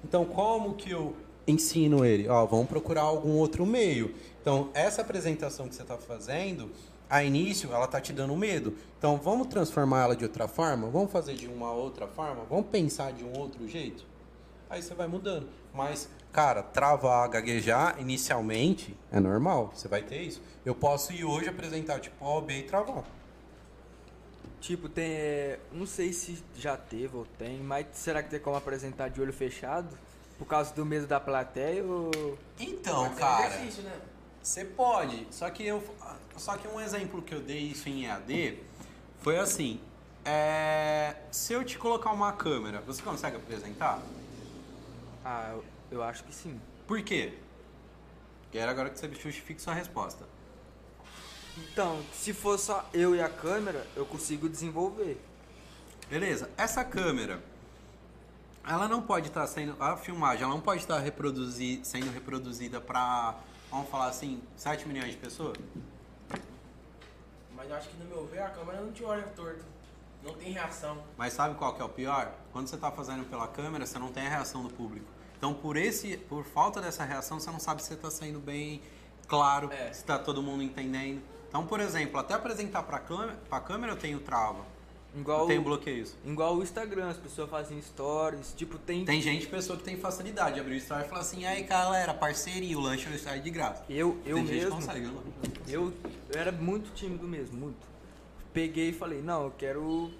[0.03, 1.15] Então, como que eu
[1.47, 2.27] ensino ele?
[2.27, 4.13] Ó, vamos procurar algum outro meio.
[4.41, 6.71] Então, essa apresentação que você está fazendo,
[7.09, 8.75] a início, ela tá te dando medo.
[8.97, 10.89] Então, vamos transformar ela de outra forma?
[10.89, 12.43] Vamos fazer de uma outra forma?
[12.49, 14.05] Vamos pensar de um outro jeito?
[14.69, 15.47] Aí você vai mudando.
[15.73, 19.71] Mas, cara, travar, gaguejar, inicialmente, é normal.
[19.73, 20.41] Você vai ter isso.
[20.65, 23.03] Eu posso ir hoje apresentar, tipo, A, B e travar.
[24.59, 25.11] Tipo, tem.
[25.11, 29.21] é, Não sei se já teve ou tem, mas será que tem como apresentar de
[29.21, 29.95] olho fechado?
[30.37, 32.37] Por causa do medo da plateia ou.
[32.59, 33.47] Então, Mas é cara...
[33.47, 33.99] exercício, né?
[34.41, 35.83] Você pode, só que eu,
[36.37, 38.59] só que um exemplo que eu dei isso em EAD
[39.21, 39.79] foi assim:
[40.23, 44.01] é, se eu te colocar uma câmera, você consegue apresentar?
[45.23, 46.59] Ah, eu, eu acho que sim.
[46.85, 47.33] Por quê?
[48.51, 50.25] Quero agora que você justifique sua resposta.
[51.57, 55.19] Então, se for só eu e a câmera, eu consigo desenvolver.
[56.09, 56.49] Beleza?
[56.57, 57.41] Essa câmera,
[58.67, 63.35] ela não pode estar sendo a filmagem, ela não pode estar reproduzir, sendo reproduzida para,
[63.69, 65.57] vamos falar assim, 7 milhões de pessoas.
[67.55, 69.63] Mas eu acho que no meu ver a câmera não te olha torto.
[70.23, 70.97] Não tem reação.
[71.17, 72.31] Mas sabe qual que é o pior?
[72.51, 75.05] Quando você está fazendo pela câmera, você não tem a reação do público.
[75.37, 78.81] Então, por esse, por falta dessa reação, você não sabe se está sendo bem
[79.27, 79.93] claro, É.
[79.93, 81.21] se está todo mundo entendendo.
[81.47, 84.65] Então, por exemplo, até apresentar para câmera, pra câmera eu tenho trava,
[85.15, 86.13] Igual, eu tenho bloqueios.
[86.25, 88.53] igual o Instagram, as pessoas fazem stories.
[88.55, 89.05] Tipo, tem.
[89.05, 92.13] Tem gente, pessoa que tem facilidade de abrir o story e falar assim, aí galera,
[92.13, 93.85] parceria, o lanche eu story de graça.
[93.89, 94.71] Eu, eu tem mesmo.
[94.71, 95.23] consegue, eu não.
[95.67, 95.93] Eu,
[96.33, 97.87] eu era muito tímido mesmo, muito.
[98.53, 100.11] Peguei e falei, não, eu quero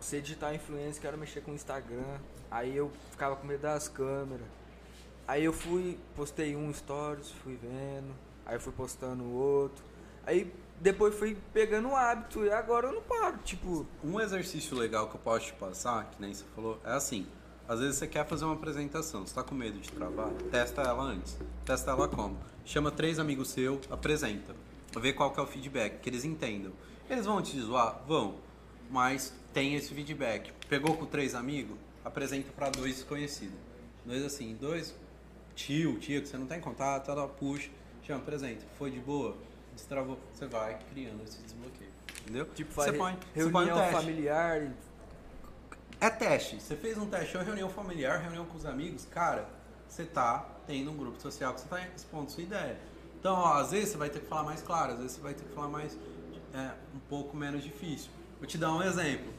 [0.00, 2.18] ser digital influencer, quero mexer com o Instagram.
[2.50, 4.46] Aí eu ficava com medo das câmeras.
[5.28, 8.12] Aí eu fui, postei um stories, fui vendo.
[8.44, 9.84] Aí eu fui postando o outro.
[10.26, 13.38] Aí depois fui pegando o hábito e agora eu não paro.
[13.44, 17.26] Tipo, Um exercício legal que eu posso te passar, que nem você falou, é assim.
[17.68, 21.04] Às vezes você quer fazer uma apresentação, você tá com medo de travar, testa ela
[21.04, 21.38] antes.
[21.64, 22.36] Testa ela como?
[22.64, 24.56] Chama três amigos seus, apresenta.
[24.98, 26.72] Vê qual que é o feedback, que eles entendam.
[27.08, 28.02] Eles vão te zoar?
[28.08, 28.36] Vão.
[28.90, 30.52] Mas tem esse feedback.
[30.68, 31.76] Pegou com três amigos?
[32.04, 33.54] Apresenta para dois desconhecidos.
[34.04, 34.96] Dois assim, dois
[35.54, 37.70] tio, tia, que você não tem contato, ela puxa,
[38.02, 38.64] chama, apresenta.
[38.78, 39.36] Foi de boa?
[39.80, 40.18] Destravou.
[40.32, 41.90] Você vai criando esse desbloqueio.
[42.22, 42.46] Entendeu?
[42.54, 44.72] tipo você põe, você reunião põe um familiar.
[46.00, 46.60] É teste.
[46.60, 49.48] Você fez um teste, ou reunião familiar, reunião com os amigos, cara,
[49.88, 52.78] você tá tendo um grupo social que você tá expondo sua ideia.
[53.18, 55.34] Então, ó, às vezes você vai ter que falar mais claro, às vezes você vai
[55.34, 55.96] ter que falar mais
[56.54, 58.10] é, um pouco menos difícil.
[58.38, 59.32] Vou te dar um exemplo.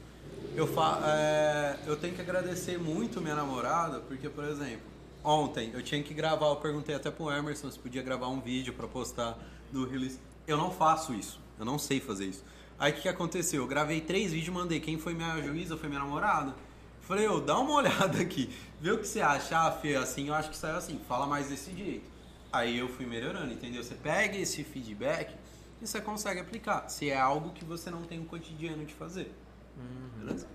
[0.56, 4.86] Eu, fa é, eu tenho que agradecer muito minha namorada, porque, por exemplo,
[5.24, 8.74] ontem eu tinha que gravar, eu perguntei até pro Emerson se podia gravar um vídeo
[8.74, 9.38] para postar
[9.72, 10.20] no release.
[10.48, 12.44] Eu não faço isso, eu não sei fazer isso.
[12.80, 13.62] Aí o que, que aconteceu?
[13.62, 14.80] Eu gravei três vídeos, mandei.
[14.80, 16.56] Quem foi minha juíza foi minha namorada.
[17.02, 20.34] Falei, ô, dá uma olhada aqui, vê o que você acha, ah, Fê, assim, eu
[20.34, 22.10] acho que saiu assim, fala mais desse jeito.
[22.52, 23.84] Aí eu fui melhorando, entendeu?
[23.84, 25.36] Você pega esse feedback
[25.82, 29.34] e você consegue aplicar, se é algo que você não tem um cotidiano de fazer.
[30.18, 30.48] Beleza?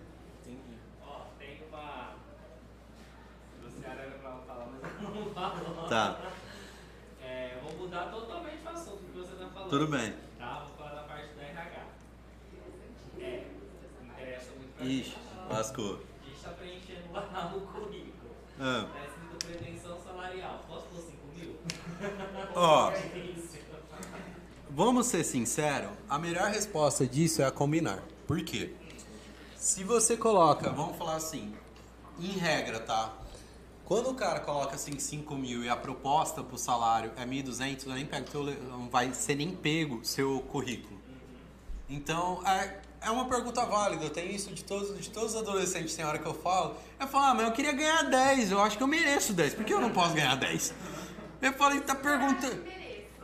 [0.42, 0.78] Entendi.
[1.02, 2.15] Ó, tem uma.
[3.62, 5.89] Você era pra falar, mas eu não falo.
[5.89, 6.20] Tá,
[7.23, 8.25] É, vou mudar o assunto
[9.68, 10.14] que você tá tudo bem.
[10.38, 10.64] Tá?
[10.68, 11.86] Vou falar da parte da RH.
[13.20, 13.44] É,
[14.04, 15.18] interessa muito pra Ixi, gente.
[15.50, 15.94] lascou.
[15.94, 18.30] A gente tá preenchendo lá o currículo.
[18.60, 20.64] Ah, Tá escrito pretensão salarial.
[20.68, 21.56] Posso pôr 5 mil?
[22.54, 22.90] Ó.
[22.90, 23.36] É.
[24.70, 28.02] Vamos ser sinceros, a melhor resposta disso é a combinar.
[28.26, 28.74] Por quê?
[29.56, 31.54] Se você coloca, vamos falar assim,
[32.20, 33.14] em regra, tá?
[33.86, 37.92] Quando o cara coloca assim 5 mil e a proposta pro salário é 1.200, eu
[37.92, 41.00] nem pego teu, não vai ser nem pego seu currículo.
[41.89, 44.05] Então, é, é uma pergunta válida.
[44.05, 46.76] Eu tenho isso de todos, de todos os adolescentes, tem hora que eu falo.
[46.98, 49.55] Eu falo, ah, mas eu queria ganhar 10, eu acho que eu mereço 10.
[49.55, 50.74] Por que eu não posso ganhar 10?
[51.40, 52.65] Eu falei, tá perguntando.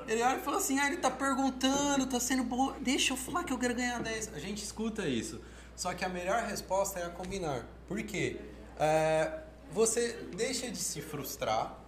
[0.06, 2.72] Ele olha e fala assim, ah, ele tá perguntando, tá sendo bom.
[2.80, 4.32] Deixa eu falar que eu quero ganhar 10.
[4.32, 5.40] A gente escuta isso.
[5.74, 7.66] Só que a melhor resposta é a combinar.
[7.88, 8.38] Por quê?
[8.78, 9.42] É,
[9.72, 11.78] você deixa de se frustrar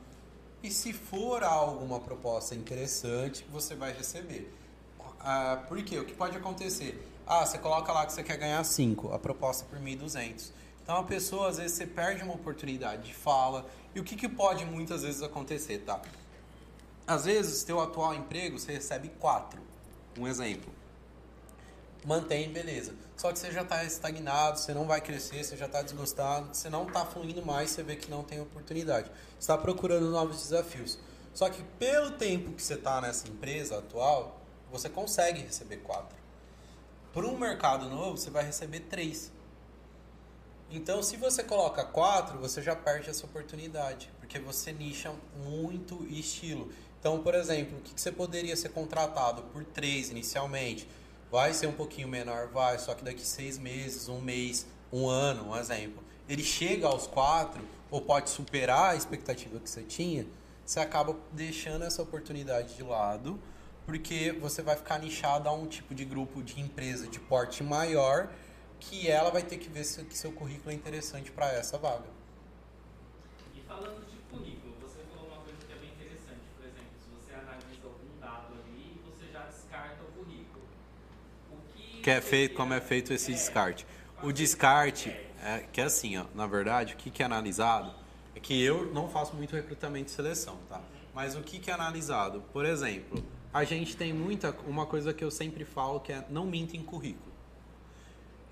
[0.62, 4.52] e se for alguma proposta interessante, você vai receber.
[5.20, 5.98] Ah, por quê?
[5.98, 7.06] O que pode acontecer?
[7.26, 10.50] Ah, você coloca lá que você quer ganhar 5, a proposta por 1.200.
[10.82, 13.66] Então a pessoa, às vezes, você perde uma oportunidade de fala.
[13.94, 16.00] E o que, que pode muitas vezes acontecer, tá?
[17.06, 19.60] Às vezes, teu atual emprego, você recebe quatro.
[20.18, 20.73] Um exemplo.
[22.04, 22.92] Mantém, beleza.
[23.16, 26.68] Só que você já está estagnado, você não vai crescer, você já está desgostado, você
[26.68, 29.10] não está fluindo mais, você vê que não tem oportunidade.
[29.40, 30.98] Está procurando novos desafios.
[31.32, 36.16] Só que pelo tempo que você está nessa empresa atual, você consegue receber quatro.
[37.12, 39.32] Para um mercado novo, você vai receber três.
[40.70, 46.70] Então, se você coloca quatro, você já perde essa oportunidade, porque você nicha muito estilo.
[46.98, 50.88] Então, por exemplo, o que você poderia ser contratado por três inicialmente?
[51.30, 55.50] Vai ser um pouquinho menor, vai, só que daqui seis meses, um mês, um ano,
[55.50, 56.02] um exemplo.
[56.28, 60.26] Ele chega aos quatro, ou pode superar a expectativa que você tinha,
[60.64, 63.38] você acaba deixando essa oportunidade de lado,
[63.84, 68.30] porque você vai ficar nichado a um tipo de grupo de empresa de porte maior,
[68.80, 72.08] que ela vai ter que ver se que seu currículo é interessante para essa vaga.
[73.54, 76.40] E falando de currículo, você falou uma coisa que é bem interessante.
[76.56, 80.64] Por exemplo, se você analisa algum dado ali, você já descarta o currículo.
[81.50, 81.56] O
[82.04, 83.86] que, é feito, como é feito esse descarte.
[84.22, 85.08] O descarte
[85.42, 87.94] é que é assim, ó, na verdade, o que, que é analisado
[88.36, 90.82] é que eu não faço muito recrutamento e seleção, tá?
[91.14, 92.42] Mas o que, que é analisado?
[92.52, 93.24] Por exemplo,
[93.54, 96.82] a gente tem muita uma coisa que eu sempre falo que é não minta em
[96.82, 97.32] currículo.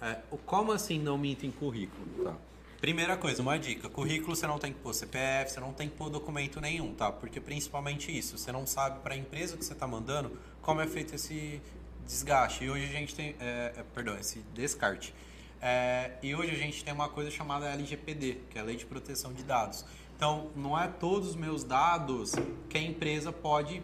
[0.00, 0.16] É,
[0.47, 2.24] como assim não minta em currículo?
[2.24, 2.34] Tá.
[2.81, 5.97] Primeira coisa, uma dica: currículo você não tem que pôr CPF, você não tem que
[5.97, 7.12] pôr documento nenhum, tá?
[7.12, 10.86] Porque principalmente isso, você não sabe para a empresa que você está mandando como é
[10.86, 11.60] feito esse
[12.06, 12.64] desgaste.
[12.64, 15.14] E hoje a gente tem, é, é, perdão, esse descarte.
[15.60, 18.84] É, e hoje a gente tem uma coisa chamada LGPD, que é a Lei de
[18.84, 19.84] Proteção de Dados.
[20.16, 22.32] Então, não é todos os meus dados
[22.68, 23.82] que a empresa pode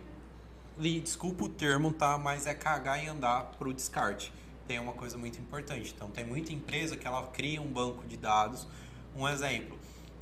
[0.79, 2.17] desculpa o termo, tá?
[2.19, 4.33] Mas é cagar e andar pro descarte.
[4.67, 5.93] Tem uma coisa muito importante.
[5.95, 8.67] Então, tem muita empresa que ela cria um banco de dados.
[9.17, 9.78] Um exemplo.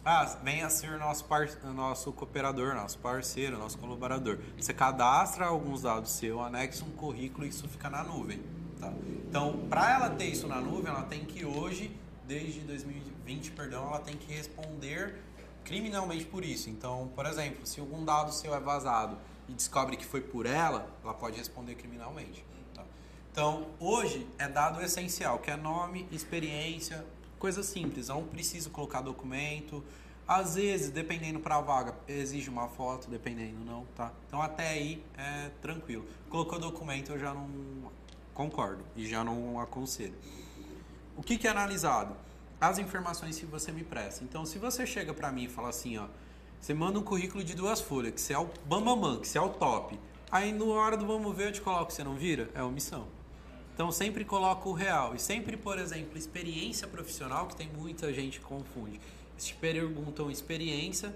[0.09, 1.49] Ah, venha ser nosso, par...
[1.65, 4.39] nosso cooperador, nosso parceiro, nosso colaborador.
[4.57, 8.41] Você cadastra alguns dados seu, anexa um currículo e isso fica na nuvem.
[8.79, 8.93] Tá?
[9.29, 11.91] Então, para ela ter isso na nuvem, ela tem que hoje,
[12.25, 15.21] desde 2020, perdão, ela tem que responder
[15.65, 16.71] criminalmente por isso.
[16.71, 19.19] Então, por exemplo, se algum dado seu é vazado
[19.49, 22.45] e descobre que foi por ela, ela pode responder criminalmente.
[22.73, 22.85] tá?
[23.33, 27.05] Então, hoje é dado essencial, que é nome, experiência,
[27.47, 28.09] coisa simples.
[28.09, 29.85] Não preciso colocar documento.
[30.27, 34.13] Às vezes, dependendo para a vaga, exige uma foto, dependendo não, tá?
[34.27, 36.05] Então, até aí é tranquilo.
[36.29, 37.49] Colocou documento, eu já não
[38.35, 40.17] concordo e já não aconselho.
[41.17, 42.17] O que, que é analisado?
[42.61, 44.25] As informações que você me presta.
[44.25, 46.09] Então, se você chega para mim e fala assim, ó,
[46.61, 49.41] você manda um currículo de duas folhas, que você é o bambamã, que você é
[49.41, 49.97] o top.
[50.33, 52.51] Aí, na hora do vamos ver, eu te coloco, você não vira?
[52.57, 53.07] É omissão.
[53.77, 55.15] Então, sempre coloco o real.
[55.15, 58.99] E sempre, por exemplo, experiência profissional, que tem muita gente que confunde.
[59.35, 61.15] Eles te perguntam experiência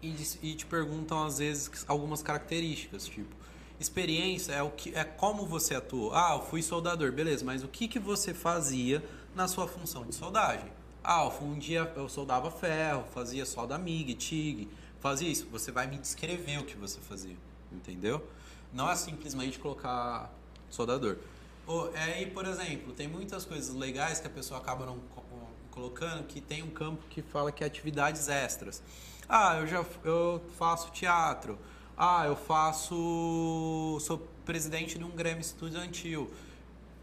[0.00, 3.34] e, e te perguntam, às vezes, algumas características, tipo...
[3.80, 6.14] Experiência é o que é como você atuou.
[6.14, 9.02] Ah, eu fui soldador, beleza, mas o que, que você fazia
[9.34, 10.70] na sua função de soldagem?
[11.02, 14.68] Ah, um dia eu soldava ferro, fazia solda MIG, TIG,
[15.00, 15.48] fazia isso.
[15.50, 17.36] Você vai me descrever o que você fazia,
[17.72, 18.24] entendeu?
[18.72, 20.32] Não é simplesmente colocar
[20.70, 21.18] soldador.
[21.66, 25.22] Ou, aí, por exemplo, tem muitas coisas legais que a pessoa acaba não co-
[25.70, 28.82] colocando que tem um campo que fala que é atividades extras.
[29.28, 31.58] Ah, eu já eu faço teatro.
[31.96, 33.98] Ah, eu faço.
[34.00, 36.30] sou presidente de um Grêmio estudantil.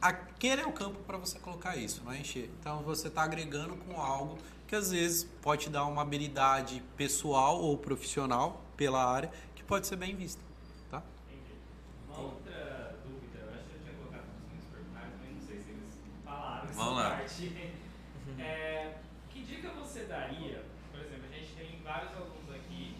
[0.01, 2.49] Aquele é o campo para você colocar isso, não é encher.
[2.59, 7.59] Então você está agregando com algo que às vezes pode te dar uma habilidade pessoal
[7.61, 10.41] ou profissional pela área que pode ser bem vista,
[10.89, 11.03] tá?
[11.29, 11.53] Entendi.
[12.09, 15.57] Uma outra dúvida, eu acho que eu tinha colocado nos meus perguntários, mas não sei
[15.61, 15.93] se eles
[16.25, 17.09] falaram essa Vamos lá.
[17.11, 17.51] parte.
[18.39, 18.93] É,
[19.29, 20.63] que dica você daria?
[20.91, 22.95] Por exemplo, a gente tem vários alunos aqui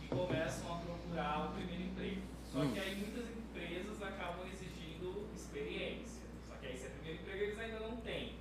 [0.00, 2.22] que começam a procurar o primeiro emprego.
[2.50, 2.72] Só Hum.
[2.72, 6.22] que aí muitas empresas acabam exigindo experiência.
[6.48, 8.34] Só que aí se é primeiro emprego eles ainda não têm.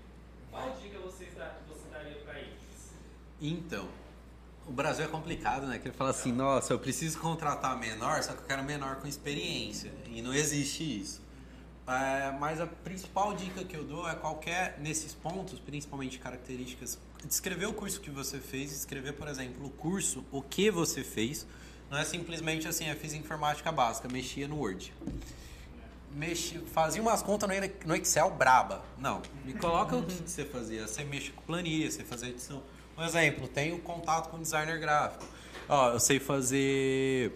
[0.50, 1.26] Qual dica você,
[1.68, 2.93] você daria para eles?
[3.42, 3.88] Então,
[4.68, 5.80] o Brasil é complicado, né?
[5.80, 9.08] Que ele fala assim, nossa, eu preciso contratar menor, só que eu quero menor com
[9.08, 9.92] experiência.
[10.08, 11.22] E não existe isso.
[11.88, 17.66] É, mas a principal dica que eu dou é qualquer, nesses pontos, principalmente características, descrever
[17.66, 21.45] o curso que você fez, escrever, por exemplo, o curso, o que você fez.
[21.90, 24.93] Não é simplesmente assim, eu fiz informática básica, mexia no Word.
[26.14, 27.50] Mexi, fazia umas contas
[27.85, 28.84] no Excel braba.
[28.98, 30.88] Não, me coloca o que que você fazia.
[30.88, 32.61] Você mexe com planilha, você fazia edição.
[32.98, 35.26] Um exemplo, tenho contato com designer gráfico.
[35.68, 37.34] Ó, eu sei fazer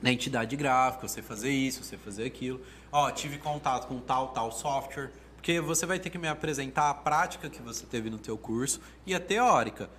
[0.00, 2.60] na entidade gráfica, eu sei fazer isso, eu sei fazer aquilo.
[2.98, 5.10] Ó, tive contato com tal, tal software.
[5.34, 8.80] Porque você vai ter que me apresentar a prática que você teve no teu curso
[9.04, 9.90] e a teórica.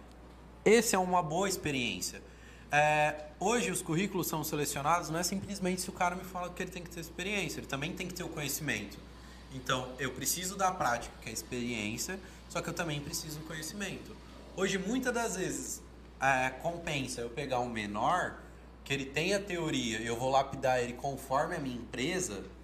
[0.66, 2.24] Esse é uma boa experiência.
[2.72, 6.64] É, hoje os currículos são selecionados não é simplesmente se o cara me fala que
[6.64, 8.98] ele tem que ter experiência, ele também tem que ter o conhecimento.
[9.53, 12.19] Então, eu preciso da prática, que é a experiência,
[12.50, 14.16] só que eu também preciso do conhecimento.
[14.56, 15.84] Hoje, muitas das vezes,
[16.19, 18.40] é, compensa eu pegar um menor,
[18.84, 22.57] que ele tem a teoria, eu vou lapidar ele conforme a minha empresa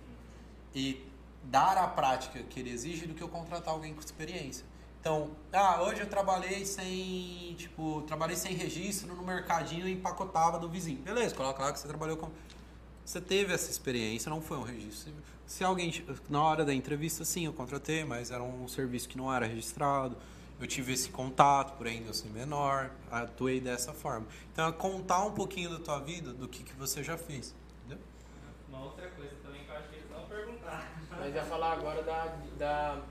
[0.74, 1.06] e
[1.44, 4.66] dar a prática que ele exige do que eu contratar alguém com experiência.
[5.00, 10.70] Então, ah, hoje eu trabalhei sem, tipo, trabalhei sem registro no mercadinho e empacotava do
[10.70, 11.02] vizinho.
[11.02, 12.32] Beleza, coloca lá que você trabalhou com
[13.06, 15.14] você teve essa experiência, não foi um registro.
[15.46, 15.92] Se alguém
[16.30, 20.16] na hora da entrevista sim, eu contratei, mas era um serviço que não era registrado.
[20.60, 24.26] Eu tive esse contato, por ainda eu ser menor, atuei dessa forma.
[24.54, 27.54] Então, é contar um pouquinho da tua vida, do que, que você já fez.
[27.80, 28.02] Entendeu?
[28.70, 31.04] Uma outra coisa também que eu acho que eles vão perguntar.
[31.24, 32.36] Nós ia falar agora da.
[32.58, 33.02] da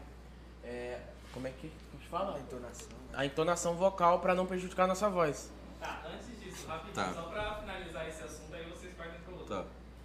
[0.62, 1.00] é,
[1.32, 2.36] como é que a gente fala?
[2.36, 2.88] A entonação.
[2.88, 3.08] né?
[3.14, 5.50] A entonação vocal para não prejudicar a nossa voz.
[5.80, 7.12] Tá, antes disso, rapidinho, Tá.
[7.14, 9.46] só pra finalizar esse assunto aí, vocês partem pro outro.
[9.56, 9.64] Tá.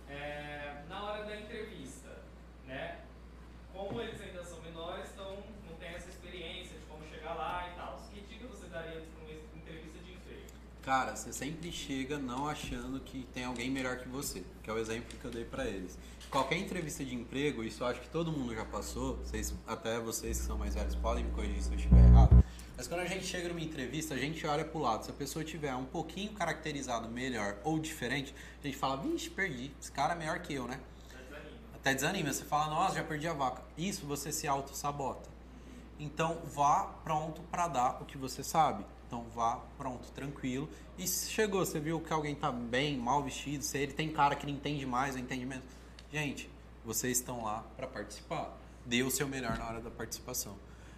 [0.10, 2.10] É, na hora da entrevista,
[2.66, 3.00] né?
[3.74, 5.38] Como eles ainda são menores, então
[5.70, 8.02] não tem essa experiência de como chegar lá e tal.
[8.12, 10.46] Que dica você daria para uma entrevista de emprego?
[10.82, 14.78] Cara, você sempre chega não achando que tem alguém melhor que você, que é o
[14.78, 16.00] exemplo que eu dei pra eles.
[16.30, 20.46] Qualquer entrevista de emprego, isso acho que todo mundo já passou, vocês, até vocês que
[20.46, 22.44] são mais velhos podem me corrigir se eu estiver errado.
[22.76, 25.06] Mas quando a gente chega numa entrevista, a gente olha pro lado.
[25.06, 29.72] Se a pessoa tiver um pouquinho caracterizado melhor ou diferente, a gente fala, vixe, perdi,
[29.82, 30.82] esse cara é melhor que eu, né?
[31.10, 31.58] Desanima.
[31.74, 33.64] Até desanima, você fala, nossa, já perdi a vaca.
[33.78, 35.30] Isso você se auto-sabota.
[35.98, 38.86] Então vá pronto para dar o que você sabe.
[39.08, 40.70] Então vá pronto, tranquilo.
[40.98, 44.36] E se chegou, você viu que alguém tá bem, mal vestido, se ele tem cara
[44.36, 45.77] que não entende mais ou entende menos.
[46.12, 46.50] Gente,
[46.86, 48.58] vocês estão lá para participar.
[48.86, 50.56] Dê o seu melhor na hora da participação.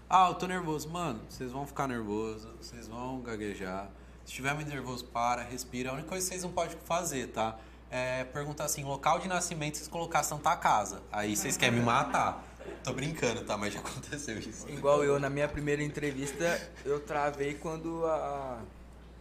[0.08, 0.88] Ah, eu tô nervoso.
[0.88, 3.90] Mano, vocês vão ficar nervosos, vocês vão gaguejar.
[4.24, 5.90] Se estiver muito nervoso, para, respira.
[5.90, 7.58] A única coisa que vocês não podem fazer, tá?
[7.90, 11.02] É perguntar assim, local de nascimento, vocês colocar Santa Casa.
[11.12, 12.46] Aí vocês querem me matar.
[12.84, 13.58] Tô brincando, tá?
[13.58, 14.70] Mas já aconteceu isso.
[14.70, 18.62] Igual eu, na minha primeira entrevista, eu travei quando a,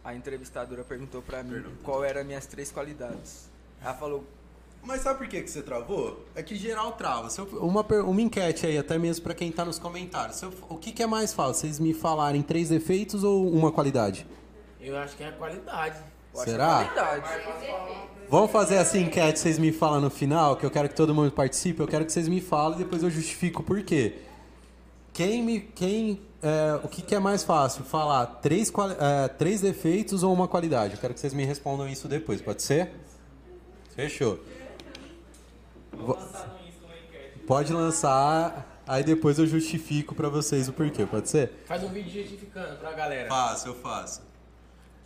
[0.03, 3.49] a entrevistadora perguntou pra mim qual eram as minhas três qualidades.
[3.81, 4.23] Ela falou,
[4.83, 6.25] Mas sabe por que, que você travou?
[6.33, 7.27] É que geral trava.
[7.37, 10.37] Eu- uma, per- uma enquete aí, até mesmo pra quem tá nos comentários.
[10.37, 11.55] Se eu- o que, que é mais fácil?
[11.55, 14.25] Vocês me falarem três defeitos ou uma qualidade?
[14.81, 15.97] Eu acho que é a qualidade.
[16.33, 16.85] eu acho Será?
[16.85, 17.43] que é qualidade.
[18.29, 21.31] Vamos fazer essa enquete, vocês me falam no final, que eu quero que todo mundo
[21.31, 24.19] participe, eu quero que vocês me falem e depois eu justifico por quê.
[25.11, 25.59] Quem me.
[25.59, 26.21] Quem.
[26.41, 27.83] é, o que, que é mais fácil?
[27.83, 30.93] Falar três, é, três defeitos ou uma qualidade?
[30.93, 32.91] Eu quero que vocês me respondam isso depois, pode ser?
[33.95, 34.39] Fechou.
[34.39, 35.88] Vamos lançar no Insta uma enquete.
[37.47, 41.51] Pode lançar, aí depois eu justifico pra vocês o porquê, pode ser?
[41.65, 43.27] Faz um vídeo justificando pra galera.
[43.27, 44.21] Faço, eu faço.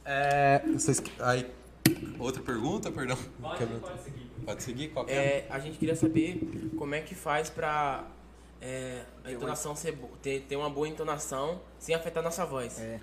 [0.05, 0.61] É.
[0.73, 1.49] Vocês, aí.
[2.19, 3.17] Outra pergunta, perdão?
[3.41, 4.31] Pode, Quebra- pode seguir.
[4.45, 4.87] Pode seguir?
[4.89, 5.15] Qual que é?
[5.15, 8.05] É, a gente queria saber como é que faz pra
[8.61, 12.79] é, a entonação ser bo- ter, ter uma boa entonação sem afetar nossa voz.
[12.79, 12.99] É.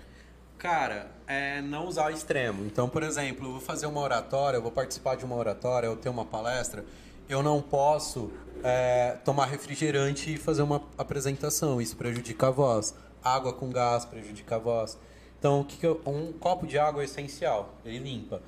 [0.57, 2.63] Cara, é não usar o extremo.
[2.65, 5.95] Então, por exemplo, eu vou fazer uma oratória, eu vou participar de uma oratória, eu
[5.97, 6.85] tenho uma palestra,
[7.29, 8.31] eu não posso
[8.63, 11.81] é, tomar refrigerante e fazer uma apresentação.
[11.81, 12.93] Isso prejudica a voz.
[13.23, 14.97] Água com gás prejudica a voz.
[15.39, 18.41] Então, que que eu- um copo de água é essencial, ele limpa.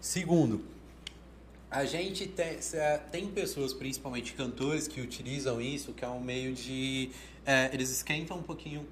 [0.00, 0.64] Segundo,
[1.70, 2.58] a gente tem,
[3.12, 7.10] tem pessoas, principalmente cantores, que utilizam isso, que é um meio de.
[7.46, 8.84] é, eles esquentam um pouquinho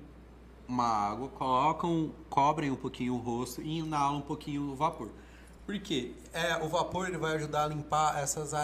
[0.68, 5.08] uma água, colocam, cobrem um pouquinho o rosto e inalam um pouquinho o vapor.
[5.68, 6.12] Por quê?
[6.32, 8.54] É, o vapor ele vai ajudar a limpar essas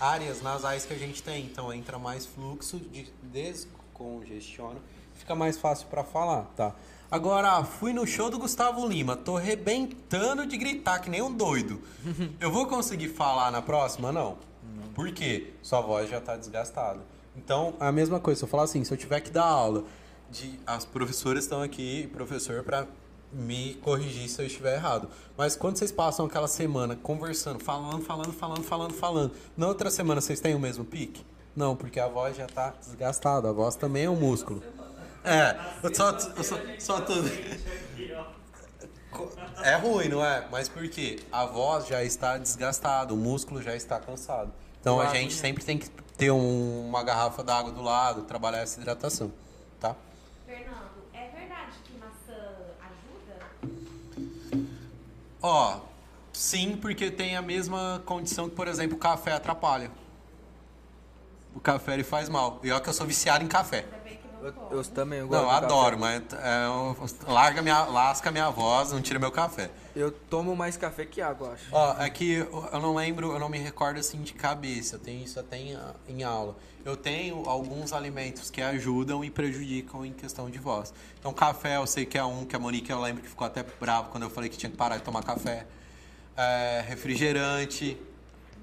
[0.00, 1.44] áreas nasais que a gente tem.
[1.44, 4.80] Então entra mais fluxo, de- descongestiona,
[5.14, 6.74] fica mais fácil para falar, tá?
[7.08, 11.80] Agora, fui no show do Gustavo Lima, tô rebentando de gritar que nem um doido.
[12.40, 14.10] Eu vou conseguir falar na próxima?
[14.10, 14.36] Não.
[14.96, 15.52] Por quê?
[15.62, 16.98] Sua voz já tá desgastada.
[17.36, 19.84] Então, a mesma coisa, se eu falar assim, se eu tiver que dar aula,
[20.28, 22.84] de, as professoras estão aqui, professor, para
[23.32, 25.08] me corrigir se eu estiver errado.
[25.36, 30.20] Mas quando vocês passam aquela semana conversando, falando, falando, falando, falando, falando, na outra semana
[30.20, 31.24] vocês têm o mesmo pique?
[31.54, 34.62] Não, porque a voz já tá desgastada, a voz também é um músculo.
[35.24, 37.14] É, eu só, eu só, só tô...
[39.62, 40.46] É ruim, não é?
[40.50, 41.18] Mas por quê?
[41.32, 44.52] A voz já está desgastada, o músculo já está cansado.
[44.80, 45.40] Então a gente né?
[45.40, 49.32] sempre tem que ter um- uma garrafa d'água do lado, trabalhar essa hidratação,
[55.42, 55.80] Ó,
[56.32, 59.90] sim, porque tem a mesma condição que, por exemplo, o café atrapalha.
[61.54, 62.60] O café ele faz mal.
[62.62, 63.84] E olha que eu sou viciado em café.
[64.40, 65.64] Não Eu, eu também eu Não, gosto eu de café.
[65.66, 69.70] adoro, mas é, eu- larga minha, lasca minha voz, não tira meu café.
[69.96, 71.64] Eu tomo mais café que água, acho.
[71.72, 75.00] Ó, é que eu eu não lembro, eu não me recordo assim de cabeça, eu
[75.00, 75.76] tenho isso até em,
[76.08, 76.56] em aula.
[76.84, 80.94] Eu tenho alguns alimentos que ajudam e prejudicam em questão de voz.
[81.18, 83.62] Então, café eu sei que é um, que a Monique eu lembro que ficou até
[83.80, 85.66] bravo quando eu falei que tinha que parar de tomar café.
[86.36, 88.00] É, refrigerante,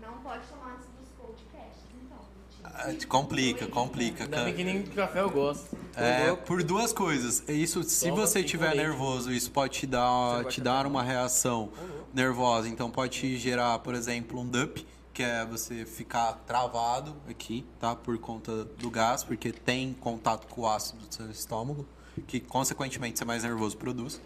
[0.02, 2.18] Não pode tomar antes dos podcasts, então.
[2.18, 2.64] é, te
[3.08, 4.24] complica, complica.
[4.24, 5.78] Ainda bem que nem café eu gosto.
[5.96, 7.44] É, por duas coisas.
[7.48, 8.88] Isso, se Toma você assim estiver leite.
[8.88, 11.72] nervoso, isso pode te dar, te dar uma reação
[12.14, 12.68] nervosa.
[12.68, 17.96] Então pode te gerar, por exemplo, um DUP, que é você ficar travado aqui, tá?
[17.96, 21.88] Por conta do gás, porque tem contato com o ácido do seu estômago,
[22.28, 24.20] que consequentemente você mais nervoso produz.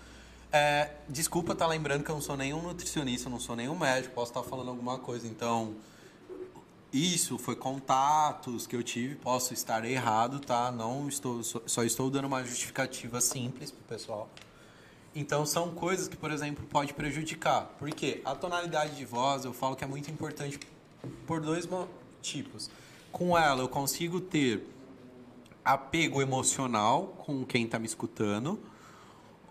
[0.51, 4.15] É, desculpa estar lembrando que eu não sou nenhum nutricionista, eu não sou nenhum médico,
[4.15, 5.75] posso estar falando alguma coisa, então
[6.92, 10.72] isso foi contatos que eu tive, posso estar errado, tá?
[10.72, 14.30] Não estou só, estou dando uma justificativa simples pro pessoal.
[15.16, 17.66] Então são coisas que, por exemplo, pode prejudicar.
[17.77, 18.22] Por quê?
[18.26, 20.59] A tonalidade de voz, eu falo que é muito importante
[21.27, 22.69] por dois motivos.
[23.11, 24.68] Com ela eu consigo ter
[25.64, 28.59] apego emocional com quem está me escutando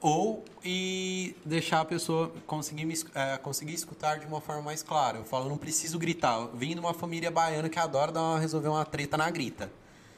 [0.01, 5.19] ou e deixar a pessoa conseguir, me, é, conseguir escutar de uma forma mais clara.
[5.19, 6.39] Eu falo, não preciso gritar.
[6.39, 9.71] Eu vim de uma família baiana que adora dar uma- resolver uma treta na grita.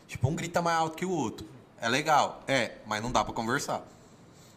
[0.06, 1.46] Tipo, um grita mais alto que o outro.
[1.80, 3.82] É legal, é, mas não dá pra conversar.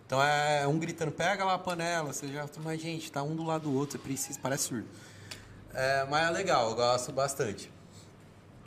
[0.06, 2.46] Então é um gritando, pega lá a panela, você já.
[2.64, 4.88] Mas, gente, tá um do lado do outro, você precisa, parece surdo.
[5.74, 7.72] É, mas é legal, eu gosto bastante.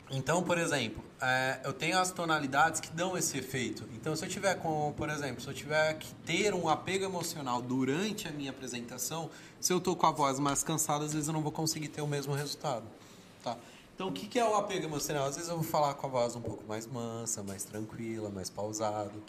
[0.09, 3.83] Então, por exemplo, é, eu tenho as tonalidades que dão esse efeito.
[3.93, 7.61] Então, se eu tiver com, por exemplo, se eu tiver que ter um apego emocional
[7.61, 9.29] durante a minha apresentação,
[9.59, 12.01] se eu tô com a voz mais cansada, às vezes eu não vou conseguir ter
[12.01, 12.85] o mesmo resultado,
[13.43, 13.57] tá?
[13.93, 15.25] Então, o que que é o apego emocional?
[15.25, 18.49] Às vezes eu vou falar com a voz um pouco mais mansa, mais tranquila, mais
[18.49, 19.21] pausado,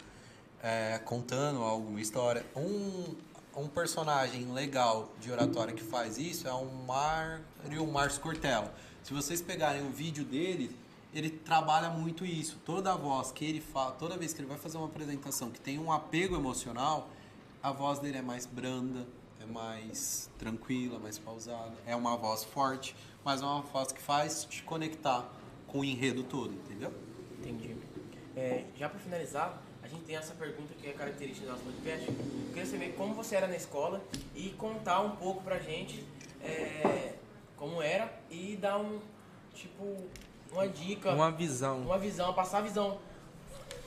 [0.63, 2.45] é, contando alguma história.
[2.55, 3.15] Um,
[3.57, 8.71] um personagem legal de oratória que faz isso é o Mário Márcio Cortella.
[9.09, 10.69] Se vocês pegarem o vídeo dele,
[11.11, 12.59] ele trabalha muito isso.
[12.63, 15.79] Toda voz que ele fala, toda vez que ele vai fazer uma apresentação que tem
[15.79, 17.09] um apego emocional,
[17.63, 19.07] a voz dele é mais branda,
[19.41, 21.73] é mais tranquila, mais pausada.
[21.87, 25.27] É uma voz forte, mas é uma voz que faz te conectar
[25.65, 26.93] com o enredo todo, entendeu?
[27.39, 27.75] Entendi.
[28.37, 32.07] É, já para finalizar, a gente tem essa pergunta que é característica do nosso podcast.
[32.07, 34.03] Eu queria saber como você era na escola
[34.35, 36.05] e contar um pouco pra gente
[36.43, 37.15] é,
[37.59, 38.99] como era e dar um,
[39.53, 39.97] tipo,
[40.51, 41.79] uma dica, Uma visão.
[41.81, 42.97] uma visão, passar a visão,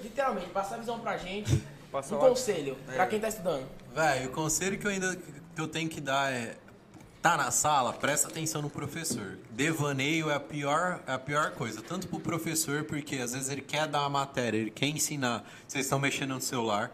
[0.03, 2.95] literalmente, passar a visão pra gente, Passar um uma- conselho É.
[2.95, 3.67] pra quem tá estudando.
[3.95, 6.57] Velho, o conselho que eu ainda que eu tenho que dar é
[7.23, 9.39] tá na sala, presta atenção no professor.
[9.51, 13.61] Devaneio é a pior, é a pior coisa, tanto pro professor, porque às vezes ele
[13.63, 16.91] quer dar uma matéria, ele quer ensinar, vocês estão mexendo no celular.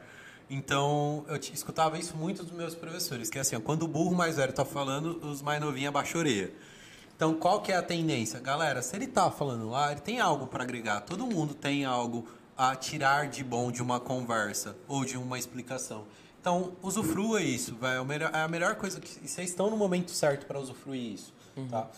[0.51, 4.15] Então, eu escutava isso muito dos meus professores, que é assim, ó, quando o burro
[4.15, 6.53] mais velho tá falando, os mais novinhos abaixam a orelha.
[7.19, 8.39] Então, qual que é a tendência?
[8.39, 11.01] Galera, se ele tá falando lá, ele tem algo para agregar.
[11.01, 12.25] Todo mundo tem algo
[12.57, 16.05] a tirar de bom de uma conversa ou de uma explicação.
[16.41, 18.07] Então, usufrua isso, velho.
[18.33, 21.35] É a melhor coisa que vocês estão no momento certo para usufruir isso,
[21.69, 21.89] tá?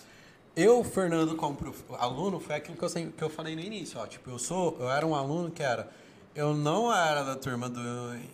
[0.57, 4.01] Eu, Fernando, como prof- aluno, foi aquilo que eu, sempre, que eu falei no início,
[4.01, 4.07] ó.
[4.07, 5.87] Tipo, eu sou, eu era um aluno que era
[6.35, 7.81] eu não era da turma do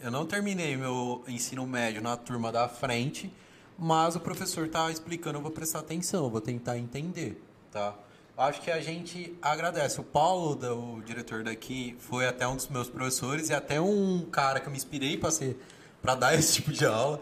[0.03, 3.33] eu não terminei meu ensino médio na turma da frente,
[3.79, 7.97] mas o professor tá explicando, eu vou prestar atenção, eu vou tentar entender, tá?
[8.37, 9.99] Acho que a gente agradece.
[9.99, 10.59] O Paulo,
[10.97, 14.71] o diretor daqui, foi até um dos meus professores e até um cara que eu
[14.71, 15.59] me inspirei para ser
[16.03, 17.21] para dar esse tipo de aula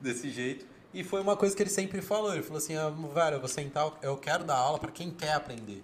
[0.00, 0.66] desse jeito.
[0.94, 2.32] E foi uma coisa que ele sempre falou.
[2.32, 5.34] Ele falou assim: ah, velho, eu vou sentar, eu quero dar aula para quem quer
[5.34, 5.82] aprender.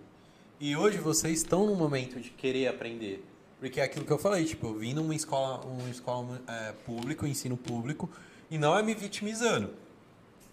[0.59, 3.25] E hoje vocês estão no momento de querer aprender.
[3.59, 7.29] Porque é aquilo que eu falei, tipo, eu vim numa escola, uma escola é, pública,
[7.29, 8.09] ensino público,
[8.51, 9.75] e não é me vitimizando.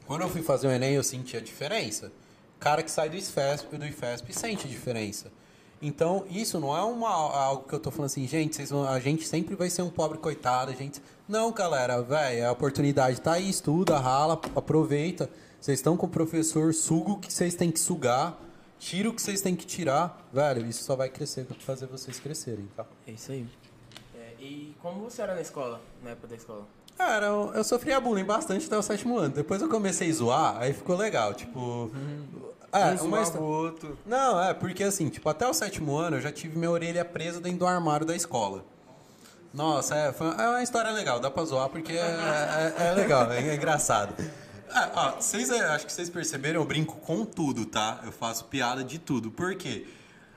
[0.07, 2.07] Quando eu fui fazer o Enem, eu senti a diferença.
[2.55, 5.31] O cara que sai do IFESP do IFESP sente a diferença.
[5.79, 8.99] Então, isso não é uma, algo que eu tô falando assim, gente, vocês vão- a
[8.99, 10.99] gente sempre vai ser um pobre coitado, a gente...
[11.27, 15.29] Não, galera, velho, a oportunidade tá aí, estuda, rala, aproveita.
[15.61, 18.39] Vocês estão com o professor, suga o que vocês têm que sugar,
[18.79, 20.25] tira o que vocês têm que tirar.
[20.33, 22.85] Velho, isso só vai crescer, fazer vocês crescerem, tá?
[23.05, 23.45] É isso aí.
[24.15, 26.65] É, e como você era na escola, na época da escola?
[26.97, 29.33] Cara, eu, eu sofria bullying bastante até o sétimo ano.
[29.35, 31.33] Depois eu comecei a zoar, aí ficou legal.
[31.33, 31.91] Tipo.
[32.71, 33.97] É, um uma zoava histó- o outro.
[34.05, 37.39] Não, é, porque assim, tipo, até o sétimo ano eu já tive minha orelha presa
[37.39, 38.65] dentro do armário da escola.
[39.53, 41.95] Nossa, é, foi, é uma história legal, dá pra zoar porque é,
[42.77, 44.13] é- é legal, é, engraçado.
[44.69, 48.01] É, ó, vocês, é, acho que vocês perceberam, eu brinco com tudo, tá?
[48.05, 49.31] Eu faço piada de tudo.
[49.31, 49.85] Por quê?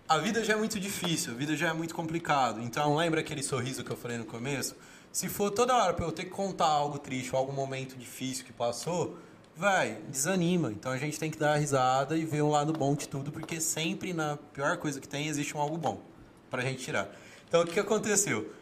[0.09, 2.61] a vida já é muito difícil, a vida já é muito complicado.
[2.63, 4.75] Então, lembra aquele sorriso que eu falei no começo?
[5.13, 8.45] Se for toda hora pra eu ter que contar algo triste ou algum momento difícil
[8.45, 9.19] que passou,
[9.57, 10.71] vai, desanima.
[10.71, 13.61] Então a gente tem que dar risada e ver um lado bom de tudo, porque
[13.61, 16.01] sempre na pior coisa que tem existe um algo bom
[16.49, 17.09] pra gente tirar.
[17.49, 18.53] Então o que que aconteceu?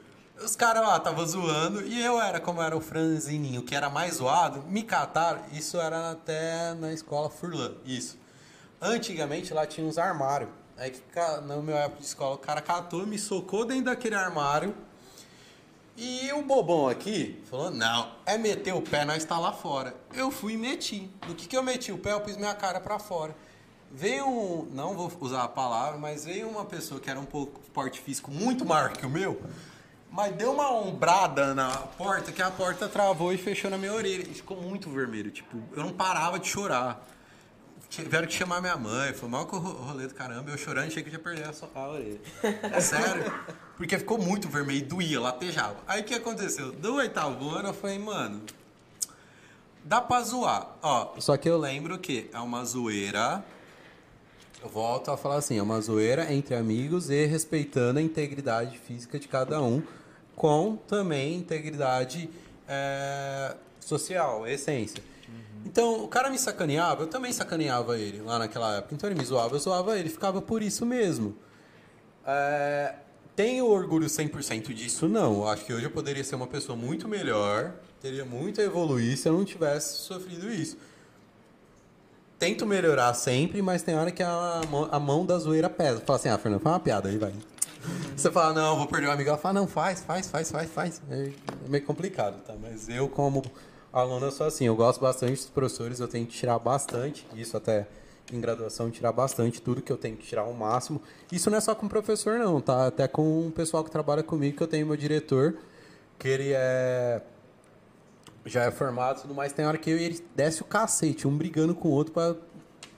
[0.43, 4.15] Os caras lá estavam zoando e eu era, como era o franzininho, que era mais
[4.15, 5.43] zoado, me cataram.
[5.52, 8.17] Isso era até na escola Furlan, isso.
[8.81, 10.49] Antigamente lá tinha uns armários.
[10.77, 14.15] Aí que ca- no meu época de escola o cara catou, me socou dentro daquele
[14.15, 14.75] armário.
[16.01, 19.94] E o bobão aqui falou: não, é meter o pé, nós está lá fora.
[20.15, 21.10] Eu fui e meti.
[21.27, 23.35] No que, que eu meti o pé, eu pus minha cara para fora.
[23.91, 27.59] Veio um, não vou usar a palavra, mas veio uma pessoa que era um pouco
[27.73, 29.41] porte físico muito maior que o meu,
[30.10, 34.25] mas deu uma ombrada na porta que a porta travou e fechou na minha orelha.
[34.27, 37.05] Ficou muito vermelho, tipo, eu não parava de chorar.
[37.89, 40.89] Tiveram que chamar minha mãe, foi mal com o ro- rolê do caramba, eu chorando,
[40.89, 42.20] achei que eu ia perder a, a orelha.
[42.70, 43.33] É sério,
[43.78, 45.76] porque ficou muito vermelho, doía, latejava.
[45.86, 46.73] Aí o que aconteceu?
[46.73, 48.42] Do oitavo ano eu falei, mano,
[49.84, 50.76] dá pra zoar.
[50.82, 53.44] Ó, só que eu lembro que é uma zoeira.
[54.60, 59.16] Eu volto a falar assim, é uma zoeira entre amigos e respeitando a integridade física
[59.16, 59.81] de cada um,
[60.34, 62.28] com também integridade
[62.66, 65.00] é, social, essência.
[65.65, 68.97] Então, o cara me sacaneava, eu também sacaneava ele lá naquela época.
[68.97, 71.36] Então ele me zoava, eu zoava ele, ficava por isso mesmo.
[72.26, 72.97] É,
[73.39, 75.07] tenho orgulho 100% disso?
[75.07, 75.34] Não.
[75.34, 79.17] Eu acho que hoje eu poderia ser uma pessoa muito melhor, teria muito a evoluir
[79.17, 80.76] se eu não tivesse sofrido isso.
[82.36, 86.00] Tento melhorar sempre, mas tem hora que a mão, a mão da zoeira pesa.
[86.00, 87.33] Fala assim, ah, Fernando, faz uma piada aí, vai.
[88.17, 89.28] Você fala, não, vou perder um amigo.
[89.28, 91.02] Ela fala, não, faz, faz, faz, faz, faz.
[91.08, 91.31] É
[91.65, 92.57] é meio complicado, tá?
[92.60, 93.44] Mas eu, como
[93.92, 94.65] aluno, eu sou assim.
[94.65, 97.25] Eu gosto bastante dos professores, eu tenho que tirar bastante.
[97.36, 97.86] Isso até
[98.32, 99.60] em graduação, tirar bastante.
[99.60, 101.00] Tudo que eu tenho que tirar ao máximo.
[101.31, 102.86] Isso não é só com o professor, não, tá?
[102.86, 105.57] Até com o pessoal que trabalha comigo, que eu tenho meu diretor,
[106.18, 107.23] que ele é
[108.44, 111.28] já é formado e tudo mais, tem hora que eu e ele desce o cacete,
[111.28, 112.34] um brigando com o outro pra,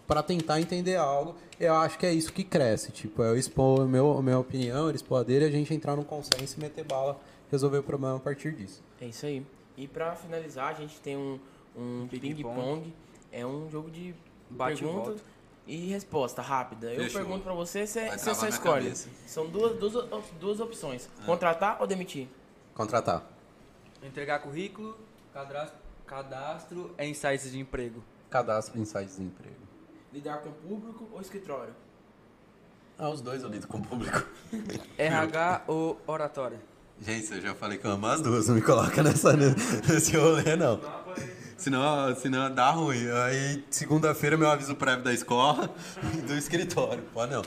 [0.07, 1.35] pra tentar entender algo.
[1.59, 4.89] Eu acho que é isso que cresce, tipo, eu expor a meu, a minha opinião,
[4.89, 8.17] ele expor a dele, a gente entrar num consenso e meter bala, resolver o problema
[8.17, 8.83] a partir disso.
[9.01, 9.45] É isso aí.
[9.77, 11.39] E pra finalizar, a gente tem um,
[11.77, 12.93] um ping-pong.
[13.33, 14.15] É um jogo de
[14.51, 15.23] Bate e pergunta volta.
[15.67, 16.93] e resposta rápida.
[16.93, 17.21] Eu Fechou.
[17.21, 18.85] pergunto pra você, você, só escolhe.
[18.85, 19.09] cabeça.
[19.27, 21.09] São duas, duas, duas opções.
[21.25, 22.29] Contratar ou demitir?
[22.75, 23.25] Contratar.
[24.03, 24.99] Entregar currículo,
[25.33, 28.03] cadastro, cadastro em sites de emprego.
[28.29, 29.57] Cadastro em sites de emprego.
[30.13, 31.75] Lidar com público ou escritório?
[32.99, 34.27] Ah, os dois eu lido com o público.
[34.99, 36.61] RH ou oratória?
[37.01, 40.55] Gente, eu já falei que eu amo as duas, não me coloca nessa, nesse rolê,
[40.57, 40.79] não.
[41.61, 43.07] Senão, senão dá ruim.
[43.27, 45.71] Aí, segunda-feira, meu aviso prévio da escola
[46.17, 47.03] e do escritório.
[47.13, 47.43] Pode não.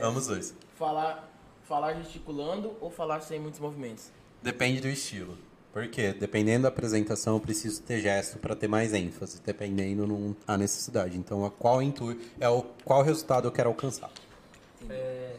[0.00, 0.54] Amo os dois.
[0.78, 1.30] Falar,
[1.68, 4.10] falar gesticulando ou falar sem muitos movimentos?
[4.42, 5.36] Depende do estilo.
[5.70, 6.14] Por quê?
[6.14, 11.18] Dependendo da apresentação, eu preciso ter gesto para ter mais ênfase, dependendo não a necessidade.
[11.18, 14.10] Então, a qual intu é o qual resultado eu quero alcançar.
[14.88, 15.36] É,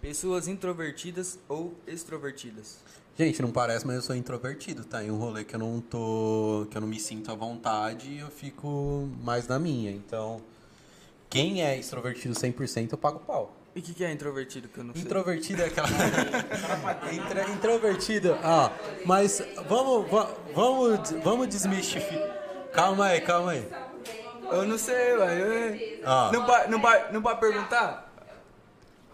[0.00, 2.78] pessoas introvertidas ou extrovertidas?
[3.18, 5.02] Gente, não parece, mas eu sou introvertido, tá?
[5.02, 8.28] Em um rolê que eu não tô, que eu não me sinto à vontade, eu
[8.30, 9.90] fico mais na minha.
[9.90, 10.40] Então,
[11.28, 13.56] quem é extrovertido 100%, eu pago pau.
[13.74, 15.02] E o que, que é introvertido que eu não sei?
[15.02, 15.88] Introvertido é aquela.
[17.12, 18.38] Intra, introvertido.
[18.42, 18.70] Ah,
[19.04, 22.36] mas vamos, va- vamos, vamos desmistificar.
[22.72, 23.68] Calma aí, calma aí.
[24.50, 25.40] Eu não sei, ué.
[25.98, 26.30] eu- Ah.
[26.32, 28.12] Não, vai, não, vai, não vai perguntar?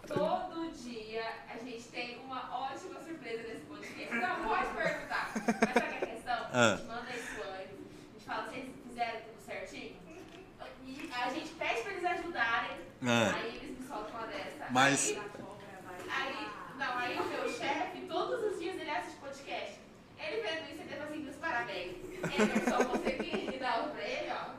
[0.07, 4.15] Todo dia a gente tem uma ótima surpresa nesse podcast.
[4.15, 5.24] Não pode perguntar.
[5.35, 6.37] Mas sabe que a questão?
[6.53, 6.73] Ah.
[6.73, 7.75] A gente manda isso antes.
[7.75, 9.95] A gente fala, vocês fizeram tudo certinho?
[10.85, 12.71] E a gente pede pra eles ajudarem.
[13.07, 13.33] Ah.
[13.35, 14.65] Aí eles me soltam uma dessa.
[14.69, 15.21] Mas- Aí,
[16.09, 16.47] aí,
[16.77, 19.73] não, aí o meu chefe, todos os dias ele assiste podcast.
[20.19, 21.95] Ele vendo isso, ele deve assim, parabéns.
[22.23, 24.55] Emerson, você que dá aula pra ele, ó.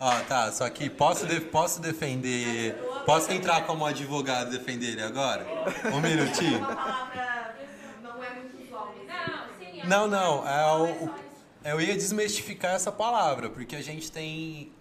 [0.00, 2.74] Ó, tá, só que posso, de- posso defender.
[3.06, 5.44] Posso entrar como advogado e defender ele agora?
[5.92, 6.58] Um minutinho?
[6.58, 7.56] Uma palavra
[8.02, 9.08] não é muito usual mesmo.
[9.88, 10.06] Não.
[10.06, 11.10] Não, não, é o,
[11.64, 14.72] eu ia desmistificar essa palavra, porque a gente tem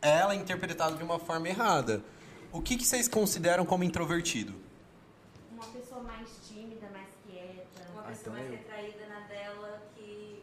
[0.00, 2.02] ela interpretada de uma forma errada.
[2.52, 4.54] O que, que vocês consideram como introvertido?
[5.52, 7.90] Uma pessoa mais tímida, mais quieta.
[7.92, 8.52] Uma Ah, pessoa então mais eu.
[8.52, 10.42] retraída na dela que.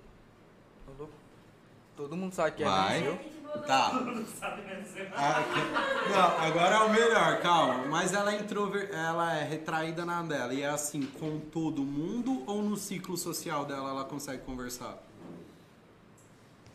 [1.95, 3.01] Todo mundo sabe que é Vai.
[3.01, 3.19] menos
[3.65, 3.91] Tá.
[5.13, 7.85] Ah, que- Não, agora é o melhor, calma.
[7.87, 8.89] Mas ela é introver...
[8.93, 10.53] ela é retraída na dela.
[10.53, 14.97] E é assim, com todo mundo ou no ciclo social dela ela consegue conversar?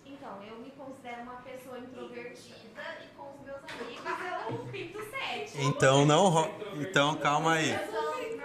[0.05, 5.48] Então, eu me considero uma pessoa introvertida e com os meus amigos eu pinto sério.
[5.68, 6.48] Então não ro...
[6.80, 7.78] Então calma aí.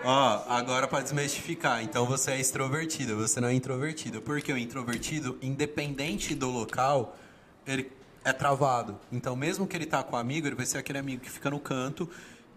[0.03, 4.19] Ó, agora para desmistificar, então você é extrovertida, você não é introvertida.
[4.21, 7.15] Porque o introvertido, independente do local,
[7.67, 7.91] ele
[8.23, 8.97] é travado.
[9.11, 11.49] Então mesmo que ele tá com um amigo, ele vai ser aquele amigo que fica
[11.49, 12.09] no canto,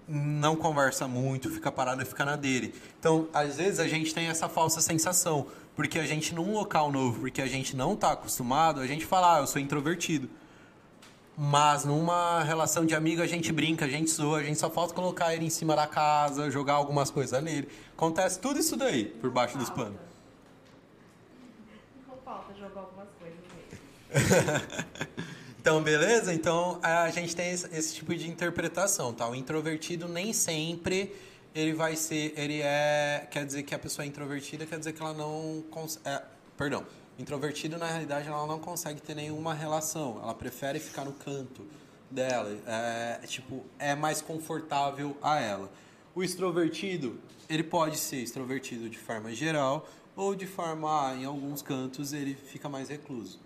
[0.07, 2.75] não conversa muito, fica parado e fica na dele.
[2.99, 7.21] Então, às vezes a gente tem essa falsa sensação, porque a gente num local novo,
[7.21, 10.29] porque a gente não tá acostumado, a gente fala, ah, eu sou introvertido.
[11.37, 14.95] Mas numa relação de amigo a gente brinca, a gente zoa, a gente só falta
[14.95, 17.69] colocar ele em cima da casa, jogar algumas coisas nele.
[17.97, 19.99] Acontece tudo isso daí por baixo dos panos.
[22.07, 25.35] Não falta jogar algumas coisas mesmo.
[25.65, 26.35] Então, beleza?
[26.35, 29.27] Então a gente tem esse, tipo de interpretação, tá?
[29.27, 31.17] O introvertido nem sempre
[31.55, 35.01] ele vai ser, ele é, quer dizer que a pessoa é introvertida, quer dizer que
[35.01, 36.23] ela não consegue, é,
[36.55, 36.85] perdão,
[37.19, 41.67] introvertido na realidade ela não consegue ter nenhuma relação, ela prefere ficar no canto
[42.11, 45.73] dela, é, é tipo, é mais confortável a ela.
[46.15, 47.19] O extrovertido,
[47.49, 52.35] ele pode ser extrovertido de forma geral ou de forma, ah, em alguns cantos ele
[52.35, 53.44] fica mais recluso?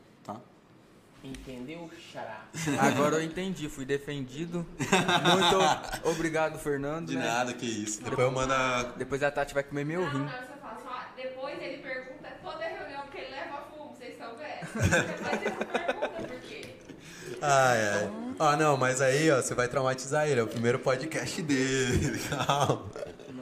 [1.23, 2.45] Entendeu, xará?
[2.81, 4.65] Agora eu entendi, fui defendido.
[4.79, 7.09] Muito obrigado, Fernando.
[7.09, 7.25] De né?
[7.25, 8.03] nada, que isso.
[8.03, 8.83] Depois eu mando a...
[8.97, 10.19] Depois a Tati vai comer meu Não, rim.
[10.19, 14.37] não, você fala só, depois ele pergunta toda reunião que ele leva fumo, vocês estão
[14.37, 14.69] vendo?
[14.75, 16.77] Depois ele pergunta por quê.
[17.43, 18.11] Ah, é.
[18.39, 20.41] Ah, não, mas aí, ó, você vai traumatizar ele.
[20.41, 22.19] É o primeiro podcast dele.
[22.31, 22.87] Calma.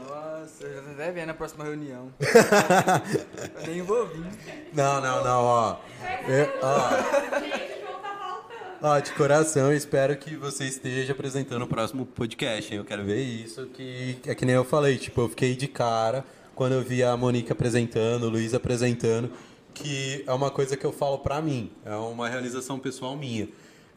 [0.06, 2.12] Nossa, já tô até vendo a próxima reunião.
[2.20, 4.24] eu nem vou vir.
[4.72, 5.76] Não, não, não, ó.
[6.28, 6.90] Eu- ó.
[7.40, 8.78] Gente, o João tá faltando.
[8.82, 12.78] Ó, de coração, espero que você esteja apresentando o próximo podcast, hein?
[12.78, 16.24] Eu quero ver isso, que é que nem eu falei, tipo, eu fiquei de cara
[16.54, 19.30] quando eu vi a Monique apresentando, o Luiz apresentando,
[19.74, 23.48] que é uma coisa que eu falo pra mim, é uma realização pessoal minha.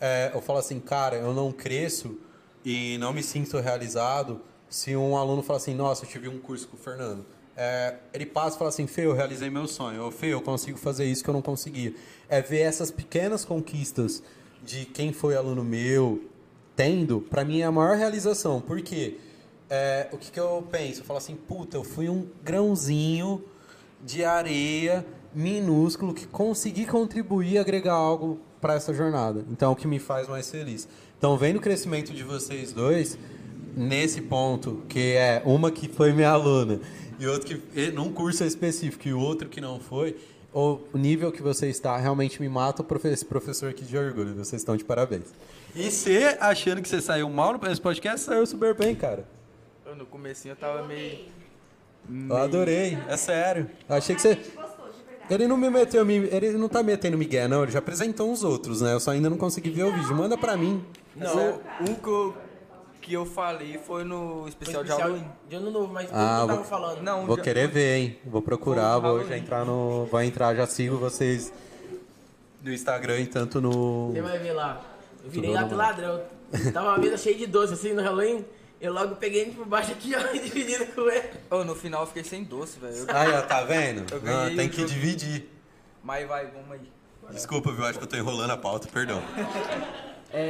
[0.01, 2.17] É, eu falo assim, cara, eu não cresço
[2.65, 6.67] e não me sinto realizado se um aluno fala assim, nossa, eu tive um curso
[6.67, 7.25] com o Fernando.
[7.57, 10.03] É, ele passa e fala assim, Fê, eu realizei meu sonho.
[10.03, 11.93] Ou, Fê, eu consigo fazer isso que eu não conseguia.
[12.29, 14.23] É ver essas pequenas conquistas
[14.63, 16.23] de quem foi aluno meu
[16.75, 18.61] tendo, pra mim é a maior realização.
[18.61, 19.17] Por quê?
[19.69, 21.01] É, o que, que eu penso?
[21.01, 23.43] Eu falo assim, puta, eu fui um grãozinho
[24.01, 29.43] de areia minúsculo que consegui contribuir e agregar algo para essa jornada.
[29.51, 30.87] Então, é o que me faz mais feliz.
[31.17, 33.17] Então, vendo o crescimento de vocês dois,
[33.75, 36.79] nesse ponto, que é uma que foi minha aluna
[37.19, 40.15] e outro que num curso específico e o outro que não foi,
[40.53, 44.33] o nível que você está realmente me mata, o profe- esse professor aqui de orgulho.
[44.35, 45.25] Vocês estão de parabéns.
[45.75, 49.25] E você, achando que você saiu mal nesse podcast, saiu super bem, cara.
[49.85, 51.19] Eu, no comecinho eu tava meio...
[52.29, 53.69] Eu adorei, é sério.
[53.87, 54.29] Eu achei que você...
[54.29, 55.33] gente gostou, de verdade.
[55.33, 57.61] Ele não me meteu, ele não tá metendo Miguel, não.
[57.61, 58.93] Ele já apresentou uns outros, né?
[58.93, 60.15] Eu só ainda não consegui ver o vídeo.
[60.15, 60.83] Manda pra mim.
[61.15, 62.35] Não, um que eu,
[63.09, 65.31] que eu falei foi no Foi especial, de especial Halloween.
[65.49, 67.01] de ano novo, mas Ah, eu tava vou- falando.
[67.01, 68.19] Não, Vou já- querer ver, hein?
[68.23, 70.05] Vou procurar, Vou já entrar no.
[70.05, 71.51] Vou entrar, já sigo vocês
[72.61, 74.11] no Instagram e tanto no.
[74.11, 74.79] Você vai ver lá.
[75.23, 76.21] Eu virei Tudo lá pro ladrão.
[76.71, 78.45] Tava uma mesa cheia de doce assim no Halloween.
[78.79, 81.29] Eu logo peguei ele por baixo aqui, ó, e dividindo com ele.
[81.49, 83.05] Ô, no final eu fiquei sem doce, velho.
[83.07, 84.05] Aí, ó, tá vendo?
[84.23, 84.87] Não, tem que jogo.
[84.93, 85.49] dividir.
[86.03, 86.91] Mas vai, vamos aí.
[87.31, 87.85] Desculpa, viu?
[87.85, 89.19] Acho que eu tô enrolando a pauta, perdão.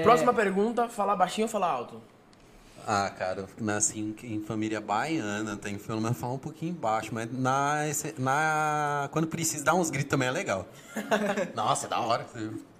[0.03, 2.01] Próxima pergunta, falar baixinho ou falar alto?
[2.91, 6.73] Ah, cara, eu nasci em, em família baiana, tem que pelo menos falar um pouquinho
[6.73, 7.81] baixo, mas na,
[8.17, 10.67] na, quando precisa dar uns gritos também é legal.
[11.53, 12.25] Nossa, é da hora.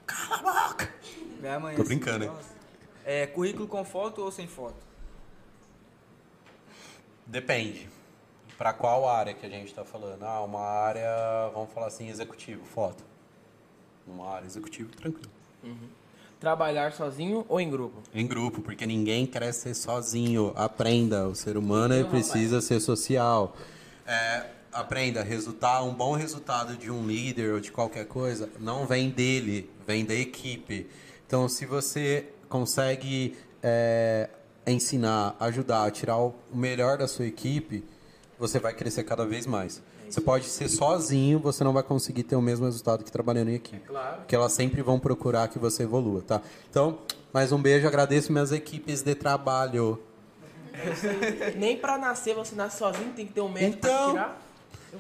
[0.07, 0.91] Cala a boca!
[1.39, 2.31] Minha mãe Tô assim, brincando, hein?
[3.05, 4.83] É, currículo com foto ou sem foto?
[7.27, 7.87] Depende.
[8.57, 10.23] Pra qual área que a gente tá falando?
[10.23, 13.03] Ah, uma área, vamos falar assim, executivo, foto.
[14.07, 15.29] Uma área executivo, tranquilo.
[16.39, 18.01] Trabalhar sozinho ou em grupo?
[18.13, 20.53] Em grupo, porque ninguém cresce sozinho.
[20.55, 23.55] Aprenda, o ser humano precisa ser social.
[24.07, 29.09] É, aprenda, resultar, um bom resultado de um líder ou de qualquer coisa não vem
[29.09, 30.87] dele, vem da equipe.
[31.27, 34.29] Então, se você consegue é,
[34.65, 37.83] ensinar, ajudar, tirar o melhor da sua equipe,
[38.39, 39.81] você vai crescer cada vez mais.
[40.09, 43.55] Você pode ser sozinho, você não vai conseguir ter o mesmo resultado que trabalhando em
[43.55, 43.87] equipe.
[43.87, 44.17] Claro.
[44.17, 46.41] Porque elas sempre vão procurar que você evolua, tá?
[46.69, 46.99] Então,
[47.31, 50.01] mais um beijo, agradeço minhas equipes de trabalho.
[51.57, 54.49] Nem pra nascer você nasce sozinho, tem que ter um médico Então, pra tirar.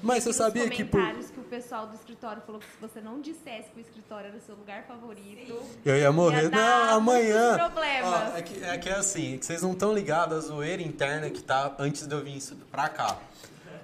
[0.03, 0.91] Mas você sabia que por...
[0.91, 4.27] comentários que o pessoal do escritório falou que se você não dissesse que o escritório
[4.27, 6.43] era o seu lugar favorito, Eu ia morrer.
[6.43, 7.57] Ia dar não, amanhã.
[8.03, 10.81] Ó, é, que, é que é assim, é que vocês não estão ligados à zoeira
[10.81, 13.17] interna que tá antes de eu vir isso pra cá.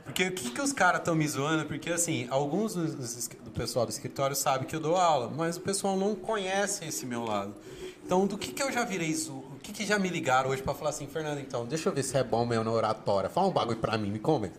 [0.06, 1.66] Porque o que, que os caras estão me zoando?
[1.66, 5.62] Porque assim, alguns dos- do pessoal do escritório sabe que eu dou aula, mas o
[5.62, 7.54] pessoal não conhece esse meu lado.
[8.06, 9.34] Então, do que, que eu já virei zo...
[9.34, 12.04] O que, que já me ligaram hoje pra falar assim, Fernando, então, deixa eu ver
[12.04, 13.30] se é bom mesmo na oratória.
[13.32, 14.54] Fala um bagulho pra mim, me convence.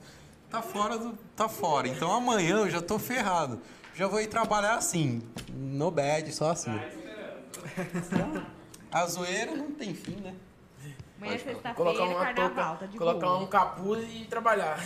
[0.51, 1.17] Tá fora do.
[1.37, 1.87] tá fora.
[1.87, 3.61] Então amanhã eu já tô ferrado.
[3.95, 5.23] Já vou ir trabalhar assim,
[5.55, 6.77] no bad, só assim.
[8.91, 10.35] A zoeira não tem fim, né?
[11.19, 13.39] Amanhã é Colocar sexta-feira, uma carnaval, touca, tá de colocar boa.
[13.39, 14.79] um capuz e trabalhar.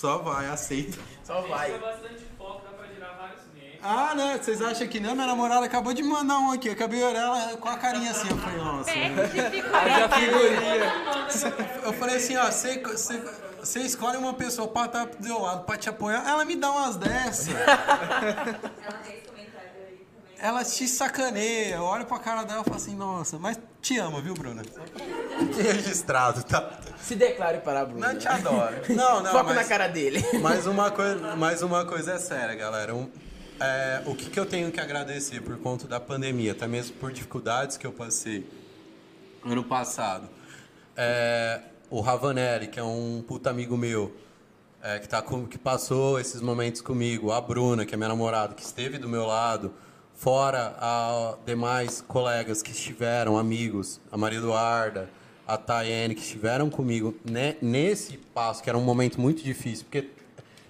[0.00, 0.96] Só vai, aceita.
[1.22, 1.72] Só vai.
[1.72, 3.80] Tem bastante foco, dá pra girar vários clientes.
[3.82, 4.38] Ah, né?
[4.42, 5.14] Vocês acham que não?
[5.14, 6.68] Minha namorada acabou de mandar um aqui.
[6.68, 8.30] Eu acabei de olhar ela com a carinha assim.
[8.30, 8.90] Eu falei, nossa.
[8.90, 10.08] Haja figurinha.
[10.08, 11.82] figurinha.
[11.84, 13.22] Eu falei assim, ó, você, você,
[13.58, 16.26] você escolhe uma pessoa pra estar do seu lado, pra te apoiar.
[16.26, 17.48] Ela me dá umas dessas.
[17.60, 20.38] Ela fez comentário aí também.
[20.38, 21.74] Ela te sacaneia.
[21.74, 24.62] Eu olho pra cara dela e falo assim, nossa, mas te amo, viu, Bruna?
[24.62, 26.78] Que registrado, tá?
[27.00, 28.12] Se declare para a Bruna.
[28.12, 28.76] Não te adoro.
[28.90, 30.22] Não, não, Foco mas, na cara dele.
[30.40, 32.94] mas uma coisa, mas uma coisa é séria, galera.
[32.94, 33.10] Um-
[33.58, 37.12] é, o que, que eu tenho que agradecer por conta da pandemia, até mesmo por
[37.12, 38.48] dificuldades que eu passei
[39.44, 40.28] ano passado.
[40.96, 41.60] É,
[41.90, 44.14] o Ravanelli, que é um puta amigo meu,
[44.82, 47.32] é, que, tá com- que passou esses momentos comigo.
[47.32, 49.74] A Bruna, que é minha namorada, que esteve do meu lado.
[50.20, 54.02] Fora a demais colegas que estiveram, amigos.
[54.12, 55.08] A Maria Eduarda,
[55.48, 59.86] a Tayane, que estiveram comigo né, nesse passo, que era um momento muito difícil.
[59.86, 60.10] Porque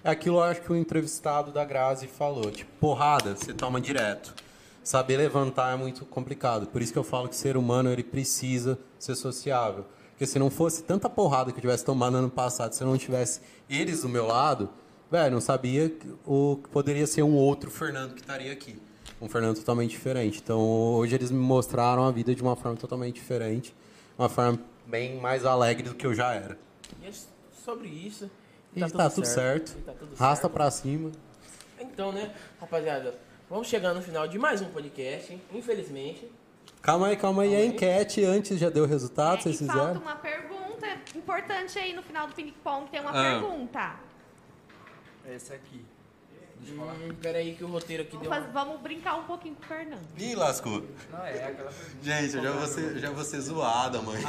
[0.05, 2.49] é aquilo, eu acho que o entrevistado da Grazi falou.
[2.49, 4.33] Tipo, porrada, você toma direto.
[4.81, 6.67] Saber levantar é muito complicado.
[6.67, 9.83] Por isso que eu falo que o ser humano ele precisa ser sociável.
[10.11, 12.87] Porque se não fosse tanta porrada que eu tivesse tomado no ano passado, se eu
[12.87, 14.69] não tivesse eles do meu lado,
[15.11, 15.93] velho, não sabia
[16.25, 18.79] o que poderia ser um outro Fernando que estaria aqui.
[19.21, 20.39] Um Fernando totalmente diferente.
[20.43, 23.73] Então, hoje eles me mostraram a vida de uma forma totalmente diferente.
[24.17, 26.57] Uma forma bem mais alegre do que eu já era.
[27.01, 27.11] E é
[27.63, 28.29] sobre isso.
[28.75, 29.75] E tá, tudo certo.
[29.77, 30.53] E tá tudo Rasta certo.
[30.53, 31.11] pra cima.
[31.79, 33.15] Então, né, rapaziada,
[33.49, 35.41] vamos chegar no final de mais um podcast, hein?
[35.53, 36.29] infelizmente.
[36.81, 37.55] Calma aí, calma aí.
[37.55, 40.01] A enquete antes já deu resultado, É, vocês e falta fizeram?
[40.01, 42.89] uma pergunta importante aí no final do ping-pong.
[42.89, 43.39] Tem uma Ah.
[43.39, 43.95] pergunta.
[45.29, 45.85] Esse aqui.
[46.61, 46.93] Deixa eu falar.
[46.93, 48.47] Hum, peraí que o roteiro aqui Vamos, deu uma...
[48.51, 50.01] vamos brincar um pouquinho com o Fernando.
[50.17, 50.83] Ih, lascou.
[51.11, 51.71] Não, é aquela.
[52.03, 54.27] Gente, eu já vou ser, já vou ser zoado amanhã.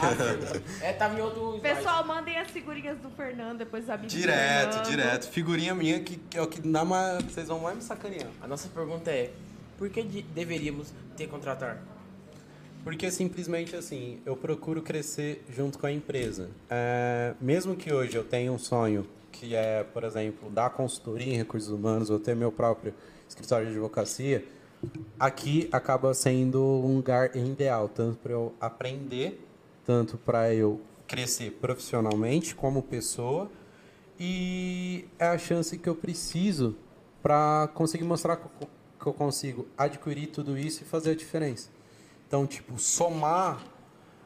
[0.80, 1.60] É, tava em outro.
[1.60, 5.28] Pessoal, mandem as figurinhas do Fernando, depois amigos do direto, direto.
[5.30, 7.22] Figurinha minha que, que é o que dá mais.
[7.24, 8.28] Vocês vão mais me sacanear.
[8.40, 9.30] A nossa pergunta é,
[9.76, 11.82] por que de- deveríamos ter contratar?
[12.82, 16.50] Porque simplesmente assim, eu procuro crescer junto com a empresa.
[16.68, 21.36] É, mesmo que hoje eu tenha um sonho que é, por exemplo, dar consultoria em
[21.36, 22.94] recursos humanos ou ter meu próprio
[23.28, 24.46] escritório de advocacia,
[25.18, 29.44] aqui acaba sendo um lugar ideal, tanto para eu aprender,
[29.84, 33.50] tanto para eu crescer profissionalmente como pessoa,
[34.20, 36.76] e é a chance que eu preciso
[37.22, 41.70] para conseguir mostrar que eu consigo adquirir tudo isso e fazer a diferença.
[42.26, 43.62] Então, tipo, somar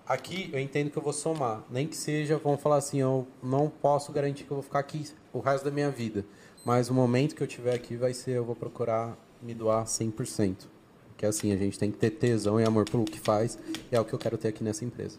[0.06, 1.62] aqui, eu entendo que eu vou somar.
[1.70, 5.06] Nem que seja, vamos falar assim, eu não posso garantir que eu vou ficar aqui
[5.32, 6.24] o resto da minha vida.
[6.64, 10.66] Mas o momento que eu tiver aqui vai ser, eu vou procurar me doar 100%.
[11.08, 13.58] Porque assim, a gente tem que ter tesão e amor pelo que faz.
[13.90, 15.18] E é o que eu quero ter aqui nessa empresa.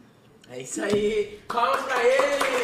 [0.49, 1.39] É isso aí!
[1.47, 2.57] Palmas pra ele!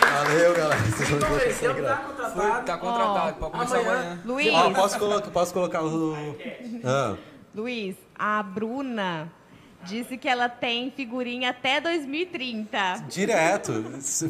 [0.00, 0.80] Valeu, galera.
[0.80, 2.04] Vocês vão ver que convenceu é que tá graça.
[2.04, 2.66] contratado.
[2.66, 4.00] Tá contratado, pode começar amanhã.
[4.00, 4.22] amanhã.
[4.24, 6.14] Luiz, Ó, posso, colocar, posso colocar o...
[6.82, 7.16] Ah,
[7.54, 9.30] Luiz, a Bruna
[9.84, 13.04] disse que ela tem figurinha até 2030.
[13.08, 13.72] direto.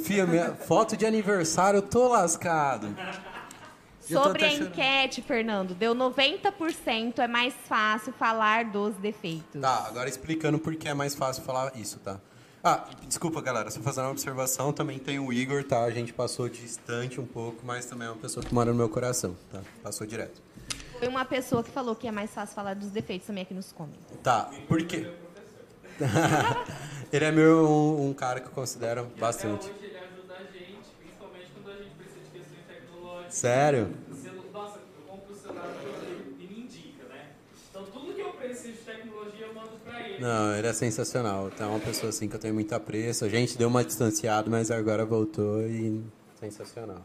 [0.02, 2.94] Fia, minha foto de aniversário, eu tô lascado.
[4.08, 9.60] Eu tô Sobre a enquete, Fernando, deu 90% é mais fácil falar dos defeitos.
[9.60, 12.20] Tá, agora explicando por que é mais fácil falar isso, tá?
[12.62, 15.84] Ah, desculpa, galera, só fazendo uma observação, também tem o Igor, tá?
[15.84, 18.88] A gente passou distante um pouco, mas também é uma pessoa que mora no meu
[18.88, 19.60] coração, tá?
[19.82, 20.42] Passou direto.
[20.98, 23.72] Foi uma pessoa que falou que é mais fácil falar dos defeitos também aqui nos
[23.72, 24.18] comentários.
[24.22, 25.10] Tá, por quê?
[27.12, 29.66] ele é meu, um, um cara que eu considero Até bastante.
[29.68, 33.34] hoje ele ajuda a gente, principalmente quando a gente precisa de questões tecnológicas.
[33.34, 33.88] Sério?
[34.22, 35.84] Celu- Nossa, eu compro o celular
[36.38, 37.30] e me indica, né?
[37.70, 40.14] Então tudo que eu preciso de tecnologia eu mando pra ele.
[40.18, 41.50] Não, ele é sensacional.
[41.58, 43.24] É uma pessoa assim que eu tenho muito apreço.
[43.24, 46.02] A gente deu uma distanciada, mas agora voltou e
[46.40, 47.02] sensacional.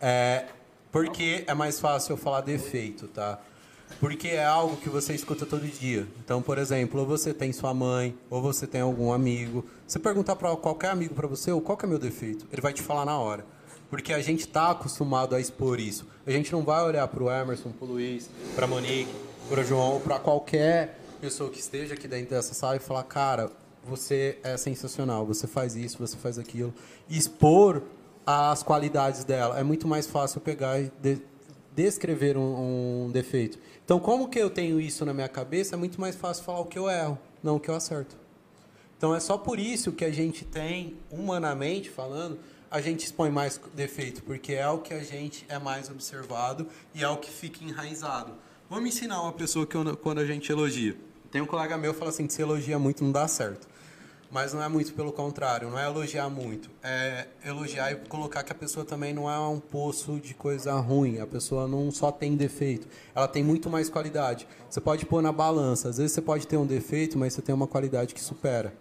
[0.00, 0.46] É,
[0.92, 3.38] porque é mais fácil eu falar defeito, tá?
[4.00, 6.06] Porque é algo que você escuta todo dia.
[6.22, 9.64] Então, por exemplo, ou você tem sua mãe, ou você tem algum amigo.
[9.86, 12.46] Você perguntar para qualquer amigo para você, "Ô, qual é meu defeito?
[12.52, 13.44] Ele vai te falar na hora.
[13.88, 16.06] Porque a gente tá acostumado a expor isso.
[16.26, 19.10] A gente não vai olhar pro Emerson, pro Luiz, pra Monique,
[19.48, 23.50] pro João, ou pra qualquer pessoa que esteja aqui dentro dessa sala e falar, cara,
[23.84, 26.74] você é sensacional, você faz isso, você faz aquilo.
[27.08, 27.80] Expor
[28.26, 29.58] as qualidades dela.
[29.58, 31.22] É muito mais fácil pegar e de-
[31.74, 33.56] descrever um, um defeito.
[33.86, 36.64] Então, como que eu tenho isso na minha cabeça, é muito mais fácil falar o
[36.64, 38.16] que eu erro, não o que eu acerto.
[38.98, 42.36] Então, é só por isso que a gente tem, humanamente falando,
[42.68, 46.66] a gente expõe mais defeito, porque é o que a gente é mais observado
[46.96, 48.32] e é o que fica enraizado.
[48.68, 50.96] Vamos ensinar uma pessoa que eu- quando a gente elogia.
[51.30, 53.68] Tem um colega meu que fala assim que se elogia muito não dá certo.
[54.36, 56.68] Mas não é muito pelo contrário, não é elogiar muito.
[56.82, 61.18] É elogiar e colocar que a pessoa também não é um poço de coisa ruim.
[61.20, 64.46] A pessoa não só tem defeito, ela tem muito mais qualidade.
[64.68, 65.88] Você pode pôr na balança.
[65.88, 68.74] Às vezes você pode ter um defeito, mas você tem uma qualidade que supera.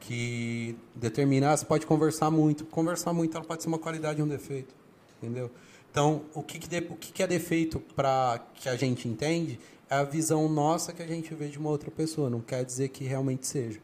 [0.00, 2.64] Que determina, ah, você pode conversar muito.
[2.64, 4.74] Conversar muito ela pode ser uma qualidade e um defeito.
[5.22, 5.48] Entendeu?
[5.92, 9.60] Então, o que, que, de- o que, que é defeito para que a gente entende
[9.88, 12.28] é a visão nossa que a gente vê de uma outra pessoa.
[12.28, 13.78] Não quer dizer que realmente seja.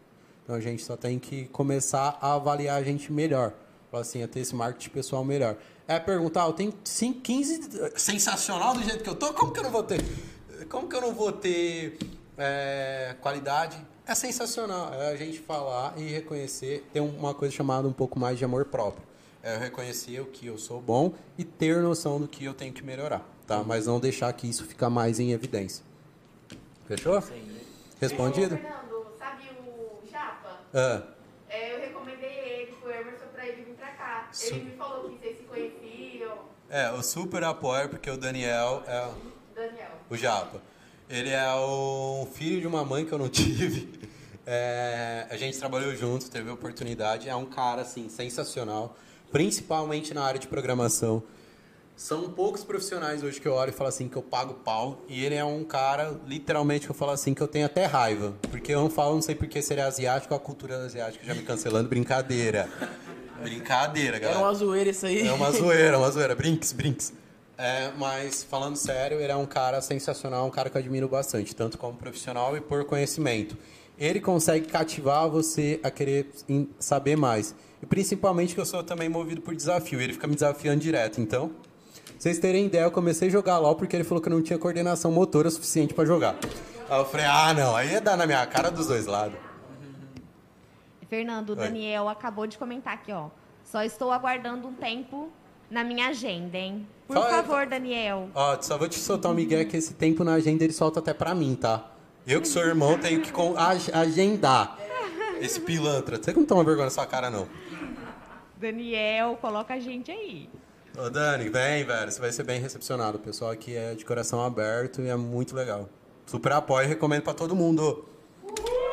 [0.44, 3.52] Então a gente só tem que começar a avaliar a gente melhor.
[3.92, 5.56] Assim, a ter esse marketing pessoal melhor.
[5.86, 7.92] É perguntar, eu tenho 5, 15.
[7.96, 10.04] Sensacional do jeito que eu tô, como que eu não vou ter?
[10.68, 11.96] Como que eu não vou ter
[12.36, 13.76] é, qualidade?
[14.06, 14.92] É sensacional.
[14.94, 18.64] É a gente falar e reconhecer, ter uma coisa chamada um pouco mais de amor
[18.64, 19.02] próprio.
[19.42, 22.72] É eu reconhecer o que eu sou bom e ter noção do que eu tenho
[22.72, 23.62] que melhorar, tá?
[23.62, 25.84] Mas não deixar que isso ficar mais em evidência.
[26.86, 27.22] Fechou?
[28.00, 28.54] Respondido?
[28.54, 30.60] Ô, Fernando, sabe o Japa?
[30.74, 31.02] Ah.
[31.48, 34.28] É, eu recomendei ele pro Emerson pra ele vir pra cá.
[34.32, 36.36] Su- Ele me falou que vocês se conheciam.
[36.68, 39.08] É, o super apoio, porque o Daniel é
[39.54, 39.90] Daniel.
[40.10, 40.60] o Japa.
[41.08, 44.00] Ele é o filho de uma mãe que eu não tive.
[44.46, 47.28] É, a gente trabalhou junto, teve a oportunidade.
[47.28, 48.96] É um cara, assim, sensacional.
[49.30, 51.22] Principalmente na área de programação.
[51.96, 55.00] São poucos profissionais hoje que eu olho e falo assim que eu pago pau.
[55.08, 58.34] E ele é um cara, literalmente, que eu falo assim que eu tenho até raiva.
[58.50, 61.34] Porque eu não falo, não sei porque se ele é asiático, a cultura asiática já
[61.34, 61.88] me cancelando.
[61.88, 62.68] Brincadeira.
[63.40, 64.40] Brincadeira, galera.
[64.40, 65.26] Era uma zoeira isso aí.
[65.26, 66.34] É uma zoeira, uma zoeira.
[66.34, 67.12] Brinks, brinks.
[67.56, 71.54] É, mas falando sério, ele é um cara sensacional, um cara que eu admiro bastante,
[71.54, 73.56] tanto como profissional e por conhecimento.
[73.96, 76.28] Ele consegue cativar você a querer
[76.80, 77.54] saber mais.
[77.80, 80.00] E principalmente que eu sou também movido por desafio.
[80.00, 81.20] Ele fica me desafiando direto.
[81.20, 81.52] Então,
[82.24, 84.58] vocês terem ideia, eu comecei a jogar LOL porque ele falou que eu não tinha
[84.58, 86.34] coordenação motora suficiente pra jogar.
[86.88, 89.38] Aí eu falei, ah, não, aí ia dar na minha cara dos dois lados.
[91.06, 91.58] Fernando, o Oi.
[91.58, 93.28] Daniel acabou de comentar aqui, ó.
[93.62, 95.28] Só estou aguardando um tempo
[95.70, 96.88] na minha agenda, hein?
[97.06, 98.30] Por aí, favor, Daniel.
[98.34, 101.12] Ó, só vou te soltar um migué que esse tempo na agenda ele solta até
[101.12, 101.90] pra mim, tá?
[102.26, 103.30] Eu que sou irmão tenho que
[103.92, 104.78] agendar
[105.42, 106.16] esse pilantra.
[106.16, 107.46] Você que não toma vergonha na sua cara, não.
[108.56, 110.48] Daniel, coloca a gente aí.
[110.96, 112.10] Ô, Dani, vem, velho.
[112.10, 113.18] Você vai ser bem recepcionado.
[113.18, 115.88] O pessoal aqui é de coração aberto e é muito legal.
[116.24, 118.08] Super apoio e recomendo pra todo mundo.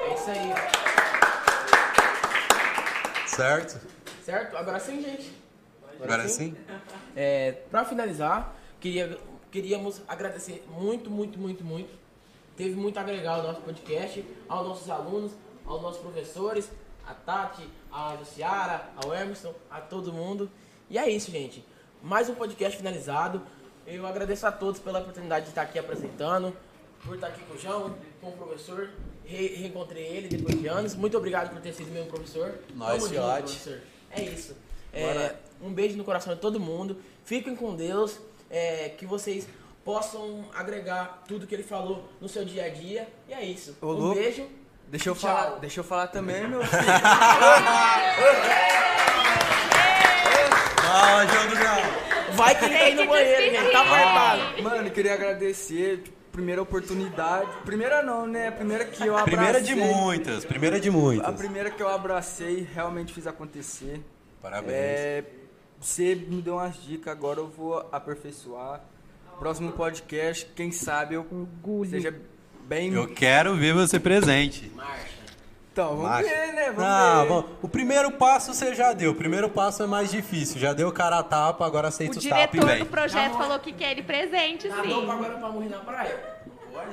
[0.08, 0.52] É isso aí.
[3.28, 3.80] Certo?
[4.26, 4.58] Certo?
[4.58, 5.32] Agora sim, gente.
[6.02, 6.56] Agora sim?
[7.16, 9.20] É, para finalizar, queria,
[9.52, 11.94] queríamos agradecer muito, muito, muito, muito.
[12.58, 16.68] Teve muito a agregar ao nosso podcast, aos nossos alunos, aos nossos professores,
[17.06, 20.50] a Tati, a Luciara, ao Emerson, a todo mundo.
[20.90, 21.64] E é isso, gente.
[22.02, 23.42] Mais um podcast finalizado.
[23.86, 26.56] Eu agradeço a todos pela oportunidade de estar aqui apresentando,
[27.04, 28.90] por estar aqui com o João, com o professor.
[29.26, 30.96] Re reencontrei ele depois de anos.
[30.96, 32.60] Muito obrigado por ter sido meu professor.
[32.76, 33.80] Nós, junto, professor.
[34.12, 34.56] É isso.
[34.94, 36.98] É, um beijo no coração de todo mundo.
[37.24, 38.20] Fiquem com Deus.
[38.50, 39.48] é, que vocês
[39.86, 43.08] possam agregar tudo que ele falou no seu dia a dia.
[43.30, 43.78] E é isso.
[43.82, 44.16] Ô, um louco.
[44.16, 44.46] beijo.
[44.90, 45.22] Deixa eu Tchau.
[45.30, 46.82] falar, deixa eu falar também, meu filho.
[50.94, 52.32] Ah.
[52.34, 53.72] Vai que tem no banheiro, gente.
[53.72, 54.64] Tá apertado.
[54.64, 57.50] Mano, eu queria agradecer, primeira oportunidade.
[57.66, 58.48] Primeira não, né?
[58.50, 59.36] A primeira que eu abracei.
[59.38, 61.36] Primeira de muitas, primeira de A muitas.
[61.36, 64.02] primeira que eu abracei, realmente fiz acontecer.
[64.42, 64.72] Parabéns.
[64.74, 65.24] É,
[65.80, 68.82] você me deu umas dicas, agora eu vou aperfeiçoar.
[69.40, 71.26] Próximo podcast, quem sabe eu
[71.90, 72.14] seja
[72.68, 72.94] bem.
[72.94, 74.72] Eu quero ver você presente.
[75.72, 76.28] Então, vamos Macho.
[76.30, 76.66] ver, né?
[76.72, 77.28] Vamos Ah, ver.
[77.30, 77.50] bom.
[77.62, 79.12] O primeiro passo você já deu.
[79.12, 80.60] O primeiro passo é mais difícil.
[80.60, 82.80] Já deu o cara a tapa, agora O aceita os tapas e diretor vem.
[82.80, 85.10] do projeto falou que quer ele presente, Nadou sim.
[85.10, 86.20] agora pra morrer na praia?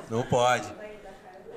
[0.09, 0.71] Não pode.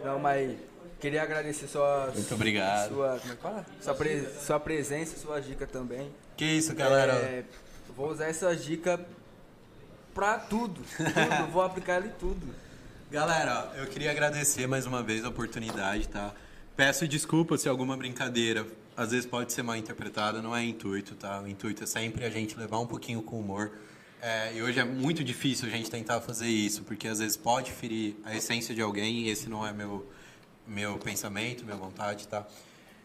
[0.05, 0.57] Não, mas
[0.99, 2.10] queria agradecer sua.
[2.12, 2.89] Muito obrigado.
[2.89, 3.67] Sua, como é que fala?
[3.81, 6.10] Sua, pre- sua presença, sua dica também.
[6.36, 7.12] Que isso, galera.
[7.12, 7.44] É,
[7.97, 8.99] vou usar essa dica
[10.12, 10.81] pra tudo.
[10.99, 12.52] Tudo, vou aplicar ele em tudo.
[13.12, 16.33] Galera, ó, eu queria agradecer mais uma vez a oportunidade, tá?
[16.76, 21.41] Peço desculpa se alguma brincadeira às vezes pode ser mal interpretada, não é intuito, tá?
[21.41, 23.73] O intuito é sempre a gente levar um pouquinho com humor.
[24.23, 27.73] É, e hoje é muito difícil a gente tentar fazer isso, porque às vezes pode
[27.73, 30.07] ferir a essência de alguém e esse não é meu,
[30.67, 32.47] meu pensamento, minha vontade, tá?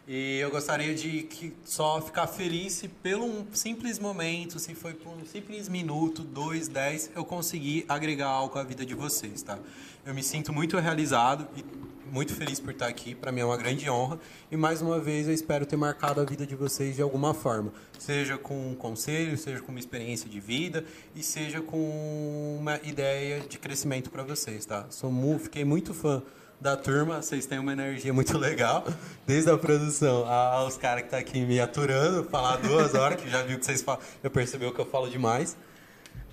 [0.06, 4.94] E eu gostaria de que só ficar feliz se pelo um simples momento, se foi
[4.94, 9.58] por um simples minuto, dois, dez, eu conseguir agregar algo à vida de vocês, tá?
[10.06, 11.62] Eu me sinto muito realizado e
[12.10, 13.14] muito feliz por estar aqui.
[13.14, 14.18] Para mim é uma grande honra.
[14.50, 17.72] E mais uma vez eu espero ter marcado a vida de vocês de alguma forma.
[17.98, 23.40] Seja com um conselho, seja com uma experiência de vida e seja com uma ideia
[23.40, 24.86] de crescimento para vocês, tá?
[24.90, 26.22] Sou mu fiquei muito fã
[26.60, 28.84] da turma, vocês têm uma energia muito legal,
[29.26, 33.30] desde a produção aos caras que estão tá aqui me aturando, falar duas horas, que
[33.30, 35.56] já viu que vocês falam, eu percebeu que eu falo demais.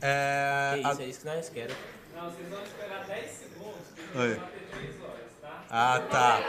[0.01, 1.03] É, que isso, a...
[1.03, 1.77] é isso que nós queremos.
[2.15, 4.35] Não, vocês vão esperar 10 segundos, Oi.
[4.35, 5.64] vai ter 3 horas, tá?
[5.77, 6.39] Ah, tá.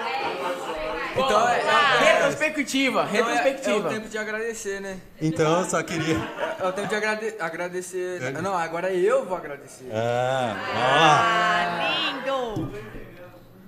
[1.13, 3.71] Então, é, é, retrospectiva, retrospectiva.
[3.71, 5.01] É, é, o tempo de agradecer, né?
[5.21, 6.15] Então, eu só queria...
[6.15, 8.23] É, é o tempo de agrade agradecer...
[8.23, 8.31] É.
[8.41, 9.91] Não, agora eu vou agradecer.
[9.93, 10.55] Ah.
[10.77, 12.73] Ah, lindo!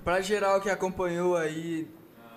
[0.01, 1.93] Para geral que acompanhou aí,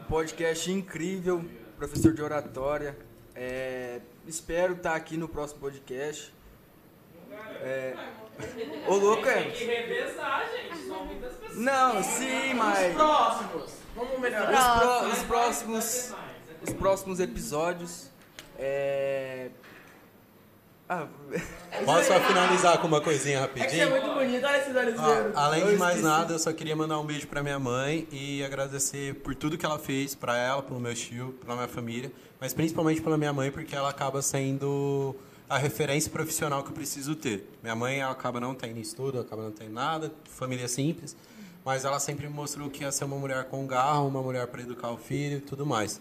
[0.09, 1.45] podcast incrível,
[1.79, 2.99] professor de oratória.
[3.37, 6.35] É, espero estar tá aqui no próximo podcast.
[7.61, 7.95] É,
[8.87, 9.43] ô louco, é.
[9.43, 10.87] Tem que revezar, gente.
[10.87, 11.59] São muitas pessoas.
[11.59, 12.89] Não, sim, mas.
[12.89, 13.73] Os próximos.
[13.95, 14.53] Vamos melhorar.
[14.53, 16.15] Os, pró os próximos.
[16.67, 18.11] Os próximos episódios.
[18.59, 19.51] É,
[20.93, 21.07] ah,
[21.87, 23.67] Posso só finalizar com uma coisinha rapidinho?
[23.67, 26.53] É que é muito bonito, olha esses olhos ah, Além de mais nada, eu só
[26.53, 30.37] queria mandar um beijo pra minha mãe e agradecer por tudo que ela fez, pra
[30.37, 34.21] ela, pelo meu tio, pela minha família, mas principalmente pela minha mãe, porque ela acaba
[34.21, 35.17] sendo
[35.53, 37.47] a referência profissional que eu preciso ter.
[37.63, 41.15] Minha mãe acaba não tendo estudo, acaba não tendo nada, família simples,
[41.63, 44.63] mas ela sempre me mostrou que ia ser uma mulher com garra, uma mulher para
[44.63, 46.01] educar o filho e tudo mais.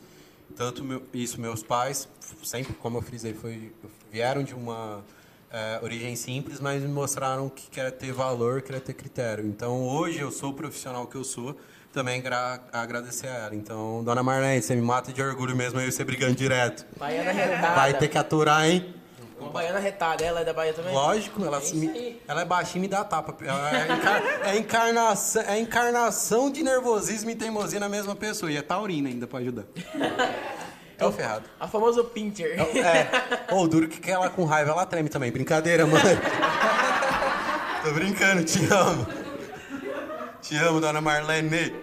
[0.56, 2.08] Tanto meu, isso, meus pais,
[2.42, 3.74] sempre, como eu frisei, foi,
[4.10, 5.04] vieram de uma
[5.52, 9.46] é, origem simples, mas me mostraram que quer ter valor, quer ter critério.
[9.46, 11.58] Então, hoje eu sou o profissional que eu sou,
[11.92, 13.56] também gra agradecer a ela.
[13.56, 16.86] Então, dona Marlene, você me mata de orgulho mesmo aí você brigando direto.
[17.76, 19.01] Vai ter que aturar, hein?
[19.42, 20.94] Uma baiana retada, ela é da Bahia também?
[20.94, 23.36] Lógico, ela, é me, ela é baixinha e me dá tapa.
[23.44, 28.52] É, encar, é, encarnação, é encarnação de nervosismo e teimosia na mesma pessoa.
[28.52, 29.66] E é taurina ainda pra ajudar.
[31.02, 31.46] É o ferrado.
[31.60, 32.60] A famosa pincher.
[32.60, 32.80] É.
[32.80, 33.10] é.
[33.50, 35.32] Ou oh, duro que ela com raiva ela treme também.
[35.32, 36.00] Brincadeira, mãe.
[37.84, 39.08] Tô brincando, te amo.
[40.44, 41.76] Te amo, dona Marlene.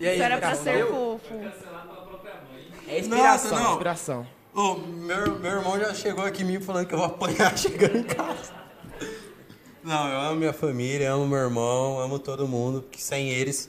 [0.00, 1.34] E aí, era pra ser fofo.
[2.88, 3.72] É inspiração, Nossa, não.
[3.72, 4.26] inspiração.
[4.56, 7.96] Oh, meu, meu irmão já chegou aqui em mim falando que eu vou apanhar chegando
[7.96, 8.54] em casa.
[9.82, 13.68] Não, eu amo minha família, amo meu irmão, amo todo mundo, que sem eles,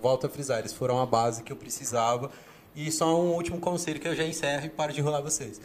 [0.00, 2.30] volto a frisar, eles foram a base que eu precisava
[2.74, 5.58] e só um último conselho que eu já encerro e paro de enrolar vocês.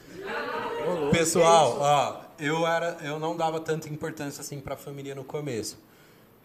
[1.12, 5.78] Pessoal, ó, eu era, eu não dava tanta importância assim para a família no começo.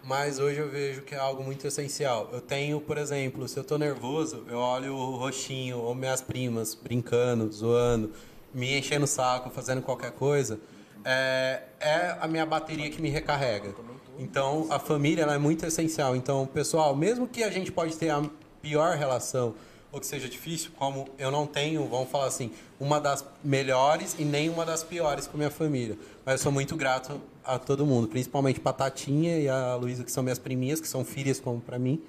[0.07, 2.31] Mas hoje eu vejo que é algo muito essencial.
[2.33, 6.77] Eu tenho, por exemplo, se eu tô nervoso, eu olho o roxinho ou minhas primas
[6.77, 8.13] brincando, zoando,
[8.55, 10.61] me enchendo o saco, fazendo qualquer coisa.
[11.05, 13.75] É, é a minha bateria que me recarrega.
[14.17, 16.15] Então, a família é muito essencial.
[16.15, 18.23] Então, pessoal, mesmo que a gente pode ter a
[18.63, 19.57] pior relação,
[19.91, 24.25] ou que seja difícil, como eu não tenho, vamos falar assim, uma das melhores e
[24.25, 25.99] nem uma das piores com minha família.
[26.25, 30.11] Mas eu sou muito grato a todo mundo, principalmente a Tatinha e a Luísa, que
[30.11, 32.03] são minhas priminhas, que são filhas como para mim.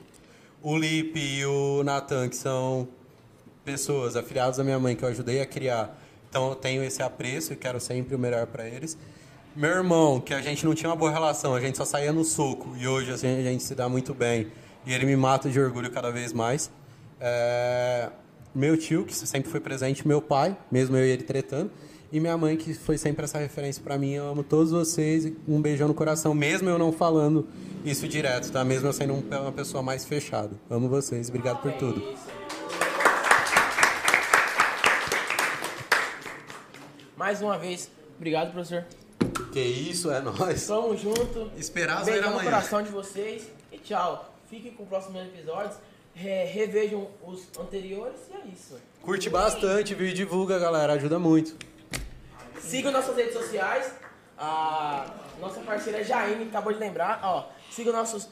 [0.61, 2.87] O Lipe e o Natan, que são
[3.63, 5.95] pessoas, afiliados da minha mãe, que eu ajudei a criar.
[6.29, 8.97] Então eu tenho esse apreço e quero sempre o melhor para eles.
[9.55, 12.23] Meu irmão, que a gente não tinha uma boa relação, a gente só saía no
[12.23, 14.47] soco e hoje assim, a gente se dá muito bem.
[14.85, 16.71] E ele me mata de orgulho cada vez mais.
[17.19, 18.09] É,
[18.53, 21.71] meu tio, que sempre foi presente, meu pai, mesmo eu e ele tretando,
[22.11, 24.13] e minha mãe, que foi sempre essa referência para mim.
[24.13, 27.47] Eu amo todos vocês um beijão no coração, mesmo eu não falando
[27.83, 28.63] isso direto, tá?
[28.63, 30.51] Mesmo eu sendo uma pessoa mais fechada.
[30.69, 32.01] Amo vocês, obrigado por tudo.
[37.15, 38.85] Mais uma vez, obrigado, professor.
[39.51, 40.67] Que isso, é nóis.
[40.67, 41.51] Tamo junto.
[41.57, 42.37] Esperar ver amanhã.
[42.37, 44.33] no coração de vocês e tchau.
[44.49, 45.75] Fiquem com os próximos episódios
[46.17, 48.75] re, revejam os anteriores e é isso.
[49.01, 50.07] Curte bastante, viu?
[50.07, 50.93] E divulga, galera.
[50.93, 51.55] Ajuda muito.
[52.59, 53.93] Sigam nossas redes sociais.
[54.37, 55.05] A
[55.39, 57.19] nossa parceira Jaine acabou de lembrar.
[57.23, 58.29] Ó, sigam nossos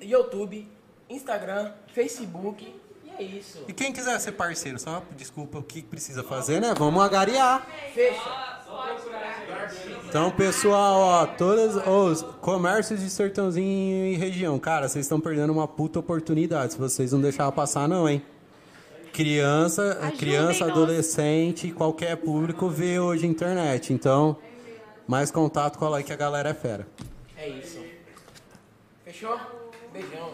[0.00, 0.70] YouTube,
[1.08, 2.74] Instagram, Facebook.
[3.04, 3.64] E é isso.
[3.68, 6.74] E quem quiser ser parceiro, só desculpa o que precisa fazer, né?
[6.76, 7.66] Vamos agariar.
[7.94, 8.52] Fecha.
[10.08, 15.68] Então, pessoal, ó, todos os comércios de Sertãozinho e região, cara, vocês estão perdendo uma
[15.68, 18.22] puta oportunidade se vocês não deixar passar não, hein?
[19.12, 23.92] Criança, criança, adolescente, qualquer público vê hoje internet.
[23.92, 24.38] Então,
[25.06, 26.86] mais contato com a like que a galera é fera.
[27.36, 27.78] É isso.
[29.04, 29.38] Fechou?
[29.92, 30.30] Beijão.